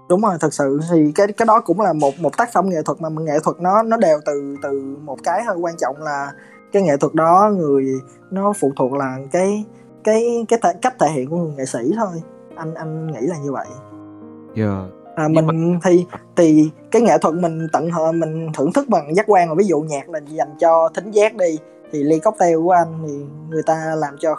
Đúng 0.09 0.21
rồi 0.21 0.33
thật 0.39 0.53
sự 0.53 0.79
thì 0.91 1.11
cái 1.15 1.27
cái 1.27 1.45
đó 1.45 1.61
cũng 1.61 1.81
là 1.81 1.93
một 1.93 2.13
một 2.21 2.37
tác 2.37 2.49
phẩm 2.53 2.69
nghệ 2.69 2.81
thuật 2.85 3.01
mà 3.01 3.09
nghệ 3.09 3.39
thuật 3.43 3.59
nó 3.59 3.83
nó 3.83 3.97
đều 3.97 4.19
từ 4.25 4.55
từ 4.63 4.97
một 5.03 5.17
cái 5.23 5.43
hơi 5.43 5.57
quan 5.57 5.77
trọng 5.77 5.95
là 5.99 6.31
cái 6.71 6.83
nghệ 6.83 6.97
thuật 6.97 7.13
đó 7.13 7.51
người 7.57 7.85
nó 8.31 8.53
phụ 8.59 8.73
thuộc 8.77 8.93
là 8.93 9.17
cái 9.31 9.65
cái 10.03 10.45
cái 10.47 10.59
thể, 10.63 10.73
cách 10.81 10.95
thể 10.99 11.07
hiện 11.09 11.29
của 11.29 11.37
người 11.37 11.53
nghệ 11.57 11.65
sĩ 11.65 11.79
thôi. 11.95 12.21
Anh 12.55 12.73
anh 12.73 13.07
nghĩ 13.07 13.19
là 13.21 13.35
như 13.43 13.51
vậy. 13.51 13.67
Yeah 14.55 15.01
à, 15.15 15.27
Nhưng 15.29 15.47
mình 15.47 15.79
thì 15.83 16.05
thì 16.35 16.69
cái 16.91 17.01
nghệ 17.01 17.17
thuật 17.17 17.35
mình 17.35 17.67
tận 17.73 17.89
hưởng 17.91 18.19
mình 18.19 18.47
thưởng 18.53 18.73
thức 18.73 18.89
bằng 18.89 19.15
giác 19.15 19.25
quan. 19.27 19.49
Mà 19.49 19.55
ví 19.55 19.65
dụ 19.65 19.81
nhạc 19.81 20.09
là 20.09 20.19
dành 20.27 20.55
cho 20.59 20.89
thính 20.95 21.11
giác 21.11 21.35
đi 21.35 21.57
thì 21.91 22.03
ly 22.03 22.19
cocktail 22.19 22.57
của 22.63 22.71
anh 22.71 23.03
thì 23.07 23.13
người 23.49 23.63
ta 23.65 23.95
làm 23.97 24.15
cho 24.19 24.35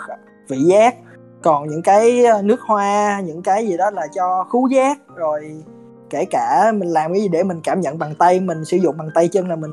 vị 0.48 0.58
giác. 0.58 0.94
Còn 1.42 1.68
những 1.68 1.82
cái 1.82 2.24
ờ, 2.24 2.42
nước 2.42 2.60
hoa 2.60 3.20
những 3.20 3.42
cái 3.42 3.66
gì 3.66 3.76
đó 3.76 3.90
là 3.90 4.06
cho 4.14 4.44
khứu 4.52 4.68
giác. 4.68 4.98
Rồi 5.14 5.62
kể 6.10 6.24
cả 6.30 6.72
mình 6.74 6.88
làm 6.88 7.12
cái 7.12 7.22
gì 7.22 7.28
để 7.28 7.42
mình 7.42 7.60
cảm 7.64 7.80
nhận 7.80 7.98
bằng 7.98 8.14
tay 8.14 8.40
mình 8.40 8.64
sử 8.64 8.76
dụng 8.76 8.96
bằng 8.98 9.08
tay 9.14 9.28
chân 9.28 9.48
là 9.48 9.56
mình 9.56 9.70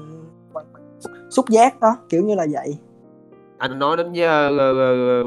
bằng, 0.53 0.65
bằng 0.73 0.83
xúc 1.29 1.49
giác 1.49 1.79
đó 1.79 1.97
kiểu 2.09 2.23
như 2.23 2.35
là 2.35 2.45
vậy 2.51 2.77
anh 3.59 3.79
nói 3.79 3.97
đến 3.97 4.11
với, 4.13 4.23
ờ, 4.23 4.57
ờ, 4.57 5.23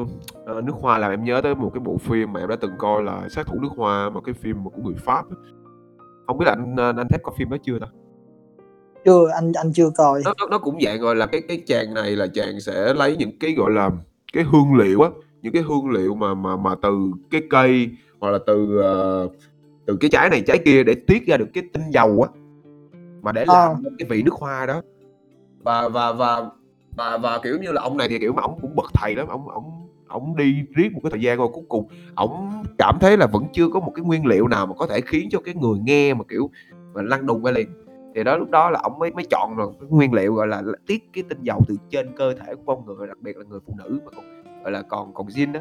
ờ, 0.46 0.60
nước 0.60 0.72
hoa 0.80 0.98
làm 0.98 1.10
em 1.10 1.24
nhớ 1.24 1.40
tới 1.42 1.54
một 1.54 1.70
cái 1.74 1.80
bộ 1.80 1.96
phim 1.98 2.32
mà 2.32 2.40
em 2.40 2.48
đã 2.48 2.56
từng 2.60 2.72
coi 2.78 3.02
là 3.02 3.28
sát 3.28 3.46
thủ 3.46 3.60
nước 3.62 3.68
hoa 3.76 4.10
một 4.10 4.20
cái 4.24 4.34
phim 4.34 4.64
của 4.64 4.82
người 4.84 4.94
pháp 4.94 5.24
không 6.26 6.38
biết 6.38 6.44
là 6.46 6.52
anh 6.52 6.76
anh 6.76 6.96
anh 6.96 7.08
thép 7.08 7.22
coi 7.22 7.34
phim 7.38 7.50
đó 7.50 7.56
chưa 7.62 7.78
ta? 7.78 7.86
Chưa 9.04 9.28
anh 9.34 9.52
anh 9.52 9.72
chưa 9.72 9.90
coi. 9.96 10.22
Nó, 10.24 10.32
nó 10.40 10.46
nó 10.50 10.58
cũng 10.58 10.78
dạng 10.80 11.00
gọi 11.00 11.16
là 11.16 11.26
cái 11.26 11.42
cái 11.48 11.62
chàng 11.66 11.94
này 11.94 12.16
là 12.16 12.26
chàng 12.26 12.60
sẽ 12.60 12.94
lấy 12.94 13.16
những 13.16 13.38
cái 13.40 13.52
gọi 13.54 13.70
là 13.70 13.90
cái 14.32 14.44
hương 14.44 14.74
liệu 14.74 15.02
á 15.02 15.08
những 15.42 15.52
cái 15.52 15.62
hương 15.62 15.90
liệu 15.90 16.14
mà 16.14 16.34
mà 16.34 16.56
mà 16.56 16.74
từ 16.82 16.98
cái 17.30 17.42
cây 17.50 17.90
hoặc 18.20 18.30
là 18.30 18.38
từ 18.46 18.78
ờ, 18.82 19.28
từ 19.86 19.96
cái 20.00 20.10
trái 20.10 20.30
này 20.30 20.42
trái 20.46 20.58
kia 20.64 20.82
để 20.84 20.94
tiết 21.06 21.26
ra 21.26 21.36
được 21.36 21.48
cái 21.54 21.64
tinh 21.72 21.82
dầu 21.90 22.26
á 22.32 22.40
mà 23.22 23.32
để 23.32 23.44
làm 23.46 23.56
Ờ. 23.56 23.76
nên 23.82 23.96
cái 23.98 24.08
vị 24.08 24.22
nước 24.22 24.34
hoa 24.34 24.66
đó. 24.66 24.82
Và 25.64 25.88
và 25.88 26.12
và 26.12 26.50
và 26.96 27.18
và 27.18 27.38
kiểu 27.38 27.58
như 27.58 27.72
là 27.72 27.82
ông 27.82 27.96
này 27.96 28.08
thì 28.08 28.18
kiểu 28.18 28.32
mà 28.32 28.42
ông 28.42 28.58
cũng 28.62 28.76
bậc 28.76 28.90
thầy 28.94 29.14
lắm 29.14 29.28
ông 29.28 29.48
ông 29.48 29.88
ông 30.08 30.36
đi 30.36 30.54
riết 30.74 30.92
một 30.92 31.00
cái 31.02 31.10
thời 31.10 31.20
gian 31.20 31.38
rồi 31.38 31.48
cuối 31.52 31.64
cùng 31.68 31.88
ông 32.14 32.62
cảm 32.78 32.98
thấy 33.00 33.16
là 33.16 33.26
vẫn 33.26 33.44
chưa 33.52 33.68
có 33.68 33.80
một 33.80 33.92
cái 33.94 34.04
nguyên 34.04 34.26
liệu 34.26 34.48
nào 34.48 34.66
mà 34.66 34.74
có 34.74 34.86
thể 34.86 35.00
khiến 35.00 35.28
cho 35.30 35.38
cái 35.44 35.54
người 35.54 35.78
nghe 35.84 36.14
mà 36.14 36.24
kiểu 36.28 36.50
mà 36.94 37.02
lăn 37.02 37.26
đùng 37.26 37.44
ra 37.44 37.52
liền. 37.52 37.68
Thì 38.14 38.24
đó 38.24 38.36
lúc 38.36 38.50
đó 38.50 38.70
là 38.70 38.80
ông 38.82 38.98
mới 38.98 39.10
mới 39.10 39.24
chọn 39.30 39.56
rồi 39.56 39.72
cái 39.80 39.88
nguyên 39.90 40.12
liệu 40.12 40.34
gọi 40.34 40.46
là 40.46 40.62
tiết 40.86 41.08
cái 41.12 41.24
tinh 41.28 41.38
dầu 41.42 41.60
từ 41.68 41.76
trên 41.90 42.12
cơ 42.16 42.34
thể 42.34 42.54
của 42.54 42.62
con 42.66 42.86
người 42.86 43.06
đặc 43.06 43.18
biệt 43.20 43.36
là 43.36 43.44
người 43.48 43.60
phụ 43.66 43.74
nữ 43.78 44.00
mà 44.04 44.10
còn 44.16 44.24
gọi 44.62 44.72
là 44.72 44.82
còn 44.82 45.14
còn 45.14 45.26
zin 45.26 45.52
đó. 45.52 45.60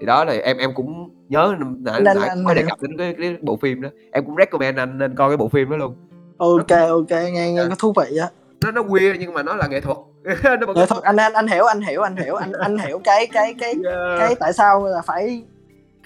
Thì 0.00 0.06
đó 0.06 0.24
là 0.24 0.32
em 0.32 0.56
em 0.56 0.70
cũng 0.74 1.10
nhớ 1.28 1.54
nãy 1.78 2.00
nãy 2.00 2.28
có 2.46 2.54
đề 2.54 2.62
cập 2.68 2.82
đến 2.82 2.96
cái, 2.98 3.14
cái 3.18 3.36
bộ 3.40 3.56
phim 3.56 3.80
đó 3.80 3.88
em 4.12 4.24
cũng 4.24 4.36
recommend 4.38 4.78
anh 4.78 4.98
nên 4.98 5.14
coi 5.14 5.30
cái 5.30 5.36
bộ 5.36 5.48
phim 5.48 5.70
đó 5.70 5.76
luôn. 5.76 5.94
Ok 6.38 6.70
ok 6.88 7.10
nghe 7.10 7.52
nghe 7.52 7.66
có 7.68 7.74
thú 7.78 7.92
vị 7.96 8.16
á 8.16 8.28
nó 8.64 8.70
nó 8.70 8.82
weird 8.82 9.16
nhưng 9.20 9.34
mà 9.34 9.42
nó 9.42 9.54
là 9.54 9.66
nghệ 9.66 9.80
thuật 9.80 9.96
nó 10.60 10.66
vẫn 10.66 10.76
nghệ 10.76 10.86
thuật 10.86 11.02
anh 11.02 11.16
anh 11.16 11.32
anh 11.32 11.46
hiểu 11.46 11.64
anh 11.64 11.80
hiểu 11.80 12.02
anh 12.02 12.16
hiểu 12.16 12.34
anh 12.34 12.52
anh 12.52 12.78
hiểu 12.78 13.00
cái 13.04 13.26
cái 13.26 13.54
cái 13.60 13.74
Yeah. 13.84 14.18
cái 14.18 14.34
tại 14.34 14.52
sao 14.52 14.86
là 14.86 15.02
phải 15.06 15.42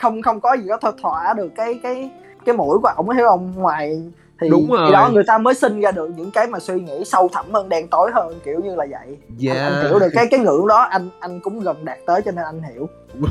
không 0.00 0.22
không 0.22 0.40
có 0.40 0.54
gì 0.54 0.68
đó 0.68 0.76
thỏa 0.76 0.92
thỏa 1.02 1.34
được 1.36 1.48
cái 1.56 1.80
cái 1.82 2.10
cái 2.44 2.56
mũi 2.56 2.78
của 2.82 2.88
ổng 2.96 3.10
hiểu 3.10 3.26
không 3.26 3.52
ngoài 3.56 4.02
thì 4.40 4.48
Đúng 4.48 4.70
rồi. 4.70 4.92
đó 4.92 5.10
người 5.12 5.24
ta 5.26 5.38
mới 5.38 5.54
sinh 5.54 5.80
ra 5.80 5.90
được 5.90 6.10
những 6.16 6.30
cái 6.30 6.46
mà 6.46 6.58
suy 6.58 6.80
nghĩ 6.80 7.04
sâu 7.04 7.28
thẳm 7.32 7.52
hơn 7.52 7.68
đen 7.68 7.88
tối 7.88 8.10
hơn 8.14 8.40
kiểu 8.44 8.60
như 8.60 8.74
là 8.74 8.86
vậy 8.90 9.16
yeah. 9.44 9.56
anh, 9.56 9.72
anh 9.72 9.86
hiểu 9.86 9.98
được 9.98 10.08
cái 10.14 10.26
cái 10.30 10.40
ngưỡng 10.40 10.66
đó 10.66 10.82
anh 10.82 11.08
anh 11.20 11.40
cũng 11.40 11.60
gần 11.60 11.84
đạt 11.84 11.98
tới 12.06 12.22
cho 12.22 12.30
nên 12.30 12.44
anh 12.44 12.62
hiểu 12.62 12.88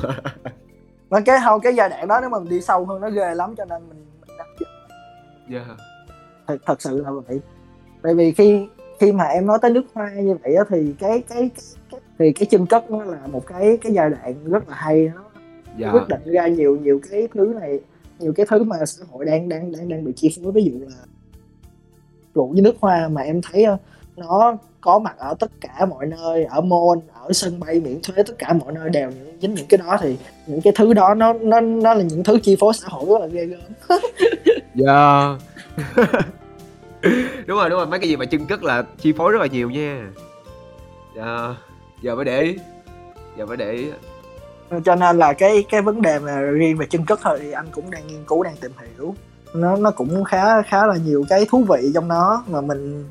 mà 1.10 1.20
cái 1.20 1.40
không 1.44 1.62
cái 1.62 1.76
giai 1.76 1.90
đoạn 1.90 2.08
đó 2.08 2.20
nếu 2.22 2.30
mà 2.30 2.40
mình 2.40 2.50
đi 2.50 2.62
sâu 2.62 2.86
hơn 2.86 3.02
nó 3.02 3.10
ghê 3.10 3.36
lắm 3.36 3.56
cho 3.58 3.66
nên 3.66 3.82
mình, 3.90 4.06
mình 4.22 4.38
giá 5.50 5.58
yeah. 5.58 5.68
thật, 6.48 6.58
thật 6.66 6.82
sự 6.82 7.04
là 7.04 7.12
vậy 7.28 7.40
tại 8.04 8.14
vì 8.14 8.32
khi 8.32 8.68
khi 9.04 9.12
mà 9.12 9.24
em 9.24 9.46
nói 9.46 9.60
tới 9.62 9.72
nước 9.72 9.84
hoa 9.94 10.12
như 10.14 10.36
vậy 10.44 10.56
á, 10.56 10.64
thì 10.70 10.94
cái 11.00 11.24
cái, 11.30 11.50
cái, 11.92 12.00
thì 12.20 12.32
cái 12.34 12.46
chân 12.46 12.66
cất 12.66 12.92
nó 12.92 13.04
là 13.04 13.28
một 13.32 13.48
cái 13.48 13.78
cái 13.82 13.94
giai 13.94 14.10
đoạn 14.10 14.36
rất 14.46 14.70
là 14.70 14.76
hay 14.76 15.12
nó 15.16 15.22
Dạ. 15.78 15.92
quyết 15.92 16.08
định 16.08 16.22
ra 16.26 16.48
nhiều 16.48 16.78
nhiều 16.82 17.00
cái 17.12 17.28
thứ 17.34 17.54
này 17.62 17.80
nhiều 18.20 18.34
cái 18.36 18.46
thứ 18.50 18.64
mà 18.64 18.86
xã 18.86 19.06
hội 19.12 19.26
đang 19.26 19.50
đang 19.50 19.72
đang 19.72 19.90
đang 19.90 20.04
bị 20.04 20.14
chi 20.16 20.38
phối 20.44 20.52
ví 20.52 20.64
dụ 20.64 20.72
là 20.80 20.96
rượu 22.36 22.48
với 22.48 22.62
nước 22.62 22.76
hoa 22.80 23.08
mà 23.08 23.22
em 23.22 23.42
thấy 23.52 23.64
ờ, 23.64 23.78
nó 24.18 24.58
có 24.82 25.00
mặt 25.00 25.16
ở 25.18 25.34
tất 25.40 25.52
cả 25.62 25.86
mọi 25.86 26.06
nơi 26.06 26.44
ở 26.44 26.62
mall 26.62 27.00
ở 27.14 27.34
sân 27.34 27.60
bay 27.60 27.80
miễn 27.80 28.00
thuế 28.04 28.24
tất 28.24 28.34
cả 28.38 28.54
mọi 28.54 28.74
nơi 28.74 28.90
đều 28.90 29.10
những 29.12 29.38
dính 29.42 29.54
những 29.54 29.68
cái 29.70 29.78
đó 29.78 29.98
thì 30.02 30.18
những 30.48 30.62
cái 30.62 30.74
thứ 30.76 30.94
đó 30.94 31.14
nó 31.14 31.34
nó 31.34 31.60
nó 31.62 31.94
là 31.94 32.04
những 32.04 32.24
thứ 32.24 32.40
chi 32.44 32.58
phối 32.60 32.74
xã 32.74 32.88
hội 32.90 33.06
rất 33.10 33.20
là 33.22 33.28
ghê 33.28 33.46
gớm 33.46 34.00
Dạ. 34.76 35.38
đúng 37.48 37.58
rồi 37.58 37.70
đúng 37.70 37.80
rồi. 37.80 37.88
Mấy 37.88 38.00
cái 38.00 38.10
gì 38.10 38.16
mà 38.16 38.26
chân 38.26 38.46
cất 38.46 38.64
là 38.64 38.84
chi 38.98 39.14
phối 39.14 39.32
rất 39.32 39.40
là 39.42 39.48
nhiều 39.48 39.70
nha. 39.70 40.10
Giờ 41.16 41.56
giờ 42.02 42.16
mới 42.16 42.26
để 42.26 42.42
ý. 42.42 42.58
Giờ 43.38 43.46
mới 43.46 43.58
để 43.58 43.72
ý. 43.72 43.90
Ờ, 44.70 44.80
cho 44.86 44.96
nên 44.96 45.18
là 45.18 45.34
cái 45.34 45.64
cái 45.70 45.82
vấn 45.82 46.02
đề 46.02 46.20
mà 46.20 46.42
riêng 46.42 46.78
về 46.78 46.86
chân 46.90 47.06
cất 47.06 47.20
thôi 47.24 47.40
thì 47.42 47.52
anh 47.52 47.66
cũng 47.72 47.92
đang 47.92 48.08
nghiên 48.08 48.24
cứu 48.24 48.44
đang 48.44 48.56
tìm 48.56 48.72
hiểu. 48.82 49.16
Nó 49.54 49.76
nó 49.76 49.92
cũng 49.92 50.24
khá 50.24 50.62
khá 50.62 50.88
là 50.88 50.96
nhiều 51.06 51.26
cái 51.30 51.46
thú 51.50 51.64
vị 51.70 51.92
trong 51.94 52.08
nó 52.08 52.44
mà 52.48 52.62
mình 52.62 53.06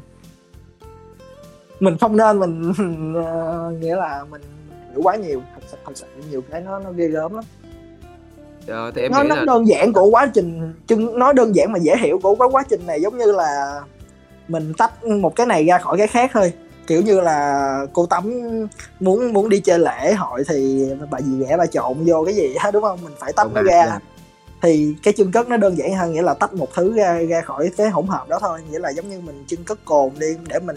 mình 1.81 1.98
không 1.98 2.16
nên 2.16 2.39
mình 2.39 2.73
uh, 3.19 3.73
nghĩa 3.81 3.97
là 3.97 4.24
mình 4.31 4.43
hiểu 4.90 5.02
quá 5.02 5.16
nhiều 5.16 5.43
thật 5.55 5.60
sự 5.66 5.77
thật 5.85 5.93
sự 5.94 6.06
nhiều 6.31 6.43
cái 6.51 6.60
nó 6.60 6.78
nó 6.78 6.93
ghê 6.93 7.09
gớm 7.09 7.35
lắm. 7.35 7.44
Ờ, 8.66 8.90
thì 8.94 9.02
em 9.02 9.12
nó 9.12 9.22
nghĩ 9.22 9.28
nó 9.28 9.34
là 9.34 9.44
đơn 9.44 9.68
giản 9.68 9.93
của 9.93 10.06
quá 10.06 10.30
trình 10.34 10.74
chân 10.86 11.18
nói 11.18 11.34
đơn 11.34 11.56
giản 11.56 11.72
mà 11.72 11.78
dễ 11.78 11.97
hiểu 11.97 12.18
của 12.22 12.34
cái 12.34 12.48
quá 12.52 12.62
trình 12.68 12.86
này 12.86 13.01
giống 13.01 13.18
như 13.18 13.32
là 13.32 13.80
mình 14.48 14.72
tách 14.78 15.05
một 15.05 15.36
cái 15.36 15.47
này 15.47 15.64
ra 15.64 15.78
khỏi 15.78 15.98
cái 15.98 16.06
khác 16.06 16.30
thôi. 16.34 16.52
Kiểu 16.86 17.02
như 17.02 17.20
là 17.20 17.78
cô 17.93 18.06
tắm 18.06 18.32
muốn 19.01 19.32
muốn 19.32 19.48
đi 19.48 19.60
chơi 19.60 19.78
lễ 19.78 20.14
hội 20.14 20.43
thì 20.48 20.89
bà 21.10 21.20
gì 21.20 21.39
ghẻ 21.39 21.56
bà 21.56 21.66
trộn 21.66 22.05
vô 22.06 22.24
cái 22.24 22.34
gì 22.34 22.55
á 22.55 22.70
đúng 22.70 22.82
không? 22.82 22.98
Mình 23.02 23.12
phải 23.18 23.32
tách 23.32 23.44
Đúng 23.44 23.55
nó 23.55 23.62
ra. 23.62 23.86
dạ. 23.86 23.98
thì 24.62 24.94
cái 25.02 25.14
chân 25.16 25.32
cất 25.32 25.48
nó 25.48 25.56
đơn 25.56 25.78
giản 25.78 25.94
hơn 25.94 26.12
nghĩa 26.12 26.22
là 26.22 26.34
tách 26.34 26.55
một 26.55 26.68
thứ 26.74 26.94
ra 26.97 27.18
ra 27.28 27.40
khỏi 27.40 27.70
cái 27.76 27.90
hỗn 27.90 28.06
hợp 28.06 28.28
đó 28.28 28.39
thôi. 28.40 28.60
Nghĩa 28.70 28.78
là 28.78 28.90
giống 28.90 29.10
như 29.10 29.20
mình 29.20 29.44
chân 29.47 29.64
cất 29.64 29.84
cồn 29.84 30.10
đi 30.18 30.26
để 30.48 30.59
mình 30.59 30.76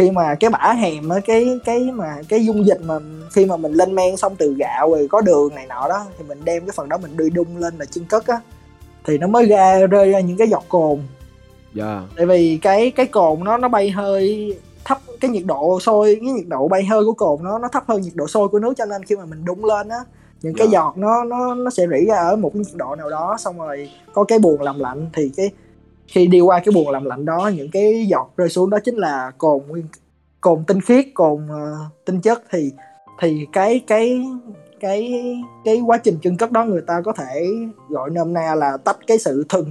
khi 0.00 0.10
mà 0.10 0.34
cái 0.34 0.50
bã 0.50 0.72
hèm 0.72 1.08
á 1.08 1.20
cái 1.24 1.58
cái 1.64 1.90
mà 1.92 2.16
cái 2.28 2.46
dung 2.46 2.66
dịch 2.66 2.80
mà 2.84 2.98
khi 3.32 3.44
mà 3.44 3.56
mình 3.56 3.72
lên 3.72 3.94
men 3.94 4.16
xong 4.16 4.36
từ 4.36 4.54
gạo 4.58 4.90
rồi 4.90 5.08
có 5.10 5.20
đường 5.20 5.54
này 5.54 5.66
nọ 5.66 5.88
đó 5.88 6.06
thì 6.18 6.24
mình 6.28 6.38
đem 6.44 6.66
cái 6.66 6.72
phần 6.76 6.88
đó 6.88 6.98
mình 6.98 7.16
đi 7.16 7.30
đun 7.30 7.46
lên 7.56 7.74
là 7.78 7.84
chân 7.84 8.04
cất 8.04 8.26
á 8.26 8.40
thì 9.04 9.18
nó 9.18 9.26
mới 9.26 9.46
ra 9.46 9.86
rơi 9.86 10.12
ra 10.12 10.20
những 10.20 10.36
cái 10.36 10.48
giọt 10.48 10.64
cồn 10.68 10.98
dạ 11.74 12.02
tại 12.16 12.26
vì 12.26 12.58
cái 12.62 12.90
cái 12.90 13.06
cồn 13.06 13.44
nó 13.44 13.56
nó 13.56 13.68
bay 13.68 13.90
hơi 13.90 14.56
thấp 14.84 14.98
cái 15.20 15.30
nhiệt 15.30 15.44
độ 15.46 15.80
sôi 15.80 16.18
cái 16.20 16.32
nhiệt 16.32 16.46
độ 16.48 16.68
bay 16.68 16.84
hơi 16.84 17.04
của 17.04 17.12
cồn 17.12 17.44
nó 17.44 17.58
nó 17.58 17.68
thấp 17.68 17.84
hơn 17.88 18.00
nhiệt 18.00 18.14
độ 18.14 18.26
sôi 18.26 18.48
của 18.48 18.58
nước 18.58 18.74
cho 18.76 18.84
nên 18.84 19.04
khi 19.04 19.16
mà 19.16 19.24
mình 19.24 19.44
đun 19.44 19.58
lên 19.60 19.88
á 19.88 19.98
những 20.42 20.54
cái 20.54 20.66
Dạ. 20.66 20.72
giọt 20.72 20.94
nó 20.96 21.24
nó 21.24 21.54
nó 21.54 21.70
sẽ 21.70 21.86
rỉ 21.86 22.06
ra 22.06 22.16
ở 22.16 22.36
một 22.36 22.50
cái 22.54 22.62
nhiệt 22.66 22.76
độ 22.76 22.94
nào 22.94 23.10
đó 23.10 23.36
xong 23.38 23.58
rồi 23.58 23.90
có 24.12 24.24
cái 24.24 24.38
buồng 24.38 24.60
làm 24.60 24.78
lạnh 24.78 25.10
thì 25.12 25.30
cái 25.36 25.50
khi 26.10 26.26
đi 26.26 26.40
qua 26.40 26.58
cái 26.64 26.72
buồng 26.74 26.90
làm 26.90 27.04
lạnh 27.04 27.24
đó 27.24 27.50
những 27.54 27.70
cái 27.70 28.06
giọt 28.06 28.30
rơi 28.36 28.48
xuống 28.48 28.70
đó 28.70 28.78
chính 28.84 28.96
là 28.96 29.32
cồn 29.38 29.62
nguyên 29.68 29.84
cồn 30.40 30.64
tinh 30.66 30.80
khiết 30.80 31.06
cồn 31.14 31.48
ờ, 31.48 31.76
tinh 32.04 32.20
chất 32.20 32.42
thì 32.50 32.72
thì 33.20 33.46
cái 33.52 33.80
cái 33.86 34.22
cái 34.80 35.24
cái 35.64 35.80
quá 35.80 35.98
trình 35.98 36.18
chân 36.22 36.36
cất 36.36 36.52
đó 36.52 36.64
người 36.64 36.80
ta 36.80 37.00
có 37.04 37.12
thể 37.12 37.46
gọi 37.88 38.10
nôm 38.10 38.32
na 38.32 38.54
là 38.54 38.76
tách 38.76 38.98
cái 39.06 39.18
sự 39.18 39.44
thuần 39.48 39.64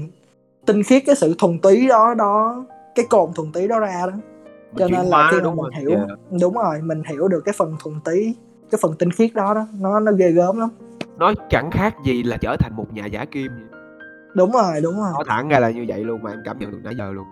tinh 0.65 0.83
khiết 0.83 1.03
cái 1.05 1.15
sự 1.15 1.35
thuần 1.37 1.59
túy 1.59 1.87
đó 1.87 2.13
đó 2.13 2.65
cái 2.95 3.05
cồn 3.09 3.33
thuần 3.35 3.51
túy 3.51 3.67
đó 3.67 3.79
ra 3.79 4.05
đó 4.05 4.13
cho 4.77 4.87
nên 4.87 5.05
là 5.05 5.29
khi 5.31 5.37
đúng 5.43 5.55
mình 5.55 5.71
rồi. 5.71 5.81
hiểu 5.81 5.89
Dạ. 5.91 6.15
đúng 6.41 6.53
rồi 6.53 6.81
mình 6.81 7.03
hiểu 7.09 7.27
được 7.27 7.41
cái 7.45 7.53
phần 7.57 7.75
thuần 7.83 7.95
túy 8.05 8.35
cái 8.71 8.79
phần 8.81 8.93
tinh 8.99 9.11
khiết 9.11 9.33
đó 9.33 9.53
đó 9.53 9.67
nó 9.79 9.99
nó 9.99 10.11
ghê 10.11 10.31
gớm 10.31 10.59
lắm 10.59 10.69
nó 11.17 11.33
chẳng 11.49 11.71
khác 11.71 11.95
gì 12.05 12.23
là 12.23 12.37
trở 12.37 12.55
thành 12.59 12.75
một 12.75 12.93
nhà 12.93 13.05
giả 13.05 13.25
kim 13.25 13.51
vậy. 13.55 13.78
Đúng 14.33 14.51
rồi 14.51 14.81
đúng 14.83 14.95
rồi. 14.95 15.11
Nói 15.13 15.23
thẳng 15.27 15.49
ra 15.49 15.59
là 15.59 15.69
như 15.71 15.85
vậy 15.87 16.03
luôn 16.03 16.23
mà 16.23 16.31
em 16.31 16.39
cảm 16.45 16.59
nhận 16.59 16.71
được 16.71 16.79
nãy 16.83 16.95
giờ 16.95 17.11
luôn. 17.11 17.25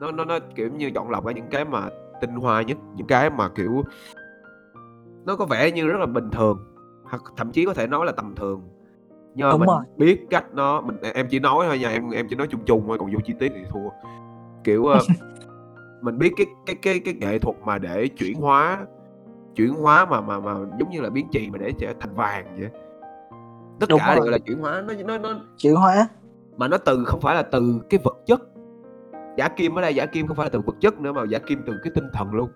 Nó 0.00 0.12
nó 0.12 0.24
nó 0.24 0.38
kiểu 0.54 0.70
như 0.70 0.90
chọn 0.90 1.10
lọc 1.10 1.26
ra 1.26 1.32
những 1.32 1.46
cái 1.50 1.64
mà 1.64 1.88
tinh 2.20 2.34
hoa 2.34 2.62
nhất 2.62 2.78
những 2.96 3.06
cái 3.06 3.30
mà 3.30 3.48
kiểu 3.48 3.82
nó 5.24 5.36
có 5.36 5.46
vẻ 5.46 5.70
như 5.70 5.86
rất 5.86 5.98
là 6.00 6.06
bình 6.06 6.30
thường 6.30 6.64
hoặc 7.04 7.22
thậm 7.36 7.52
chí 7.52 7.64
có 7.64 7.74
thể 7.74 7.86
nói 7.86 8.06
là 8.06 8.12
tầm 8.12 8.34
thường. 8.36 8.62
Nhưng 9.34 9.46
mà 9.46 9.50
Đúng 9.50 9.60
mình 9.60 9.68
rồi. 9.68 9.84
biết 9.96 10.26
cách 10.30 10.44
nó 10.52 10.80
mình 10.80 10.96
em 11.14 11.26
chỉ 11.30 11.38
nói 11.38 11.66
thôi 11.68 11.78
nha 11.78 11.88
em 11.88 12.10
em 12.10 12.26
chỉ 12.30 12.36
nói 12.36 12.46
chung 12.50 12.60
chung 12.64 12.84
thôi 12.86 12.98
còn 12.98 13.12
vô 13.12 13.18
chi 13.24 13.34
tiết 13.38 13.52
thì 13.54 13.64
thua. 13.70 13.88
Kiểu 14.64 14.86
ờ, 14.86 14.98
mình 16.02 16.18
biết 16.18 16.32
cái 16.36 16.46
cái 16.66 16.76
cái 16.82 17.00
cái 17.04 17.14
nghệ 17.14 17.38
thuật 17.38 17.56
mà 17.64 17.78
để 17.78 18.08
chuyển 18.08 18.34
hóa 18.34 18.86
chuyển 19.54 19.74
hóa 19.74 20.04
mà 20.04 20.20
mà 20.20 20.40
mà 20.40 20.54
giống 20.78 20.90
như 20.90 21.00
là 21.00 21.10
biến 21.10 21.26
chì 21.32 21.50
mà 21.50 21.58
để 21.58 21.72
trở 21.78 21.92
thành 22.00 22.14
vàng 22.14 22.56
vậy 22.58 22.70
tất 23.80 23.86
Đúng 23.88 23.98
cả 23.98 24.14
rồi. 24.14 24.16
đều 24.26 24.32
là 24.32 24.38
chuyển 24.38 24.58
hóa 24.58 24.82
nó 24.86 24.94
nó 25.04 25.18
nó 25.18 25.40
chuyển 25.58 25.74
hóa. 25.74 26.08
Mà 26.56 26.68
nó 26.68 26.78
từ 26.78 27.04
không 27.06 27.20
phải 27.20 27.34
là 27.34 27.42
từ 27.42 27.80
cái 27.90 28.00
vật 28.04 28.16
chất. 28.26 28.40
Giả 29.36 29.48
kim 29.48 29.78
ở 29.78 29.82
đây 29.82 29.94
giả 29.94 30.06
kim 30.06 30.26
không 30.26 30.36
phải 30.36 30.46
là 30.46 30.50
từ 30.52 30.60
vật 30.66 30.74
chất 30.80 31.00
nữa 31.00 31.12
mà 31.12 31.22
giả 31.30 31.38
kim 31.38 31.62
từ 31.66 31.72
cái 31.82 31.92
tinh 31.94 32.04
thần 32.12 32.32
luôn. 32.34 32.48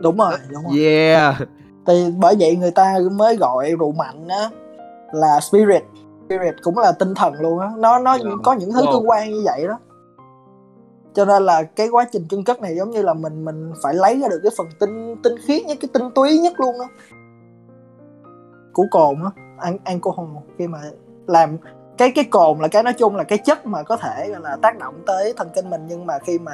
Đúng 0.00 0.16
rồi 0.16 0.32
đúng 0.52 0.62
rồi. 0.70 0.84
Yeah. 0.84 1.34
Thì 1.86 2.06
bởi 2.20 2.36
vậy 2.40 2.56
người 2.56 2.70
ta 2.70 2.94
mới 3.12 3.36
gọi 3.36 3.70
rượu 3.80 3.92
mạnh 3.92 4.28
á 4.28 4.50
là 5.12 5.40
spirit. 5.40 5.82
Spirit 6.26 6.54
cũng 6.62 6.78
là 6.78 6.92
tinh 6.92 7.14
thần 7.14 7.34
luôn 7.40 7.58
á. 7.58 7.70
Nó 7.78 7.98
nó 7.98 8.14
Dạ. 8.18 8.30
có 8.42 8.52
những 8.52 8.72
thứ 8.72 8.80
Wow. 8.80 8.92
tương 8.92 9.08
quan 9.10 9.30
như 9.30 9.42
vậy 9.44 9.66
đó. 9.68 9.78
Cho 11.14 11.24
nên 11.24 11.42
là 11.42 11.62
cái 11.62 11.88
quá 11.88 12.04
trình 12.12 12.26
chân 12.30 12.44
cất 12.44 12.60
này 12.60 12.76
giống 12.76 12.90
như 12.90 13.02
là 13.02 13.14
mình 13.14 13.44
mình 13.44 13.72
phải 13.82 13.94
lấy 13.94 14.20
ra 14.20 14.28
được 14.28 14.40
cái 14.42 14.52
phần 14.58 14.66
tinh 14.80 15.16
tinh 15.22 15.34
khiết 15.46 15.66
nhất 15.66 15.78
cái 15.80 15.88
tinh 15.92 16.10
túy 16.14 16.38
nhất 16.38 16.60
luôn 16.60 16.74
á. 16.80 16.86
Của 18.72 18.84
cồn 18.90 19.14
á 19.24 19.30
an 19.58 19.76
alcohol 19.84 20.26
khi 20.58 20.66
mà 20.66 20.78
làm 21.26 21.56
cái 21.98 22.12
cái 22.14 22.24
cồn 22.24 22.58
là 22.58 22.68
cái 22.68 22.82
nói 22.82 22.92
chung 22.92 23.16
là 23.16 23.24
cái 23.24 23.38
chất 23.38 23.66
mà 23.66 23.82
có 23.82 23.96
thể 23.96 24.28
gọi 24.30 24.40
là 24.40 24.56
tác 24.62 24.78
động 24.78 24.94
tới 25.06 25.32
thần 25.36 25.48
kinh 25.54 25.70
mình 25.70 25.86
nhưng 25.88 26.06
mà 26.06 26.18
khi 26.18 26.38
mà 26.38 26.52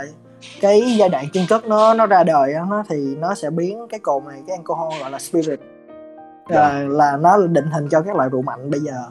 cái 0.61 0.97
giai 0.99 1.09
đoạn 1.09 1.25
chân 1.33 1.45
cất 1.49 1.67
nó 1.67 1.95
nó 1.95 2.07
ra 2.07 2.25
đời 2.25 2.55
á 2.55 2.65
nó 2.71 2.85
thì 2.89 3.17
nó 3.17 3.35
sẽ 3.35 3.51
biến 3.51 3.87
cái 3.89 4.01
cồn 4.01 4.25
này 4.25 4.43
cái 4.47 4.57
alcohol 4.57 5.01
gọi 5.01 5.11
là 5.11 5.19
spirit 5.19 5.61
Dạ. 6.51 6.73
là, 6.73 6.83
là 6.89 7.17
nó 7.17 7.37
là 7.37 7.47
định 7.47 7.71
hình 7.71 7.89
cho 7.91 8.03
các 8.03 8.17
loại 8.17 8.29
rượu 8.29 8.43
mạnh 8.43 8.71
bây 8.71 8.81
giờ. 8.81 9.05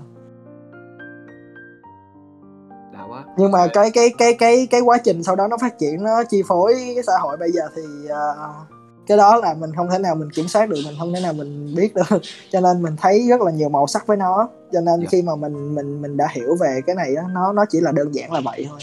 Nhưng 3.38 3.52
mà 3.52 3.68
cái 3.74 3.92
cái 3.92 4.10
cái 4.18 4.34
cái 4.34 4.68
cái 4.72 4.82
quá 4.82 4.98
trình 5.04 5.24
sau 5.24 5.36
đó 5.36 5.48
nó 5.48 5.58
phát 5.62 5.78
triển 5.78 6.04
nó 6.04 6.24
chi 6.30 6.44
phối 6.48 6.74
cái 6.96 7.04
xã 7.08 7.14
hội 7.22 7.38
bây 7.38 7.52
giờ 7.52 7.62
thì 7.76 8.08
à, 8.10 8.34
cái 9.10 9.18
đó 9.18 9.38
là 9.38 9.56
mình 9.60 9.70
không 9.76 9.90
thể 9.92 10.00
nào 10.00 10.16
mình 10.16 10.30
kiểm 10.30 10.48
soát 10.48 10.70
được 10.70 10.76
mình 10.86 10.96
không 11.00 11.14
thể 11.14 11.22
nào 11.22 11.34
mình 11.34 11.76
biết 11.76 11.96
được. 11.96 12.20
Cho 12.52 12.62
nên 12.62 12.82
mình 12.82 12.94
thấy 12.98 13.28
rất 13.30 13.42
là 13.42 13.52
nhiều 13.52 13.70
màu 13.70 13.88
sắc 13.88 14.08
với 14.08 14.18
nó. 14.18 14.50
Cho 14.72 14.82
nên 14.82 15.00
Dạ. 15.00 15.08
khi 15.12 15.22
mà 15.22 15.36
mình 15.36 15.76
mình 15.76 16.02
mình 16.02 16.18
đã 16.18 16.28
hiểu 16.32 16.56
về 16.62 16.80
cái 16.86 16.96
này 16.96 17.16
đó, 17.16 17.22
nó 17.34 17.54
nó 17.54 17.66
chỉ 17.70 17.82
là 17.82 17.92
đơn 17.92 18.16
giản 18.16 18.34
là 18.34 18.42
vậy 18.46 18.66
thôi. 18.70 18.80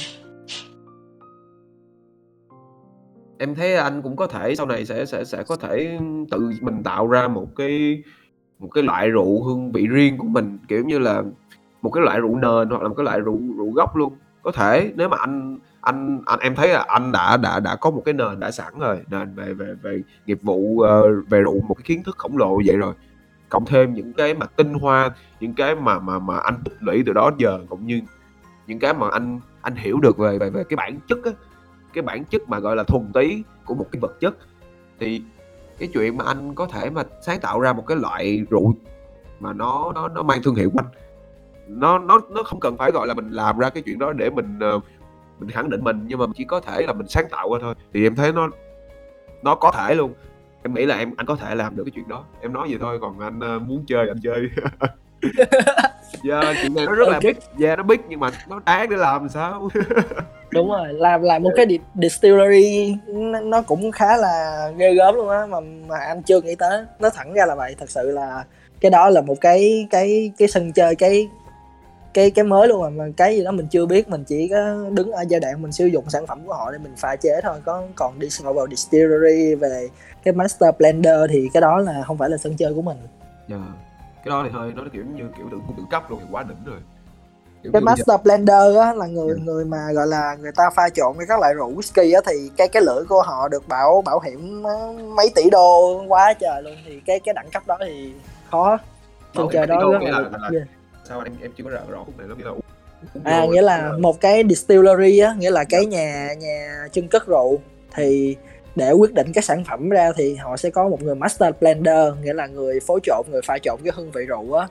Em 3.38 3.54
thấy 3.54 3.76
anh 3.76 4.02
cũng 4.02 4.16
có 4.16 4.26
thể 4.26 4.54
sau 4.56 4.66
này 4.66 4.86
sẽ 4.86 5.06
sẽ 5.06 5.24
sẽ 5.24 5.42
có 5.42 5.56
thể 5.56 5.98
tự 6.30 6.50
mình 6.60 6.82
tạo 6.82 7.06
ra 7.06 7.28
một 7.28 7.46
cái 7.56 8.02
một 8.58 8.68
cái 8.74 8.84
loại 8.84 9.08
rượu 9.08 9.42
hương 9.44 9.72
vị 9.72 9.86
riêng 9.86 10.18
của 10.18 10.26
mình 10.26 10.58
kiểu 10.68 10.84
như 10.84 10.98
là 10.98 11.22
một 11.82 11.90
cái 11.90 12.04
loại 12.04 12.20
rượu 12.20 12.36
nền 12.36 12.68
hoặc 12.70 12.82
là 12.82 12.88
một 12.88 12.94
cái 12.96 13.04
loại 13.04 13.20
rượu 13.20 13.38
rượu 13.56 13.70
gốc 13.70 13.96
luôn. 13.96 14.12
Có 14.42 14.52
thể 14.52 14.92
nếu 14.96 15.08
mà 15.08 15.16
anh 15.20 15.58
anh 15.86 16.22
anh 16.26 16.38
em 16.40 16.54
thấy 16.54 16.68
là 16.68 16.84
anh 16.88 17.12
đã 17.12 17.36
đã 17.36 17.60
đã 17.60 17.76
có 17.76 17.90
một 17.90 18.02
cái 18.04 18.14
nền 18.14 18.40
đã 18.40 18.50
sẵn 18.50 18.78
rồi 18.78 19.00
nền 19.10 19.34
về 19.34 19.54
về 19.54 19.74
về 19.82 20.02
nghiệp 20.26 20.38
vụ 20.42 20.80
ờ, 20.80 21.02
về 21.28 21.40
rượu 21.40 21.60
một 21.60 21.74
cái 21.74 21.82
kiến 21.84 22.02
thức 22.02 22.18
khổng 22.18 22.36
lồ 22.36 22.60
vậy 22.66 22.76
rồi. 22.76 22.94
Cộng 23.48 23.64
thêm 23.66 23.94
những 23.94 24.12
cái 24.12 24.34
mà 24.34 24.46
tinh 24.46 24.74
hoa 24.74 25.10
những 25.40 25.54
cái 25.54 25.74
mà 25.74 25.98
mà 25.98 26.18
mà 26.18 26.38
anh 26.38 26.54
tích 26.64 26.76
lũy 26.80 27.02
từ 27.06 27.12
đó 27.12 27.30
giờ 27.38 27.58
cũng 27.68 27.86
như 27.86 28.00
những 28.66 28.78
cái 28.78 28.94
mà 28.94 29.08
anh 29.12 29.40
anh 29.62 29.76
hiểu 29.76 30.00
được 30.00 30.18
về 30.18 30.38
về 30.38 30.50
về 30.50 30.64
cái 30.64 30.76
bản 30.76 30.98
chất 31.08 31.18
á 31.24 31.30
cái 31.92 32.02
bản 32.02 32.24
chất 32.24 32.48
mà 32.48 32.58
gọi 32.58 32.76
là 32.76 32.82
thuần 32.82 33.12
túy 33.12 33.44
của 33.64 33.74
một 33.74 33.86
cái 33.92 34.00
vật 34.00 34.20
chất. 34.20 34.36
Thì 35.00 35.22
cái 35.78 35.88
chuyện 35.94 36.16
mà 36.16 36.24
anh 36.24 36.54
có 36.54 36.66
thể 36.66 36.90
mà 36.90 37.02
sáng 37.26 37.40
tạo 37.40 37.60
ra 37.60 37.72
một 37.72 37.86
cái 37.86 37.96
loại 37.96 38.44
rượu 38.50 38.74
mà 39.40 39.52
nó 39.52 39.92
nó 39.94 40.08
nó 40.08 40.22
mang 40.22 40.42
thương 40.42 40.54
hiệu 40.54 40.70
của 40.70 40.78
anh 40.78 41.06
nó 41.68 41.98
nó 41.98 42.20
nó 42.30 42.42
không 42.42 42.60
cần 42.60 42.76
phải 42.76 42.90
gọi 42.90 43.06
là 43.06 43.14
mình 43.14 43.30
làm 43.30 43.58
ra 43.58 43.70
cái 43.70 43.82
chuyện 43.86 43.98
đó 43.98 44.12
để 44.12 44.30
mình 44.30 44.58
uh, 44.76 44.82
mình 45.38 45.50
khẳng 45.50 45.70
định 45.70 45.84
mình 45.84 46.04
nhưng 46.08 46.18
mà 46.18 46.26
chỉ 46.36 46.44
có 46.44 46.60
thể 46.60 46.82
là 46.86 46.92
mình 46.92 47.08
sáng 47.08 47.28
tạo 47.30 47.52
ra 47.52 47.58
thôi. 47.62 47.74
Thì 47.94 48.06
em 48.06 48.14
thấy 48.14 48.32
nó 48.32 48.48
nó 49.42 49.54
có 49.54 49.70
thể 49.70 49.94
luôn. 49.94 50.12
Em 50.62 50.74
nghĩ 50.74 50.86
là 50.86 50.98
em 50.98 51.14
anh 51.16 51.26
có 51.26 51.36
thể 51.36 51.54
làm 51.54 51.76
được 51.76 51.84
cái 51.84 51.92
chuyện 51.94 52.08
đó. 52.08 52.24
Em 52.40 52.52
nói 52.52 52.66
vậy 52.68 52.78
thôi 52.80 52.98
còn 53.00 53.18
anh 53.20 53.40
ờ, 53.40 53.58
muốn 53.58 53.84
chơi 53.86 54.08
anh 54.08 54.18
chơi. 54.22 54.48
Yeah, 56.24 56.56
chuyện 56.62 56.74
này 56.74 56.86
nó 56.86 56.92
rất 56.92 57.08
là 57.08 57.20
big. 57.20 57.36
Yeah, 57.60 57.78
nó 57.78 57.82
big 57.82 58.00
nhưng 58.08 58.20
mà 58.20 58.30
nó 58.48 58.60
đáng 58.66 58.90
để 58.90 58.96
làm 58.96 59.28
sao? 59.28 59.68
Đúng 60.50 60.68
rồi 60.68 60.88
làm 60.92 61.22
làm 61.22 61.42
một 61.42 61.50
cái 61.56 61.66
di- 61.66 61.78
distillery 62.02 62.96
nó, 63.06 63.40
nó 63.40 63.62
cũng 63.62 63.92
khá 63.92 64.16
là 64.16 64.68
ghê 64.76 64.94
gớm 64.94 65.14
luôn 65.14 65.28
á 65.28 65.46
mà 65.46 65.60
mà 65.60 65.98
anh 65.98 66.22
chưa 66.22 66.40
nghĩ 66.40 66.54
tới. 66.54 66.84
Nó 66.98 67.10
thẳng 67.10 67.32
ra 67.32 67.46
là 67.46 67.54
vậy 67.54 67.74
thật 67.78 67.90
sự 67.90 68.10
là 68.10 68.44
cái 68.80 68.90
đó 68.90 69.10
là 69.10 69.20
một 69.20 69.34
cái 69.40 69.86
cái 69.90 70.32
cái 70.38 70.48
sân 70.48 70.72
chơi 70.72 70.94
cái 70.94 71.28
cái 72.16 72.30
cái 72.30 72.44
mới 72.44 72.68
luôn 72.68 72.82
mà, 72.82 72.88
mà 72.88 73.04
cái 73.16 73.36
gì 73.36 73.44
đó 73.44 73.50
mình 73.50 73.66
chưa 73.70 73.86
biết 73.86 74.08
mình 74.08 74.24
chỉ 74.24 74.48
có 74.48 74.56
đứng 74.90 75.12
ở 75.12 75.24
giai 75.28 75.40
đoạn 75.40 75.62
mình 75.62 75.72
sử 75.72 75.86
dụng 75.86 76.04
sản 76.10 76.26
phẩm 76.26 76.46
của 76.46 76.54
họ 76.54 76.72
để 76.72 76.78
mình 76.78 76.92
pha 76.96 77.16
chế 77.16 77.40
thôi. 77.42 77.54
Có 77.64 77.82
còn 77.94 78.18
đi 78.18 78.30
sâu 78.30 78.52
vào 78.52 78.66
distillery 78.70 79.54
về 79.54 79.88
cái 80.24 80.34
master 80.34 80.74
blender 80.78 81.16
thì 81.30 81.48
cái 81.54 81.60
đó 81.60 81.78
là 81.78 82.02
không 82.06 82.18
phải 82.18 82.30
là 82.30 82.36
sân 82.36 82.56
chơi 82.56 82.74
của 82.74 82.82
mình. 82.82 82.96
Dạ. 83.48 83.56
cái 84.24 84.30
đó 84.30 84.42
thì 84.44 84.50
hơi 84.58 84.72
nó 84.76 84.82
kiểu 84.92 85.04
như 85.16 85.24
kiểu 85.36 85.46
tự 85.50 85.56
tự 85.76 85.82
cấp 85.90 86.10
luôn 86.10 86.20
thì 86.22 86.26
quá 86.30 86.42
đỉnh 86.42 86.64
rồi. 86.64 86.80
Kiểu 87.62 87.72
cái 87.72 87.80
master 87.82 88.20
blender 88.24 88.76
á 88.80 88.92
là 88.94 89.06
người 89.06 89.28
Ừ. 89.30 89.36
người 89.44 89.64
mà 89.64 89.92
gọi 89.92 90.06
là 90.06 90.36
người 90.40 90.52
ta 90.56 90.70
pha 90.76 90.88
trộn 90.94 91.16
với 91.16 91.26
các 91.28 91.40
loại 91.40 91.54
rượu 91.54 91.74
whisky 91.74 92.14
á 92.14 92.20
thì 92.26 92.50
cái 92.56 92.68
cái 92.68 92.82
lưỡi 92.82 93.04
của 93.08 93.22
họ 93.22 93.48
được 93.48 93.68
bảo 93.68 94.02
bảo 94.06 94.20
hiểm 94.20 94.62
mấy 95.16 95.30
tỷ 95.34 95.50
đô 95.50 96.02
quá 96.08 96.34
trời 96.40 96.62
luôn. 96.62 96.74
Thì 96.86 97.00
cái 97.06 97.20
cái 97.20 97.34
đẳng 97.34 97.50
cấp 97.52 97.62
đó 97.66 97.76
thì 97.80 98.12
khó. 98.50 98.78
Sân 99.34 99.48
chơi 99.52 99.66
đó 99.66 99.80
rất 99.92 100.02
là, 100.02 100.10
là- 100.20 100.28
là- 100.38 100.48
ghê. 100.52 100.60
Sao 101.08 101.20
em 101.20 101.32
em 101.42 101.50
chưa 101.56 101.64
có 101.64 101.70
rõ 101.70 101.80
rõ 101.88 102.04
khúc 102.04 102.18
này 102.18 102.28
lắm 102.28 102.38
nghĩa 102.38 102.44
là 102.44 102.52
à 103.24 103.40
Rồi, 103.40 103.48
nghĩa 103.48 103.62
là 103.62 103.92
một 103.98 104.20
cái 104.20 104.44
distillery 104.48 105.18
á 105.18 105.34
nghĩa 105.38 105.50
là 105.50 105.64
cái 105.64 105.86
nhà 105.86 106.34
nhà 106.38 106.88
trưng 106.92 107.08
cất 107.08 107.26
rượu. 107.26 107.58
Thì 107.94 108.36
để 108.76 108.92
quyết 108.92 109.14
định 109.14 109.32
cái 109.34 109.42
sản 109.42 109.64
phẩm 109.64 109.88
ra 109.88 110.12
thì 110.16 110.34
họ 110.34 110.56
sẽ 110.56 110.70
có 110.70 110.88
một 110.88 111.02
người 111.02 111.14
master 111.14 111.54
blender 111.60 112.14
nghĩa 112.22 112.34
là 112.34 112.46
người 112.46 112.80
phối 112.80 113.00
trộn 113.02 113.26
người 113.30 113.40
pha 113.44 113.58
trộn 113.62 113.80
cái 113.84 113.92
hương 113.96 114.10
vị 114.10 114.24
rượu 114.24 114.52
á. 114.52 114.68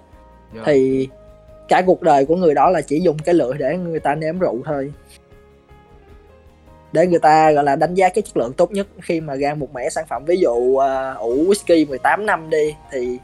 Dạ. 0.56 0.62
thì 0.66 1.08
cả 1.68 1.82
cuộc 1.86 2.02
đời 2.02 2.26
của 2.26 2.36
người 2.36 2.54
đó 2.54 2.70
là 2.70 2.82
chỉ 2.82 3.00
dùng 3.00 3.18
cái 3.20 3.36
lưỡi 3.36 3.54
để 3.58 3.78
người 3.78 4.00
ta 4.00 4.16
nếm 4.16 4.40
rượu 4.40 4.62
thôi. 4.66 4.94
Để 6.92 7.08
người 7.08 7.20
ta 7.20 7.52
gọi 7.52 7.64
là 7.64 7.76
đánh 7.76 7.94
giá 7.94 8.10
cái 8.10 8.22
chất 8.22 8.38
lượng 8.38 8.54
tốt 8.54 8.72
nhất 8.72 8.88
khi 9.02 9.22
mà 9.22 9.36
ra 9.36 9.54
một 9.54 9.74
mẻ 9.74 9.90
sản 9.90 10.06
phẩm. 10.10 10.26
Ví 10.26 10.38
dụ 10.38 10.52
uh, 10.52 11.20
ủ 11.20 11.46
whisky 11.46 11.88
18 11.88 12.26
năm 12.26 12.50
đi 12.50 12.76
thì 12.92 13.20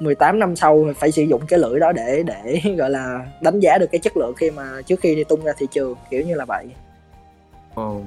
18 0.00 0.38
năm 0.38 0.56
sau 0.56 0.86
phải 0.96 1.12
sử 1.12 1.22
dụng 1.22 1.46
cái 1.48 1.58
lưỡi 1.58 1.80
đó 1.80 1.92
để 1.92 2.22
để 2.26 2.60
gọi 2.78 2.90
là 2.90 3.26
đánh 3.40 3.60
giá 3.60 3.78
được 3.78 3.86
cái 3.92 3.98
chất 3.98 4.16
lượng 4.16 4.34
khi 4.36 4.50
mà 4.50 4.82
trước 4.86 5.00
khi 5.00 5.14
đi 5.14 5.24
tung 5.24 5.44
ra 5.44 5.52
thị 5.58 5.66
trường 5.70 5.94
kiểu 6.10 6.22
như 6.22 6.34
là 6.34 6.44
vậy. 6.44 6.66
Ồ, 7.74 8.00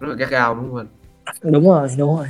rất 0.00 0.08
là 0.08 0.14
gắt 0.14 0.30
gao 0.30 0.54
đúng 0.54 0.68
không 0.68 0.76
anh? 0.76 0.86
Đúng 1.52 1.64
rồi 1.64 1.88
đúng 1.98 2.16
rồi. 2.16 2.26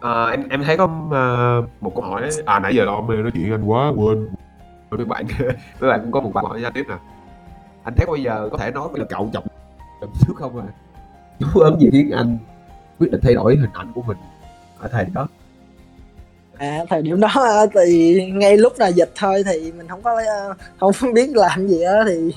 Ờ, 0.00 0.30
em 0.30 0.48
em 0.48 0.64
thấy 0.64 0.76
có 0.76 0.88
ờ, 1.10 1.62
một 1.80 1.92
câu 1.94 2.04
hỏi 2.04 2.30
à 2.44 2.58
nãy 2.58 2.74
giờ 2.74 2.84
lo 2.84 3.00
mê 3.00 3.16
nói 3.16 3.30
chuyện 3.34 3.52
anh 3.52 3.64
quá 3.64 3.92
quên. 3.96 4.28
Mấy 4.90 5.04
bạn 5.04 5.26
mấy 5.80 5.90
bạn 5.90 6.00
cũng 6.02 6.12
có 6.12 6.20
một 6.20 6.30
bạn 6.34 6.44
hỏi 6.44 6.60
ra 6.60 6.70
tiếp 6.70 6.84
nè. 6.88 6.96
Anh 7.84 7.94
thấy 7.96 8.06
bây 8.06 8.22
giờ 8.22 8.48
có 8.52 8.58
thể 8.58 8.70
nói 8.70 8.88
với 8.88 9.00
là 9.00 9.06
cậu 9.08 9.30
chồng 9.32 9.46
chồng 10.00 10.10
trước 10.26 10.34
không 10.36 10.58
à 10.58 10.66
dấu 11.38 11.62
ấn 11.62 11.78
gì 11.78 11.88
khiến 11.92 12.10
anh 12.10 12.38
quyết 12.98 13.10
định 13.10 13.20
thay 13.22 13.34
đổi 13.34 13.56
hình 13.56 13.70
ảnh 13.72 13.92
của 13.94 14.02
mình 14.02 14.16
ở 14.78 14.88
thời 14.88 15.04
đó 15.14 15.28
à 16.58 16.84
thời 16.90 17.02
điểm 17.02 17.20
đó 17.20 17.28
á, 17.34 17.66
thì 17.74 18.22
ngay 18.32 18.56
lúc 18.56 18.72
là 18.78 18.88
dịch 18.88 19.10
thôi 19.14 19.44
thì 19.46 19.72
mình 19.72 19.88
không 19.88 20.02
có 20.02 20.22
ờ, 20.26 20.54
không 20.78 20.92
biết 21.14 21.30
làm 21.36 21.68
gì 21.68 21.82
á 21.82 22.04
thì 22.06 22.32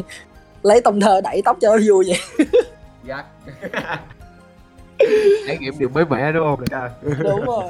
lấy 0.64 0.82
tông 0.82 1.00
thơ 1.00 1.22
đẩy 1.22 1.42
tóc 1.46 1.58
cho 1.62 1.78
nó 1.78 1.84
vui 1.88 2.06
vậy. 2.08 2.48
Gắt 3.04 3.26
trải 5.48 5.58
nghiệm 5.58 5.80
điều 5.80 5.90
mới 5.90 6.06
mẻ 6.06 6.32
đúng 6.32 6.46
không? 6.46 6.60
Đại 6.70 6.90
ca 7.02 7.10
đúng 7.24 7.46
rồi. 7.46 7.64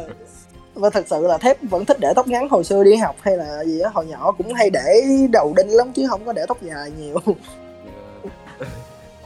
Và 0.73 0.89
thật 0.89 1.05
sự 1.07 1.27
là 1.27 1.37
thép 1.37 1.57
vẫn 1.61 1.85
thích 1.85 1.97
để 1.99 2.13
tóc 2.15 2.27
ngắn 2.27 2.49
hồi 2.49 2.63
xưa 2.63 2.83
đi 2.83 2.95
học 2.95 3.15
hay 3.21 3.37
là 3.37 3.63
gì 3.63 3.79
á 3.79 3.89
hồi 3.93 4.05
nhỏ 4.05 4.31
cũng 4.31 4.53
hay 4.53 4.69
để 4.69 5.01
đầu 5.31 5.53
đinh 5.57 5.69
lắm 5.69 5.91
chứ 5.93 6.07
không 6.09 6.25
có 6.25 6.33
để 6.33 6.45
tóc 6.47 6.57
dài 6.61 6.91
nhiều. 6.99 7.19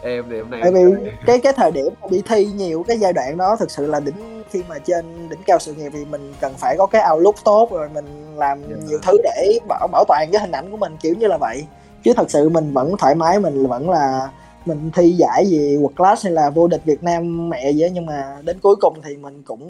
Em 0.02 0.26
thì 0.30 0.40
hôm 0.40 0.50
nay 0.50 0.60
tại 0.64 0.72
vì 0.72 0.82
cái 1.26 1.40
cái 1.40 1.54
thời 1.54 1.72
điểm 1.72 1.88
đi 2.10 2.22
thi 2.26 2.46
nhiều 2.46 2.84
cái 2.88 2.98
giai 3.00 3.14
đoạn 3.14 3.38
đó 3.38 3.56
thực 3.60 3.72
sự 3.72 3.88
là 3.88 4.00
đỉnh 4.00 4.43
khi 4.54 4.64
mà 4.70 4.80
trên 4.80 5.06
đỉnh 5.30 5.40
cao 5.46 5.60
sự 5.60 5.74
nghiệp 5.74 5.90
thì 5.94 6.06
mình 6.06 6.34
cần 6.42 6.54
phải 6.58 6.76
có 6.78 6.86
cái 6.86 7.04
outlook 7.14 7.36
tốt 7.46 7.70
rồi 7.72 7.90
mình 7.94 8.06
làm 8.36 8.62
Dạ. 8.70 8.76
nhiều 8.88 9.00
thứ 9.04 9.18
để 9.24 9.60
bảo 9.68 9.88
bảo 9.92 10.04
toàn 10.08 10.30
cái 10.32 10.42
hình 10.42 10.52
ảnh 10.52 10.72
của 10.72 10.78
mình 10.78 10.94
kiểu 11.02 11.14
như 11.20 11.28
là 11.28 11.38
vậy 11.38 11.64
chứ 12.04 12.14
thật 12.16 12.32
sự 12.32 12.50
mình 12.50 12.74
vẫn 12.74 12.96
thoải 13.00 13.16
mái 13.16 13.40
mình 13.40 13.68
vẫn 13.68 13.90
là 13.90 14.30
mình 14.66 14.92
thi 14.96 15.12
giải 15.12 15.46
gì 15.46 15.78
world 15.78 15.94
class 15.96 16.24
hay 16.26 16.34
là 16.34 16.50
vô 16.50 16.68
địch 16.68 16.82
Việt 16.86 17.04
Nam 17.04 17.50
mẹ 17.50 17.72
gì 17.72 17.82
á 17.82 17.90
nhưng 17.94 18.06
mà 18.06 18.38
đến 18.44 18.58
cuối 18.62 18.76
cùng 18.82 18.94
thì 19.04 19.18
mình 19.18 19.42
cũng 19.46 19.70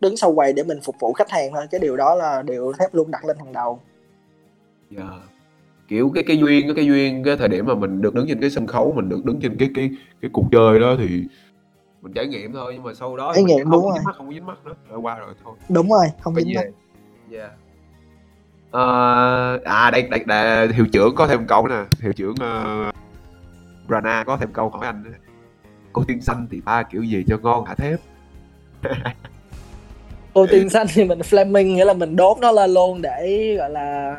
đứng 0.00 0.16
sau 0.16 0.34
quầy 0.34 0.52
để 0.52 0.62
mình 0.62 0.80
phục 0.82 0.96
vụ 1.00 1.12
khách 1.12 1.30
hàng 1.30 1.50
thôi 1.54 1.64
cái 1.70 1.78
điều 1.80 1.96
đó 1.96 2.14
là 2.14 2.42
điều 2.42 2.72
thép 2.78 2.94
luôn 2.94 3.10
đặt 3.10 3.24
lên 3.24 3.36
hàng 3.38 3.52
đầu 3.52 3.78
Dạ. 4.90 5.02
kiểu 5.88 6.10
cái 6.14 6.24
cái 6.26 6.38
duyên 6.38 6.66
cái 6.66 6.74
cái 6.76 6.86
duyên 6.86 7.22
cái 7.24 7.36
thời 7.36 7.48
điểm 7.48 7.66
mà 7.66 7.74
mình 7.74 8.02
được 8.02 8.14
đứng 8.14 8.26
trên 8.28 8.40
cái 8.40 8.50
sân 8.50 8.66
khấu 8.66 8.92
mình 8.96 9.08
được 9.08 9.24
đứng 9.24 9.40
trên 9.40 9.56
cái 9.58 9.68
cái 9.74 9.90
cái 10.22 10.30
cuộc 10.34 10.44
chơi 10.52 10.80
đó 10.80 10.94
thì 10.98 11.22
mình 12.02 12.12
trải 12.12 12.26
nghiệm 12.26 12.52
thôi 12.52 12.72
nhưng 12.74 12.82
mà 12.82 12.94
sau 12.94 13.16
đó 13.16 13.32
Trải 13.34 13.44
nghiệm, 13.44 13.64
không 13.64 13.72
đúng 13.72 13.82
có 13.82 13.88
rồi. 13.88 13.98
dính 13.98 14.04
mắt 14.04 14.16
không 14.16 14.26
có 14.26 14.32
dính 14.32 14.46
mắt 14.46 14.58
nữa. 14.64 14.74
Đã 14.90 14.96
qua 14.96 15.18
rồi 15.18 15.34
thôi. 15.44 15.54
Đúng 15.68 15.88
rồi 15.88 16.06
không 16.20 16.34
phải 16.34 16.44
dính 16.44 16.56
về 16.56 16.64
mắt. 16.64 16.70
Dạ. 17.28 17.48
Ờ, 18.70 19.58
à 19.64 19.90
đây, 19.90 20.02
đây, 20.02 20.20
đây 20.26 20.68
hiệu 20.72 20.86
trưởng 20.92 21.14
có 21.14 21.26
thêm 21.26 21.46
câu 21.46 21.68
nè. 21.68 21.84
Hiệu 22.00 22.12
trưởng 22.12 22.32
uh, 22.32 22.94
Brana 23.86 24.24
có 24.26 24.36
thêm 24.36 24.52
câu 24.52 24.70
hỏi 24.70 24.86
anh 24.86 25.02
nữa. 25.02 25.10
cô 25.92 26.04
tiên 26.06 26.20
xanh 26.20 26.46
thì 26.50 26.60
ba 26.60 26.82
kiểu 26.82 27.02
gì 27.02 27.24
cho 27.28 27.38
ngon 27.38 27.64
hả 27.64 27.74
thép? 27.74 28.00
Ô 30.32 30.46
tiên 30.50 30.70
xanh 30.70 30.86
thì 30.94 31.04
mình 31.04 31.18
flaming 31.18 31.74
nghĩa 31.74 31.84
là 31.84 31.92
mình 31.92 32.16
đốt 32.16 32.38
nó 32.40 32.52
lên 32.52 32.70
luôn 32.70 33.02
để 33.02 33.54
gọi 33.58 33.70
là 33.70 34.16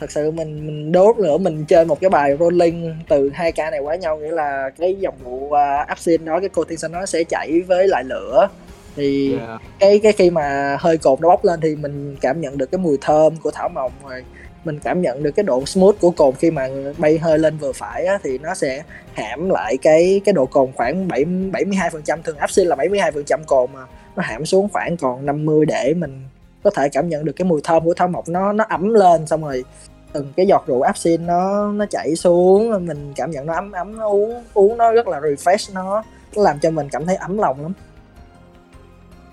thật 0.00 0.10
sự 0.10 0.30
mình 0.30 0.66
mình 0.66 0.92
đốt 0.92 1.18
nữa 1.18 1.38
mình 1.38 1.64
chơi 1.64 1.84
một 1.84 2.00
cái 2.00 2.10
bài 2.10 2.36
rolling 2.40 2.94
từ 3.08 3.30
hai 3.34 3.52
ca 3.52 3.70
này 3.70 3.80
quá 3.80 3.96
nhau 3.96 4.18
nghĩa 4.18 4.30
là 4.30 4.70
cái 4.78 4.96
dòng 5.00 5.14
vụ 5.24 5.36
uh, 5.36 5.86
absin 5.86 6.24
đó 6.24 6.40
cái 6.40 6.48
cô 6.48 6.64
tiên 6.64 6.78
xanh 6.78 6.92
nó 6.92 7.06
sẽ 7.06 7.24
chảy 7.24 7.60
với 7.68 7.88
lại 7.88 8.04
lửa 8.04 8.48
thì 8.96 9.36
Dạ. 9.40 9.58
cái 9.78 10.00
cái 10.02 10.12
khi 10.12 10.30
mà 10.30 10.76
hơi 10.80 10.98
cồn 10.98 11.18
nó 11.22 11.28
bốc 11.28 11.44
lên 11.44 11.60
thì 11.60 11.76
mình 11.76 12.16
cảm 12.20 12.40
nhận 12.40 12.58
được 12.58 12.70
cái 12.70 12.78
mùi 12.78 12.98
thơm 13.00 13.36
của 13.36 13.50
thảo 13.50 13.68
mộc 13.68 13.92
rồi 14.08 14.24
mình 14.64 14.78
cảm 14.84 15.02
nhận 15.02 15.22
được 15.22 15.30
cái 15.30 15.44
độ 15.44 15.64
smooth 15.66 15.94
của 16.00 16.10
cồn 16.10 16.34
khi 16.34 16.50
mà 16.50 16.68
bay 16.98 17.18
hơi 17.18 17.38
lên 17.38 17.56
vừa 17.56 17.72
phải 17.72 18.06
á, 18.06 18.18
thì 18.22 18.38
nó 18.38 18.54
sẽ 18.54 18.82
hãm 19.12 19.50
lại 19.50 19.76
cái 19.82 20.20
cái 20.24 20.32
độ 20.32 20.46
cồn 20.46 20.72
khoảng 20.74 21.08
7 21.08 21.24
72 21.24 21.90
phần 21.90 22.02
trăm 22.02 22.22
thường 22.22 22.36
absin 22.36 22.66
là 22.66 22.76
72 22.76 23.12
phần 23.12 23.24
trăm 23.24 23.44
cồn 23.46 23.70
mà 23.74 23.80
nó 24.16 24.22
hãm 24.22 24.44
xuống 24.46 24.68
khoảng 24.72 24.96
còn 24.96 25.26
50 25.26 25.66
để 25.66 25.94
mình 25.96 26.22
có 26.62 26.70
thể 26.70 26.88
cảm 26.88 27.08
nhận 27.08 27.24
được 27.24 27.32
cái 27.32 27.44
mùi 27.44 27.60
thơm 27.64 27.84
của 27.84 27.94
thảo 27.94 28.08
mộc 28.08 28.28
nó 28.28 28.52
nó 28.52 28.64
ấm 28.68 28.94
lên 28.94 29.26
xong 29.26 29.44
rồi 29.44 29.64
từng 30.12 30.32
cái 30.36 30.46
giọt 30.46 30.64
rượu 30.66 30.82
absin 30.82 31.26
nó 31.26 31.72
nó 31.72 31.86
chảy 31.90 32.14
xuống 32.16 32.86
mình 32.86 33.12
cảm 33.16 33.30
nhận 33.30 33.46
nó 33.46 33.54
ấm 33.54 33.72
ấm 33.72 33.96
nó 33.96 34.08
uống 34.08 34.44
uống 34.54 34.76
nó 34.76 34.92
rất 34.92 35.08
là 35.08 35.20
refresh 35.20 35.74
nó 35.74 36.02
nó 36.36 36.42
làm 36.42 36.58
cho 36.62 36.70
mình 36.70 36.88
cảm 36.92 37.06
thấy 37.06 37.16
ấm 37.16 37.38
lòng 37.38 37.62
lắm 37.62 37.72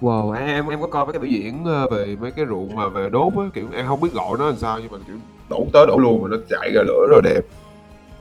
Wow, 0.02 0.32
em 0.48 0.68
em 0.70 0.82
có 0.82 0.88
coi 0.88 1.06
mấy 1.06 1.14
cái 1.14 1.20
biểu 1.20 1.30
diễn 1.32 1.64
ờ, 1.66 1.88
về 1.90 2.16
mấy 2.20 2.32
cái 2.32 2.46
rượu 2.46 2.68
mà 2.74 2.88
về 2.88 3.10
đốt 3.10 3.34
á, 3.38 3.44
kiểu 3.54 3.68
em 3.74 3.88
không 3.88 4.02
biết 4.02 4.14
gọi 4.14 4.38
nó 4.40 4.46
làm 4.46 4.58
sao 4.58 4.80
nhưng 4.80 4.92
mà 4.92 4.98
kiểu 5.08 5.16
đổ 5.50 5.66
tới 5.74 5.86
đổ 5.88 5.98
luôn 5.98 6.22
mà 6.24 6.28
nó 6.32 6.38
chạy 6.50 6.72
ra 6.76 6.82
lửa 6.88 7.08
là 7.10 7.22
đẹp. 7.24 7.42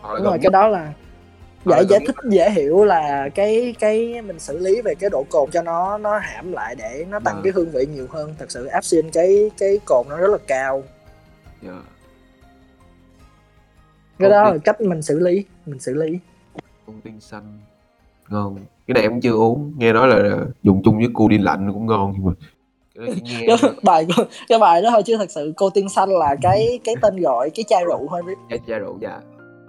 Hoặc 0.01 0.15
đúng 0.15 0.25
rồi 0.25 0.33
gần 0.33 0.41
cái 0.43 0.51
đó 0.51 0.69
là 0.69 0.93
giải 1.67 1.85
giải 1.89 2.01
thích 2.07 2.17
dễ 2.31 2.51
hiểu 2.51 2.85
là 2.85 3.29
cái 3.35 3.75
cái 3.79 4.23
mình 4.23 4.39
xử 4.39 4.59
lý 4.59 4.83
về 4.83 4.95
cái 4.95 5.11
độ 5.11 5.25
cồn 5.31 5.51
cho 5.51 5.63
nó 5.63 5.99
nó 5.99 6.19
hãm 6.19 6.53
lại 6.53 6.75
để 6.79 7.07
nó 7.11 7.21
tăng 7.21 7.35
Vâng. 7.35 7.43
cái 7.45 7.53
hương 7.57 7.71
vị 7.71 7.87
nhiều 7.95 8.07
hơn 8.11 8.35
thật 8.39 8.51
sự 8.51 8.67
absin 8.67 9.11
cái 9.11 9.51
cái 9.59 9.79
cồn 9.85 10.07
nó 10.09 10.17
rất 10.17 10.31
là 10.31 10.39
cao 10.47 10.83
Dạ. 11.63 11.83
Cái 14.19 14.31
đó 14.31 14.45
là 14.45 14.59
cách 14.65 14.81
mình 14.81 15.03
xử 15.03 15.19
lý 15.19 15.45
mình 15.67 15.79
xử 15.79 15.95
lý. 15.95 16.19
Con 16.87 17.01
tiên 17.01 17.21
xanh. 17.21 17.59
Ngon. 18.29 18.57
Cái 18.87 18.95
này 18.95 19.03
em 19.03 19.11
cũng 19.11 19.21
chưa 19.21 19.33
uống, 19.33 19.73
nghe 19.77 19.93
nói 19.93 20.09
là 20.09 20.39
dùng 20.63 20.83
chung 20.85 20.99
với 20.99 21.09
cu 21.15 21.29
đi 21.29 21.39
lạnh 21.39 21.73
cũng 21.73 21.87
ngon 21.87 22.13
nhưng 22.17 22.27
mà 22.27 22.33
cái 22.95 23.09
nghe 23.23 23.47
cái 23.47 23.71
bài 23.83 24.07
cái 24.49 24.59
bài 24.59 24.83
đó 24.83 24.91
thôi 24.93 25.03
chứ 25.07 25.17
thật 25.17 25.31
sự 25.31 25.53
cô 25.57 25.71
tiên 25.71 25.89
xanh 25.89 26.09
là 26.09 26.37
cái 26.43 26.79
cái 26.85 26.95
tên 27.03 27.17
gọi 27.17 27.51
cái 27.51 27.65
chai 27.69 27.85
rượu 27.85 28.07
thôi. 28.11 28.23
Biết 28.27 28.35
chai 28.51 28.61
chai 28.69 28.79
rượu 28.79 28.99
dạ. 29.01 29.21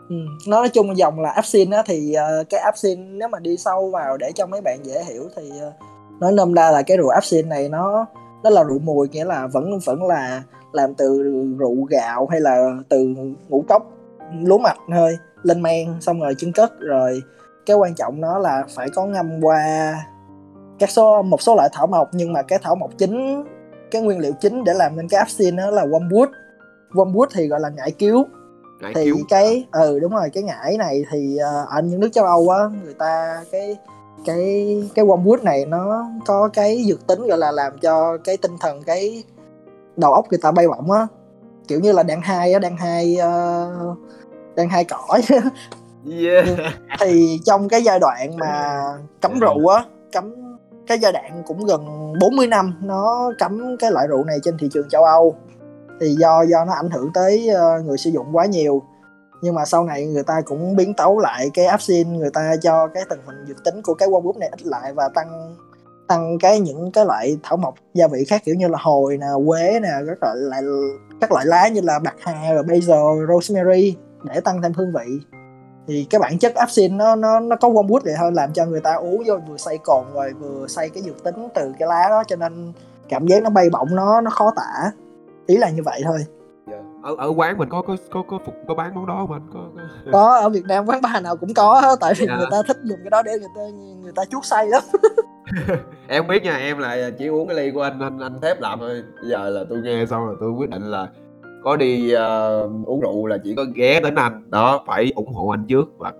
ừ. 0.09 0.15
nó 0.47 0.57
nói 0.57 0.69
chung 0.69 0.97
dòng 0.97 1.19
là 1.19 1.29
absin 1.29 1.69
á 1.69 1.83
thì 1.85 2.13
ờ, 2.13 2.43
cái 2.49 2.59
absin 2.59 3.19
nếu 3.19 3.27
mà 3.27 3.39
đi 3.39 3.57
sâu 3.57 3.89
vào 3.89 4.17
để 4.17 4.31
cho 4.35 4.47
mấy 4.47 4.61
bạn 4.61 4.79
dễ 4.83 5.03
hiểu 5.03 5.29
thì 5.35 5.49
ờ, 5.61 5.71
nói 6.19 6.31
nôm 6.31 6.55
na 6.55 6.71
là 6.71 6.81
cái 6.81 6.97
rượu 6.97 7.09
absin 7.09 7.49
này 7.49 7.69
nó 7.69 8.05
nó 8.43 8.49
là 8.49 8.63
rượu 8.63 8.79
mùi 8.79 9.07
nghĩa 9.09 9.25
là 9.25 9.47
vẫn 9.47 9.79
vẫn 9.85 10.03
là 10.03 10.43
làm 10.73 10.93
từ 10.93 11.23
rượu 11.59 11.83
gạo 11.89 12.27
hay 12.31 12.41
là 12.41 12.77
từ 12.89 13.15
ngũ 13.49 13.63
cốc 13.67 13.96
lúa 14.43 14.57
mạch 14.57 14.77
thôi 14.95 15.17
lên 15.43 15.61
men 15.61 16.01
xong 16.01 16.19
rồi 16.21 16.35
trứng 16.37 16.51
cất. 16.53 16.79
Rồi 16.79 17.21
cái 17.65 17.77
quan 17.77 17.95
trọng 17.95 18.21
nó 18.21 18.37
là 18.39 18.63
phải 18.75 18.89
có 18.89 19.05
ngâm 19.05 19.41
qua 19.41 19.95
các 20.79 20.89
số 20.91 21.21
một 21.21 21.41
số 21.41 21.55
loại 21.55 21.69
thảo 21.73 21.87
mộc. 21.87 22.09
Nhưng 22.11 22.33
mà 22.33 22.41
cái 22.41 22.59
thảo 22.63 22.75
mộc 22.75 22.91
chính 22.97 23.43
cái 23.91 24.01
nguyên 24.01 24.19
liệu 24.19 24.31
chính 24.41 24.63
để 24.63 24.73
làm 24.73 24.95
nên 24.95 25.07
cái 25.07 25.17
absin 25.17 25.55
đó 25.55 25.69
là 25.71 25.85
wormwood 25.85 26.27
wormwood 26.91 27.25
thì 27.33 27.47
gọi 27.47 27.59
là 27.59 27.69
ngải 27.69 27.91
cứu 27.91 28.25
Ngải 28.81 28.93
thì 28.95 29.05
cứu. 29.05 29.17
cái 29.29 29.65
ừ 29.71 29.99
đúng 29.99 30.11
rồi 30.11 30.29
cái 30.33 30.43
ngải 30.43 30.77
này 30.77 31.05
thì 31.11 31.37
ờ, 31.37 31.65
ở 31.69 31.81
những 31.81 31.99
nước 31.99 32.09
châu 32.13 32.25
Âu 32.25 32.49
á 32.49 32.59
người 32.83 32.93
ta 32.93 33.43
cái 33.51 33.77
cái 34.25 34.77
cái 34.95 35.05
wormwood 35.05 35.43
này 35.43 35.65
nó 35.65 36.09
có 36.25 36.49
cái 36.53 36.83
dược 36.87 37.07
tính 37.07 37.27
gọi 37.27 37.37
là 37.37 37.51
làm 37.51 37.77
cho 37.77 38.17
cái 38.17 38.37
tinh 38.37 38.51
thần 38.59 38.83
cái 38.83 39.23
đầu 39.95 40.13
óc 40.13 40.25
người 40.29 40.39
ta 40.41 40.51
bay 40.51 40.67
bổng 40.67 40.91
á 40.91 41.07
kiểu 41.67 41.79
như 41.79 41.91
là 41.91 42.03
đang 42.03 42.21
hai 42.21 42.53
á 42.53 42.59
đang 42.59 42.77
hai 42.77 43.15
ờ, 43.15 43.69
đang 44.55 44.69
hai 44.69 44.83
cõi 44.83 45.21
Yeah. 46.11 46.45
thì 46.99 47.39
trong 47.45 47.69
cái 47.69 47.83
giai 47.83 47.99
đoạn 47.99 48.37
mà 48.37 48.81
cấm 49.21 49.39
rượu 49.39 49.67
á 49.67 49.83
cấm 50.11 50.33
cái 50.87 50.99
giai 50.99 51.11
đoạn 51.11 51.43
cũng 51.45 51.65
gần 51.65 52.13
40 52.19 52.47
năm 52.47 52.73
nó 52.81 53.31
cấm 53.39 53.77
cái 53.77 53.91
loại 53.91 54.07
rượu 54.07 54.23
này 54.23 54.37
trên 54.43 54.57
thị 54.57 54.69
trường 54.73 54.89
châu 54.89 55.03
Âu. 55.03 55.35
Thì 55.99 56.15
do 56.19 56.41
do 56.41 56.65
nó 56.65 56.73
ảnh 56.73 56.89
hưởng 56.89 57.13
tới 57.13 57.49
ờ, 57.49 57.81
người 57.81 57.97
sử 57.97 58.09
dụng 58.09 58.27
quá 58.33 58.45
nhiều. 58.45 58.81
Nhưng 59.41 59.55
mà 59.55 59.65
sau 59.65 59.83
này 59.83 60.05
người 60.05 60.23
ta 60.23 60.41
cũng 60.45 60.75
biến 60.75 60.93
tấu 60.93 61.19
lại 61.19 61.49
cái 61.53 61.65
absin 61.65 62.17
người 62.17 62.29
ta 62.33 62.55
cho 62.61 62.87
cái 62.87 63.03
thành 63.09 63.19
phần 63.25 63.45
dược 63.47 63.63
tính 63.63 63.81
của 63.81 63.93
cái 63.93 64.09
wormwood 64.09 64.37
này 64.39 64.49
ít 64.51 64.65
lại 64.65 64.93
và 64.93 65.09
tăng 65.09 65.55
tăng 66.07 66.37
cái 66.39 66.59
những 66.59 66.91
cái 66.91 67.05
loại 67.05 67.37
thảo 67.43 67.57
mộc 67.57 67.75
gia 67.93 68.07
vị 68.07 68.25
khác 68.27 68.41
kiểu 68.45 68.55
như 68.55 68.67
là 68.67 68.77
hồi 68.81 69.17
nè 69.17 69.27
quế 69.47 69.79
nè 69.79 69.89
các 70.07 70.17
loại 70.21 70.35
lại 70.37 70.61
các 71.21 71.31
loại 71.31 71.45
lá 71.45 71.67
như 71.67 71.81
là 71.81 71.99
bạc 71.99 72.15
hà 72.19 72.53
rồi 72.53 72.63
basil 72.63 73.25
rosemary 73.29 73.95
để 74.23 74.39
tăng 74.39 74.61
thêm 74.61 74.73
hương 74.73 74.93
vị. 74.93 75.19
Thì 75.87 76.07
cái 76.09 76.19
bản 76.19 76.39
chất 76.39 76.55
absin 76.55 76.97
nó 76.97 77.15
nó 77.15 77.39
nó 77.39 77.55
có 77.55 77.69
wormwood 77.69 77.99
vậy 78.03 78.13
thôi 78.17 78.31
làm 78.31 78.53
cho 78.53 78.65
người 78.65 78.81
ta 78.81 78.93
uống 78.93 79.23
vô 79.25 79.37
vừa 79.49 79.57
xay 79.57 79.77
cồn 79.77 80.05
rồi 80.13 80.33
vừa 80.39 80.67
xay 80.67 80.89
cái 80.89 81.03
dược 81.03 81.23
tính 81.23 81.47
từ 81.55 81.73
cái 81.79 81.87
lá 81.87 82.07
đó 82.09 82.23
cho 82.27 82.35
nên 82.35 82.73
cảm 83.09 83.27
giác 83.27 83.43
nó 83.43 83.49
bay 83.49 83.69
bổng 83.69 83.95
nó 83.95 84.21
nó 84.21 84.31
khó 84.31 84.53
tả. 84.55 84.91
Ý 85.47 85.57
là 85.57 85.69
như 85.69 85.83
vậy 85.83 86.01
thôi. 86.05 86.19
Dạ. 86.71 86.77
ở 87.03 87.15
ở 87.17 87.33
quán 87.37 87.57
mình 87.57 87.69
có 87.69 87.81
có 87.87 87.95
có 88.11 88.23
có 88.29 88.39
phục 88.45 88.55
có 88.67 88.75
bán 88.75 88.95
món 88.95 89.05
đó 89.05 89.15
không 89.27 89.31
anh? 89.31 89.49
Có, 89.53 89.59
có... 89.75 90.11
có 90.11 90.35
ở 90.35 90.49
Việt 90.49 90.65
Nam 90.67 90.85
quán 90.85 91.01
bar 91.01 91.23
nào 91.23 91.37
cũng 91.37 91.53
có 91.53 91.97
tại 91.99 92.13
vì 92.17 92.25
Dạ. 92.27 92.35
người 92.37 92.47
ta 92.51 92.57
thích 92.67 92.77
dùng 92.83 92.99
cái 93.03 93.09
đó 93.09 93.21
để 93.21 93.31
người 93.39 93.49
ta 93.55 93.61
người 94.01 94.11
ta 94.15 94.25
chuốt 94.25 94.45
say 94.45 94.67
lắm 94.67 94.83
em 96.07 96.27
biết 96.27 96.43
nha 96.43 96.57
em 96.57 96.77
là 96.77 97.11
chỉ 97.17 97.27
uống 97.27 97.47
cái 97.47 97.57
ly 97.57 97.71
của 97.71 97.81
anh 97.81 97.99
anh 97.99 98.19
anh 98.19 98.41
thép 98.41 98.61
làm 98.61 98.79
thôi. 98.79 99.03
Bây 99.21 99.29
giờ 99.29 99.49
là 99.49 99.63
tôi 99.69 99.79
nghe 99.83 100.05
xong 100.05 100.25
rồi 100.25 100.35
tôi 100.39 100.51
quyết 100.51 100.69
định 100.69 100.83
là 100.83 101.07
có 101.63 101.75
đi 101.75 102.15
uh, 102.15 102.87
uống 102.87 103.01
rượu 103.01 103.27
là 103.27 103.37
chỉ 103.43 103.55
có 103.55 103.65
ghé 103.75 103.99
đến 103.99 104.15
anh. 104.15 104.51
Đó 104.51 104.83
phải 104.87 105.11
ủng 105.15 105.33
hộ 105.33 105.47
anh 105.47 105.65
trước 105.67 105.97
và 105.97 106.13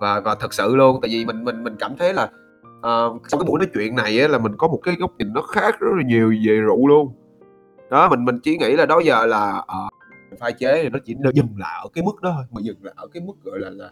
và 0.00 0.20
và 0.20 0.34
thật 0.34 0.54
sự 0.54 0.76
luôn. 0.76 0.98
Tại 1.02 1.08
vì 1.12 1.24
mình 1.24 1.44
mình 1.44 1.64
mình 1.64 1.76
cảm 1.78 1.96
thấy 1.96 2.14
là 2.14 2.24
uh, 2.24 3.22
sau 3.28 3.40
cái 3.40 3.46
buổi 3.46 3.58
nói 3.58 3.68
chuyện 3.74 3.96
này 3.96 4.20
á, 4.20 4.28
là 4.28 4.38
mình 4.38 4.56
có 4.56 4.68
một 4.68 4.80
cái 4.82 4.94
góc 4.98 5.10
nhìn 5.18 5.32
nó 5.32 5.42
khác 5.42 5.80
rất 5.80 5.90
là 5.96 6.02
nhiều 6.06 6.34
về 6.46 6.56
rượu 6.56 6.86
luôn. 6.86 7.12
Đó 7.90 8.08
mình 8.08 8.24
mình 8.24 8.38
chỉ 8.42 8.58
nghĩ 8.58 8.76
là 8.76 8.86
đó 8.86 9.00
giờ 9.04 9.26
là 9.26 9.58
uh, 9.58 9.92
pha 10.40 10.50
chế 10.50 10.82
thì 10.82 10.88
nó 10.88 10.98
chỉ 11.04 11.14
nó 11.14 11.30
dừng 11.34 11.48
lại 11.58 11.80
ở 11.82 11.88
cái 11.94 12.04
mức 12.04 12.22
đó 12.22 12.32
thôi 12.36 12.44
mà 12.50 12.60
dừng 12.64 12.76
lại 12.82 12.94
ở 12.96 13.06
cái 13.12 13.22
mức 13.26 13.34
gọi 13.44 13.58
là 13.58 13.70
là 13.70 13.90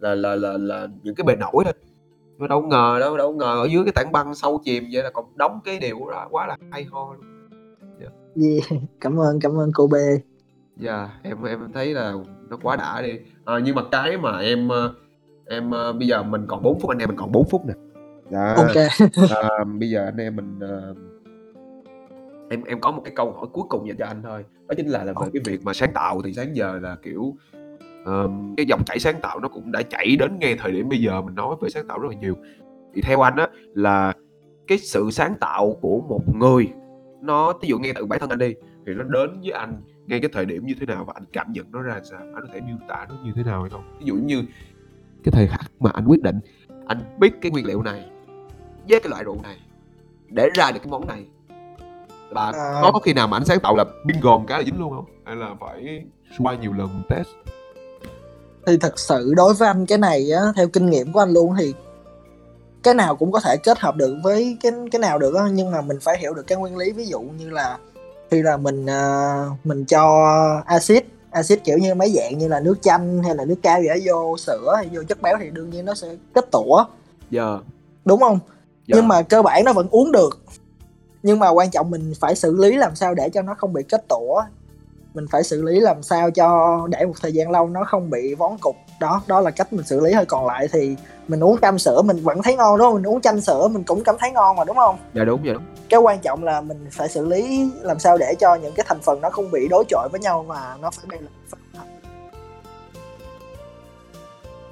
là 0.00 0.14
là 0.14 0.34
là, 0.34 0.58
là 0.58 0.86
những 1.02 1.14
cái 1.14 1.24
bề 1.24 1.36
nổi 1.36 1.64
thôi 1.64 1.72
mà 2.38 2.46
đâu 2.46 2.62
ngờ 2.62 2.96
đâu 3.00 3.16
đâu 3.16 3.32
ngờ 3.32 3.62
ở 3.62 3.64
dưới 3.64 3.84
cái 3.84 3.92
tảng 3.92 4.12
băng 4.12 4.34
sâu 4.34 4.60
chìm 4.64 4.84
vậy 4.92 5.02
là 5.02 5.10
còn 5.10 5.24
đóng 5.36 5.60
cái 5.64 5.78
điều 5.78 6.10
đó 6.10 6.28
quá 6.30 6.46
là 6.46 6.56
hay 6.70 6.84
ho 6.84 7.14
luôn. 7.14 7.24
Gì 8.34 8.60
cảm 9.00 9.20
ơn 9.20 9.40
cảm 9.40 9.58
ơn 9.58 9.70
cô 9.74 9.86
B. 9.86 9.94
Dạ 10.76 11.08
em 11.22 11.42
em 11.42 11.72
thấy 11.74 11.94
là 11.94 12.14
nó 12.48 12.56
quá 12.62 12.76
đã 12.76 13.02
đi. 13.02 13.18
À, 13.44 13.54
nhưng 13.64 13.74
mà 13.74 13.82
cái 13.90 14.16
mà 14.16 14.38
em 14.38 14.68
ờ, 14.68 14.94
em 15.46 15.70
ờ, 15.70 15.92
bây 15.92 16.08
giờ 16.08 16.22
mình 16.22 16.44
còn 16.46 16.62
4 16.62 16.80
phút 16.80 16.90
anh 16.90 16.98
em 16.98 17.08
mình 17.08 17.18
còn 17.18 17.32
4 17.32 17.48
phút 17.48 17.66
nè. 17.66 17.74
Dạ. 18.30 18.54
Ok. 18.56 18.76
À, 19.30 19.64
bây 19.78 19.90
giờ 19.90 20.04
anh 20.04 20.16
em 20.16 20.36
mình 20.36 20.58
ờ, 20.60 20.94
em 22.50 22.64
em 22.64 22.80
có 22.80 22.90
một 22.90 23.02
cái 23.04 23.12
câu 23.16 23.32
hỏi 23.32 23.46
cuối 23.52 23.64
cùng 23.68 23.88
dành 23.88 23.96
cho 23.96 24.06
anh 24.06 24.22
thôi. 24.22 24.44
Đó 24.68 24.74
chính 24.76 24.86
là, 24.86 25.04
là 25.04 25.12
về 25.12 25.26
cái 25.32 25.42
việc 25.44 25.64
mà 25.64 25.72
sáng 25.72 25.92
tạo 25.92 26.22
thì 26.22 26.32
sáng 26.32 26.56
giờ 26.56 26.78
là 26.82 26.96
kiểu 27.02 27.34
cái 28.56 28.66
dòng 28.66 28.84
chảy 28.86 28.98
sáng 28.98 29.20
tạo 29.20 29.40
nó 29.40 29.48
cũng 29.48 29.72
đã 29.72 29.82
chảy 29.82 30.16
đến 30.16 30.38
ngay 30.38 30.56
thời 30.58 30.72
điểm 30.72 30.88
bây 30.88 31.00
giờ 31.00 31.22
mình 31.22 31.34
nói 31.34 31.56
về 31.60 31.68
sáng 31.70 31.86
tạo 31.88 31.98
rất 31.98 32.08
là 32.10 32.16
nhiều. 32.20 32.34
Thì 32.94 33.02
theo 33.02 33.20
anh 33.20 33.36
á 33.36 33.48
là 33.74 34.12
cái 34.66 34.78
sự 34.78 35.10
sáng 35.10 35.34
tạo 35.40 35.76
của 35.80 36.00
một 36.08 36.36
người 36.36 36.68
nó 37.20 37.52
ví 37.62 37.68
dụ 37.68 37.78
ngay 37.78 37.92
từ 37.94 38.06
bản 38.06 38.20
thân 38.20 38.30
anh 38.30 38.38
đi 38.38 38.54
thì 38.86 38.92
nó 38.94 39.02
đến 39.02 39.40
với 39.40 39.50
anh 39.50 39.82
ngay 40.06 40.20
cái 40.20 40.30
thời 40.32 40.44
điểm 40.44 40.66
như 40.66 40.74
thế 40.80 40.86
nào 40.86 41.04
và 41.04 41.12
anh 41.16 41.24
cảm 41.32 41.52
nhận 41.52 41.66
nó 41.72 41.82
ra 41.82 42.00
sao? 42.10 42.20
Anh 42.20 42.46
có 42.46 42.48
thể 42.52 42.60
miêu 42.60 42.76
tả 42.88 43.06
nó 43.08 43.14
như 43.24 43.32
thế 43.36 43.42
nào 43.42 43.60
hay 43.60 43.70
không? 43.70 43.96
Ví 43.98 44.06
dụ 44.06 44.14
như 44.14 44.42
cái 45.24 45.32
thời 45.32 45.46
khắc 45.46 45.60
mà 45.80 45.90
anh 45.94 46.04
quyết 46.06 46.22
định 46.22 46.40
anh 46.86 46.98
biết 47.18 47.32
cái 47.40 47.50
nguyên 47.50 47.66
liệu 47.66 47.82
này 47.82 48.10
với 48.88 49.00
cái 49.00 49.10
loại 49.10 49.24
rượu 49.24 49.42
này 49.42 49.56
để 50.28 50.48
ra 50.54 50.70
được 50.72 50.78
cái 50.82 50.90
món 50.90 51.06
này. 51.06 51.26
Và 52.30 52.44
À. 52.44 52.80
có 52.82 52.90
có 52.92 52.98
khi 52.98 53.12
nào 53.12 53.28
mà 53.28 53.36
anh 53.36 53.44
sáng 53.44 53.60
tạo 53.60 53.76
là 53.76 53.84
bingo 54.04 54.38
một 54.38 54.44
cái 54.48 54.58
là 54.58 54.64
dính 54.64 54.80
luôn 54.80 54.90
không? 54.90 55.04
Hay 55.24 55.36
là 55.36 55.54
phải 55.60 56.04
qua 56.38 56.54
nhiều 56.54 56.72
lần 56.72 57.02
test 57.08 57.28
thì 58.66 58.76
thật 58.76 58.98
sự 58.98 59.34
đối 59.34 59.54
với 59.54 59.68
anh 59.68 59.86
cái 59.86 59.98
này 59.98 60.30
á 60.30 60.40
theo 60.56 60.68
kinh 60.68 60.90
nghiệm 60.90 61.12
của 61.12 61.20
anh 61.20 61.30
luôn 61.30 61.54
thì 61.58 61.74
cái 62.82 62.94
nào 62.94 63.16
cũng 63.16 63.32
có 63.32 63.40
thể 63.40 63.56
kết 63.56 63.78
hợp 63.78 63.96
được 63.96 64.16
với 64.22 64.56
cái 64.62 64.72
cái 64.92 65.00
nào 65.00 65.18
được 65.18 65.34
á. 65.34 65.48
Nhưng 65.52 65.70
mà 65.70 65.80
mình 65.80 65.98
phải 66.00 66.18
hiểu 66.18 66.34
được 66.34 66.46
cái 66.46 66.58
nguyên 66.58 66.76
lý. 66.76 66.92
Ví 66.92 67.06
dụ 67.06 67.20
như 67.20 67.50
là 67.50 67.78
khi 68.30 68.42
là 68.42 68.56
mình 68.56 68.86
à, 68.86 69.44
mình 69.64 69.84
cho 69.84 70.24
axit 70.66 71.06
axit 71.30 71.64
kiểu 71.64 71.78
như 71.78 71.94
mấy 71.94 72.10
dạng 72.10 72.38
như 72.38 72.48
là 72.48 72.60
nước 72.60 72.82
chanh 72.82 73.22
hay 73.22 73.34
là 73.34 73.44
nước 73.44 73.62
cam 73.62 73.82
gì 73.82 73.88
đó 73.88 73.94
vô 74.04 74.36
sữa 74.36 74.72
hay 74.76 74.88
vô 74.92 75.02
chất 75.08 75.22
béo 75.22 75.36
thì 75.40 75.50
đương 75.50 75.70
nhiên 75.70 75.84
nó 75.84 75.94
sẽ 75.94 76.16
kết 76.34 76.50
tủa 76.52 76.84
giờ 77.30 77.60
đúng 78.04 78.20
không? 78.20 78.38
Dạ. 78.86 78.96
nhưng 78.96 79.08
mà 79.08 79.22
cơ 79.22 79.42
bản 79.42 79.64
nó 79.64 79.72
vẫn 79.72 79.88
uống 79.90 80.12
được. 80.12 80.38
Nhưng 81.22 81.38
mà 81.38 81.48
quan 81.48 81.70
trọng 81.70 81.90
mình 81.90 82.12
phải 82.20 82.36
xử 82.36 82.56
lý 82.56 82.76
làm 82.76 82.94
sao 82.96 83.14
để 83.14 83.28
cho 83.28 83.42
nó 83.42 83.54
không 83.54 83.72
bị 83.72 83.82
kết 83.82 84.08
tủa 84.08 84.42
mình 85.16 85.26
phải 85.30 85.42
xử 85.42 85.62
lý 85.62 85.80
làm 85.80 86.02
sao 86.02 86.30
cho 86.30 86.78
để 86.90 87.06
một 87.06 87.12
thời 87.22 87.32
gian 87.32 87.50
lâu 87.50 87.68
nó 87.68 87.84
không 87.84 88.10
bị 88.10 88.34
vón 88.34 88.52
cục. 88.60 88.76
Đó 89.00 89.22
đó 89.26 89.40
là 89.40 89.50
cách 89.50 89.72
mình 89.72 89.86
xử 89.86 90.00
lý 90.00 90.12
thôi. 90.14 90.24
Còn 90.28 90.46
lại 90.46 90.68
thì 90.72 90.96
mình 91.28 91.40
uống 91.40 91.56
cam 91.56 91.78
sữa 91.78 92.02
mình 92.02 92.20
vẫn 92.22 92.42
thấy 92.42 92.56
ngon 92.56 92.78
đúng 92.78 92.86
không? 92.86 92.94
Mình 92.94 93.06
uống 93.06 93.20
chanh 93.20 93.40
sữa 93.40 93.68
mình 93.68 93.84
cũng 93.84 94.04
cảm 94.04 94.16
thấy 94.18 94.30
ngon 94.30 94.56
mà 94.56 94.64
đúng 94.64 94.76
không? 94.76 94.96
Dạ 95.14 95.24
đúng 95.24 95.46
dạ 95.46 95.52
đúng. 95.52 95.62
Cái 95.88 96.00
quan 96.00 96.18
trọng 96.18 96.44
là 96.44 96.60
mình 96.60 96.88
phải 96.92 97.08
xử 97.08 97.26
lý 97.26 97.70
làm 97.80 97.98
sao 97.98 98.18
để 98.18 98.34
cho 98.40 98.54
những 98.54 98.72
cái 98.76 98.86
thành 98.88 99.00
phần 99.00 99.20
nó 99.20 99.30
không 99.30 99.50
bị 99.50 99.68
đối 99.70 99.84
chọi 99.88 100.08
với 100.12 100.20
nhau 100.20 100.44
mà 100.48 100.76
nó 100.80 100.90
phải 100.90 101.04
bay 101.08 101.18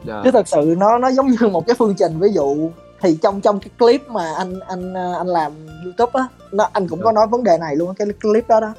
dạ. 0.05 0.21
Chứ 0.25 0.31
thật 0.31 0.49
sự 0.49 0.75
nó 0.79 0.99
nó 0.99 1.11
giống 1.11 1.27
như 1.27 1.49
một 1.49 1.67
cái 1.67 1.77
phương 1.79 1.95
trình. 1.99 2.19
Ví 2.19 2.29
dụ 2.33 2.71
thì 3.01 3.19
trong 3.23 3.41
trong 3.41 3.61
cái 3.61 3.71
clip 3.79 4.09
mà 4.09 4.35
anh 4.35 4.61
anh 4.61 4.95
anh 4.95 5.27
làm 5.27 5.53
youtube 5.85 6.21
á 6.21 6.29
nó 6.53 6.69
anh 6.73 6.89
cũng 6.89 7.03
có 7.03 7.13
nói 7.13 7.27
vấn 7.27 7.45
đề 7.45 7.59
này 7.59 7.77
luôn 7.77 7.95
cái 7.95 8.09
clip 8.23 8.49
đó 8.49 8.61
đó 8.61 8.75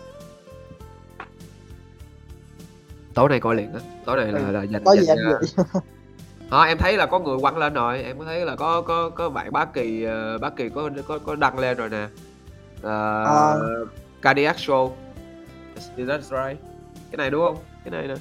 tối 3.15 3.29
nay 3.29 3.39
coi 3.39 3.55
liền 3.55 3.73
á. 3.73 3.79
Tối 4.05 4.17
này 4.17 4.31
là, 4.31 4.51
là 4.51 4.63
dành 4.63 4.83
có 4.85 4.95
gì 4.95 5.05
dành 5.05 5.17
anh 5.17 5.25
cho- 5.31 5.63
vậy? 5.73 5.81
Ờ, 6.49 6.63
em 6.63 6.77
thấy 6.77 6.97
là 6.97 7.05
có 7.05 7.19
người 7.19 7.37
quăng 7.41 7.57
lên 7.57 7.73
rồi. 7.73 8.03
Em 8.03 8.19
có 8.19 8.25
thấy 8.25 8.45
là 8.45 8.55
có 8.55 8.81
có 8.81 9.09
có 9.09 9.29
bạn 9.29 9.51
bá 9.51 9.65
kỳ 9.65 10.03
ờ, 10.03 10.37
bá 10.37 10.49
kỳ 10.49 10.69
có 10.69 10.89
có 11.07 11.19
có 11.25 11.35
đăng 11.35 11.59
lên 11.59 11.77
rồi 11.77 11.89
nè. 11.89 12.07
À. 12.83 13.23
uh, 13.53 13.87
cardiac 14.21 14.55
show. 14.55 14.91
Is 15.95 16.07
that 16.09 16.21
right? 16.21 16.61
Cái 17.11 17.17
này 17.17 17.29
đúng 17.29 17.45
không? 17.45 17.57
Cái 17.83 17.91
này 17.91 18.07
nè. 18.07 18.15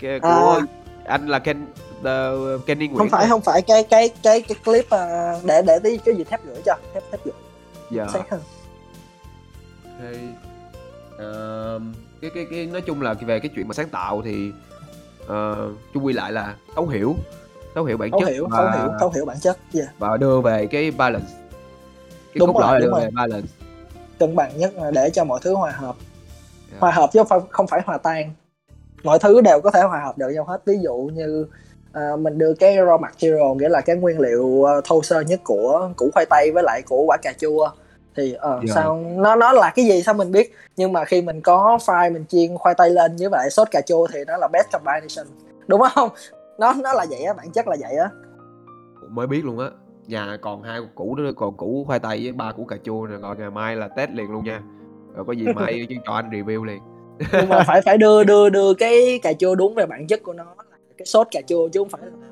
Cái 0.00 0.20
của 0.20 0.28
À. 0.28 0.66
anh 1.04 1.28
là 1.28 1.38
Ken 1.38 1.66
the, 2.04 2.30
Kenny 2.66 2.86
Nguyễn 2.86 2.98
không 2.98 3.08
phải 3.08 3.28
không 3.28 3.40
phải. 3.40 3.62
Cái 3.62 3.82
cái 3.82 4.08
cái 4.22 4.40
cái 4.42 4.56
clip 4.64 4.90
à, 4.90 5.34
để 5.44 5.62
để 5.66 5.78
tí 5.84 5.96
cái 5.98 6.14
gì 6.14 6.24
thép 6.24 6.44
gửi 6.44 6.62
cho. 6.66 6.74
Thép 6.94 7.02
thép 7.10 7.20
gửi. 7.24 7.34
Dạ. 7.90 8.06
Sáng 8.12 8.22
hơn. 8.30 8.40
Ok. 11.18 12.05
Cái 12.26 12.30
cái 12.34 12.46
cái 12.50 12.66
nói 12.66 12.80
chung 12.80 13.02
là 13.02 13.14
về 13.14 13.40
cái 13.40 13.50
chuyện 13.54 13.68
mà 13.68 13.74
sáng 13.74 13.88
tạo 13.88 14.22
thì 14.22 14.52
uh, 15.24 15.30
chung 15.94 16.04
quy 16.04 16.12
lại 16.12 16.32
là 16.32 16.54
thấu 16.74 16.86
hiểu 16.86 17.14
thấu 17.74 17.84
hiểu 17.84 17.96
bản 17.96 18.10
thấu 18.10 18.20
chất 18.20 18.28
hiểu 18.28 18.48
và, 18.50 18.56
thấu 18.58 18.80
hiểu 18.80 18.92
thấu 19.00 19.10
hiểu 19.14 19.24
bản 19.24 19.40
chất 19.40 19.58
yeah. 19.74 19.88
và 19.98 20.16
đưa 20.16 20.40
về 20.40 20.66
cái 20.66 20.90
balance 20.90 21.26
cái 21.28 22.34
Đúng 22.34 22.52
cốt 22.52 22.60
rồi, 22.60 22.62
lõi 22.62 22.80
là 22.80 22.86
đưa 22.86 22.90
rồi. 22.90 23.00
về 23.00 23.10
balance 23.14 23.48
cân 24.18 24.36
bằng 24.36 24.58
nhất 24.58 24.74
là 24.74 24.90
để 24.90 25.10
cho 25.10 25.24
mọi 25.24 25.40
thứ 25.42 25.54
hòa 25.54 25.70
hợp 25.70 25.96
Dạ. 26.72 26.76
hòa 26.80 26.90
hợp 26.90 27.10
chứ 27.12 27.22
không 27.50 27.66
phải 27.66 27.80
hòa 27.86 27.98
tan 27.98 28.30
mọi 29.02 29.18
thứ 29.18 29.40
đều 29.40 29.60
có 29.60 29.70
thể 29.70 29.82
hòa 29.82 30.00
hợp 30.04 30.18
được 30.18 30.28
nhau 30.28 30.44
hết 30.44 30.62
ví 30.66 30.74
dụ 30.82 30.94
như 30.94 31.46
à, 31.92 32.16
mình 32.18 32.38
đưa 32.38 32.54
cái 32.54 32.76
raw 32.76 32.98
material 33.00 33.56
nghĩa 33.56 33.68
là 33.68 33.80
cái 33.80 33.96
nguyên 33.96 34.20
liệu 34.20 34.64
ờ, 34.64 34.80
thô 34.84 35.02
sơ 35.02 35.20
nhất 35.20 35.40
của 35.44 35.90
củ 35.96 36.10
khoai 36.14 36.26
tây 36.30 36.50
với 36.54 36.62
lại 36.62 36.82
của 36.86 37.02
quả 37.06 37.16
cà 37.22 37.32
chua 37.38 37.70
thì 38.16 38.32
ờ, 38.32 38.60
Dạ. 38.66 38.74
sao 38.74 38.96
nó 39.16 39.36
nó 39.36 39.52
là 39.52 39.72
cái 39.76 39.84
gì 39.84 40.02
sao 40.02 40.14
mình 40.14 40.32
biết? 40.32 40.54
Nhưng 40.76 40.92
mà 40.92 41.04
khi 41.04 41.22
mình 41.22 41.40
có 41.40 41.78
fry 41.86 42.12
mình 42.12 42.24
chiên 42.28 42.56
khoai 42.58 42.74
tây 42.74 42.90
lên 42.90 43.16
với 43.18 43.28
lại 43.32 43.50
sốt 43.50 43.70
cà 43.70 43.80
chua 43.80 44.06
thì 44.12 44.18
nó 44.26 44.36
là 44.36 44.48
best 44.52 44.66
combination 44.72 45.26
đúng 45.66 45.80
không? 45.94 46.08
Nó 46.58 46.74
nó 46.82 46.92
là 46.92 47.06
vậy 47.10 47.22
á 47.22 47.32
bản 47.32 47.50
chất 47.52 47.68
là 47.68 47.76
vậy 47.80 47.96
á. 47.96 48.10
Mới 49.10 49.26
biết 49.26 49.44
luôn 49.44 49.58
á. 49.58 49.66
Nhà 50.06 50.36
còn 50.42 50.62
hai 50.62 50.80
củ 50.94 51.16
nữa 51.16 51.30
còn 51.36 51.56
củ 51.56 51.84
khoai 51.86 51.98
tây 51.98 52.20
với 52.22 52.32
ba 52.32 52.52
củ 52.52 52.64
cà 52.64 52.76
chua 52.84 53.06
nè 53.06 53.16
còn 53.22 53.38
ngày 53.38 53.50
mai 53.50 53.76
là 53.76 53.88
test 53.88 54.10
liền 54.10 54.30
luôn 54.32 54.44
nha. 54.44 54.62
Rồi 55.14 55.24
có 55.26 55.32
gì 55.32 55.46
mai 55.54 55.86
cho 56.06 56.12
anh 56.12 56.30
review 56.30 56.64
liền. 56.64 56.78
Nhưng 57.32 57.48
mà 57.48 57.62
phải 57.66 57.80
phải 57.82 57.98
đưa 57.98 58.24
đưa 58.24 58.48
đưa 58.48 58.74
cái 58.74 59.20
cà 59.22 59.32
chua 59.32 59.54
đúng 59.54 59.74
về 59.74 59.86
bản 59.86 60.06
chất 60.06 60.22
của 60.22 60.32
nó 60.32 60.44
là 60.44 60.76
cái 60.98 61.06
sốt 61.06 61.26
cà 61.30 61.40
chua 61.46 61.68
chứ 61.68 61.80
không 61.80 61.88
phải 61.88 62.00
là 62.04 62.26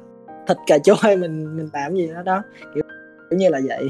thịt 0.48 0.56
cà 0.66 0.78
chua 0.78 0.94
hay 1.01 1.16
mình 1.16 1.56
mình 1.56 1.69
làm 1.73 1.94
gì 1.94 2.09
đó 2.15 2.23
đó. 2.23 2.43
Kiểu, 2.74 2.82
kiểu 3.31 3.39
như 3.39 3.48
là 3.48 3.61
vậy. 3.69 3.89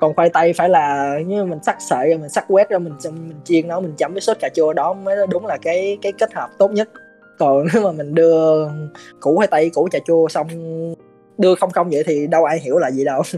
Còn 0.00 0.14
khoai 0.14 0.30
tây 0.30 0.52
phải 0.52 0.68
là 0.68 1.18
như 1.26 1.44
mình 1.44 1.58
sắc 1.62 1.76
sợi 1.80 2.08
rồi 2.08 2.18
mình 2.18 2.28
sắc 2.28 2.44
quét 2.48 2.70
rồi 2.70 2.80
mình 2.80 2.94
mình 3.04 3.40
chiên 3.44 3.68
nó 3.68 3.80
mình 3.80 3.94
chấm 3.96 4.12
với 4.12 4.20
sốt 4.20 4.36
cà 4.40 4.48
chua 4.54 4.72
đó 4.72 4.92
mới 4.92 5.16
đúng 5.30 5.46
là 5.46 5.58
cái 5.62 5.98
cái 6.02 6.12
kết 6.12 6.34
hợp 6.34 6.48
tốt 6.58 6.70
nhất. 6.72 6.88
Còn 7.38 7.66
nếu 7.74 7.82
mà 7.82 7.92
mình 7.92 8.14
đưa 8.14 8.68
củ 9.20 9.36
khoai 9.36 9.46
tây 9.46 9.70
củ 9.74 9.88
cà 9.92 9.98
chua 10.06 10.28
xong 10.28 10.48
đưa 11.38 11.54
không 11.54 11.70
không 11.70 11.88
vậy 11.90 12.02
thì 12.06 12.26
đâu 12.26 12.44
ai 12.44 12.58
hiểu 12.60 12.78
là 12.78 12.90
gì 12.90 13.04
đâu. 13.04 13.22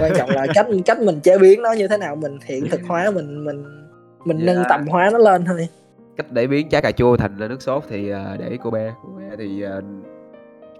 Quan 0.00 0.12
trọng 0.16 0.30
là 0.30 0.46
cách 0.54 0.66
cách 0.86 1.00
mình 1.00 1.20
chế 1.20 1.38
biến 1.38 1.62
nó 1.62 1.72
như 1.72 1.88
thế 1.88 1.96
nào 1.96 2.16
mình 2.16 2.38
hiện 2.44 2.68
thực 2.70 2.80
hóa 2.88 3.10
mình 3.10 3.44
mình 3.44 3.64
mình 4.24 4.38
nâng 4.46 4.56
Dạ. 4.56 4.64
tầm 4.68 4.86
hóa 4.86 5.10
nó 5.12 5.18
lên 5.18 5.44
thôi. 5.44 5.68
Cách 6.16 6.26
để 6.30 6.46
biến 6.46 6.68
trái 6.68 6.82
cà 6.82 6.92
chua 6.92 7.16
thành 7.16 7.38
nước 7.38 7.62
sốt 7.62 7.82
thì 7.90 8.10
à, 8.10 8.36
để 8.38 8.58
cô 8.64 8.70
bé 8.70 8.92
cô 9.02 9.08
bé 9.18 9.36
thì 9.38 9.62
à, 9.62 9.80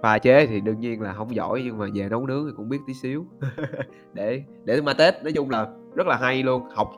pha 0.02 0.18
chế 0.18 0.46
thì 0.46 0.60
đương 0.60 0.80
nhiên 0.80 1.00
là 1.02 1.12
không 1.12 1.34
giỏi 1.34 1.62
nhưng 1.64 1.78
mà 1.78 1.86
về 1.94 2.08
nấu 2.08 2.26
nướng 2.26 2.46
thì 2.46 2.52
cũng 2.56 2.68
biết 2.68 2.78
tí 2.86 2.94
xíu. 2.94 3.24
Để 4.14 4.42
để 4.64 4.80
mà 4.80 4.92
tết 4.92 5.14
nói 5.24 5.32
chung 5.32 5.50
là 5.50 5.66
rất 5.94 6.06
là 6.06 6.16
hay 6.16 6.42
luôn 6.42 6.62
học 6.74 6.92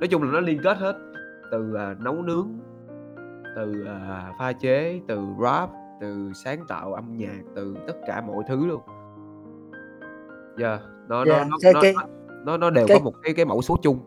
nói 0.00 0.08
chung 0.08 0.22
là 0.22 0.28
nó 0.32 0.40
liên 0.40 0.60
kết 0.62 0.76
hết. 0.78 0.96
Từ 1.50 1.74
à, 1.74 1.94
nấu 2.00 2.14
nướng 2.22 2.48
từ 3.56 3.84
à, 3.86 4.32
pha 4.38 4.52
chế 4.52 5.00
từ 5.08 5.20
rap 5.42 5.70
từ 6.00 6.32
sáng 6.44 6.64
tạo 6.68 6.92
âm 6.94 7.16
nhạc 7.16 7.40
từ 7.56 7.76
tất 7.86 7.96
cả 8.06 8.20
mọi 8.20 8.44
thứ 8.48 8.66
luôn. 8.66 8.80
Dạ 10.58 10.78
nó, 11.08 11.24
Dạ, 11.26 11.44
nó, 11.50 11.56
cái- 11.62 11.72
nó, 11.72 11.80
cái- 11.82 11.94
nó 11.94 12.06
nó 12.44 12.56
nó 12.56 12.70
đều 12.70 12.86
cái- 12.88 12.98
có 12.98 13.04
một 13.04 13.14
cái 13.22 13.34
cái 13.34 13.44
mẫu 13.44 13.62
số 13.62 13.76
chung 13.82 13.98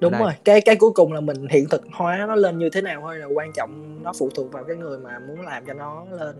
đúng 0.00 0.12
rồi 0.12 0.32
cái 0.44 0.60
cái 0.60 0.76
cuối 0.76 0.90
cùng 0.94 1.12
là 1.12 1.20
mình 1.20 1.46
hiện 1.50 1.64
thực 1.70 1.82
hóa 1.92 2.24
nó 2.28 2.34
lên 2.34 2.58
như 2.58 2.70
thế 2.72 2.82
nào 2.82 3.00
thôi 3.00 3.18
là 3.18 3.26
quan 3.26 3.52
trọng 3.52 4.02
nó 4.02 4.12
phụ 4.18 4.28
thuộc 4.34 4.52
vào 4.52 4.64
cái 4.64 4.76
người 4.76 4.98
mà 4.98 5.18
muốn 5.28 5.40
làm 5.40 5.64
cho 5.66 5.74
nó 5.74 6.04
lên 6.10 6.36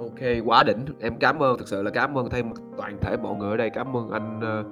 Ok, 0.00 0.44
quá 0.44 0.62
đỉnh. 0.62 0.84
Em 1.00 1.14
cảm 1.20 1.42
ơn, 1.42 1.58
thực 1.58 1.68
sự 1.68 1.82
là 1.82 1.90
cảm 1.90 2.18
ơn 2.18 2.30
thay 2.30 2.42
mặt 2.42 2.56
toàn 2.76 2.96
thể 3.00 3.16
mọi 3.16 3.36
người 3.36 3.50
ở 3.50 3.56
đây. 3.56 3.70
Cảm 3.70 3.96
ơn 3.96 4.10
anh 4.10 4.40
ờ, 4.42 4.64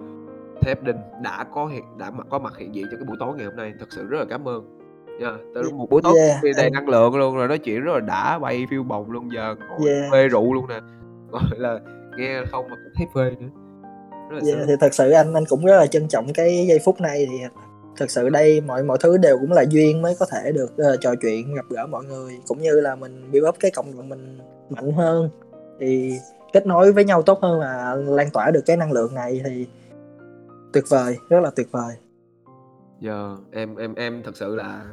thép 0.62 0.82
đinh 0.82 0.96
đã 1.22 1.44
có 1.54 1.66
hiện 1.66 1.84
đã 1.98 2.10
mặt 2.10 2.26
có 2.30 2.38
mặt 2.38 2.56
hiện 2.58 2.74
diện 2.74 2.86
trong 2.90 3.00
cái 3.00 3.04
buổi 3.06 3.16
tối 3.20 3.34
ngày 3.36 3.46
hôm 3.46 3.56
nay 3.56 3.72
thật 3.80 3.86
sự 3.90 4.06
rất 4.06 4.18
là 4.18 4.24
cảm 4.30 4.48
ơn 4.48 4.78
nha 5.20 5.30
từ 5.54 5.70
một 5.70 5.90
buổi 5.90 6.02
tối 6.02 6.14
Yeah, 6.18 6.42
yeah, 6.44 6.56
đầy 6.56 6.64
em- 6.66 6.72
năng 6.72 6.88
lượng 6.88 7.16
luôn 7.16 7.36
rồi 7.36 7.48
nói 7.48 7.58
chuyện 7.58 7.80
rất 7.80 7.92
là 7.94 8.00
đã 8.00 8.38
bay 8.38 8.66
phiêu 8.70 8.82
bồng 8.82 9.10
luôn 9.10 9.28
giờ 9.32 9.54
ngồi 9.68 9.90
Yeah. 9.90 10.12
phê 10.12 10.28
rượu 10.28 10.54
luôn 10.54 10.68
nè 10.68 10.80
gọi 11.30 11.42
là 11.56 11.78
nghe 12.16 12.42
không 12.50 12.64
mà 12.70 12.76
cũng 12.76 12.92
thấy 12.96 13.06
phê 13.14 13.36
nữa 13.40 13.48
rất 14.30 14.36
là 14.42 14.52
Yeah, 14.54 14.68
thì 14.68 14.74
thật 14.80 14.94
sự 14.94 15.10
anh 15.10 15.34
anh 15.34 15.44
cũng 15.48 15.64
rất 15.64 15.76
là 15.76 15.86
trân 15.86 16.08
trọng 16.08 16.26
cái 16.34 16.66
giây 16.68 16.78
phút 16.84 17.00
này 17.00 17.26
thì 17.30 17.38
thực 17.98 18.10
sự 18.10 18.28
đây 18.28 18.60
mọi 18.60 18.82
mọi 18.82 18.98
thứ 19.00 19.16
đều 19.16 19.38
cũng 19.38 19.52
là 19.52 19.62
duyên 19.62 20.02
mới 20.02 20.14
có 20.20 20.26
thể 20.26 20.52
được 20.52 20.72
uh, 20.72 21.00
trò 21.00 21.14
chuyện 21.22 21.54
gặp 21.54 21.64
gỡ 21.70 21.86
mọi 21.86 22.04
người 22.04 22.32
cũng 22.46 22.58
như 22.58 22.80
là 22.80 22.96
mình 22.96 23.30
build 23.32 23.48
up 23.48 23.56
cái 23.60 23.70
cộng 23.70 23.96
đồng 23.96 24.08
mình 24.08 24.38
mạnh 24.70 24.92
hơn. 24.92 25.30
Thì 25.80 26.12
kết 26.52 26.66
nối 26.66 26.92
với 26.92 27.04
nhau 27.04 27.22
tốt 27.22 27.38
hơn 27.42 27.60
và 27.60 27.96
lan 28.06 28.30
tỏa 28.32 28.50
được 28.50 28.62
cái 28.66 28.76
năng 28.76 28.92
lượng 28.92 29.14
này 29.14 29.40
thì 29.44 29.66
tuyệt 30.72 30.84
vời 30.88 31.16
rất 31.28 31.40
là 31.40 31.50
tuyệt 31.56 31.68
vời. 31.70 31.94
Giờ 33.00 33.36
em 33.52 33.76
em 33.76 33.94
em 33.94 34.22
thật 34.24 34.36
sự 34.36 34.56
là 34.56 34.84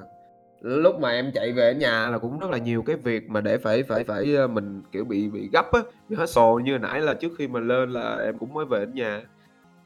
lúc 0.62 1.00
mà 1.00 1.10
em 1.10 1.32
chạy 1.34 1.52
về 1.52 1.68
ở 1.68 1.74
nhà 1.74 2.10
là 2.10 2.18
cũng 2.18 2.40
rất 2.40 2.50
là 2.52 2.58
nhiều 2.58 2.84
cái 2.84 2.96
việc 2.96 3.30
mà 3.30 3.42
để 3.42 3.58
phải 3.58 3.84
phải 3.84 4.04
phải 4.04 4.36
ờ, 4.36 4.48
mình 4.48 4.82
kiểu 4.92 5.06
bị 5.06 5.30
bị 5.30 5.50
gấp 5.54 5.72
á 5.72 5.80
bị 6.10 6.16
hết 6.16 6.30
sồ 6.30 6.60
như 6.64 6.78
nãy 6.78 7.02
là 7.02 7.14
trước 7.14 7.32
khi 7.38 7.48
mà 7.48 7.60
lên 7.60 7.92
là 7.92 8.18
em 8.26 8.38
cũng 8.38 8.54
mới 8.54 8.66
về 8.66 8.80
đến 8.80 8.94
nhà 8.94 9.22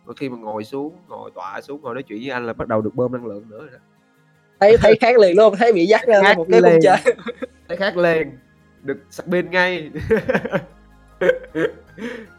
và 0.09 0.15
khi 0.17 0.29
mà 0.29 0.37
ngồi 0.37 0.63
xuống 0.63 0.97
ngồi 1.07 1.31
tọa 1.35 1.61
xuống 1.61 1.81
ngồi 1.81 1.93
nói 1.93 2.03
chuyện 2.03 2.19
với 2.19 2.29
anh 2.29 2.45
là 2.47 2.53
bắt 2.53 2.67
đầu 2.67 2.81
được 2.81 2.95
bơm 2.95 3.11
năng 3.11 3.25
lượng 3.25 3.49
nữa 3.49 3.59
rồi 3.59 3.69
đó. 3.71 3.77
thấy 4.59 4.77
thấy 4.77 4.95
khác 5.01 5.17
liền 5.19 5.37
luôn 5.37 5.55
thấy 5.57 5.73
bị 5.73 5.85
dắt 5.85 6.01
ra 6.07 6.33
một 6.37 6.47
cái 6.51 6.61
liền. 6.61 6.71
khung 6.71 6.81
chơi 6.83 6.97
thấy 7.67 7.77
khác 7.77 7.97
lên 7.97 8.37
được 8.81 8.97
sạc 9.09 9.25
pin 9.25 9.51
ngay. 9.51 9.91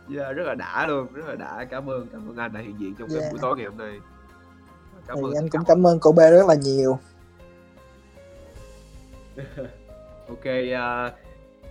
Dạ, 0.09 0.33
rất 0.33 0.45
là 0.47 0.55
đã 0.55 0.87
luôn 0.87 1.07
rất 1.13 1.27
là 1.29 1.35
đã. 1.35 1.65
Cảm 1.71 1.91
ơn 1.91 2.07
cảm 2.13 2.29
ơn 2.29 2.37
anh 2.37 2.53
đã 2.53 2.61
hiện 2.61 2.75
diện 2.81 2.95
trong 2.99 3.09
cái 3.09 3.19
Yeah. 3.19 3.33
buổi 3.33 3.39
tối 3.43 3.57
ngày 3.57 3.67
hôm 3.67 3.79
nay. 3.79 4.01
Cảm 5.07 5.17
thì 5.17 5.23
ơn 5.23 5.35
anh 5.35 5.49
cũng 5.49 5.65
cảm 5.69 5.87
ơn 5.87 5.99
cô 6.01 6.13
B 6.13 6.19
rất 6.19 6.47
là 6.49 6.55
nhiều. 6.55 6.99
Ok 10.29 10.45
à, 10.75 11.13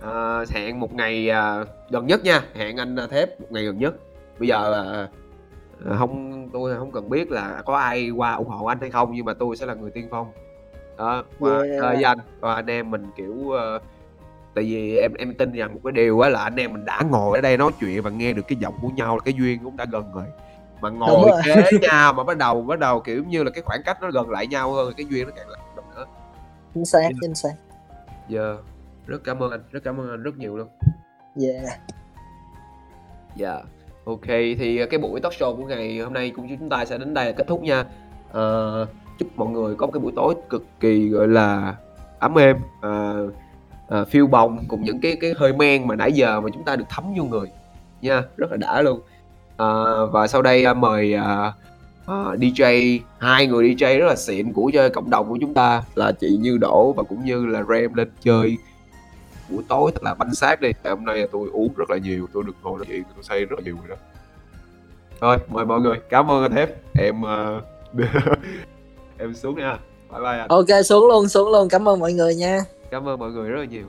à, 0.02 0.44
hẹn 0.50 0.80
một 0.80 0.94
ngày 0.94 1.30
à, 1.30 1.64
gần 1.90 2.06
nhất 2.06 2.24
nha. 2.24 2.42
Hẹn 2.54 2.76
anh 2.76 2.96
thép 3.10 3.40
một 3.40 3.46
ngày 3.52 3.64
gần 3.64 3.78
nhất. 3.78 3.94
Bây 4.38 4.48
giờ 4.48 4.70
là 4.70 4.82
à, 4.82 5.08
không 5.98 6.48
tôi 6.52 6.76
không 6.76 6.92
cần 6.92 7.10
biết 7.10 7.30
là 7.30 7.62
có 7.66 7.76
ai 7.76 8.10
qua 8.10 8.32
ủng 8.32 8.48
hộ 8.48 8.66
anh 8.66 8.78
hay 8.80 8.90
không 8.90 9.12
nhưng 9.14 9.24
mà 9.24 9.34
tôi 9.34 9.56
sẽ 9.56 9.66
là 9.66 9.74
người 9.74 9.90
tiên 9.90 10.08
phong. 10.10 10.32
Đó 10.98 11.24
qua 11.38 11.50
Yeah. 11.52 11.80
chơi 11.80 11.94
với 11.94 12.04
anh 12.04 12.18
và 12.40 12.54
anh 12.54 12.66
em 12.66 12.90
mình 12.90 13.06
kiểu 13.16 13.50
ờ, 13.50 13.78
tại 14.54 14.64
vì 14.64 14.96
em 14.96 15.14
em 15.14 15.34
tin 15.34 15.52
rằng 15.52 15.74
một 15.74 15.80
cái 15.84 15.92
điều 15.92 16.20
á 16.20 16.28
là 16.28 16.42
anh 16.42 16.56
em 16.56 16.72
mình 16.72 16.84
đã 16.84 17.02
ngồi 17.10 17.38
ở 17.38 17.40
đây 17.40 17.56
nói 17.56 17.70
chuyện 17.80 18.02
và 18.02 18.10
nghe 18.10 18.32
được 18.32 18.42
cái 18.48 18.58
giọng 18.60 18.74
của 18.82 18.88
nhau 18.88 19.16
là 19.16 19.20
cái 19.24 19.34
duyên 19.34 19.64
cũng 19.64 19.76
đã 19.76 19.86
gần 19.92 20.04
rồi. 20.14 20.24
Mà 20.80 20.90
ngồi 20.90 21.30
kế 21.44 21.54
nhau 21.82 22.12
mà 22.12 22.24
bắt 22.24 22.36
đầu 22.36 22.62
bắt 22.62 22.78
đầu 22.78 23.00
kiểu 23.00 23.24
như 23.24 23.42
là 23.42 23.50
cái 23.50 23.62
khoảng 23.62 23.82
cách 23.84 24.02
nó 24.02 24.10
gần 24.10 24.30
lại 24.30 24.46
nhau 24.46 24.72
hơn 24.72 24.92
cái 24.96 25.06
duyên 25.10 25.26
nó 25.26 25.32
càng 25.36 25.48
lại 25.48 25.60
gần 25.76 25.84
nữa. 25.94 26.04
Chính 26.74 26.84
xác 26.84 27.08
chính 27.20 27.34
xác. 27.34 27.52
Giờ 28.28 28.58
rất 29.06 29.24
cảm 29.24 29.42
ơn 29.42 29.50
anh 29.50 29.60
rất 29.70 29.80
cảm 29.84 30.00
ơn 30.00 30.10
anh 30.10 30.22
rất 30.22 30.36
nhiều 30.38 30.56
luôn. 30.56 30.68
Yeah 31.42 31.78
Dạ. 33.36 33.62
Ok 34.04 34.26
thì 34.26 34.86
cái 34.90 35.00
buổi 35.00 35.20
talk 35.20 35.32
show 35.32 35.56
của 35.56 35.64
ngày 35.64 35.98
hôm 35.98 36.12
nay 36.12 36.30
cũng 36.30 36.56
chúng 36.58 36.68
ta 36.68 36.84
sẽ 36.84 36.98
đến 36.98 37.14
đây 37.14 37.26
là 37.26 37.32
kết 37.32 37.46
thúc 37.48 37.62
nha. 37.62 37.84
Ờ, 38.32 38.86
chúc 39.18 39.28
mọi 39.36 39.48
người 39.48 39.74
có 39.74 39.86
một 39.86 39.92
cái 39.92 40.00
buổi 40.00 40.12
tối 40.16 40.34
cực 40.50 40.64
kỳ 40.80 41.08
gọi 41.08 41.28
là 41.28 41.74
ấm 42.18 42.38
êm, 42.38 42.56
uh, 42.86 44.08
phiêu 44.08 44.26
bồng 44.26 44.58
cùng 44.68 44.82
những 44.82 45.00
cái 45.00 45.16
cái 45.20 45.34
hơi 45.36 45.52
men 45.52 45.86
mà 45.88 45.96
nãy 45.96 46.12
giờ 46.12 46.40
mà 46.40 46.48
chúng 46.54 46.64
ta 46.64 46.76
được 46.76 46.84
thấm 46.88 47.04
vô 47.16 47.24
người 47.24 47.46
nha, 48.02 48.22
rất 48.36 48.50
là 48.50 48.56
đã 48.56 48.82
luôn. 48.82 49.00
Ờ, 49.56 50.06
và 50.06 50.26
sau 50.26 50.42
đây 50.42 50.64
à, 50.64 50.74
mời 50.74 51.14
à, 51.14 51.52
à, 52.06 52.14
DJ 52.40 52.98
hai 53.18 53.46
người 53.46 53.74
DJ 53.74 53.98
rất 53.98 54.06
là 54.06 54.16
xịn 54.16 54.52
của 54.52 54.70
chơi 54.74 54.90
cộng 54.90 55.10
đồng 55.10 55.28
của 55.28 55.38
chúng 55.40 55.54
ta 55.54 55.82
là 55.94 56.12
chị 56.12 56.38
Như 56.40 56.58
Đỗ 56.58 56.92
và 56.92 57.02
cũng 57.02 57.24
như 57.24 57.46
là 57.46 57.62
Rem 57.68 57.94
lên 57.94 58.10
chơi 58.20 58.56
buổi 59.50 59.62
tối 59.68 59.90
thật 59.94 60.02
là 60.02 60.14
bánh 60.14 60.34
xác 60.34 60.60
đi. 60.60 60.68
Hôm 60.84 61.04
nay 61.04 61.28
tôi 61.32 61.48
uống 61.52 61.72
rất 61.76 61.90
là 61.90 61.96
nhiều 61.96 62.26
tôi 62.32 62.42
được 62.46 62.52
ngồi 62.62 62.78
nói 62.78 62.86
chuyện 62.88 63.02
tôi 63.14 63.22
say 63.22 63.44
rất 63.44 63.58
là 63.58 63.64
nhiều 63.64 63.76
rồi 63.76 63.88
đó. 63.88 63.96
Thôi 65.20 65.36
mời 65.48 65.64
mọi 65.64 65.80
người. 65.80 65.96
Cảm 66.08 66.30
ơn 66.30 66.42
anh 66.42 66.52
thép 66.52 66.70
em 66.94 67.22
ờ, 67.22 67.60
em 69.18 69.34
xuống 69.34 69.56
nha. 69.56 69.78
Bye 70.10 70.20
bye 70.20 70.38
anh. 70.38 70.48
Ok 70.48 70.84
xuống 70.84 71.08
luôn 71.08 71.28
xuống 71.28 71.50
luôn. 71.50 71.68
Cảm 71.68 71.88
ơn 71.88 72.00
mọi 72.00 72.12
người 72.12 72.34
nha. 72.34 72.60
Cảm 72.90 73.08
ơn 73.08 73.18
mọi 73.18 73.30
người 73.30 73.50
rất 73.50 73.58
là 73.58 73.64
nhiều 73.64 73.86